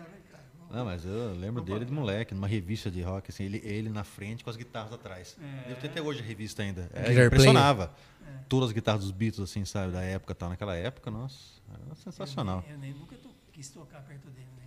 [0.73, 4.05] Não, mas eu lembro dele de moleque, numa revista de rock, assim, ele, ele na
[4.05, 5.37] frente com as guitarras atrás.
[5.39, 5.69] É.
[5.69, 6.91] Deve ter até hoje a revista ainda.
[6.95, 7.95] É, impressionava.
[8.27, 8.39] É.
[8.49, 10.49] Todas as guitarras dos Beatles, assim, sabe, da época tal.
[10.49, 12.65] Naquela época, nossa, era sensacional.
[12.67, 14.63] Eu, nem, eu nem nunca to- quis tocar perto dele, né?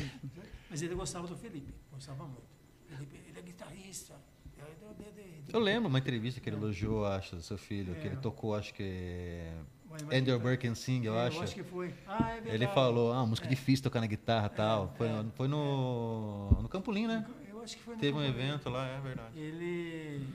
[0.68, 2.42] Mas ele gostava do Felipe, gostava muito.
[2.88, 4.14] Felipe, ele é guitarrista.
[4.58, 5.14] Eu, eu, eu,
[5.52, 8.06] eu, lembro uma entrevista que ele elogiou, acho, do seu filho, que É.
[8.06, 9.40] ele tocou, acho que.
[9.90, 10.50] Vai, vai Andrew tocar.
[10.50, 11.36] Birkin Sing, eu É, acho.
[11.38, 11.92] Eu acho que foi.
[12.06, 12.54] Ah, é verdade.
[12.54, 13.50] Ele falou, ah, música É.
[13.50, 14.94] difícil tocar na guitarra e tal.
[14.96, 15.24] Foi, é.
[15.34, 17.26] foi no, no Campolim, né?
[17.48, 19.38] Eu acho que foi no Teve um Campo evento lá, é verdade.
[19.38, 20.26] Ele.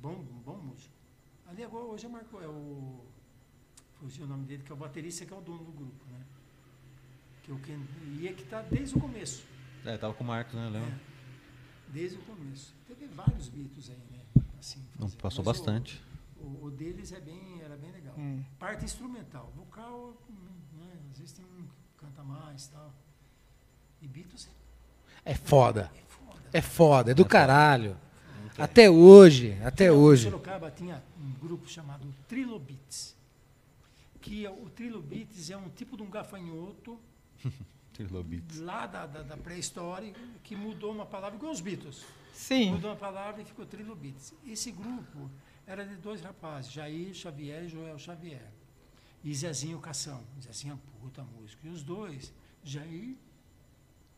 [0.00, 0.14] Bom,
[0.46, 0.94] bom músico.
[1.48, 2.40] Ali agora, hoje é Marco.
[2.40, 3.00] É o.
[3.98, 6.20] Fugiu o nome dele, que é o baterista, que é o dono do grupo, né?
[7.42, 7.76] Que é o que
[8.20, 9.42] ia que tá desde o começo.
[9.84, 10.70] É, tava com o Marcos, né?
[10.72, 10.80] Eu.
[10.80, 10.92] É,
[11.88, 12.72] desde o começo.
[12.86, 14.44] Teve vários Beatles aí, né?
[14.58, 16.00] Assim, Não, passou Mas bastante.
[16.40, 18.14] O, o deles é bem, era bem legal.
[18.18, 18.42] Hum.
[18.58, 19.52] Parte instrumental.
[19.56, 20.14] Vocal,
[20.72, 20.92] né?
[21.10, 22.92] às vezes tem um que canta mais e tal.
[24.02, 24.48] E Beatles
[25.24, 25.90] É foda.
[25.94, 26.40] é foda.
[26.52, 27.96] É foda, é do caralho.
[28.58, 30.24] Até hoje, até Em hoje.
[30.24, 33.14] Sorocaba tinha um grupo chamado Trilobites.
[34.20, 36.98] Que é o Trilobites é um tipo de um gafanhoto
[38.60, 42.04] lá da, da, da pré-história que mudou uma palavra, igual os Beatles.
[42.32, 42.72] Sim.
[42.72, 44.32] Mudou uma palavra e ficou Trilobites.
[44.46, 45.30] Esse grupo
[45.70, 48.50] era de dois rapazes, Jair Xavier e Joel Xavier.
[49.22, 50.24] E Zezinho Cação.
[50.42, 51.64] Zezinho é um puta músico.
[51.64, 52.32] E os dois,
[52.64, 53.16] Jair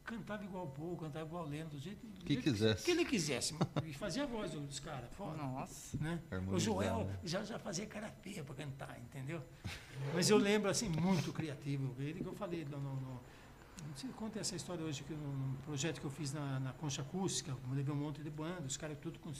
[0.02, 2.84] cantava igual o Paul, cantava igual o Leno, do jeito Que jeito quisesse.
[2.84, 3.54] que ele quisesse.
[3.84, 5.36] E fazia a voz dos caras, foda.
[5.36, 5.98] Nossa.
[5.98, 6.20] Né?
[6.50, 7.18] O Joel né?
[7.22, 9.42] já, já fazia cara feia para cantar, entendeu?
[10.14, 11.94] Mas eu lembro, assim, muito criativo.
[11.98, 13.20] Ele que eu falei no, no,
[14.16, 17.50] conta essa história hoje que no, no projeto que eu fiz na, na Concha Acústica,
[17.50, 19.32] eu levei um monte de banda, os caras tudo com,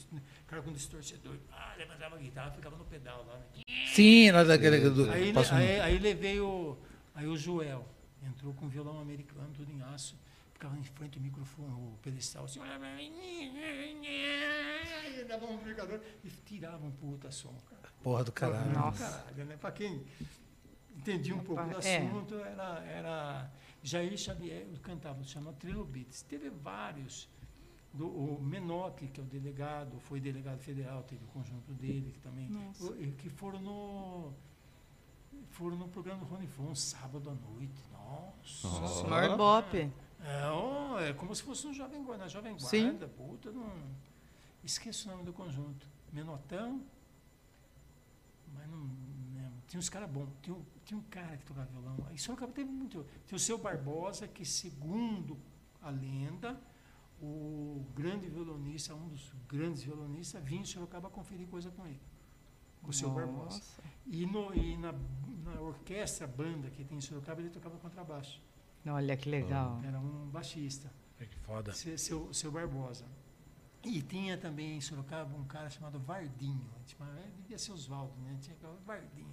[0.47, 1.37] cara com distorcedor.
[1.51, 3.39] Ah, levantava a guitarra, ficava no pedal lá.
[3.39, 3.63] Né?
[3.87, 4.89] Sim, lá daquele.
[4.91, 6.77] Do, Aí, passou- aí, aí levei o,
[7.15, 7.87] aí o Joel,
[8.23, 10.17] entrou com violão americano, tudo em aço,
[10.53, 16.29] ficava em frente ao microfone, o pedestal, assim, pra mim, e dava um amplificador e
[16.45, 17.93] tirava um puta som, cara.
[18.03, 18.73] Porra do caralho.
[18.73, 19.05] Nossa.
[19.09, 19.57] Caralho, né?
[19.57, 20.05] Para quem
[20.97, 21.99] entendia um pouco do É.
[21.99, 23.51] assunto, era, era
[23.83, 26.23] Jair Xavier cantava, chama Trilobites.
[26.23, 27.29] Teve vários.
[27.93, 32.21] Do, o Menotti, que é o delegado, foi delegado federal, teve o conjunto dele que
[32.21, 32.49] também.
[32.49, 32.85] Nossa.
[32.91, 34.33] o- que foram no.
[35.51, 37.83] Foram no programa do Rony Fon, sábado à noite.
[37.93, 38.69] Nossa.
[38.81, 39.37] Nossa.
[39.37, 39.77] Bop.
[39.77, 42.97] É, é como se fosse um jovem guarda, jovem guarda, Sim.
[43.17, 43.71] puta, não,
[44.63, 45.87] esqueço o nome do conjunto.
[46.13, 46.81] Menotão,
[48.55, 48.89] mas não.
[49.73, 51.97] Tinha uns caras bons, tinha, um- tinha um cara que tocava violão.
[52.13, 53.07] Em Sorocaba teve muito.
[53.25, 55.39] Tinha o seu Barbosa, que segundo
[55.81, 56.61] a lenda,
[57.19, 61.99] o grande violonista, um dos grandes violonistas, vinha em Sorocaba conferir coisa com ele.
[62.83, 63.63] Com o seu Barbosa.
[64.05, 64.93] E, no, e na,
[65.43, 68.43] na orquestra, banda que tem em Sorocaba, ele tocava contrabaixo.
[68.87, 69.81] Olha que legal.
[69.83, 70.93] Era um baixista.
[71.17, 71.73] Que foda.
[71.73, 73.07] Seu, seu, seu Barbosa.
[73.83, 76.69] E tinha também em Sorocaba um cara chamado Vardinho.
[77.39, 78.37] Devia ser Oswaldo, né?
[78.43, 79.32] Tinha aquela Vardinho.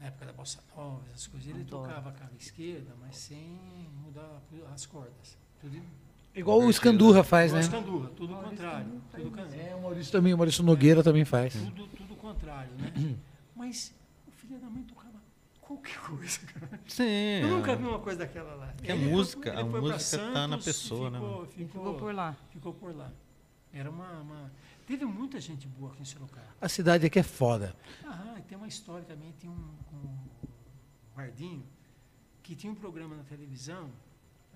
[0.00, 1.48] Na época da Bossa Nova, essas coisas.
[1.50, 1.82] Ele Adoro.
[1.88, 3.58] tocava a cara esquerda, mas sem
[4.02, 4.40] mudar
[4.72, 5.36] as cordas.
[5.60, 5.80] Tudo,
[6.34, 7.60] Igual o Escandurra faz, né?
[7.60, 9.02] Escandurra, tudo o contrário.
[9.14, 11.52] Tudo, can- É, o Maurício também, o Maurício Nogueira também faz.
[11.54, 13.16] tudo, tudo o contrário, né?
[13.54, 13.92] Mas
[14.26, 15.20] o filho da mãe tocava
[15.60, 16.80] qualquer coisa, cara.
[16.86, 17.42] Sim.
[17.42, 17.76] Eu nunca é.
[17.76, 18.72] vi uma coisa daquela lá.
[18.82, 21.46] Que a Ele foi- música- a música tá na Santos, pessoa, né, ficou, mano?
[21.48, 22.36] Ficou, Ficou por lá.
[22.50, 23.12] Ficou por lá.
[23.72, 24.52] Era uma, uma-
[24.90, 26.48] Teve muita gente boa aqui em Sorocaba.
[26.60, 27.76] A cidade aqui é foda.
[28.04, 30.18] Ah, e tem uma história também, tem um, um
[32.42, 33.88] que tinha um programa na televisão,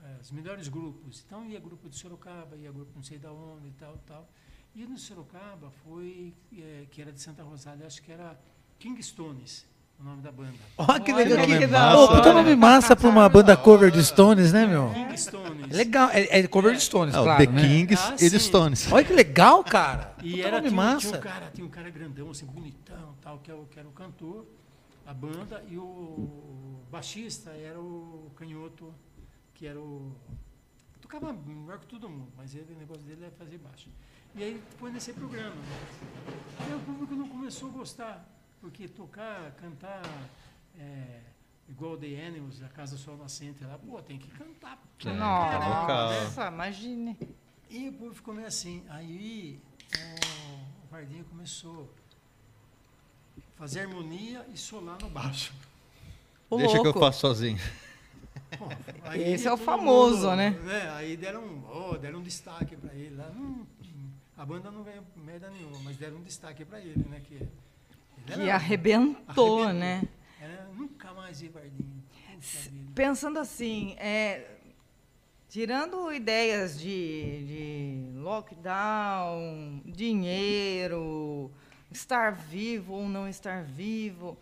[0.02, 1.22] eh, os melhores grupos.
[1.24, 4.28] Então ia grupo de Sorocaba, ia grupo não sei da onde e tal, tal.
[4.74, 8.36] E no Sorocaba foi, eh, que era de Santa Rosália, acho que era
[8.80, 9.64] King Stones,
[9.98, 10.52] o nome da banda.
[10.76, 11.46] Ó, que legal.
[11.46, 14.66] que nome da massa, Ô, puta nome massa pra uma banda cover de Stones, né,
[14.66, 14.90] meu?
[14.92, 15.70] King Stones.
[15.70, 16.10] É legal.
[16.10, 17.60] É, é cover de Stones, É, o claro, The né?
[17.62, 18.38] Kings Ah, e The sim.
[18.38, 18.92] Stones.
[18.92, 20.14] Olha que legal, cara.
[20.22, 21.00] E Puta era, nome tinha, um- massa.
[21.08, 23.88] tinha um cara, tinha um cara grandão, assim, bonitão, tal, que era, o- que era
[23.88, 24.46] o cantor,
[25.06, 26.28] a banda, e o
[26.90, 28.92] baixista era o canhoto,
[29.54, 30.12] que era o.
[31.00, 33.88] Tocava melhor que todo mundo, mas ele, o negócio dele é fazer baixo.
[34.34, 35.54] E aí foi nesse programa.
[36.60, 38.26] E aí o público não começou a gostar,
[38.64, 40.00] porque tocar, cantar,
[40.78, 41.20] é,
[41.68, 44.82] igual The Animals, a Casa Sol Nascente lá, pô, tem que cantar.
[45.04, 47.14] É, Nossa, imagine.
[47.68, 48.82] E o público ficou meio assim.
[48.88, 49.60] Aí
[50.82, 51.92] o Vardinho começou
[53.36, 55.52] a fazer harmonia e solar no baixo.
[56.48, 57.00] O Deixa que eu louco.
[57.00, 57.58] faço sozinho.
[58.58, 58.70] Bom,
[59.14, 60.58] Esse é o famoso, né?
[60.94, 63.30] Aí deram, oh, deram um destaque para ele lá.
[63.36, 63.66] Hum,
[64.38, 67.20] a banda não ganhou merda nenhuma, mas deram um destaque para ele, né?
[67.28, 67.46] Que,
[68.26, 69.72] ele Que era- arrebentou, arrebentou.
[69.72, 70.02] né?
[70.40, 71.84] Era, nunca mais vi vida.
[72.94, 74.46] Pensando assim, é,
[75.48, 77.44] tirando ideias de,
[78.12, 81.50] de lockdown, dinheiro,
[81.90, 84.36] estar vivo ou não estar vivo,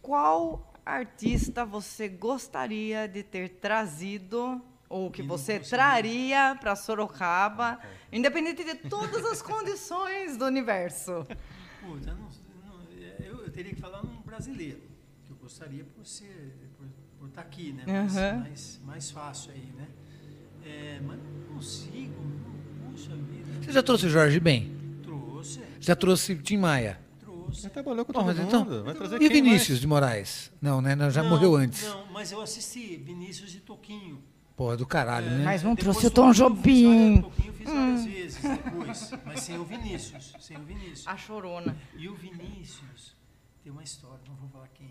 [0.00, 7.78] qual artista você gostaria de ter trazido ou que você traria para Sorocaba,
[8.12, 11.26] independente de todas as condições do universo?
[11.80, 12.39] Puta, não- não-
[13.50, 14.80] eu, teria que falar um brasileiro,
[15.26, 16.86] que eu gostaria por ser, por,
[17.18, 17.84] por estar aqui, né?
[17.86, 18.38] Mais, Aham.
[18.38, 19.88] mais, mais fácil aí, né?
[20.64, 23.64] É, mas não consigo, não, puxa vida.
[23.64, 24.72] Você já trouxe o Jorge Ben?
[25.02, 27.00] Trouxe, Já trouxe Tim Maia?
[27.18, 27.62] trouxe.
[27.62, 28.48] Já trabalhou com Bom, todo mas mundo.
[28.48, 30.52] então- Vai trazer E Vinícius de Moraes?
[30.62, 30.94] Não, né?
[30.94, 31.82] Não, já Não, morreu antes.
[31.84, 34.22] Não, mas eu assisti Vinícius e Toquinho.
[34.56, 35.44] Pô, é do caralho, É, né?
[35.44, 37.22] Mas não depois trouxe o Tom Toquinho eu fiz Jobim.
[37.22, 41.06] Toquinho eu fiz várias vezes depois, mas sem o Vinícius, sem o Vinícius.
[41.08, 41.74] A chorona.
[41.96, 43.16] E o Vinícius
[43.62, 44.88] tem uma história, não vou falar quem.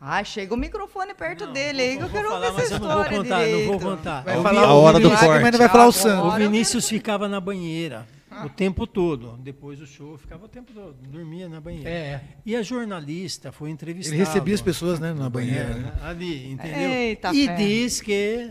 [0.00, 2.74] Ah, chega o microfone perto Não, dele aí que eu quero falar, ouvir mas essa
[2.74, 3.82] eu não vou história contar, não vou direito.
[3.82, 4.20] contar.
[4.22, 5.42] Vai falar a o hora do corte.
[5.42, 6.28] mas não vai falar o.
[6.28, 8.06] O Vinícius ficava na banheira
[8.44, 9.36] o tempo todo.
[9.38, 10.94] Depois do show, ficava o tempo todo.
[11.08, 11.90] Dormia na banheira.
[11.90, 12.20] É.
[12.46, 14.14] E a jornalista foi entrevistada.
[14.16, 15.74] Ele recebia as pessoas, né, na banheira.
[15.74, 15.92] né?
[16.02, 16.90] Ali, entendeu?
[16.90, 17.56] Eita e ferro.
[17.58, 18.50] diz que.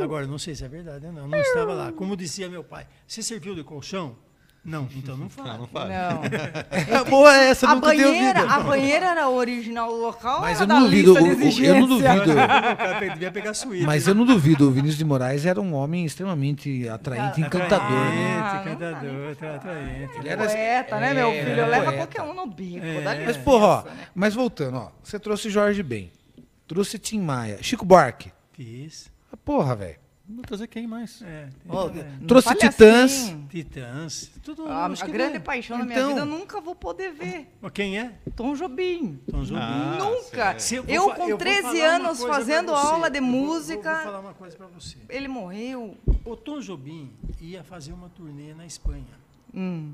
[0.00, 1.28] Agora, não sei se é verdade ou não.
[1.28, 1.92] Não estava lá.
[1.92, 4.16] Como dizia meu pai, você serviu de colchão?
[4.64, 5.54] Não, então não fala.
[5.54, 5.88] Não, não fala.
[5.88, 6.22] Não.
[7.00, 10.74] É boa essa, A nunca banheira, a banheira era original local Mas ou eu era
[10.74, 11.74] não da duvido, eu exigência?
[11.80, 12.34] não duvido.
[12.78, 13.84] Cara devia pegar suíte.
[13.84, 18.40] Mas eu não duvido, o Vinícius de Moraes era um homem extremamente atraente, encantador, né?
[18.40, 20.18] Ah, encantador, atraente.
[20.18, 21.50] Ele era- Poeta, né, meu É, filho?
[21.60, 22.86] era Leva qualquer um no bico.
[22.86, 23.00] É.
[23.00, 23.90] dá Mas, porra, ó, né?
[24.14, 26.08] mas voltando, ó, você trouxe Jorge Ben,
[26.68, 28.30] trouxe Tim Maia, Chico Buarque.
[28.52, 29.10] Fiz.
[29.32, 29.96] Ah, Porra, velho.
[30.28, 31.20] Vou trazer quem mais?
[31.22, 31.48] É,
[31.90, 33.12] tem- Não trouxe Titãs.
[33.12, 33.46] assim.
[33.48, 34.30] Titãs.
[34.42, 35.40] Tudo, A, acho a que grande vai.
[35.40, 37.48] paixão da minha Então- vida eu nunca vou poder ver.
[37.74, 38.18] Quem é?
[38.36, 39.20] Tom Jobim.
[39.30, 39.60] Tom Jobim.
[39.60, 40.56] Ah, nunca.
[40.88, 44.04] Eu, fa- com vou 13 falar uma anos fazendo aula de Eu vou- música, Vou,
[44.04, 44.96] falar uma coisa para você.
[45.08, 45.98] ele morreu.
[46.24, 49.04] O Tom Jobim ia fazer uma turnê na Espanha
[49.52, 49.92] Hum.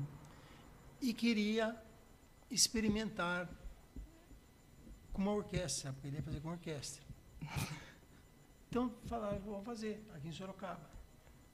[1.01, 1.75] e queria
[2.51, 3.49] experimentar
[5.11, 7.01] com uma orquestra, porque ele ia fazer com orquestra.
[8.69, 10.89] Então falaram, vamos fazer aqui em Sorocaba.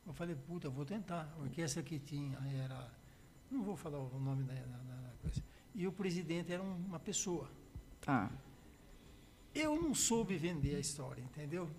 [0.06, 1.34] Eu falei, puta, vou tentar.
[1.38, 2.92] A orquestra que tinha era.
[3.50, 5.42] Não vou falar o nome da, da- da coisa.
[5.74, 7.50] E o presidente era um- uma pessoa.
[8.02, 8.30] Tá.
[9.54, 11.70] Eu não soube vender a história, entendeu?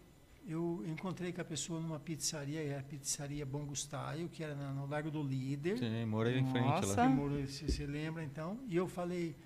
[0.49, 4.73] Eu encontrei com a pessoa numa pizzaria, era a pizzaria Bom Gustaio, que era na-
[4.73, 5.79] no Largo do Líder.
[5.79, 6.97] Sim, morei em frente Nossa.
[7.03, 7.09] lá.
[7.09, 8.59] morou- Se você lembra, então.
[8.69, 9.37] E eu falei,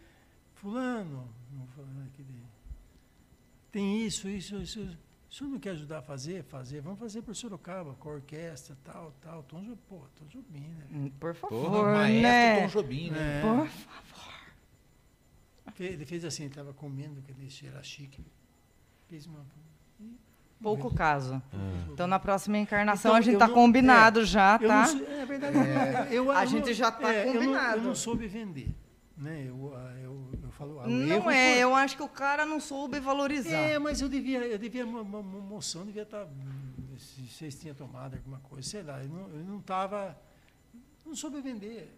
[0.54, 2.46] fulano, não vou falar aqui dele,
[3.72, 4.96] tem isso, isso, isso.
[5.31, 6.43] O senhor não quer ajudar a fazer?
[6.43, 6.81] Fazer.
[6.81, 9.43] Vamos fazer por Sorocaba, com a orquestra, tal, tal.
[9.44, 10.85] Tom, Jo- pô, Tom Jobim, né?
[10.93, 12.61] Hum, Por favor, Porra, Maestro né?
[12.62, 13.39] Tom Jobim, né?
[13.39, 13.43] É.
[13.43, 14.31] Por favor.
[15.78, 18.23] Ele fez assim, ele estava comendo, que ele era chique.
[19.09, 19.47] Fez uma...
[20.61, 21.40] Pouco caso.
[21.55, 21.86] Ah.
[21.90, 24.81] Então, na próxima encarnação, Então, a gente tá não- combinado já, Eu tá?
[24.81, 25.57] não sou- é verdade.
[26.15, 27.81] eu- A eu gente não- já tá é, eu não- Eu combinado.
[27.82, 28.69] não, soube vender.
[29.16, 29.47] Né?
[29.48, 30.28] Eu, ah, eu,
[30.65, 33.51] eu falo, ah, Não é, foi- eu acho que o cara não soube valorizar.
[33.57, 36.27] É, mas eu devia, eu devia, mo- mo- mo- moção devia estar
[36.99, 39.03] se vocês tinham tomado alguma coisa, sei lá.
[39.03, 39.61] Eu não, eu não
[41.07, 41.97] não soube vender,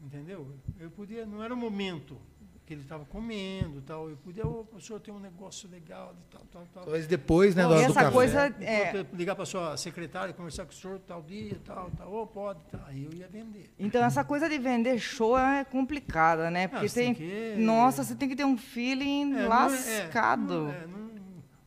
[0.00, 0.46] entendeu?
[0.78, 2.18] Eu podia, não era o momento
[2.66, 4.10] que ele estava comendo, tal.
[4.10, 6.82] Eu podia, ô, o senhor tem um negócio legal, de tal, tal, tal.
[6.82, 8.10] Talvez depois, né, Bom, do, do essa café.
[8.10, 9.06] coisa- Eu É.
[9.12, 12.12] ligar para sua secretária, conversar com o senhor tal dia, tal, tal.
[12.12, 12.80] Ô, pode, tal.
[12.86, 13.70] Aí eu ia vender.
[13.78, 16.66] Então, essa coisa de vender show é complicada, né?
[16.66, 17.28] Porque você tem tem.
[17.54, 20.54] que- Nossa, você tem que ter um feeling É, não é- é, lascado.
[20.64, 21.10] não é, não-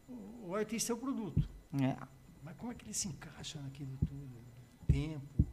[0.10, 1.48] o- o artista é o produto.
[1.82, 1.96] É.
[2.44, 4.38] Mas como é que ele se encaixa naquilo tudo?
[4.86, 5.46] Tempo,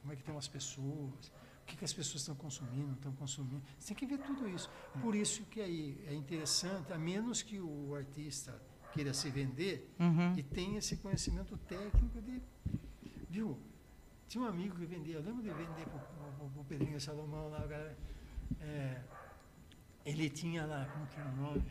[0.00, 1.32] como é que estão as pessoas,
[1.64, 3.62] o que, que as pessoas estão consumindo, estão consumindo.
[3.78, 4.70] Você tem que ver tudo isso.
[5.00, 8.60] Por isso que aí é interessante, a menos que o artista
[8.92, 10.36] queira se vender Uhum.
[10.36, 12.42] e tenha esse conhecimento técnico de.
[13.30, 13.58] Viu?
[14.28, 17.96] Tinha um amigo que vendia, eu lembro de vender para o Pedrinho Salomão lá, cara,
[18.60, 19.00] é,
[20.04, 21.64] ele tinha lá, como que era o nome?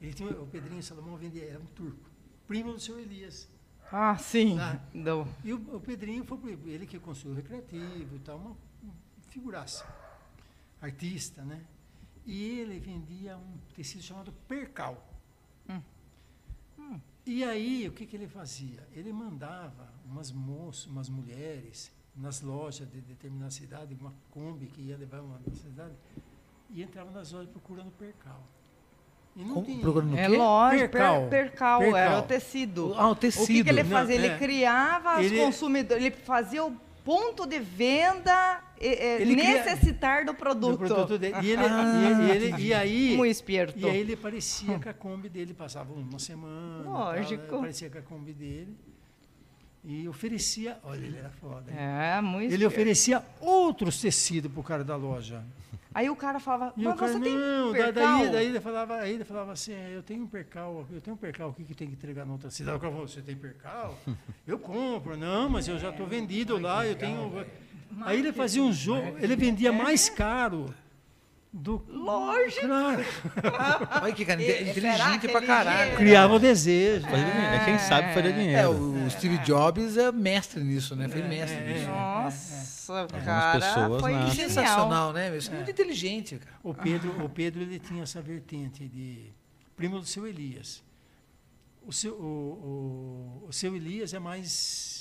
[0.00, 2.10] Ele tinha, o Pedrinho Salomão vendia, era um turco,
[2.46, 3.48] primo do seu Elias.
[3.92, 4.56] Ah, sim.
[4.92, 8.56] Do- E o, o Pedrinho foi ele que construiu o recreativo e tal, uma
[9.38, 9.84] figuraça,
[10.80, 11.60] artista, né?
[12.24, 14.96] E ele vendia um tecido chamado percal.
[17.26, 18.86] E aí, o que, que ele fazia?
[18.94, 24.96] Ele mandava umas moças, umas mulheres, nas lojas de determinada cidade, uma Kombi que ia
[24.96, 25.94] levar uma na cidade,
[26.70, 28.40] e entrava nas lojas procurando percal.
[29.34, 29.80] E não Como- tinha.
[29.80, 31.20] procurando- É lógico, Percal.
[31.22, 31.98] per- percal, Percal.
[31.98, 32.94] era o tecido.
[32.94, 33.64] Ah, o O que, tecido.
[33.64, 34.14] que ele Não, fazia?
[34.14, 34.38] Ele é.
[34.38, 40.78] criava os Ele- consumidores, ele fazia o ponto de venda cria- necessitar do do produto.
[40.78, 41.34] produto dele.
[41.42, 43.16] E, ele, Ah, e, ele, e aí.
[43.16, 43.78] Muito esperto.
[43.78, 46.82] E aí ele parecia com a Kombi dele, passava uma semana.
[46.88, 47.46] Lógico.
[47.48, 48.74] Tal, parecia com a Kombi dele.
[49.84, 50.78] E oferecia.
[50.82, 51.70] Olha, ele era foda.
[51.70, 51.76] hein?
[51.78, 52.72] É, muito Ele esperto.
[52.72, 55.44] oferecia outros tecidos pro cara da loja.
[55.94, 58.18] Aí o cara falava, E mas o cara, você tem não, percal?
[58.18, 61.18] daí, daí ele falava, aí ele falava assim, eu tenho um percal, eu tenho um
[61.18, 62.76] percal aqui que tem que entregar na outra cidade.
[62.76, 63.96] O cara falou, você tem percal?
[64.44, 67.46] Eu compro, não, mas eu já estou vendido lá, eu tenho.
[68.02, 70.66] Aí ele fazia um jogo, ele vendia mais caro
[71.56, 71.84] do.
[71.88, 72.66] Lógico.
[72.66, 73.04] Claro.
[74.02, 75.88] Olha que cara, E- inte- inteligente pra caralho.
[75.90, 77.06] ele- Criava o desejo.
[77.06, 77.32] Dinheiro.
[77.32, 78.70] É quem sabe fazer É, dinheiro.
[78.72, 81.08] o Steve Jobs é mestre nisso, né?
[81.08, 81.86] Foi mestre nisso.
[81.88, 84.30] Nossa, Algumas cara, pessoas foi genial.
[84.30, 85.28] sensacional, né?
[85.28, 86.56] É muito inteligente, cara.
[86.62, 89.32] O Pedro, o Pedro ele tinha essa vertente de
[89.76, 90.82] primo do seu Elias.
[91.86, 94.93] O seu, o, o, o seu Elias é mais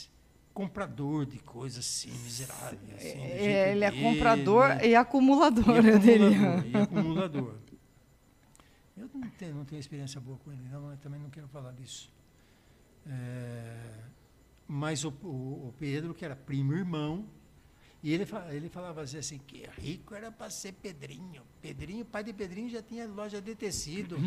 [0.54, 2.82] comprador de coisas assim, miseráveis.
[2.96, 6.28] Assim, É, Ele é dele, comprador e acumulador, e eu diria.
[6.28, 7.56] acumulador, e acumulador.
[8.96, 11.72] Eu não tenho, não tenho experiência boa com ele, não, mas também não quero falar
[11.72, 12.12] disso.
[13.08, 13.76] É,
[14.68, 17.26] mas o, o- o Pedro, que era primo irmão,
[18.04, 21.42] e ele, ele falava assim, assim, que rico era para ser Pedrinho.
[21.62, 24.18] Pedrinho, pai de Pedrinho já tinha loja de tecido,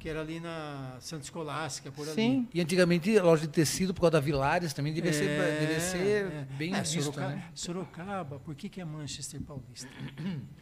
[0.00, 2.16] que era ali na Santa Escolástica, por ali.
[2.16, 2.48] Sim.
[2.52, 5.80] E antigamente a loja de tecido, por causa da Vilares, também devia ser, É, devia
[5.80, 6.46] ser é.
[6.58, 7.50] bem É, vista, Sorocaba, né?
[7.54, 9.88] Sorocaba, por que, que é Manchester Paulista?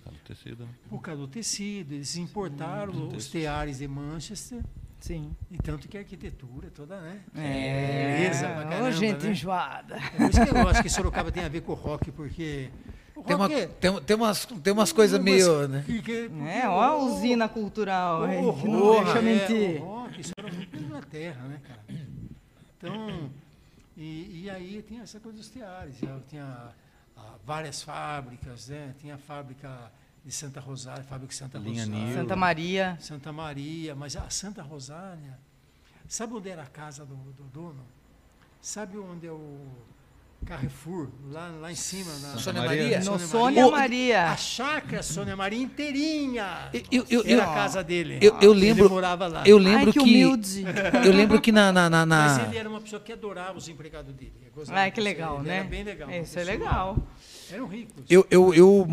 [0.05, 0.70] Cara, tecido, né?
[0.90, 3.32] Por causa do tecido, eles importaram do os tecido.
[3.32, 4.62] teares de Manchester,
[5.01, 5.35] Sim.
[5.51, 7.20] e tanto que a arquitetura toda, né?
[7.37, 8.16] É.
[8.19, 9.31] Beleza pra Ô, caramba, gente né?
[9.33, 9.97] enjoada.
[9.97, 12.69] É por isso que eu acho que Sorocaba tem a ver com o rock, porque
[13.15, 15.83] o Tem, uma, é- tem, tem umas, tem umas coisas meio, né?
[15.87, 19.83] que- que- É, ó a usina cultural, aí, o que não rock, deixa é, mentir.
[19.83, 21.81] o rock, isso era muito Inglaterra, né, cara?
[22.77, 23.31] Então,
[23.97, 25.97] e, e aí tinha essa coisa dos teares,
[26.29, 26.69] tinha
[27.16, 28.95] ah, várias fábricas, né?
[29.01, 29.91] Tinha a fábrica
[30.24, 32.07] de Santa Rosália, fábrica de Santa Linha Rosália.
[32.07, 32.15] Nil.
[32.16, 32.97] Santa Maria.
[33.01, 35.39] Santa Maria, mas a Santa Rosália,
[36.07, 37.85] sabe onde era a casa do, do dono?
[38.61, 39.66] Sabe onde é o
[40.47, 42.12] Carrefour, lá, lá em cima?
[42.19, 42.82] Na, Sônia Maria?
[42.82, 43.03] Maria?
[43.03, 44.31] Sônia Sônia Ô, Maria.
[44.31, 46.70] A chácara Sônia Maria inteirinha.
[46.90, 48.19] Eu, eu, Era eu, a casa dele.
[48.23, 49.43] eu, eu Ele lembro, morava lá.
[49.47, 50.65] eu lembro Ai, que que, humilde.
[51.05, 54.15] eu lembro que na, na, na, Mas ele era uma pessoa que adorava os empregados
[54.15, 54.32] dele.
[54.69, 55.57] Ai, que legal, ele né?
[55.59, 56.11] Era bem legal.
[56.11, 56.97] Isso é legal.
[57.53, 58.05] Eram ricos.
[58.09, 58.87] Eu, eu, eu,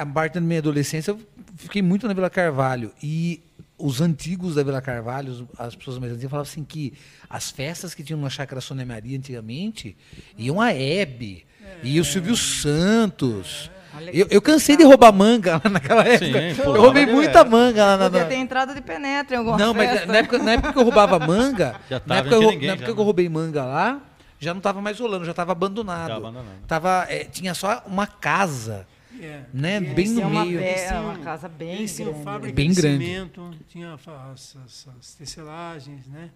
[0.00, 1.20] a parte da minha adolescência, eu
[1.56, 2.92] fiquei muito na Vila Carvalho.
[3.02, 3.40] E
[3.78, 6.92] os antigos da Vila Carvalho, as pessoas mais antigas, falavam assim que
[7.28, 9.96] as festas que tinham na Chácara Sônia Maria antigamente
[10.38, 11.44] iam a Hebe,
[11.82, 13.70] e o Silvio Santos.
[13.96, 16.54] Olha Eu, eu cansei de roubar manga lá naquela época.
[16.54, 18.10] Sim, eu roubei muita manga lá na.
[18.10, 20.06] Podia ter entrada de penetra em alguma Não, mas festa.
[20.06, 22.78] na época, na época que eu roubava manga, Já na época, eu, ninguém na época
[22.80, 23.04] já, que eu né?
[23.04, 24.00] roubei manga lá,
[24.38, 26.08] já não estava mais rolando, já estava abandonado.
[26.08, 26.66] Tava abandonado.
[26.66, 28.86] Tava, é, tinha só uma casa.
[29.20, 29.44] É.
[29.54, 30.58] né, E bem no uma meio.
[30.58, 32.24] be- eles tinham- uma casa bem eles grande.
[32.24, 33.04] fábrica Bem de grande.
[33.04, 36.30] cimento, tinha as, as, as tecelagens, né?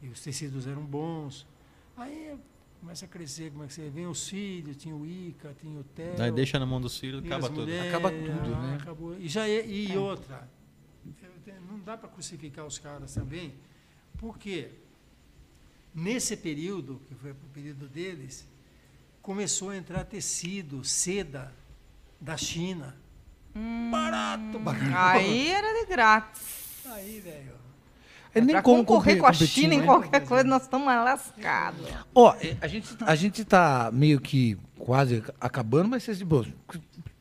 [0.00, 1.44] E os tecidos eram bons.
[1.96, 2.36] Aí
[2.80, 5.82] começa a crescer, como é que você vem os filhos, tinha o Ica, tinha o
[5.82, 6.22] Theo.
[6.22, 7.62] Aí deixa na mão dos filhos, acaba tudo.
[7.62, 8.78] mulheres, Acaba tudo, ah, né?
[8.80, 9.16] acabou.
[9.18, 10.48] E, já é- e outra,
[11.68, 13.54] não dá para crucificar os caras também,
[14.18, 14.68] porque
[15.94, 18.44] Nesse período, que foi o período deles,
[19.22, 21.52] começou a entrar tecido, seda
[22.20, 22.96] da China.
[23.90, 24.92] Barato, barato.
[24.96, 26.42] Aí era de grátis.
[26.86, 27.52] Aí, velho.
[28.34, 29.86] É nem pra como concorrer compe- com a competir, China em né?
[29.86, 31.86] qualquer coisa, nós estamos lascados.
[32.12, 36.44] Ó, é, a gente, a gente tá meio que quase acabando, mas vocês, de boa,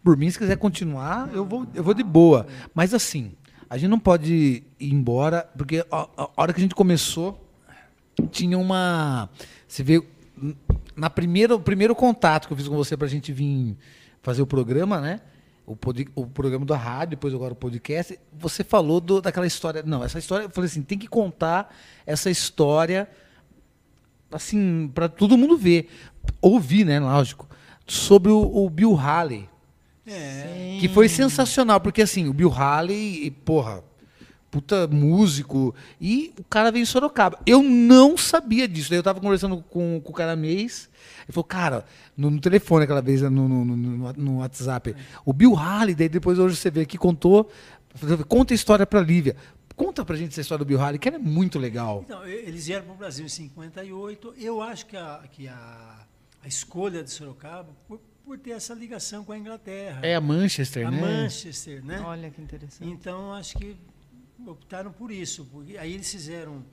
[0.04, 2.48] por mim, se quiser continuar, eu vou, eu vou de boa.
[2.74, 3.34] Mas assim,
[3.70, 7.40] a gente não pode ir embora, porque a, a hora que a gente começou,
[8.31, 9.30] tinha uma.
[9.68, 10.02] Você vê,
[10.95, 13.76] na primeira, o primeiro contato que eu fiz com você pra gente vir
[14.22, 15.22] fazer o programa, né?
[15.65, 19.81] O, pod- o programa da rádio, depois agora o podcast, você falou do- daquela história.
[19.85, 21.73] Não, essa história, eu falei assim, tem que contar
[22.06, 23.07] essa história
[24.31, 25.90] assim, para todo mundo ver,
[26.41, 27.48] ouvir, né, lógico,
[27.85, 29.48] sobre o, o Bill Haley,
[30.07, 30.77] É.
[30.81, 33.84] que foi sensacional, porque assim, o Bill Haley, porra,
[34.53, 37.39] puta músico, e o cara veio em Sorocaba.
[37.43, 38.91] Eu não sabia disso.
[38.91, 40.88] Daí eu tava conversando com, com o cara mês,
[41.25, 41.85] ele falou, cara,
[42.15, 46.38] no, no telefone aquela vez, no, no, no, no- WhatsApp, o Bill Haley, daí depois
[46.38, 47.49] hoje você vê aqui, contou,
[48.27, 49.35] conta a história pra Lívia.
[49.75, 52.03] Conta pra gente essa história do Bill Haley, que ela é muito legal.
[52.05, 54.35] Então, eles vieram para o Brasil em 58.
[54.38, 56.05] Eu acho que a, que a,
[56.43, 60.85] a escolha de Sorocaba, por, por ter essa ligação com a Inglaterra, É a Manchester,
[60.88, 61.01] a né?
[61.01, 61.99] Manchester, né?
[62.05, 62.88] Olha que interessante.
[62.88, 63.75] Então, acho que
[64.52, 65.45] optaram por isso.
[65.45, 66.64] Porque aí eles fizeram,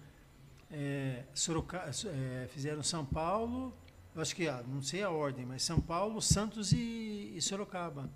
[0.71, 3.75] é, é, fizeram São Paulo,
[4.15, 8.11] eu acho que, ah, não sei a ordem, mas São Paulo, Santos e, e Sorocaba.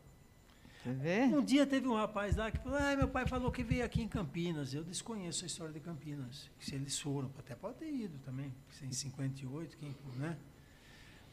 [1.32, 4.02] Um dia teve um rapaz lá que falou, ah, meu pai falou que veio aqui
[4.02, 4.74] em Campinas.
[4.74, 6.51] Eu desconheço a história de Campinas.
[6.59, 8.52] Se eles foram, até pode ter ido também.
[8.82, 10.36] Em 58, quem, né?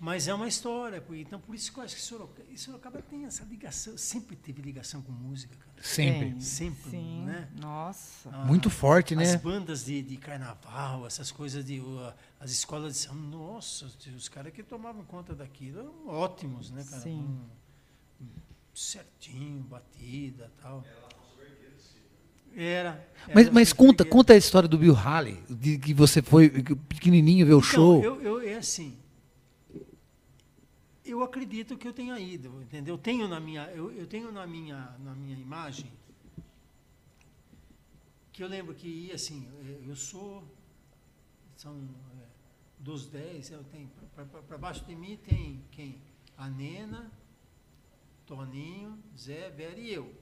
[0.03, 0.99] Mas é uma história.
[0.99, 4.59] porque- Então, por isso que eu acho que Sorocaba, Sorocaba tem essa ligação, sempre teve
[4.59, 5.71] ligação com música, cara.
[5.79, 6.41] Sempre.
[6.41, 7.23] Sempre, Sim.
[7.23, 7.47] né?
[7.61, 8.27] Nossa.
[8.33, 9.23] Ah, Muito forte, né?
[9.23, 11.79] As bandas de, de carnaval, essas coisas de.
[11.81, 13.21] uh, as escolas de samba.
[13.37, 17.03] Nossa, os caras que tomavam conta daquilo eram ótimos, né, cara?
[17.03, 17.39] Sim.
[18.17, 18.25] Com-
[18.73, 20.83] certinho, batida tal.
[22.55, 23.07] Era.
[23.33, 26.49] Mas, era mas Alfonso conta, conta a história do Bill Haley, de que você foi
[26.89, 28.03] pequenininho ver o Então, show.
[28.03, 28.97] Eu, eu, é assim.
[31.11, 32.95] Eu acredito que eu tenha ido, entendeu?
[32.95, 35.91] Eu tenho na minha, eu, eu tenho na minha, na minha imagem
[38.31, 40.41] que eu lembro que ia assim, eh, eu sou
[41.57, 41.75] são
[42.17, 42.27] eh,
[42.79, 43.89] dos dez, eu tenho
[44.47, 46.01] para baixo de mim tem quem?
[46.37, 47.11] A Nena,
[48.25, 50.15] Toninho, Zé, Vera e eu.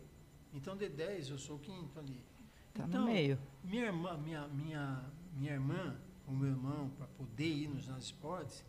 [0.52, 2.26] Então de 10 eu sou o quinto ali.
[2.74, 3.38] Tá então, no meio.
[3.64, 5.06] minha irmã, minha, minha,
[5.36, 5.96] minha irmã,
[6.26, 8.66] o meu irmão, para poder ir nos nossos esportes,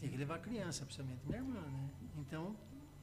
[0.00, 1.90] tinha que levar a criança, principalmente minha irmã, né?
[2.18, 2.56] Então,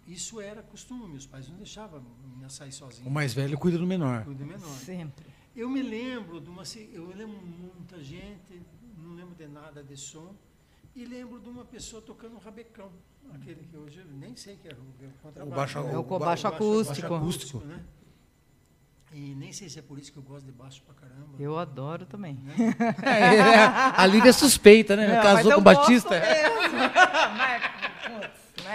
[0.05, 3.07] isso era costume, os pais não deixavam a menina sair sozinha.
[3.07, 4.23] O mais velho cuida do menor.
[4.25, 4.67] Cuida menor.
[4.67, 5.25] Sempre.
[5.55, 6.63] Eu me lembro de uma,
[6.93, 8.61] eu lembro muita gente,
[8.97, 10.35] não lembro de nada de som,
[10.95, 12.91] e lembro de uma pessoa tocando um rabecão,
[13.33, 15.55] aquele que hoje eu nem sei que era o, o contrabaixo.
[15.55, 15.93] baixo- né?
[15.93, 17.13] É o ba- baixo acústico.
[17.13, 17.57] acústico.
[17.59, 17.83] né?
[19.13, 21.35] E nem sei se é por isso que eu gosto de baixo pra caramba.
[21.39, 22.35] Eu adoro também.
[22.43, 22.55] né?
[23.95, 25.07] a Lívia é suspeita, né?
[25.15, 26.19] Não, casou com o Batista.
[26.19, 26.43] né?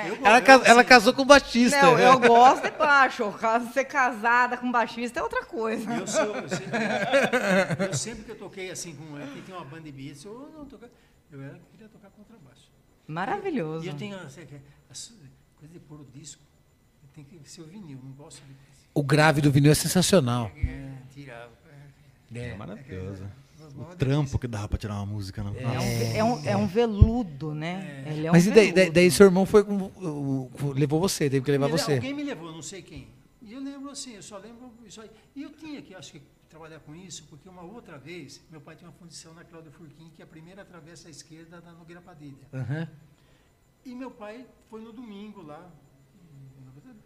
[0.09, 1.81] Eu Ela, ela casou com o Batista.
[1.83, 3.31] Não, eu gosto de baixo.
[3.33, 5.93] Caso ser casada com baixista é outra coisa.
[5.95, 9.83] Eu, sou, eu, sempre, eu sempre que eu toquei assim, com aqui tem uma banda
[9.83, 10.89] de beats, eu não tocar,
[11.31, 12.71] eu era, queria tocar contrabaixo.
[13.07, 13.85] Maravilhoso.
[13.85, 14.61] E eu tenho assim, que-
[14.91, 15.13] as-
[15.57, 16.43] coisa de pôr o disco,
[17.15, 18.55] tem que ser o vinil, não gosto de
[18.95, 20.51] O grave do vinil é sensacional.
[20.57, 21.49] é, tirar.
[22.35, 23.25] É maravilhoso.
[23.25, 25.43] É, O trampo que dava pra tirar uma música.
[25.43, 25.55] Não?
[25.55, 28.05] É um, é um, é um veludo, né?
[28.07, 29.91] Ele é um Mas e daí, daí, seu irmão foi com,
[30.75, 31.95] levou você, teve que levar Me você.
[31.95, 33.09] Alguém me levou, não sei quem.
[33.41, 35.11] E eu lembro assim, eu só lembro isso aí.
[35.35, 38.77] E eu tinha que, acho que, trabalhar com isso, porque uma outra vez, meu pai
[38.77, 42.01] tinha uma fundição na Cláudia Furquim, que é a primeira travessa à esquerda da Nogueira
[42.03, 42.47] Padilha.
[42.53, 42.87] Aham.
[43.87, 45.69] E meu pai foi no domingo lá,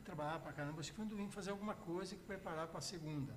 [0.06, 2.82] trabalhar pra caramba, acho que foi no domingo fazer alguma coisa que preparar para a
[2.82, 3.34] segunda.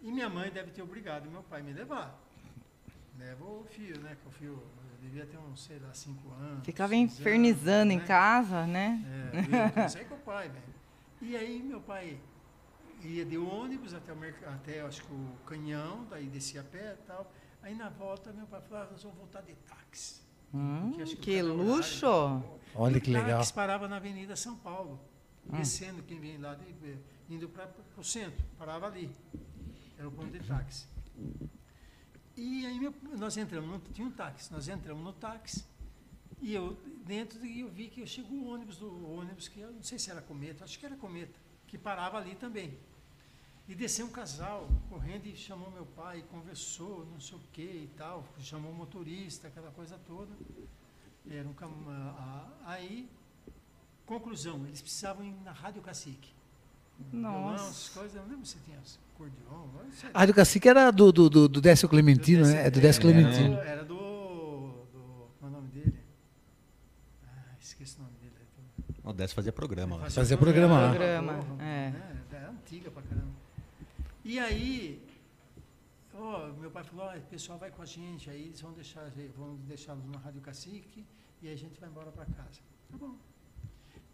[0.00, 2.18] E minha mãe deve ter obrigado meu pai a me levar.
[3.18, 4.16] Leva o filho, né?
[4.20, 4.62] Que o filho
[5.00, 6.64] devia ter uns, sei lá, cinco anos.
[6.64, 8.04] Ficava seis anos, infernizando em né?
[8.06, 9.04] casa, né?
[9.74, 10.74] É, eu sair com o pai, velho.
[11.20, 12.20] E aí meu pai
[13.02, 16.94] ia de ônibus até o mercado, até acho que o canhão, daí descia a pé
[16.94, 17.32] e tal.
[17.62, 20.20] Aí na volta meu pai falava, nós vamos voltar de táxi.
[20.54, 22.42] Hum, que que cara horário- luxo!
[22.74, 23.38] Olha E que o legal.
[23.38, 24.98] táxi parava na Avenida São Paulo,
[25.56, 26.96] descendo quem vem lá, eh,
[27.28, 29.10] indo para o centro, parava ali.
[29.96, 30.86] Era o ponto de táxi.
[32.36, 35.64] E aí meu- nós entramos, no, tinha um táxi, nós entramos no táxi,
[36.40, 39.82] e eu, dentro, e eu vi que chegou o ônibus, do ônibus que eu não
[39.82, 42.78] sei se era cometa, acho que era cometa, que parava ali também.
[43.66, 47.90] E desceu um casal correndo e chamou meu pai, conversou, não sei o que e
[47.96, 50.32] tal, chamou o motorista, aquela coisa toda.
[51.28, 51.54] Era um
[52.64, 53.10] aí,
[54.08, 56.30] conclusão, eles precisavam ir na Rádio Cacique.
[57.12, 57.92] Nossa.
[57.96, 58.78] coisas, eu não lembro se tinha
[59.14, 59.68] acordeon.
[60.12, 62.66] A Rádio Cacique era do, do, do, do Décio Clementino, né?
[62.66, 63.54] É do Décio Era Clementino.
[63.54, 63.94] do- Era do,
[64.92, 65.28] do.
[65.38, 65.98] Qual é o nome dele?
[67.24, 68.34] Ah, esqueci o nome dele.
[69.04, 70.10] O Décio fazia programa lá.
[70.10, 70.88] Fazia programa lá.
[70.88, 71.90] Programa, é.
[71.90, 72.24] né?
[72.32, 73.32] É antiga pra caramba.
[74.24, 75.02] E aí,
[76.14, 79.10] ó, meu pai falou, ó, o pessoal vai com a gente, aí eles vão deixar,
[79.36, 81.06] vão deixá-los na Rádio Cacique
[81.40, 82.60] e aí a gente vai embora para casa.
[82.90, 83.14] Tá bom.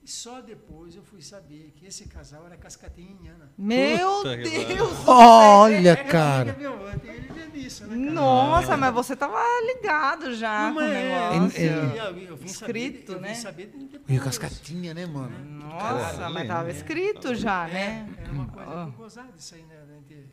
[0.04, 3.50] E só depois eu fui saber que esse casal era cascatinhana.
[3.56, 4.98] Meu Puta Deus!
[5.08, 6.54] Olha, cara.
[6.58, 8.10] Meu, eu tenho que ver nisso, né, cara?
[8.12, 11.58] Nossa, mas você tava ligado já Não, com o é, negócio.
[11.62, 13.28] é- eu, eu vim Escrito, saber, eu né?
[13.28, 14.02] vim saber depois.
[14.06, 15.38] E o Cascatinha, né, mano?
[15.42, 15.78] Nossa,
[16.18, 16.70] Caralho, mas tava né?
[16.72, 18.06] escrito já, né?
[18.18, 19.74] É, era uma coisa muito gozada isso aí, né?
[19.82, 20.26] a gente-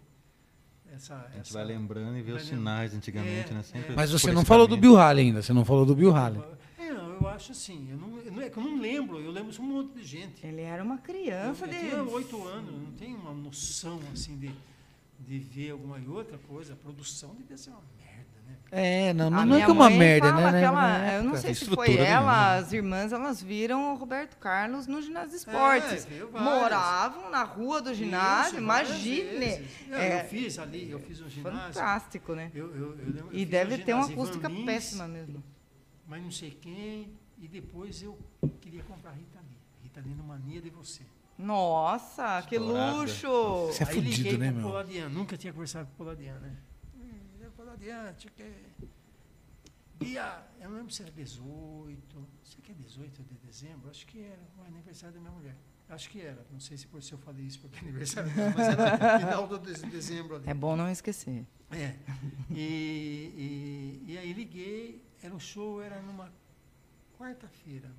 [0.94, 3.64] Essa, A gente essa- vai lembrando e vê os sinais antigamente, É, né?
[3.64, 3.96] Sempre é.
[3.96, 4.76] Mas você não falou do.
[4.76, 5.42] Bill Haley ainda.
[5.42, 6.42] Você não falou do Bill Haley.
[7.22, 9.52] É, eu acho assim, eu não, eu não- é que eu não lembro, eu lembro
[9.52, 10.46] de um monte de gente.
[10.46, 11.80] Ele era uma Eu, criança eu de.
[11.80, 14.52] tinha oito anos, não tenho uma noção assim de,
[15.20, 16.74] de ver alguma e outra coisa.
[16.74, 18.56] A produção devia ser uma merda, né?
[18.72, 20.52] É, não, A não, não é que é uma merda, né?
[20.52, 22.60] né, ela- na eu não sei se foi nenhuma, ela, né?
[22.60, 26.06] as irmãs, elas viram o Roberto Carlos no ginásio de esportes.
[26.06, 26.54] É, viu várias.
[26.62, 29.68] Moravam na rua do ginásio, Isso, imagine.
[29.88, 31.74] Não, É eu fiz ali, eu fiz um ginásio.
[31.74, 32.50] fantástico, né?
[32.56, 35.44] Eu, eu, eu eu E deve um ter uma acústica Lins, péssima mesmo.
[36.12, 37.18] Mas não sei quem.
[37.40, 38.20] E depois eu
[38.60, 39.58] queria comprar Rita Lee.
[39.82, 41.04] Rita Lee no Mania de Você.
[41.38, 43.68] Nossa, que luxo!
[43.68, 44.70] Você é Aí fudido, liguei né, pro meu?
[44.70, 46.58] Poladiano, nunca tinha conversado com o Poladiano, né?
[46.98, 48.44] Hum, é Poladiano, tinha que...
[50.02, 54.20] Dia, eu não lembro se era 18, sei que é 18 de dezembro, acho que
[54.20, 55.56] era o aniversário da minha mulher.
[55.90, 58.68] Acho que era, não sei se por se eu falei isso porque é aniversário mas
[58.68, 60.50] era final do de- dezembro ali.
[60.50, 61.46] É bom não esquecer.
[61.72, 61.96] É.
[62.52, 66.32] E, e, e aí liguei, era o show, era numa
[67.18, 67.92] quarta-feira.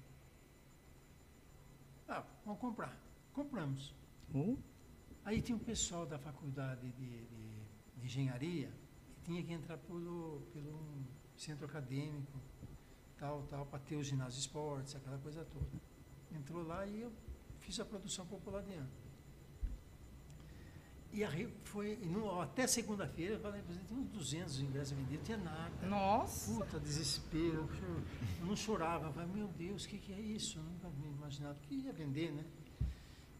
[2.08, 2.96] Ah, vamos comprar.
[3.32, 3.94] Compramos.
[4.34, 4.58] Uh,
[5.24, 7.62] Aí tinha um pessoal da faculdade de, de-
[7.96, 8.68] de engenharia
[9.14, 11.04] que tinha que entrar pelo, pelo um
[11.36, 12.40] centro acadêmico,
[13.16, 15.66] tal, tal, para ter o ginásio de esportes, aquela coisa toda.
[16.32, 17.12] Entrou lá e eu
[17.60, 18.90] fiz a produção popular de ano.
[21.12, 21.24] E
[21.64, 25.86] foi, no- até segunda-feira, eu falei, "Mas tinha uns 200 ingressos vendidos, não tinha nada.
[25.86, 26.50] nossa!
[26.52, 27.68] Puta, desespero.
[27.82, 28.02] Eu
[28.40, 29.06] Eu não chorava.
[29.08, 30.58] Eu falei, meu Deus, o que, que é isso?
[30.58, 32.44] Eu nunca me imaginava que ia vender, né?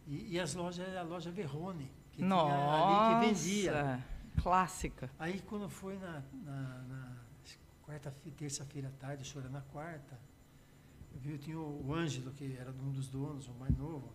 [0.07, 2.85] E, e as lojas, a loja Verrone, que tinha Nossa!
[2.85, 4.05] ali que vendia.
[4.41, 5.09] Clássica.
[5.17, 7.15] Aí quando foi na, na, na
[7.87, 10.19] quarta-feira, terça-feira à tarde, chorando na quarta,
[11.13, 14.11] eu vi, tinha o, o Ângelo, que era um dos donos, o mais novo.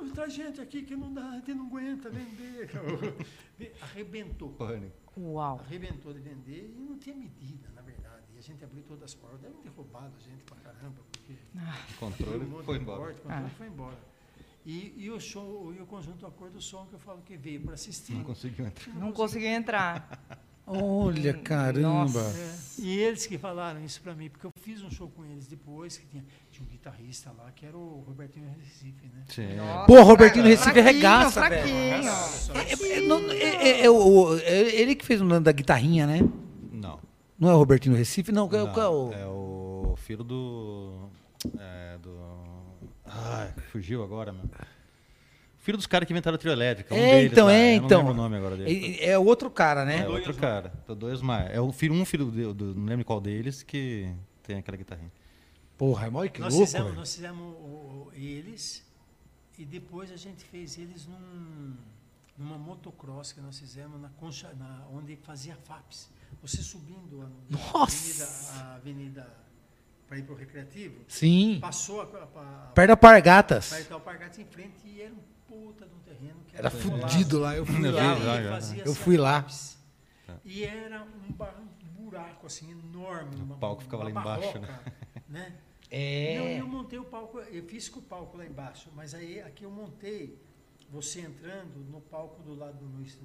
[0.00, 2.70] "Ah, Traz gente aqui que não dá, a gente não aguenta vender.
[3.82, 4.50] Arrebentou.
[4.50, 4.96] Pânico.
[5.16, 5.60] Uau!
[5.60, 8.24] Arrebentou de vender e não tinha medida, na verdade.
[8.34, 9.40] E a gente abriu todas as portas.
[9.40, 13.00] Devem ter roubado a gente pra caramba, porque O controle um foi de embora.
[13.02, 13.50] porta, o controle Ah.
[13.50, 13.98] foi embora.
[14.64, 17.60] E, e o show, e o conjunto Acordo do Som, que eu falo que veio
[17.62, 18.14] para assistir.
[18.14, 18.94] Não conseguiu entrar.
[18.94, 20.38] Não consegui entrar.
[20.66, 22.20] Olha, caramba.
[22.20, 25.46] É, e eles que falaram isso para mim, porque eu fiz um show com eles
[25.46, 29.22] depois, que tinha, tinha um guitarrista lá, que era o Robertinho Recife, né?
[29.28, 29.56] Sim.
[29.56, 31.74] Nossa, Pô, Robertinho fra- Recife fraquinho, arregaça, fraquinho.
[32.54, 36.06] É, é, não, é, é- é o- é ele que fez o nome da guitarrinha,
[36.06, 36.20] né?
[36.72, 36.98] Não.
[37.38, 38.30] Não é o Robertinho Recife?
[38.32, 39.12] Não, é, o- Não, é o.
[39.12, 41.08] é o filho do.
[41.58, 42.16] É, do.
[43.04, 44.44] Ai, fugiu agora, meu.
[45.62, 46.92] Filho dos caras que inventaram o trio elétrico.
[46.92, 47.98] Um É, deles então, lá, é, eu não então.
[48.00, 48.96] lembro o nome agora dele.
[49.00, 50.00] É, é outro cara, né?
[50.00, 50.70] É outro cara.
[50.84, 51.50] Tô dois mais.
[51.52, 55.12] É o filho, um filho do, do- não lembro qual deles que tem aquela guitarrinha.
[55.78, 56.98] Porra, olha que nós, louco, fizemos, velho.
[56.98, 58.84] nós fizemos o- o- eles
[59.56, 61.76] e depois a gente fez eles num,
[62.36, 66.10] numa motocross que nós fizemos na Concha, na, onde fazia FAPS.
[66.42, 68.24] Você subindo a, Nossa!
[68.24, 68.28] avenida,
[68.64, 69.36] a avenida
[70.08, 71.58] para ir para o recreativo, Sim.
[71.60, 73.68] passou a, a, a, Perto da Pargatas.
[73.70, 75.18] Perto da Alpargatas em frente e era um
[75.52, 77.00] puta de um terreno que Era colado.
[77.02, 78.58] fudido lá, eu fui E lá.
[78.84, 79.46] Eu fui lá.
[80.44, 81.32] E era um,
[82.02, 83.36] buraco assim enorme.
[83.36, 84.92] O uma- palco ficava uma lá embaixo, barroca,
[85.28, 85.56] né?
[85.88, 86.60] Não, É.
[86.60, 89.70] eu montei o palco, eu fiz com o palco lá embaixo, mas aí aqui eu
[89.70, 90.38] montei
[90.90, 92.78] você entrando no palco do lado,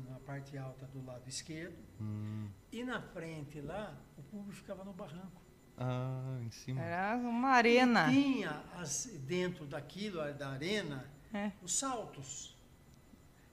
[0.10, 2.48] na parte alta do lado esquerdo, Hum.
[2.72, 5.42] e na frente lá, o público ficava no barranco.
[5.78, 6.82] Ah, em cima.
[6.82, 8.10] Era uma arena.
[8.10, 11.06] Tinha as- dentro daquilo, da arena,
[11.38, 11.52] É.
[11.62, 12.56] os saltos.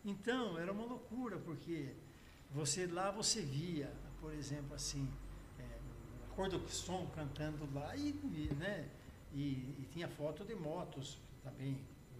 [0.05, 1.95] Então, era uma loucura, porque
[2.51, 5.09] você lá você via, por exemplo, assim,
[5.59, 5.63] é,
[6.25, 8.89] a cor do som cantando lá, e, e, né,
[9.33, 9.39] e,
[9.81, 11.79] e tinha foto de motos também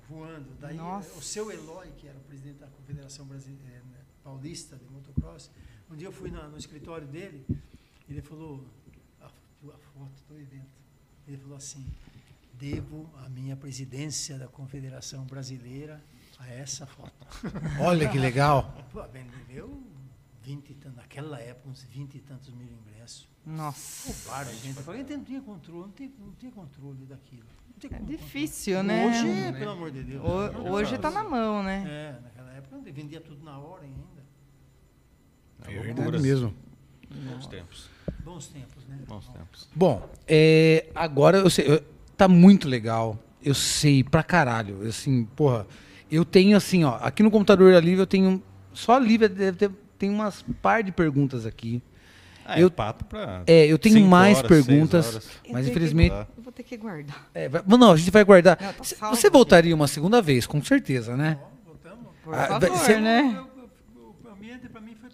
[0.09, 0.49] voando.
[0.61, 1.19] Daí Nossa.
[1.19, 3.83] o seu Eloy, que era o presidente da Confederação Brasileira,
[4.23, 5.51] paulista de motocross.
[5.91, 7.45] Um dia eu fui na- no escritório dele,
[8.09, 8.65] ele falou,
[9.21, 10.71] a, a foto do evento,
[11.29, 11.85] ele falou assim,
[12.59, 16.03] devo a minha presidência da Confederação Brasileira
[16.39, 17.13] a essa foto.
[17.81, 18.75] Olha que legal.
[18.93, 19.83] Pô, vendeu
[20.43, 23.29] 20 e tantos, naquela época, uns 20 e tantos mil ingressos.
[23.47, 24.13] Nossa.
[24.13, 24.79] Pô, para, gente.
[24.89, 27.45] A gente não tinha controle, não tinha, não tinha controle daquilo.
[27.71, 28.97] Não tinha É difícil, controlar.
[28.97, 29.07] né?
[29.53, 30.23] Hoje, pelo amor de Deus.
[30.25, 31.85] Ho- Hoje está na mão, né?
[31.87, 34.05] É, naquela época eu vendia tudo na hora ainda.
[35.67, 36.19] É Verdade loucura.
[36.21, 36.55] mesmo.
[37.11, 37.89] Bons tempos.
[38.25, 38.99] Bons tempos, né?
[39.07, 39.69] Bons tempos.
[39.75, 43.19] Bom, é, agora eu sei, eu- tá muito legal.
[43.43, 44.87] Eu sei pra caralho.
[44.87, 45.67] Assim, porra,
[46.11, 49.57] eu tenho assim, ó, aqui no computador da Lívia eu tenho só a Lívia deve
[49.57, 51.81] ter tem umas par de perguntas aqui.
[52.45, 53.43] Ah, Eu- eu papo pra.
[53.47, 57.29] É, eu tenho mais horas, perguntas, mas Eu infelizmente que- Eu vou ter que guardar.
[57.33, 58.59] é, vai- não, a gente vai guardar.
[58.61, 59.31] Não, tá Você aqui.
[59.33, 61.39] voltaria uma segunda vez, com certeza, né?
[61.65, 62.07] Voltamos.
[62.23, 63.21] Por Ah, favor, vai- cê- né?
[63.35, 65.09] Eu- eu- o ambiente para mim foi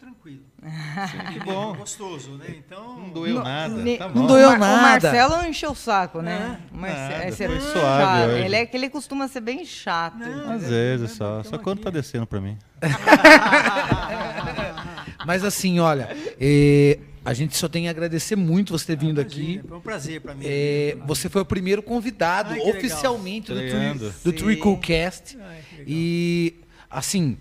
[0.61, 1.33] tranquilo.
[1.33, 1.75] Que bom.
[1.77, 2.47] Gostoso, né?
[2.51, 2.99] Então.
[2.99, 3.75] Não doeu Não, nada.
[3.75, 4.79] ne- Tá não doeu nada.
[4.79, 6.59] O Marcelo encheu o saco, né?
[6.73, 8.45] É, O Marce- nada, esse é foi suave hoje.
[8.45, 10.19] Ele é que ele costuma ser bem chato.
[10.19, 11.43] Não, Às É, vezes é, só.
[11.43, 11.85] Só quando aqui.
[11.85, 12.59] tá descendo pra mim.
[15.27, 19.41] Mas assim, olha, é, a gente só tem a agradecer muito você ter vindo aqui.
[19.43, 20.45] Imagina, Foi um prazer para mim.
[20.47, 22.79] É, você foi o primeiro convidado Ai, que legal.
[22.79, 24.11] oficialmente do, Estreando.
[24.11, 24.45] Tri, do Sim.
[24.45, 25.39] Tricocast.
[25.41, 25.85] Ai, que legal.
[25.89, 26.55] E,
[26.91, 27.37] assim,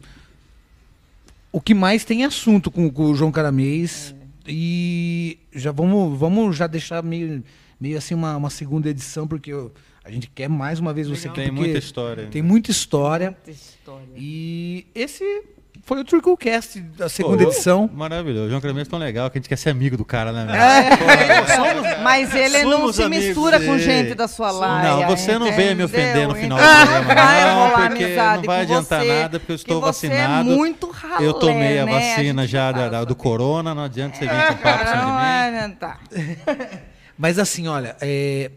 [1.52, 4.16] o que mais tem assunto com, com o João Caramês.
[4.48, 7.44] E já vamos, vamos já deixar meio,
[7.80, 9.72] meio assim uma, uma segunda edição, porque eu-
[10.04, 11.34] a gente quer mais uma vez você Legal.
[11.34, 11.42] aqui.
[11.44, 12.28] Tem muita história.
[12.28, 13.30] Tem muita história.
[13.32, 14.08] Muita história.
[14.16, 15.44] E esse
[15.84, 17.90] foi o Tricocast, da segunda Pô, edição.
[17.94, 18.46] Maravilhoso.
[18.46, 20.46] O João Crementos é tão legal que a gente quer ser amigo do cara, né?
[20.56, 21.98] É.
[22.04, 25.08] Mas ele não somos se amigos mistura com gente da sua laia.
[25.08, 26.58] Não, você não venha me ofender no entendeu?
[26.58, 27.44] final do Então, programa, vai
[27.90, 30.52] não, porque não vai com adiantar você, nada, porque eu estou que você vacinado.
[30.52, 31.92] É muito ralé, Eu tomei a né?
[31.92, 34.88] vacina gente já não da- da- do corona, não adianta você vir com papo em
[34.88, 35.58] cima de Não mim.
[35.58, 36.00] adiantar.
[37.18, 38.52] Mas assim, olha, é,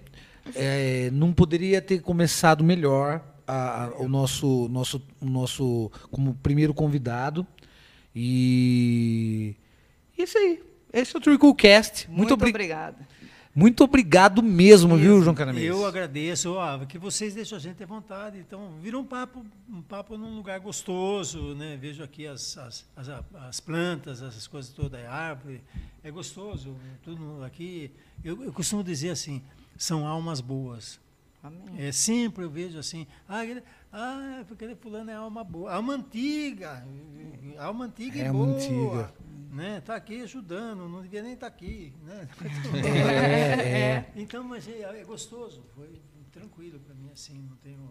[0.55, 7.47] é, não poderia ter começado melhor a- a- o nosso, nosso, nosso como primeiro convidado.
[8.15, 9.55] E
[10.17, 10.63] isso aí.
[10.93, 12.07] Esse é o Tricocast.
[12.09, 13.09] Muito, Muito obri- obrigada.
[13.55, 15.67] muito obrigado mesmo, viu, João Caramês?
[15.67, 18.39] Eu agradeço, ó, que vocês deixam a gente à vontade.
[18.39, 21.79] Então, vira um papo, um papo num lugar gostoso, né?
[21.81, 23.09] Vejo aqui as, as, as,
[23.49, 25.63] as plantas, essas coisas todas, a árvore.
[26.05, 27.91] É gostoso, tudo aqui.
[28.23, 29.41] Eu, eu costumo dizer assim,
[29.79, 31.01] são almas boas.
[31.43, 31.63] Amém.
[31.77, 33.63] É sempre eu vejo assim, ah, aquele,
[33.93, 36.87] ah porque ele fulano é alma boa, alma antiga,
[37.59, 39.15] alma antiga É e alma boa, antiga.
[39.51, 39.81] né?
[39.81, 42.29] Tá aqui ajudando, não devia nem estar aqui, né?
[42.85, 44.13] É, é.
[44.15, 47.91] Então, mas é, é gostoso, foi tranquilo para mim assim, não tenho.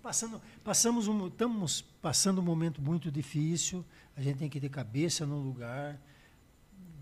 [0.00, 3.84] Passando, passamos um, estamos passando um momento muito difícil.
[4.16, 6.00] A gente tem que ter cabeça no lugar.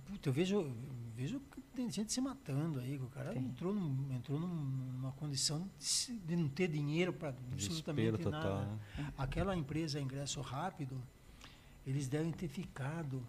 [0.07, 0.75] Puta, eu vejo, eu
[1.15, 1.41] vejo
[1.81, 2.97] tem gente se matando aí.
[2.99, 8.19] O cara entrou, num, entrou num- numa condição de, de não ter dinheiro para absolutamente
[8.19, 8.43] total.
[8.61, 8.67] nada.
[8.99, 9.13] né?
[9.17, 11.01] Aquela empresa ingresso rápido,
[11.87, 13.27] eles devem ter ficado,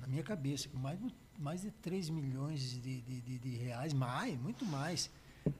[0.00, 3.92] na minha cabeça, com mais, de- mais de 3 milhões de, de, de- de reais,
[3.92, 5.10] mais, muito mais.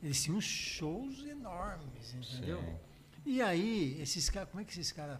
[0.03, 2.61] Eles tinham shows enormes, entendeu?
[2.63, 2.77] Sim.
[3.27, 5.19] E aí, esses caras, como é que esses caras,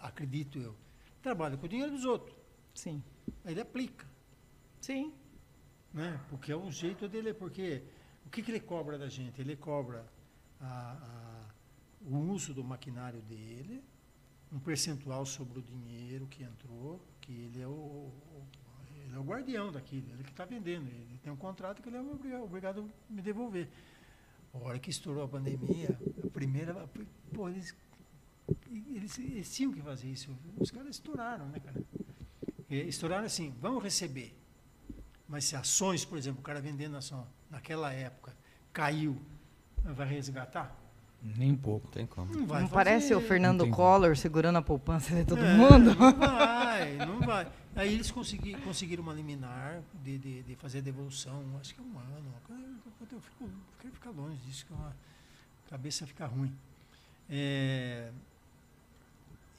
[0.00, 0.74] acredito eu,
[1.20, 2.34] trabalham com o dinheiro dos outros.
[2.74, 3.02] Sim.
[3.44, 4.06] Aí ele aplica,
[4.80, 5.12] Sim.
[5.96, 6.20] Né?
[6.30, 7.82] Porque é o jeito dele, porque
[8.26, 9.40] o que, que ele cobra da gente?
[9.40, 10.04] Ele cobra
[10.60, 11.46] a- a-
[12.08, 13.82] o uso do maquinário dele,
[14.52, 18.46] um percentual sobre o dinheiro que entrou, que ele é o, o-
[19.06, 20.86] ele é o guardião daquilo, ele que está vendendo.
[20.88, 23.68] Ele tem um contrato que ele é obrigado, a me devolver.
[24.52, 26.88] A hora que estourou a pandemia, a primeira.
[27.32, 27.74] Pô, eles,
[28.94, 30.30] eles, eles tinham que fazer isso.
[30.58, 31.82] Os caras estouraram, né, cara?
[32.70, 34.34] Estouraram assim, vamos receber.
[35.28, 38.32] Mas se ações, por exemplo, o cara vendendo ação naquela época
[38.72, 39.20] caiu,
[39.82, 40.74] vai resgatar?
[41.22, 41.88] Nem um pouco.
[41.88, 42.32] Tem como.
[42.32, 43.68] Não vai não parece o Fernando.
[43.70, 45.94] Collor segurando a poupança de todo É, mundo?
[45.94, 47.50] Não vai, não vai.
[47.74, 51.84] Aí eles consegui, conseguiram uma liminar de, de, de fazer a devolução, acho que é
[51.84, 52.32] um ano.
[53.10, 54.94] Eu fico, eu quero ficar longe disso, que é uma
[55.66, 56.54] a cabeça fica ruim.
[57.28, 58.10] É,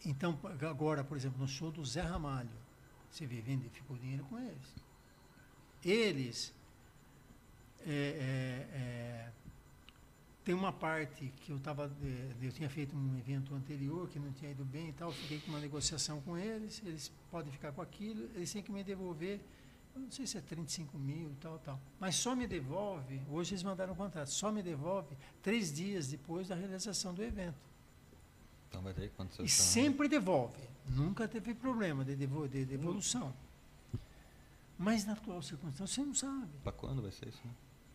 [0.05, 0.37] então,
[0.69, 2.49] agora, por exemplo, no show do Zé Ramalho,
[3.11, 4.75] você vê, vende, ficou dinheiro com eles.
[5.83, 6.53] Eles
[7.85, 9.31] é, é, é,
[10.43, 14.31] tem uma parte que eu tava, eh, eu tinha feito um evento anterior que não
[14.31, 17.81] tinha ido bem e tal, fiquei com uma negociação com eles, eles podem ficar com
[17.81, 19.41] aquilo, eles têm que me devolver,
[19.93, 23.63] não sei se é 35 mil e tal, tal, mas só me devolve, hoje eles
[23.63, 27.57] mandaram um contrato, só me devolve três dias depois da realização do evento.
[28.69, 30.61] Então vai ter quanto E sempre devolve.
[30.89, 33.33] Nunca teve problema de devolução.
[34.77, 36.51] Mas na atual circunstância você não sabe.
[36.63, 37.41] Para quando vai ser isso?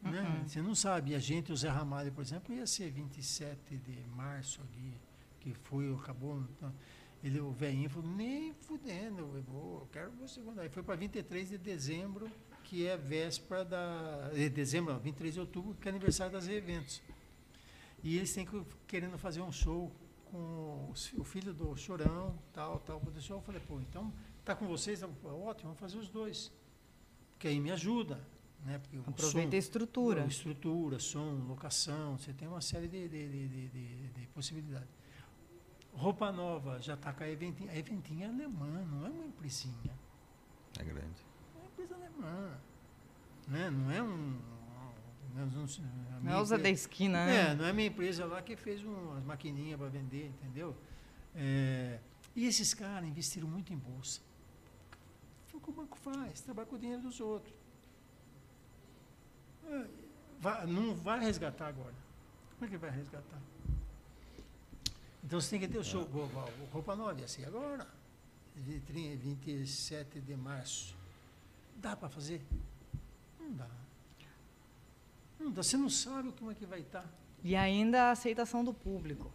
[0.02, 0.10] né?
[0.10, 0.44] né?
[0.46, 1.12] Você não sabe.
[1.12, 4.94] E a gente, o Zé Ramalho, por exemplo, ia ser 27 de março ali,
[5.40, 6.42] que foi, acabou.
[6.56, 6.72] então,
[7.22, 10.62] ele, o velhinho falou, nem fudendo, eu vou, eu quero você segunda.
[10.62, 12.28] Aí foi para 23 de dezembro,
[12.64, 14.30] que é véspera da.
[14.30, 17.00] De dezembro, não, 23 de outubro, que é aniversário das eventos.
[18.02, 19.92] E eles têm que, querendo fazer um show
[20.24, 23.36] com o filho do Chorão, tal, tal, o show.
[23.36, 24.12] Eu falei, pô, então
[24.44, 26.50] tá com vocês, tá, ótimo, vamos fazer os dois.
[27.42, 28.20] Porque aí me ajuda.
[28.64, 28.78] Né?
[28.78, 30.26] Porque o Aproveita som- a estrutura.
[30.26, 34.86] Estrutura, som, locação, você tem uma série de, de, de, de, de- de possibilidades.
[35.92, 37.72] Roupa nova, já está com a Eventinha.
[37.72, 39.92] A Eventinha é alemã, não é uma empresinha.
[40.78, 41.20] É grande.
[41.56, 42.58] É uma empresa alemã.
[43.48, 43.70] Né?
[43.70, 44.38] Não é um.
[45.34, 47.54] Não, não, a Não minha é o Zé empresa- da esquina, é, né?
[47.56, 50.76] não é minha empresa lá que fez umas maquininhas para vender, entendeu?
[51.34, 51.98] É,
[52.36, 54.20] e esses caras investiram muito em bolsa.
[55.62, 57.55] O que o banco faz, trabalha com o dinheiro dos outros.
[59.68, 61.94] É, não vai resgatar agora.
[62.55, 63.39] Como é que vai resgatar?
[65.23, 67.86] Então você tem que ter o o- o- Roupa nova, ia ser agora.
[68.57, 70.97] 20, 27 de março.
[71.76, 72.42] Dá para fazer?
[73.41, 73.68] Não dá.
[75.39, 75.62] Não dá.
[75.62, 77.07] Você não sabe como é que vai estar.
[77.44, 79.32] E ainda a aceitação do público.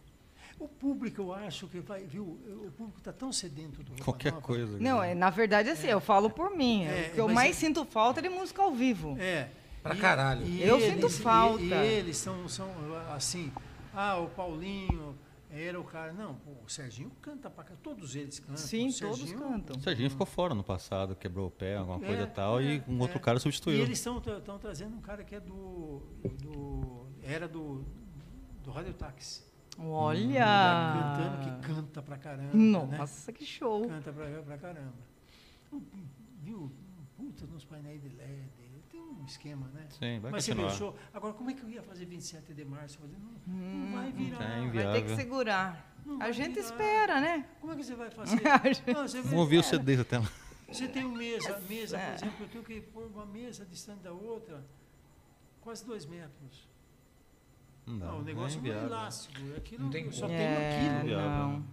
[0.58, 2.24] O público, eu acho que vai, viu?
[2.24, 4.44] O público está tão sedento do Qualquer Nova.
[4.44, 4.78] coisa.
[4.78, 6.84] Não, é, na verdade, assim, eu falo por mim.
[6.84, 9.16] É, o que eu mais é- sinto falta é de música ao vivo.
[9.20, 9.48] É.
[9.82, 10.44] Pra caralho.
[10.60, 11.62] Eu sinto falta.
[11.62, 12.68] E, eles são, são
[13.14, 13.52] assim,
[13.94, 15.16] ah, o Paulinho
[15.50, 16.12] era o cara.
[16.12, 17.74] Não, pô, o Serginho canta pra cá.
[17.82, 18.56] Todos eles cantam.
[18.56, 19.76] Sim, O todos cantam.
[19.76, 22.82] O Serginho ficou fora no passado, quebrou o pé, alguma coisa É, tal, é, e
[22.88, 23.20] um outro é.
[23.20, 23.80] cara E substituiu.
[23.82, 24.20] eles estão
[24.60, 26.02] trazendo um cara que é do.
[26.42, 27.84] do era do,
[28.64, 29.46] do Radio Táxi.
[29.78, 30.44] Olha!
[31.16, 32.56] Cantando, que canta pra caramba.
[32.56, 32.98] né?
[32.98, 33.86] Nossa, que show!
[33.88, 34.92] Canta pra, pra caramba.
[36.42, 36.70] Viu?
[37.16, 38.48] Puta nos painéis de LED.
[38.90, 39.86] Tem um esquema, né?
[39.90, 40.92] Sim, vai Mas você viu o continuar.
[40.92, 40.98] show.
[41.12, 42.98] Agora, como é que eu ia fazer 27 de março?
[42.98, 44.42] Falei, não, Hum, não vai virar.
[44.44, 45.94] É Vai ter que segurar.
[46.06, 46.66] Não A gente virar.
[46.66, 47.46] espera, né?
[47.60, 48.40] Como é que você vai fazer?
[48.94, 50.28] Não, você, Vamos ouvir os CDs até lá.
[50.70, 52.06] você tem uma mesa, mesa, É.
[52.10, 54.64] por exemplo, eu tenho que pôr uma mesa distante da outra,
[55.60, 56.66] quase dois metros.
[57.88, 58.88] Não, dá, Não, o é negócio não é inviável.
[58.88, 59.56] elástico.
[59.56, 60.38] Aquilo Não tem só como.
[60.38, 61.04] tem um É, quilo.
[61.08, 61.66] viável, não.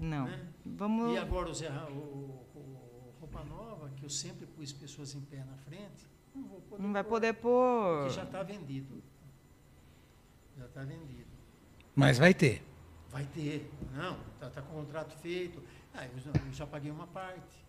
[0.00, 0.24] Não.
[0.26, 0.48] Né?
[0.64, 1.12] Vamos.
[1.14, 5.44] E agora o, Zé, o, o- Roupa Nova, que eu sempre pus pessoas em pé
[5.44, 7.98] na frente, não vou poder Não vai pôr, poder pôr.
[7.98, 9.02] Porque já está vendido.
[10.58, 11.30] Já está vendido.
[11.94, 12.62] Mas vai ter.
[13.10, 13.70] Vai ter.
[13.94, 15.62] Não, está tá com o contrato feito.
[15.92, 17.64] Ah, eu, já- eu já paguei uma parte.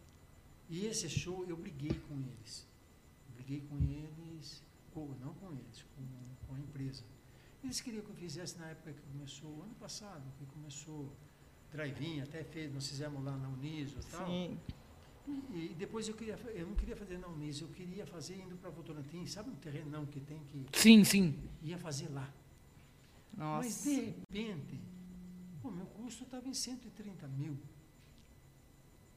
[0.69, 2.67] E esse show eu briguei com eles.
[3.35, 4.63] Briguei com eles,
[4.93, 6.03] com, não com eles, com,
[6.47, 7.03] com a empresa.
[7.63, 11.11] Eles queriam que eu fizesse na época que começou, ano passado, que começou
[11.71, 14.25] drive-in, até fez, nós fizemos lá na Uniso e tal.
[14.27, 14.59] Sim.
[15.53, 18.69] E depois eu queria, eu não queria fazer na Uniso, eu queria fazer indo para
[18.71, 21.37] Votorantim, sabe um terrenão que tem que Sim, sim.
[21.61, 22.27] ia fazer lá.
[23.37, 23.67] Nossa.
[23.67, 24.79] Mas de repente,
[25.63, 27.57] o meu custo estava em 130 mil.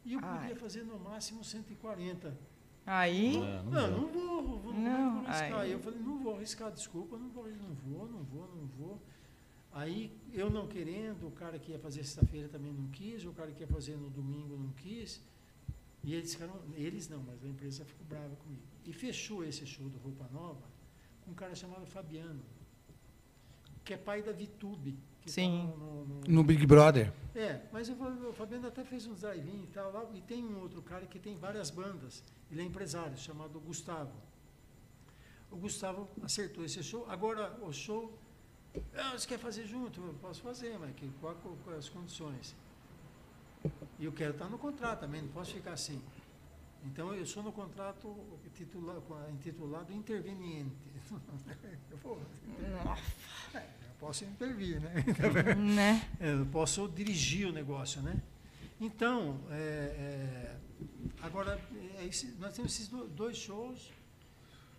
[0.05, 0.41] E eu Ai.
[0.41, 2.37] podia fazer no máximo 140.
[2.87, 3.37] Aí.
[3.37, 3.89] É, não Não, dá.
[3.89, 5.61] não vou, vou, vou, Não, vou arriscar.
[5.61, 9.03] aí- Eu falei, não vou arriscar, desculpa, não vou, não vou, não vou, não vou.
[9.73, 13.51] Aí, eu não querendo, o cara que ia fazer sexta-feira também não quis, o cara
[13.51, 15.21] que ia fazer no domingo não quis.
[16.05, 18.63] E eles ficaram, eles não, mas a empresa ficou brava comigo.
[18.85, 20.63] E fechou esse show do Roupa Nova
[21.25, 22.43] com um cara chamado Fabiano,
[23.85, 24.93] que é pai da Vitube.
[24.93, 25.65] Tá Sim.
[25.67, 27.11] no- no- no- No Big Brother.
[27.35, 30.45] é, mas eu, vou- o Fabiano até fez uns drive-in e tal, lá, e tem
[30.45, 32.23] um outro cara que tem várias bandas,
[32.55, 34.13] ele é empresário, chamado Gustavo.
[35.51, 38.17] O Gustavo acertou esse show, agora o show,
[38.97, 40.01] ah, você quer fazer junto?
[40.01, 41.35] Eu posso fazer, mas que, qual,
[41.65, 42.55] qual as condições?
[43.99, 46.01] E eu quero estar no contrato também, não posso ficar assim.
[46.85, 48.15] Então eu sou no contrato
[48.55, 49.03] titula-
[49.33, 50.77] intitulado interveniente.
[53.55, 54.93] É, eu posso intervir, né?
[55.57, 56.09] Né?
[56.21, 58.21] É, Eu posso dirigir o negócio, né?
[58.81, 60.57] Então, é, é,
[61.23, 61.61] agora,
[61.99, 63.93] é esse- nós temos esses do- dois shows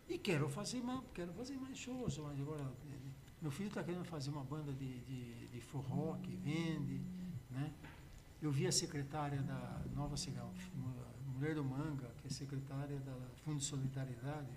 [0.10, 2.18] e quero fazer mais, quero fazer mais shows.
[2.18, 2.72] Mas agora,
[3.42, 7.02] meu filho está querendo fazer uma banda de, de, de forró que vende,
[7.52, 7.72] né?
[8.42, 10.46] Eu vi a secretária da nova Cega-
[11.36, 14.48] Mulher do Manga, que é secretária da Fundo de Solidariedade.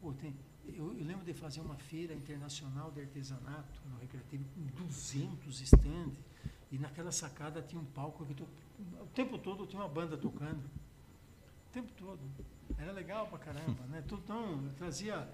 [0.00, 0.34] Pô, tem,
[0.66, 6.18] eu, eu lembro de fazer uma feira internacional de artesanato no Recreativo com 200 estandes
[6.72, 8.46] e naquela sacada tinha um palco que to,
[9.00, 10.58] o tempo todo tinha uma banda tocando.
[10.60, 12.18] O tempo todo.
[12.78, 14.02] Era legal pra caramba, né?
[14.06, 15.28] Tudo tão, trazia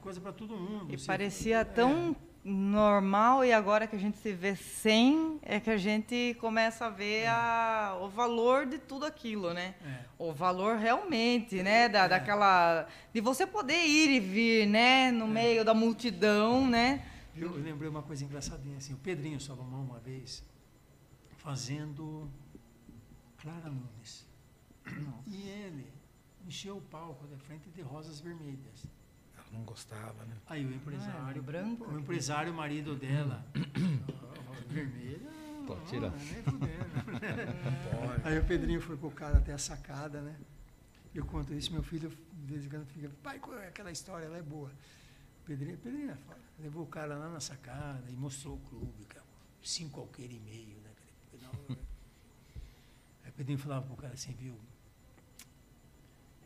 [0.00, 0.92] coisa para todo mundo.
[0.92, 5.60] E Você- parecia é, tão normal e agora que a gente se vê sem, é
[5.60, 9.74] que a gente começa a ver a, o valor de tudo aquilo, né?
[9.84, 10.04] É.
[10.18, 11.88] O valor realmente, né?
[11.88, 12.86] Da, Daquela.
[13.12, 15.10] De você poder ir e vir, né?
[15.10, 17.06] No meio da multidão, né?
[17.36, 20.42] Eu, eu lembrei uma coisa engraçadinha, assim, o Pedrinho Salomão, uma vez,
[21.38, 22.28] fazendo
[23.40, 24.26] Clara Nunes.
[25.26, 25.92] E ele
[26.46, 28.86] encheu o palco da frente de rosas vermelhas.
[29.36, 30.36] Ela não gostava, né?
[30.46, 31.84] Aí o empresário, Ah, branco?
[31.90, 33.44] o empresário marido dela,
[34.68, 35.30] vermelha,
[35.66, 36.10] Pô, ó, tira.
[36.10, 36.84] nem fudendo.
[38.24, 40.36] Aí o Pedrinho foi com o cara até a sacada, né?
[41.14, 44.26] Eu conto isso, meu filho, de vez em quando, fica, pai, qual é aquela história,
[44.26, 44.70] ela é boa.
[45.44, 46.16] Pedrinho, Pedrinho é
[46.58, 49.24] levou o cara lá na sacada e mostrou o clube, cara,
[49.62, 50.90] cinco alqueire e meio, né?
[51.42, 51.76] Não,
[53.40, 54.54] Pedrinho falava pro cara assim, viu?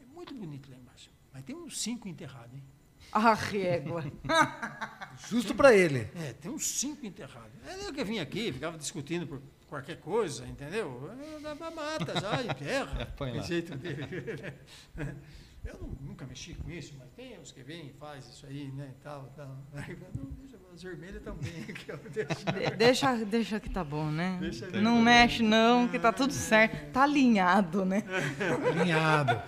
[0.00, 2.62] É muito bonito lá embaixo, mas tem uns cinco enterrados, hein?
[3.10, 4.04] A régua.
[5.28, 6.08] Justo pra ele.
[6.14, 7.50] É, tem uns cinco enterrados.
[7.66, 11.10] É eu que vinha aqui, ficava discutindo por qualquer coisa, entendeu?
[11.32, 13.06] Eu dava mata já, enterra.
[13.16, 13.42] Põe lá.
[13.42, 14.54] Do jeito dele.
[15.64, 18.70] Eu não- nunca mexi com isso, mas tem uns que vêm e faz isso aí,
[18.70, 19.48] né, e tal, tal.
[19.72, 21.52] Não, deixa, as vermelhas também.
[21.70, 24.38] De- deixa, deixa que tá bom, né?
[24.40, 24.80] Deixa ali.
[24.80, 26.92] não mexe, não, que tá tudo certo.
[26.92, 28.02] Tá alinhado, né?
[28.78, 29.40] Alinhado.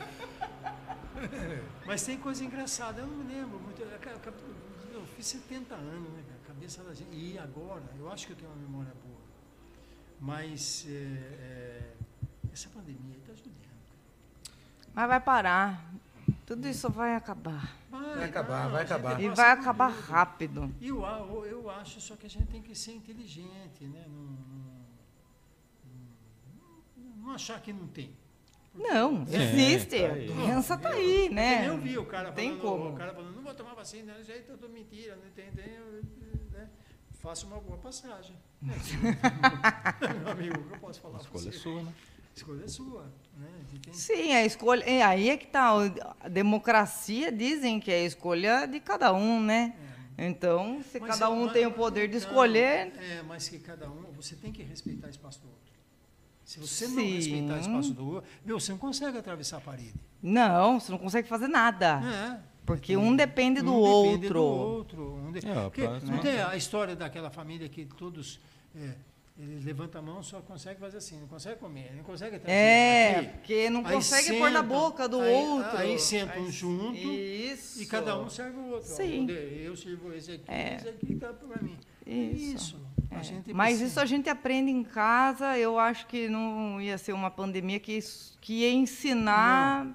[1.85, 3.81] Mas tem coisa engraçada, eu não me lembro muito.
[3.83, 4.13] Eu, ca-
[4.93, 6.23] eu fiz 70 anos, né?
[6.45, 7.09] A cabeça da gente.
[7.15, 9.17] E agora, eu acho que eu tenho uma memória boa.
[10.21, 11.81] Mas é, é,
[12.53, 13.57] essa pandemia está ajudando.
[14.95, 15.85] Mas vai parar.
[16.45, 17.77] Tudo isso vai acabar.
[18.17, 19.21] Vai acabar, vai a gente acabar.
[19.23, 20.03] E vai acabar tudo.
[20.11, 20.75] rápido.
[20.81, 24.05] E eu, eu, acho só que a gente tem que ser inteligente, né?
[24.09, 24.77] Não, não-
[27.17, 28.15] não achar que não tem.
[28.75, 29.99] Não, É, existe.
[30.01, 30.27] tá A aí.
[30.27, 31.67] doença tá Eu- aí, né?
[31.69, 32.91] Eu vi o cara Tem falando, como.
[32.91, 35.65] o cara falando, não vou tomar vacina, jeito é tudo mentira, não tem, tem,
[36.53, 36.69] né?
[37.21, 38.37] Faça uma boa passagem.
[40.21, 41.59] Meu amigo, o que eu posso falar A escolha é você?
[41.59, 41.93] sua, né?
[42.37, 43.13] A escolha é sua.
[43.39, 43.49] Né?
[43.83, 44.85] Tem- Sim, a escolha.
[44.85, 45.75] é, aí é que tá.
[45.75, 45.91] o-
[46.21, 49.75] A democracia dizem que é a escolha de cada um, né?
[50.19, 52.93] Então, se Mas cada é um uma- tem o poder de então, escolher.
[52.99, 55.73] É, mas que cada um, você tem que respeitar o espaço do outro.
[56.45, 57.15] Se você não Sim.
[57.17, 59.95] respeitar o espaço do outro, meu, você não consegue atravessar a parede.
[60.23, 62.01] Não, você não consegue fazer nada.
[62.05, 62.41] É.
[62.65, 64.13] Porque um depende do Um outro.
[64.13, 65.15] depende do outro.
[65.17, 68.41] Um de- É, Porque não tem a história daquela família que todos
[68.75, 68.95] é,
[69.39, 73.17] eles levantam a mão só consegue fazer assim, não consegue comer, não consegue trazer É,
[73.19, 73.29] aqui.
[73.39, 75.77] porque não Aí consegue pôr na boca do aí- outro.
[75.79, 77.83] aí sentam Aí- junto Isso.
[77.83, 78.89] E cada um serve o outro.
[78.89, 79.27] Sim.
[79.31, 80.77] Eu sirvo esse aqui, É.
[80.77, 81.77] esse aqui tá para mim.
[82.07, 82.81] Isso.
[83.11, 85.57] A gente Mas isso a gente aprende em casa.
[85.59, 87.99] Eu acho que não ia ser uma pandemia que,
[88.41, 89.87] que ia ensinar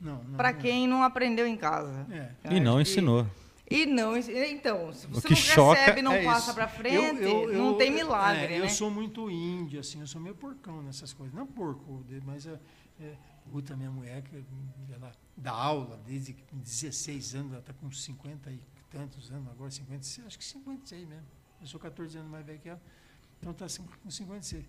[0.00, 0.58] não, não, para não.
[0.60, 2.06] quem não aprendeu em casa.
[2.10, 2.54] É.
[2.54, 3.26] E não acho que- ensinou.
[3.70, 6.54] E não, então, se você que não choca recebe, não é passa isso.
[6.54, 7.20] para frente,
[7.52, 8.64] não tem milagre, é, né?
[8.64, 11.34] Eu sou muito índio, assim, eu sou meio porcão nessas coisas.
[11.34, 12.58] Não porco, mas é,
[12.98, 13.14] é,
[13.52, 14.42] Ruta, minha mulher, que
[14.92, 20.26] ela dá aula desde 16 anos, ela está com 50 e tantos anos, agora 56,
[20.26, 21.26] acho que 56 mesmo.
[21.60, 22.80] Eu sou 14 anos mais velho que ela,
[23.38, 23.66] então está
[24.02, 24.64] com 56.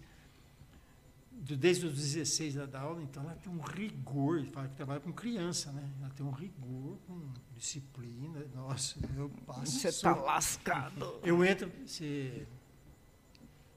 [1.31, 5.11] Desde os 16 ela dá aula, então ela tem um rigor, fala que trabalha com
[5.11, 5.83] criança, né?
[6.01, 7.17] Ela tem um rigor, com
[7.55, 8.45] disciplina.
[8.53, 9.65] Nossa, eu passo.
[9.71, 10.25] Você tá sufoco.
[10.25, 11.19] lascado.
[11.23, 12.45] Eu entro, você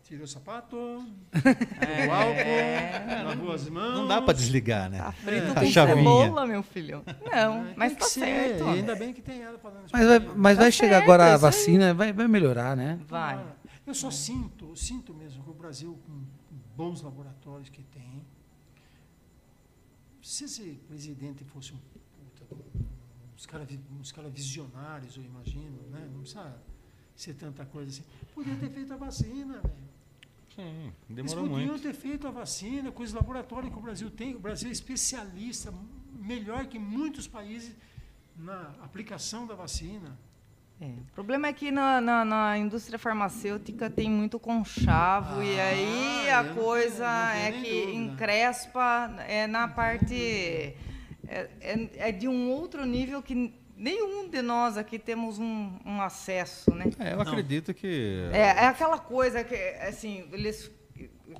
[0.02, 0.76] tirou o sapato,
[1.80, 2.06] É.
[2.08, 3.94] o álcool, lavou as mãos.
[3.96, 4.98] Não dá para desligar, né?
[4.98, 5.54] Tá frito É.
[5.54, 5.96] com A chavinha.
[5.96, 7.02] cebola, meu filho.
[7.24, 8.64] Não, É, mas tem tá que ser, certo.
[8.64, 11.02] e Ainda bem que tem ela falando isso Mas vai, mas Tá vai chegar certo,
[11.04, 12.98] agora é a vacina, vai, vai melhorar, né?
[13.06, 13.42] Vai.
[13.86, 16.22] Eu só sinto, eu sinto mesmo que o Brasil, com
[16.76, 18.24] bons laboratórios que tem,
[20.22, 22.54] se esse presidente fosse um puta,
[23.34, 23.68] uns caras
[24.00, 26.08] uns cara visionários, eu imagino, né?
[26.12, 26.62] não precisa
[27.16, 29.92] ser tanta coisa assim, podia ter feito a vacina, velho.
[30.54, 31.82] Sim, Eles demorou podiam muito.
[31.82, 34.34] ter feito a vacina com os laboratórios que o Brasil tem.
[34.34, 35.72] O Brasil é especialista,
[36.12, 37.74] melhor que muitos países
[38.36, 40.18] na aplicação da vacina.
[40.82, 45.66] É, O problema é que na, na- na indústria farmacêutica tem muito conchavo e Ah,
[45.68, 47.92] aí eu a coisa não é que dúvida.
[47.92, 50.74] encrespa é na parte é,
[51.60, 56.74] é- é de um outro nível que nenhum de nós aqui temos um, um acesso,
[56.74, 56.86] né?
[56.98, 57.22] É, eu Não.
[57.22, 58.28] acredito que.
[58.32, 59.54] É, é aquela coisa que,
[59.86, 60.68] assim, eles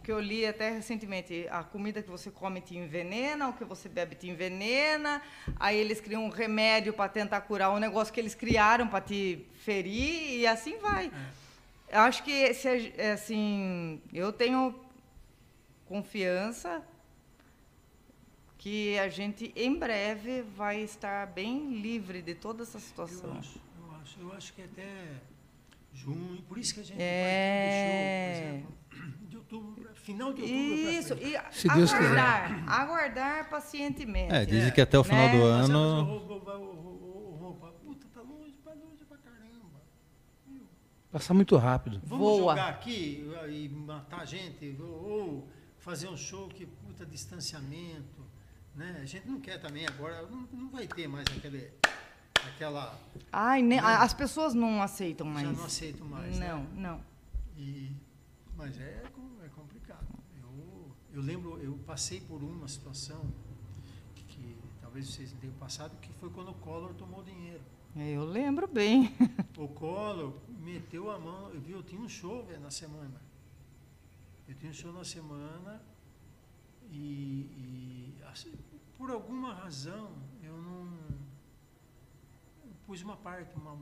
[0.03, 3.89] que eu li até recentemente, a comida que você come te envenena, o que você
[3.89, 5.23] bebe te envenena,
[5.59, 9.47] aí eles criam um remédio para tentar curar um negócio que eles criaram para te
[9.65, 11.11] ferir e assim vai.
[11.89, 14.75] Eu acho que se, a- é, assim, eu tenho
[15.87, 16.83] confiança
[18.59, 23.37] que a gente em breve vai estar bem livre de toda essa Eu situação.
[23.39, 24.21] acho, eu acho.
[24.21, 24.89] Eu acho que até
[25.95, 27.83] Junho, por isso que a gente É.
[27.85, 33.49] show, por exemplo, de outubro, final de outubro pra Isso, e Se Deus aguardar, aguardar
[33.51, 34.35] pacientemente.
[34.35, 35.37] É, dizem que até o final Né?
[35.39, 36.21] do ano.
[37.85, 39.81] puta, tá longe, tá longe pra caramba.
[41.11, 42.01] Passa muito rápido.
[42.05, 42.53] Vamos Voa.
[42.57, 45.49] jogar aqui e matar a gente, ou,
[45.79, 48.23] fazer um show que puta distanciamento,
[48.75, 48.99] né?
[49.03, 51.71] A gente não quer também agora, não, não vai ter mais aquele,
[52.55, 52.99] aquela,
[53.33, 55.47] Ai, ne- a- as pessoas não aceitam mais.
[55.47, 56.39] já não aceito mais.
[56.39, 56.49] né?
[56.49, 57.01] Não, não.
[57.57, 57.93] E,
[58.57, 59.03] mas é,
[59.42, 59.42] é.
[61.13, 63.21] Eu, lembro, eu passei por uma situação
[64.15, 67.61] que, que talvez vocês não tenham passado, que foi quando o Collor tomou dinheiro.
[67.95, 69.15] Eu lembro bem.
[69.59, 73.21] O Collor meteu a mão, eu vi, eu tinha um show velho, na semana.
[74.49, 75.81] Eu tinha um show na semana
[76.91, 78.53] e, e, assim,
[78.97, 80.11] por alguma razão
[80.43, 80.85] eu não
[82.65, 83.79] eu pus uma parte, uma,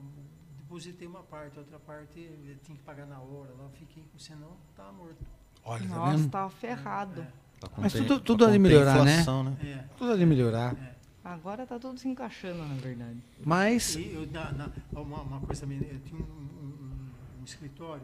[0.59, 4.57] depositei uma parte, outra parte eu tinha que pagar na hora, lá eu fiquei, senão
[4.75, 5.25] tá morto.
[5.65, 6.31] Olha, tá Nossa, vendo?
[6.31, 7.27] tava ferrado.
[7.61, 9.13] pra Mas tudo- tudo há de conter a melhorar, né?
[9.13, 9.57] inflação, né?
[9.63, 9.85] É.
[9.97, 10.77] Tudo ali melhorar.
[11.23, 13.23] Agora tá tudo se encaixando, na verdade.
[13.45, 18.03] Mas, E eu, na, na- uma, uma coisa também, eu tinha um, um- um- escritório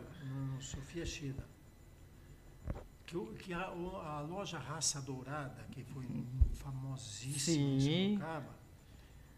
[0.55, 1.43] no Sofia Chida,
[3.07, 6.07] que, o- que a, a loja Raça Dourada, que foi
[6.55, 8.15] famosíssima em.
[8.19, 8.51] Sorocaba,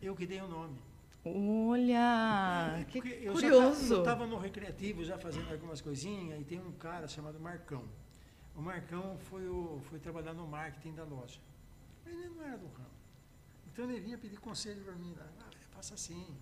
[0.03, 0.77] eu que dei o nome.
[1.25, 3.89] Olha, que Porque eu já curioso.
[3.89, 7.85] ta- eu estava no recreativo já fazendo algumas coisinhas e tem um cara chamado Marcão.
[8.59, 11.39] O Marcão foi, o, foi trabalhar no marketing da loja.
[12.05, 12.99] Ele não era do ramo.
[13.69, 15.15] Então ele vinha pedir conselho para mim.
[15.21, 16.37] Ah, faça assim.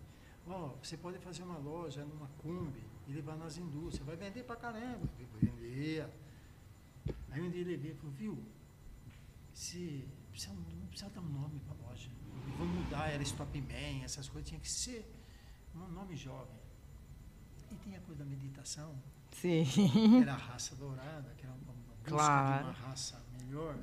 [0.47, 4.07] Ó, você pode fazer uma loja numa Kombi e levar nas indústrias.
[4.07, 5.07] Vai vender para caramba.
[5.43, 6.11] Vendia.
[7.31, 8.43] Aí um dia ele veio e falou, viu,
[9.53, 12.11] se, precisa, não precisa dar um nome para a loja.
[12.57, 15.07] Vamos mudar, era Stop Man, essas coisas, tinha que ser
[15.75, 16.57] um nome jovem.
[17.71, 18.97] E tinha coisa da meditação,
[19.33, 19.67] Sim.
[20.23, 21.66] era a raça dourada, que era uma
[22.11, 22.65] busca Claro.
[22.65, 23.77] de uma raça melhor.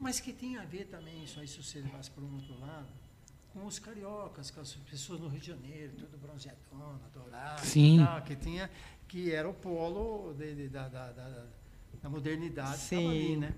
[0.00, 2.88] Mas que tinha a ver também, isso aí se você levasse para um outro lado,
[3.52, 8.00] com os cariocas, com as pessoas no Rio de Janeiro, tudo bronzeadona, dourada, Sim.
[8.02, 8.70] e tal, que tinha,
[9.06, 11.46] que era o polo de- de- da, da, da,
[12.02, 13.36] da modernidade que estava ali, Sim.
[13.36, 13.54] né?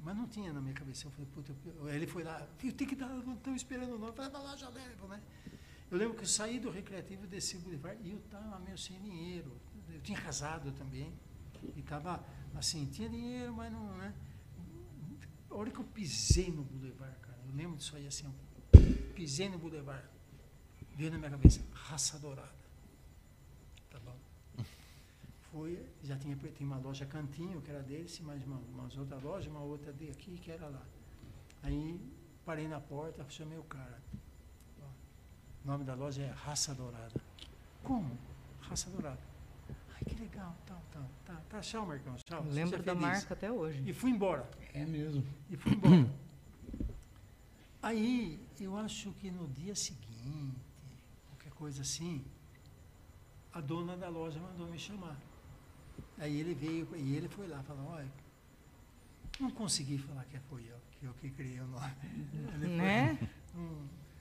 [0.00, 1.06] Mas não tinha na minha cabeça.
[1.06, 4.08] Eu falei, puta, eu- ele foi lá, eu tenho que dar, não estão esperando não.
[4.08, 5.20] Eu falei, vai lá, já levo, né?
[5.90, 9.00] Eu lembro que eu saí do recreativo, desci o Boulevard e eu estava meio sem
[9.00, 9.52] dinheiro.
[9.92, 11.12] Eu tinha casado também.
[11.76, 14.14] E estava assim, tinha dinheiro, mas não, né?
[15.50, 18.32] A hora que eu pisei no Boulevard, cara, eu lembro disso aí assim,
[19.14, 20.04] pisei no Boulevard,
[20.96, 22.52] veio na minha cabeça, raça dourada.
[23.90, 24.16] Tá bom?
[25.52, 29.50] Foi, já tinha, tinha uma loja cantinho, que era desse, mais uma, umas outras lojas,
[29.50, 30.82] uma outra de aqui, que era lá.
[31.62, 32.00] Aí
[32.44, 34.02] parei na porta, chamei o cara.
[35.64, 37.20] O nome da loja é Raça Dourada.
[37.82, 38.18] Como?
[38.60, 39.33] Raça Dourada.
[39.94, 42.44] Ai, que legal, tal, tal, tá, tá, tchau, Marcão, tchau.
[42.50, 43.00] Lembro da feliz.
[43.08, 43.82] marca até hoje.
[43.88, 44.48] E fui embora.
[44.72, 45.24] é mesmo.
[45.50, 46.10] E fui embora.
[47.82, 50.56] Aí, eu acho que no dia seguinte,
[51.28, 52.24] qualquer coisa assim,
[53.52, 55.16] a dona da loja mandou me chamar.
[56.18, 58.10] Aí ele veio, e ele foi lá, falou, olha,
[59.38, 61.92] não consegui falar que foi eu, que eu que criei o nome.
[62.54, 63.18] Ele foi, Né?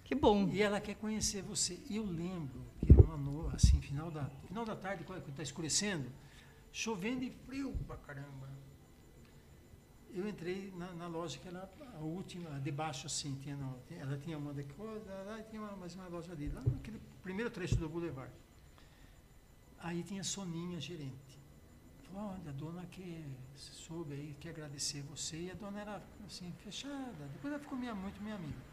[0.03, 0.49] "Hum, Que bom.
[0.49, 1.79] e ela quer conhecer você.
[1.89, 5.41] E eu lembro que era uma noite, assim, final da, final da tarde, quando está
[5.41, 6.09] escurecendo,
[6.71, 8.49] chovendo e frio pra caramba.
[10.13, 13.57] Eu entrei na, na loja que era a última, de baixo assim, tinha
[13.99, 17.49] ela tinha uma coisa, lá e tinha uma, mais uma loja ali, lá naquele primeiro
[17.49, 18.31] trecho do Boulevard.
[19.79, 21.39] Aí tinha Soninha, gerente.
[22.03, 23.25] Falou, olha, a dona que
[23.55, 25.35] soube aí, quer agradecer você.
[25.35, 27.27] E a dona era assim, fechada.
[27.33, 28.72] Depois ela ficou minha, muito minha amiga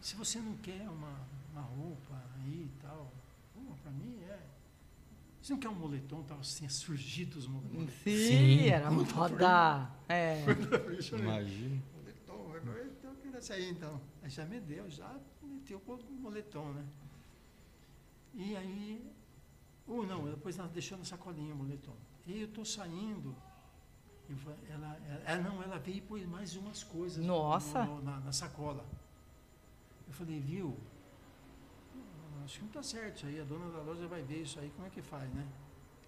[0.00, 1.14] se você não quer uma,
[1.52, 3.12] uma roupa aí e tal,
[3.82, 4.38] para mim é.
[5.42, 7.90] Você não quer um moletom, tal, assim, surgido os moletons.
[8.04, 8.68] Sim, Sim.
[8.68, 9.90] era moda.
[10.08, 10.44] É.
[11.18, 11.82] Imagina.
[11.96, 12.56] Moletom,
[12.98, 14.00] então eu queria sair então.
[14.22, 16.84] Aí já me deu, já meteu o moletom, né?
[18.34, 19.10] E aí,
[19.86, 21.94] ou não, depois ela deixou na sacolinha o moletom.
[22.26, 23.34] E eu estou saindo,
[24.68, 27.84] ela, ela, ela- não, ela veio e pôs mais umas coisas no- Nossa.
[27.84, 28.84] no- na, na sacola.
[30.10, 30.76] Eu falei, viu?
[32.44, 34.68] Acho que não está certo isso aí, a dona da loja vai ver isso aí,
[34.70, 35.46] como é que faz, né?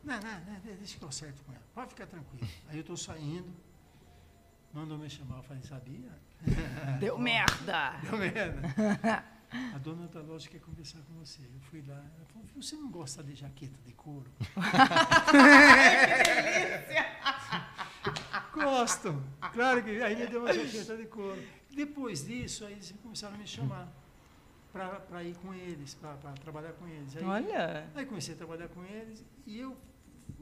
[0.02, 1.62] Não, não, não, deixa que eu acerto com ela.
[1.72, 2.44] Pode ficar tranquilo.
[2.68, 3.54] Aí eu estou saindo,
[4.74, 6.10] mandou me chamar, eu falei, sabia?
[6.98, 7.92] Deu merda.
[8.02, 9.24] Deu merda.
[9.72, 11.42] A dona da loja quer conversar com você.
[11.42, 14.28] Eu fui lá, ela falou, você não gosta de jaqueta de couro?
[18.52, 19.22] Gosto.
[19.52, 21.40] Claro que aí me deu uma jaqueta de couro.
[21.74, 23.88] Depois disso, aí eles começaram a me chamar.
[24.72, 27.16] para ir com eles, para trabalhar com eles.
[27.16, 27.90] Aí, Olha.
[27.94, 29.76] aí comecei a trabalhar com eles e eu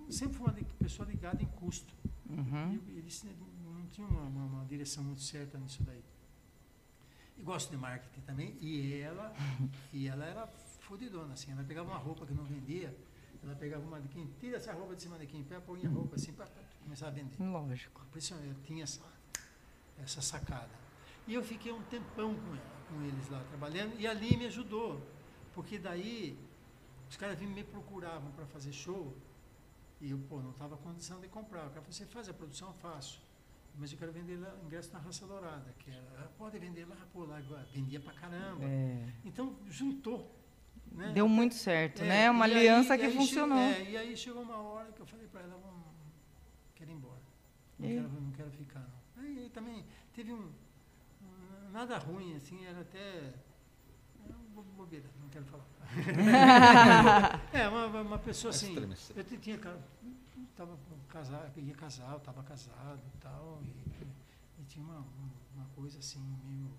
[0.08, 1.92] sempre fui uma pessoa ligada em custo.
[2.28, 2.78] Uhum.
[2.88, 3.24] E eles
[3.64, 6.02] não tinham uma, uma- uma direção muito certa nisso daí.
[7.38, 8.56] E gosto de marketing também.
[8.60, 9.32] E ela,
[9.92, 10.46] e ela era
[10.80, 11.50] fodidona, assim.
[11.50, 12.96] Ela pegava uma roupa que não vendia,
[13.42, 16.32] ela pegava uma manequim, tira essa roupa de cima em pé, põe a roupa assim
[16.32, 16.46] para
[16.84, 17.36] começar a vender.
[17.42, 18.04] Lógico.
[18.12, 19.02] Por isso eu tinha essa,
[19.98, 20.79] essa sacada.
[21.30, 22.56] E eu fiquei um tempão com,
[22.92, 25.00] com eles lá trabalhando, e ali me ajudou.
[25.54, 26.36] Porque daí
[27.08, 29.16] os caras vinham me procuravam para fazer show,
[30.00, 31.60] e eu, pô, não estava condição de comprar.
[31.66, 33.22] O cara falou, você faz a produção, eu faço.
[33.78, 36.96] Mas eu quero vender lá, ingresso na Raça Dourada, que era, "Ah, pode vender lá,
[37.12, 37.38] pô, lá
[37.72, 38.64] vendia pra caramba.
[38.64, 39.08] É.
[39.24, 40.34] Então, juntou.
[40.90, 41.12] Né?
[41.12, 42.30] Deu muito certo, É, né?
[42.32, 43.56] Uma aí- aliança e que aí funcionou.
[43.56, 45.84] Chegou, é, e aí chegou uma hora que eu falei para ela, vamos,
[46.74, 47.22] quero ir embora.
[47.78, 49.22] Não, quero, não quero ficar, não.
[49.22, 50.50] Aí, aí também teve um-
[51.72, 53.32] Nada ruim, assim, era até...
[54.24, 55.64] era uma bo- bobeira, não quero falar.
[57.52, 58.68] é, uma, uma- pessoa assim...
[58.74, 59.12] Extremista.
[59.16, 59.58] Eu tinha...
[60.56, 60.76] Tava
[61.08, 64.04] casado, ia casar, eu estava casado e tal, e,
[64.60, 64.98] e tinha uma,
[65.54, 66.70] uma coisa assim, meio...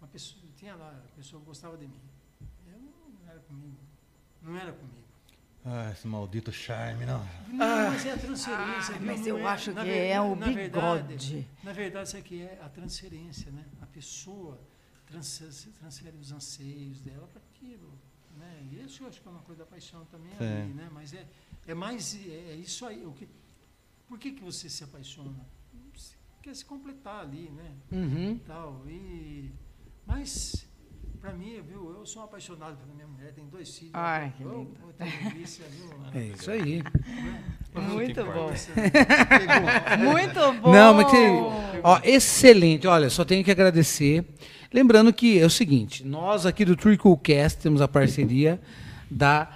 [0.00, 2.00] Uma pessoa, tinha lá, a pessoa gostava de mim.
[2.66, 3.76] Eu não era comigo.
[4.42, 5.06] Não era comigo.
[5.64, 7.18] Ah, esse maldito charme, não.
[7.48, 8.94] Não, mas é a transferência.
[8.94, 11.48] Ah, mas eu é- acho na que ver- é o na verdade- bigode.
[11.64, 13.64] Na verdade, isso aqui é a transferência, né?
[13.96, 14.60] Pessoa
[15.06, 17.90] transfere, transfere os anseios dela para aquilo.
[18.36, 18.68] Né?
[18.70, 20.44] E isso eu acho que é uma coisa da paixão também Sim.
[20.44, 20.90] ali, né?
[20.92, 21.26] Mas é,
[21.66, 23.06] é mais é, é isso aí.
[23.06, 23.26] O que,
[24.06, 25.48] por que, que você se apaixona?
[25.94, 27.74] Você quer se completar ali, né?
[27.90, 28.38] Uhum.
[28.40, 29.50] Tal, e,
[30.04, 30.65] mas,
[31.26, 33.90] para mim, viu, eu sou um apaixonado pela minha mulher, tenho dois filhos.
[33.94, 34.76] Ai, que eu, lindo.
[35.28, 35.90] delícia, viu?
[36.14, 36.84] É isso aí.
[37.74, 38.52] Muito bom.
[39.28, 40.12] Pegou.
[40.12, 40.72] Muito bom.
[40.72, 41.16] Não, mas que,
[41.82, 42.86] ó, excelente.
[42.86, 44.24] Olha, só tenho que agradecer.
[44.72, 48.60] Lembrando que é o seguinte, nós aqui do Tricklecast temos a parceria
[49.10, 49.50] da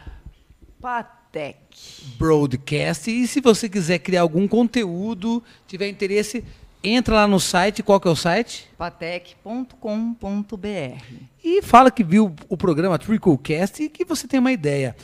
[0.81, 1.57] Patec.
[2.19, 6.45] Broadcast e se você quiser criar algum conteúdo, tiver interesse,
[6.83, 8.69] entra lá no site, qual que é o site?
[9.81, 11.03] patec.com.br.
[11.43, 14.97] E fala que viu o programa Tricklecast e que você tem uma ideia.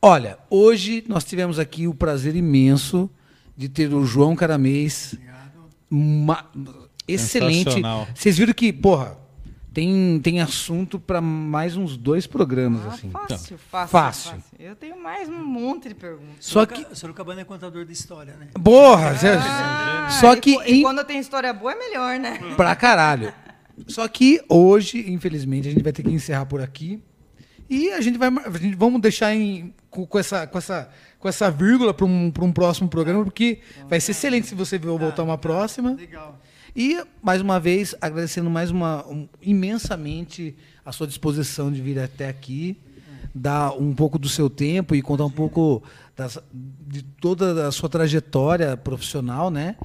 [0.00, 3.10] Olha, hoje nós tivemos aqui o prazer imenso
[3.56, 5.14] de ter o João Caramês
[5.90, 6.46] uma-
[7.06, 7.80] excelente.
[8.14, 9.16] Vocês viram que, porra,
[9.78, 13.10] tem, tem assunto para mais uns dois programas, Ah, assim.
[13.10, 14.42] fácil, fácil, Fácil.
[14.58, 16.34] Eu tenho mais um monte de perguntas.
[16.40, 16.84] Só que.
[16.96, 18.48] Sorocabana é contador de história, né?
[18.62, 19.14] Porra!
[20.10, 20.50] só Ah, e que.
[20.66, 22.40] E, em- quando tem história boa é melhor, né?
[22.56, 23.32] Pra caralho.
[23.86, 27.00] Só que hoje, infelizmente, a gente vai ter que encerrar por aqui.
[27.70, 28.28] E a gente vai.
[28.30, 30.88] A gente, vamos deixar em, com, com essa, com, essa,
[31.20, 34.76] com essa vírgula para um, pra um próximo programa, porque vai ser excelente se você
[34.76, 35.92] voltar uma próxima.
[35.92, 36.36] Legal.
[36.74, 42.28] E, mais uma vez, agradecendo mais uma um, imensamente a sua disposição de vir até
[42.28, 42.76] aqui,
[43.34, 45.82] dar um pouco do seu tempo e contar um pouco
[46.16, 49.76] das- de toda a sua trajetória profissional, né?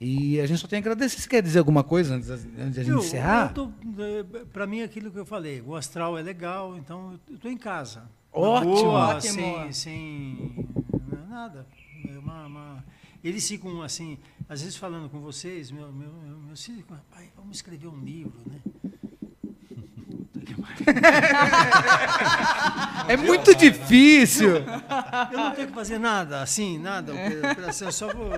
[0.00, 1.20] E a gente só tem a agradecer.
[1.20, 3.52] Você quer dizer alguma coisa antes, antes de a gente encerrar?
[3.98, 7.56] eh, Pra mim, aquilo que eu falei, o astral é legal, então eu estou em
[7.58, 8.02] casa.
[8.32, 8.74] Ótimo.
[8.84, 9.32] Boa, Ótimo.
[9.32, 10.66] Sem, sem
[11.10, 11.66] não é nada.
[12.08, 12.84] É uma, uma-
[13.22, 14.18] Eles ficam assim,
[14.48, 17.98] às vezes falando com vocês, meu, meu, meu, meus filhos ficam, pai, vamos escrever um
[18.02, 18.58] livro, né?
[20.06, 20.86] Puta que pariu.
[23.08, 24.56] É muito difícil.
[25.32, 28.30] Eu não tenho que fazer nada, assim, nada, opera- operação, só vou,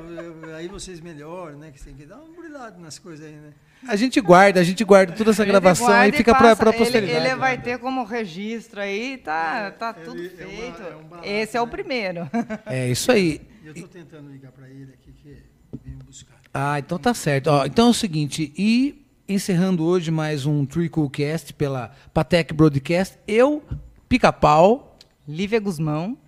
[0.56, 1.70] aí vocês melhoram, né?
[1.70, 3.52] Que tem que dar um brilhado nas coisas aí, né?
[3.86, 7.10] A gente guarda, a gente guarda toda essa gravação e fica para a posteridade.
[7.18, 10.82] Ele, ele vai ter como registro aí, tá, tá ele- tudo é uma- feito.
[10.82, 11.70] é um barato, Esse é o né?
[11.72, 12.30] primeiro.
[12.66, 13.40] É isso aí.
[13.64, 15.36] Eu estou tentando ligar para ele aqui, que
[15.84, 16.36] vem me buscar.
[16.52, 17.48] Ah, então tá certo.
[17.48, 23.62] Ó, então é o seguinte, e encerrando hoje mais um Tricoolcast pela Patec Broadcast, eu,
[24.08, 26.18] Pica-Pau Lívia Guzmão.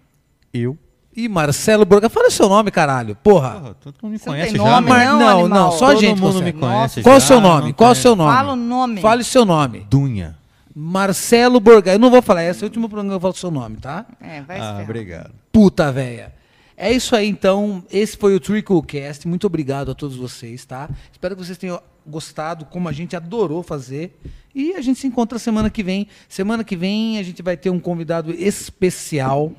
[0.52, 0.78] Eu.
[1.16, 2.08] e Marcelo Borga.
[2.08, 3.16] Fala o seu nome, caralho.
[3.16, 3.50] Porra.
[3.60, 4.70] Porra, todo mundo me Você conhece tem já.
[4.70, 4.88] nome.
[4.88, 5.48] Mar- não, não, animal?
[5.48, 6.52] não, só a Todo gente mundo consegue.
[6.52, 7.72] me conhece Qual o já, seu nome?
[7.72, 8.32] Qual o seu nome?
[8.36, 9.00] Fala o nome.
[9.00, 9.86] Fale o seu nome.
[9.90, 10.36] Dunha.
[10.74, 11.92] Marcelo Borga.
[11.92, 13.76] Eu não vou falar, esse é o último programa que eu falo o seu nome,
[13.76, 14.06] tá?
[14.20, 14.82] É, vai Ah, ferrar.
[14.82, 15.32] obrigado.
[15.52, 16.32] Puta véia.
[16.77, 17.85] É isso aí, então.
[17.91, 19.28] Esse foi o Tricklecast.
[19.28, 20.91] Muito obrigado a todos vocês, tá?
[21.12, 24.19] Espero que vocês tenham gostado, como a gente adorou fazer.
[24.55, 26.09] E a gente se encontra semana que vem.
[26.28, 29.53] Semana que vem a gente vai ter um convidado especial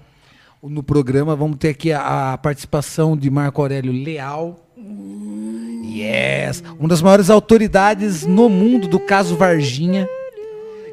[0.61, 1.35] no programa.
[1.35, 4.59] Vamos ter aqui a, participação de Marco Aurélio Leal.
[5.83, 6.63] Yes!
[6.77, 10.07] Uma das maiores autoridades no mundo do caso Varginha.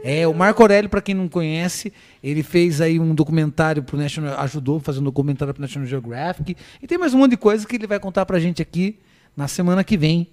[0.03, 4.39] É, o Marco Aurélio, para quem não conhece, ele fez aí um documentário pro National,
[4.41, 6.57] ajudou a fazer um documentário pro National Geographic.
[6.83, 8.99] E tem mais um monte de coisa que ele vai contar pra gente aqui
[9.37, 10.29] na semana que vem.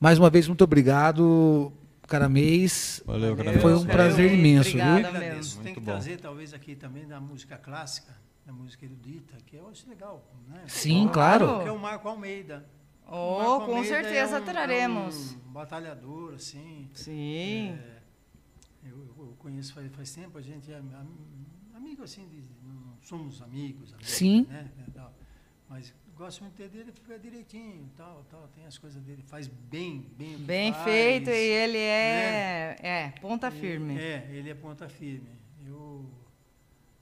[0.00, 1.72] Mais uma vez, muito obrigado.
[2.08, 3.02] Caramês.
[3.06, 3.62] Valeu, Valeu, Caramês.
[3.62, 5.20] Foi um valeu, prazer imenso, obrigada viu?
[5.34, 5.62] Mesmo.
[5.62, 8.12] Tem que trazer talvez aqui também da música clássica,
[8.44, 10.22] da música erudita, que eu acho legal.
[10.48, 10.60] Né?
[10.66, 11.46] Sim, Claro.
[11.46, 11.62] claro.
[11.62, 12.64] Que é o Marco Almeida.
[13.06, 15.32] Oh, Marco com Almeida certeza é um- traremos.
[15.32, 16.88] É um batalhador, assim.
[16.92, 17.70] Sim.
[17.78, 17.91] É,
[19.42, 21.06] conheço faz, faz tempo, a gente é am-
[21.74, 24.46] amigo assim, de, não somos amigos, amigos, Sim.
[24.48, 24.70] né?
[24.76, 25.12] né, tal.
[25.68, 30.36] Mas gosto muito dele, fica direitinho, tal, tal, tem as coisas dele, faz bem, bem
[30.36, 33.98] o Bem faz, feito e ele é, é ponta firme.
[33.98, 35.30] É, ele é ponta firme.
[35.66, 36.04] Eu,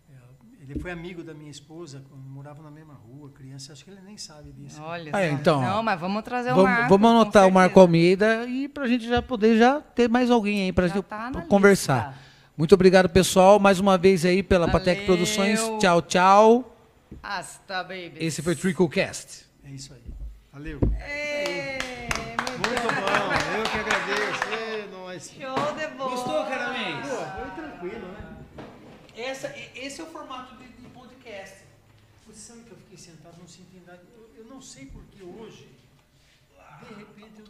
[0.09, 0.15] é,
[0.63, 4.01] ele foi amigo da minha esposa quando morava na mesma rua, criança, acho que ele
[4.03, 4.81] nem sabe disso.
[4.81, 6.89] Olha Ah, então, Não, mas vamos trazer o Vamos, Marco.
[6.89, 7.81] vamos anotar o Marco.
[7.81, 12.11] Almeida e pra gente já poder já ter mais alguém aí gente tá conversar.
[12.11, 12.30] lista.
[12.61, 15.07] Muito obrigado, pessoal, mais uma vez aí pela Patec Valeu.
[15.07, 15.59] Produções.
[15.81, 16.77] Tchau, tchau.
[17.23, 18.17] Hasta, baby.
[18.17, 19.47] Esse foi Tricocast.
[19.65, 20.03] É isso aí.
[20.53, 20.79] Valeu.
[21.01, 21.79] Ê,
[22.59, 23.01] muito bom,
[23.57, 24.45] eu que agradeço.
[24.53, 25.31] Ê, nós.
[25.31, 26.51] Show de bola.
[26.51, 27.07] Caramês?
[27.07, 28.37] Foi tranquilo, né?
[29.75, 31.65] esse é o formato de, podcast.
[32.27, 34.03] Você sabe que eu fiquei sentado, não senti nada.
[34.15, 35.67] Eu, eu não sei porque hoje,
[36.87, 37.47] de repente, eu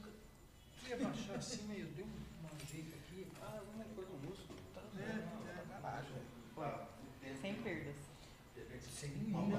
[0.80, 3.26] fui abaixar assim, meio, deu uma jeito aqui.
[3.42, 4.60] Ah, alguma coisa no músculo.
[4.98, 7.34] É, é.
[7.40, 7.94] Sem perdas.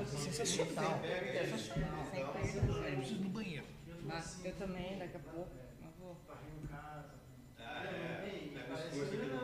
[0.05, 0.99] Sensacional.
[1.01, 1.69] Sem perdas.
[2.97, 3.65] Preciso ir no banheiro.
[4.09, 5.51] Ah, eu também, daqui a pouco.
[5.81, 6.17] Eu vou.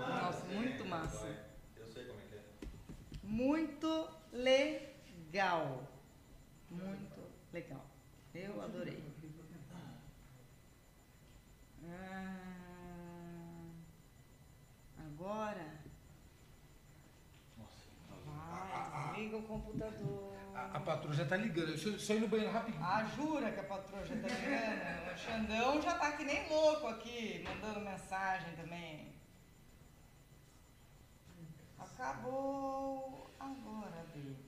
[0.09, 1.47] Nossa, muito massa.
[3.23, 5.83] Muito legal.
[6.69, 7.21] Muito
[7.53, 7.85] legal.
[8.33, 9.03] Eu adorei.
[11.89, 12.35] Ah,
[14.99, 15.77] agora.
[18.25, 20.26] Vai, desliga o computador.
[20.73, 21.67] A, a patroa já tá ligando.
[21.67, 22.83] Deixa eu só ir no banheiro rapidinho.
[22.83, 25.13] Ah, jura que a patroa já tá ligando?
[25.13, 29.15] O Xandão já tá que nem louco aqui, mandando mensagem também.
[31.79, 34.47] Acabou agora, baby.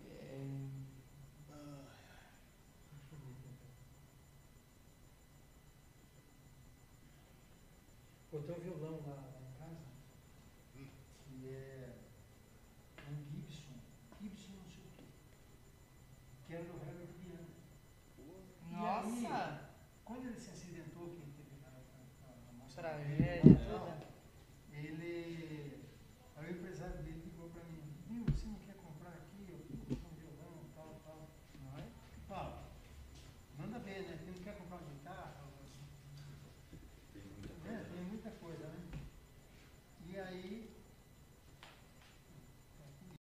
[8.31, 8.59] Botão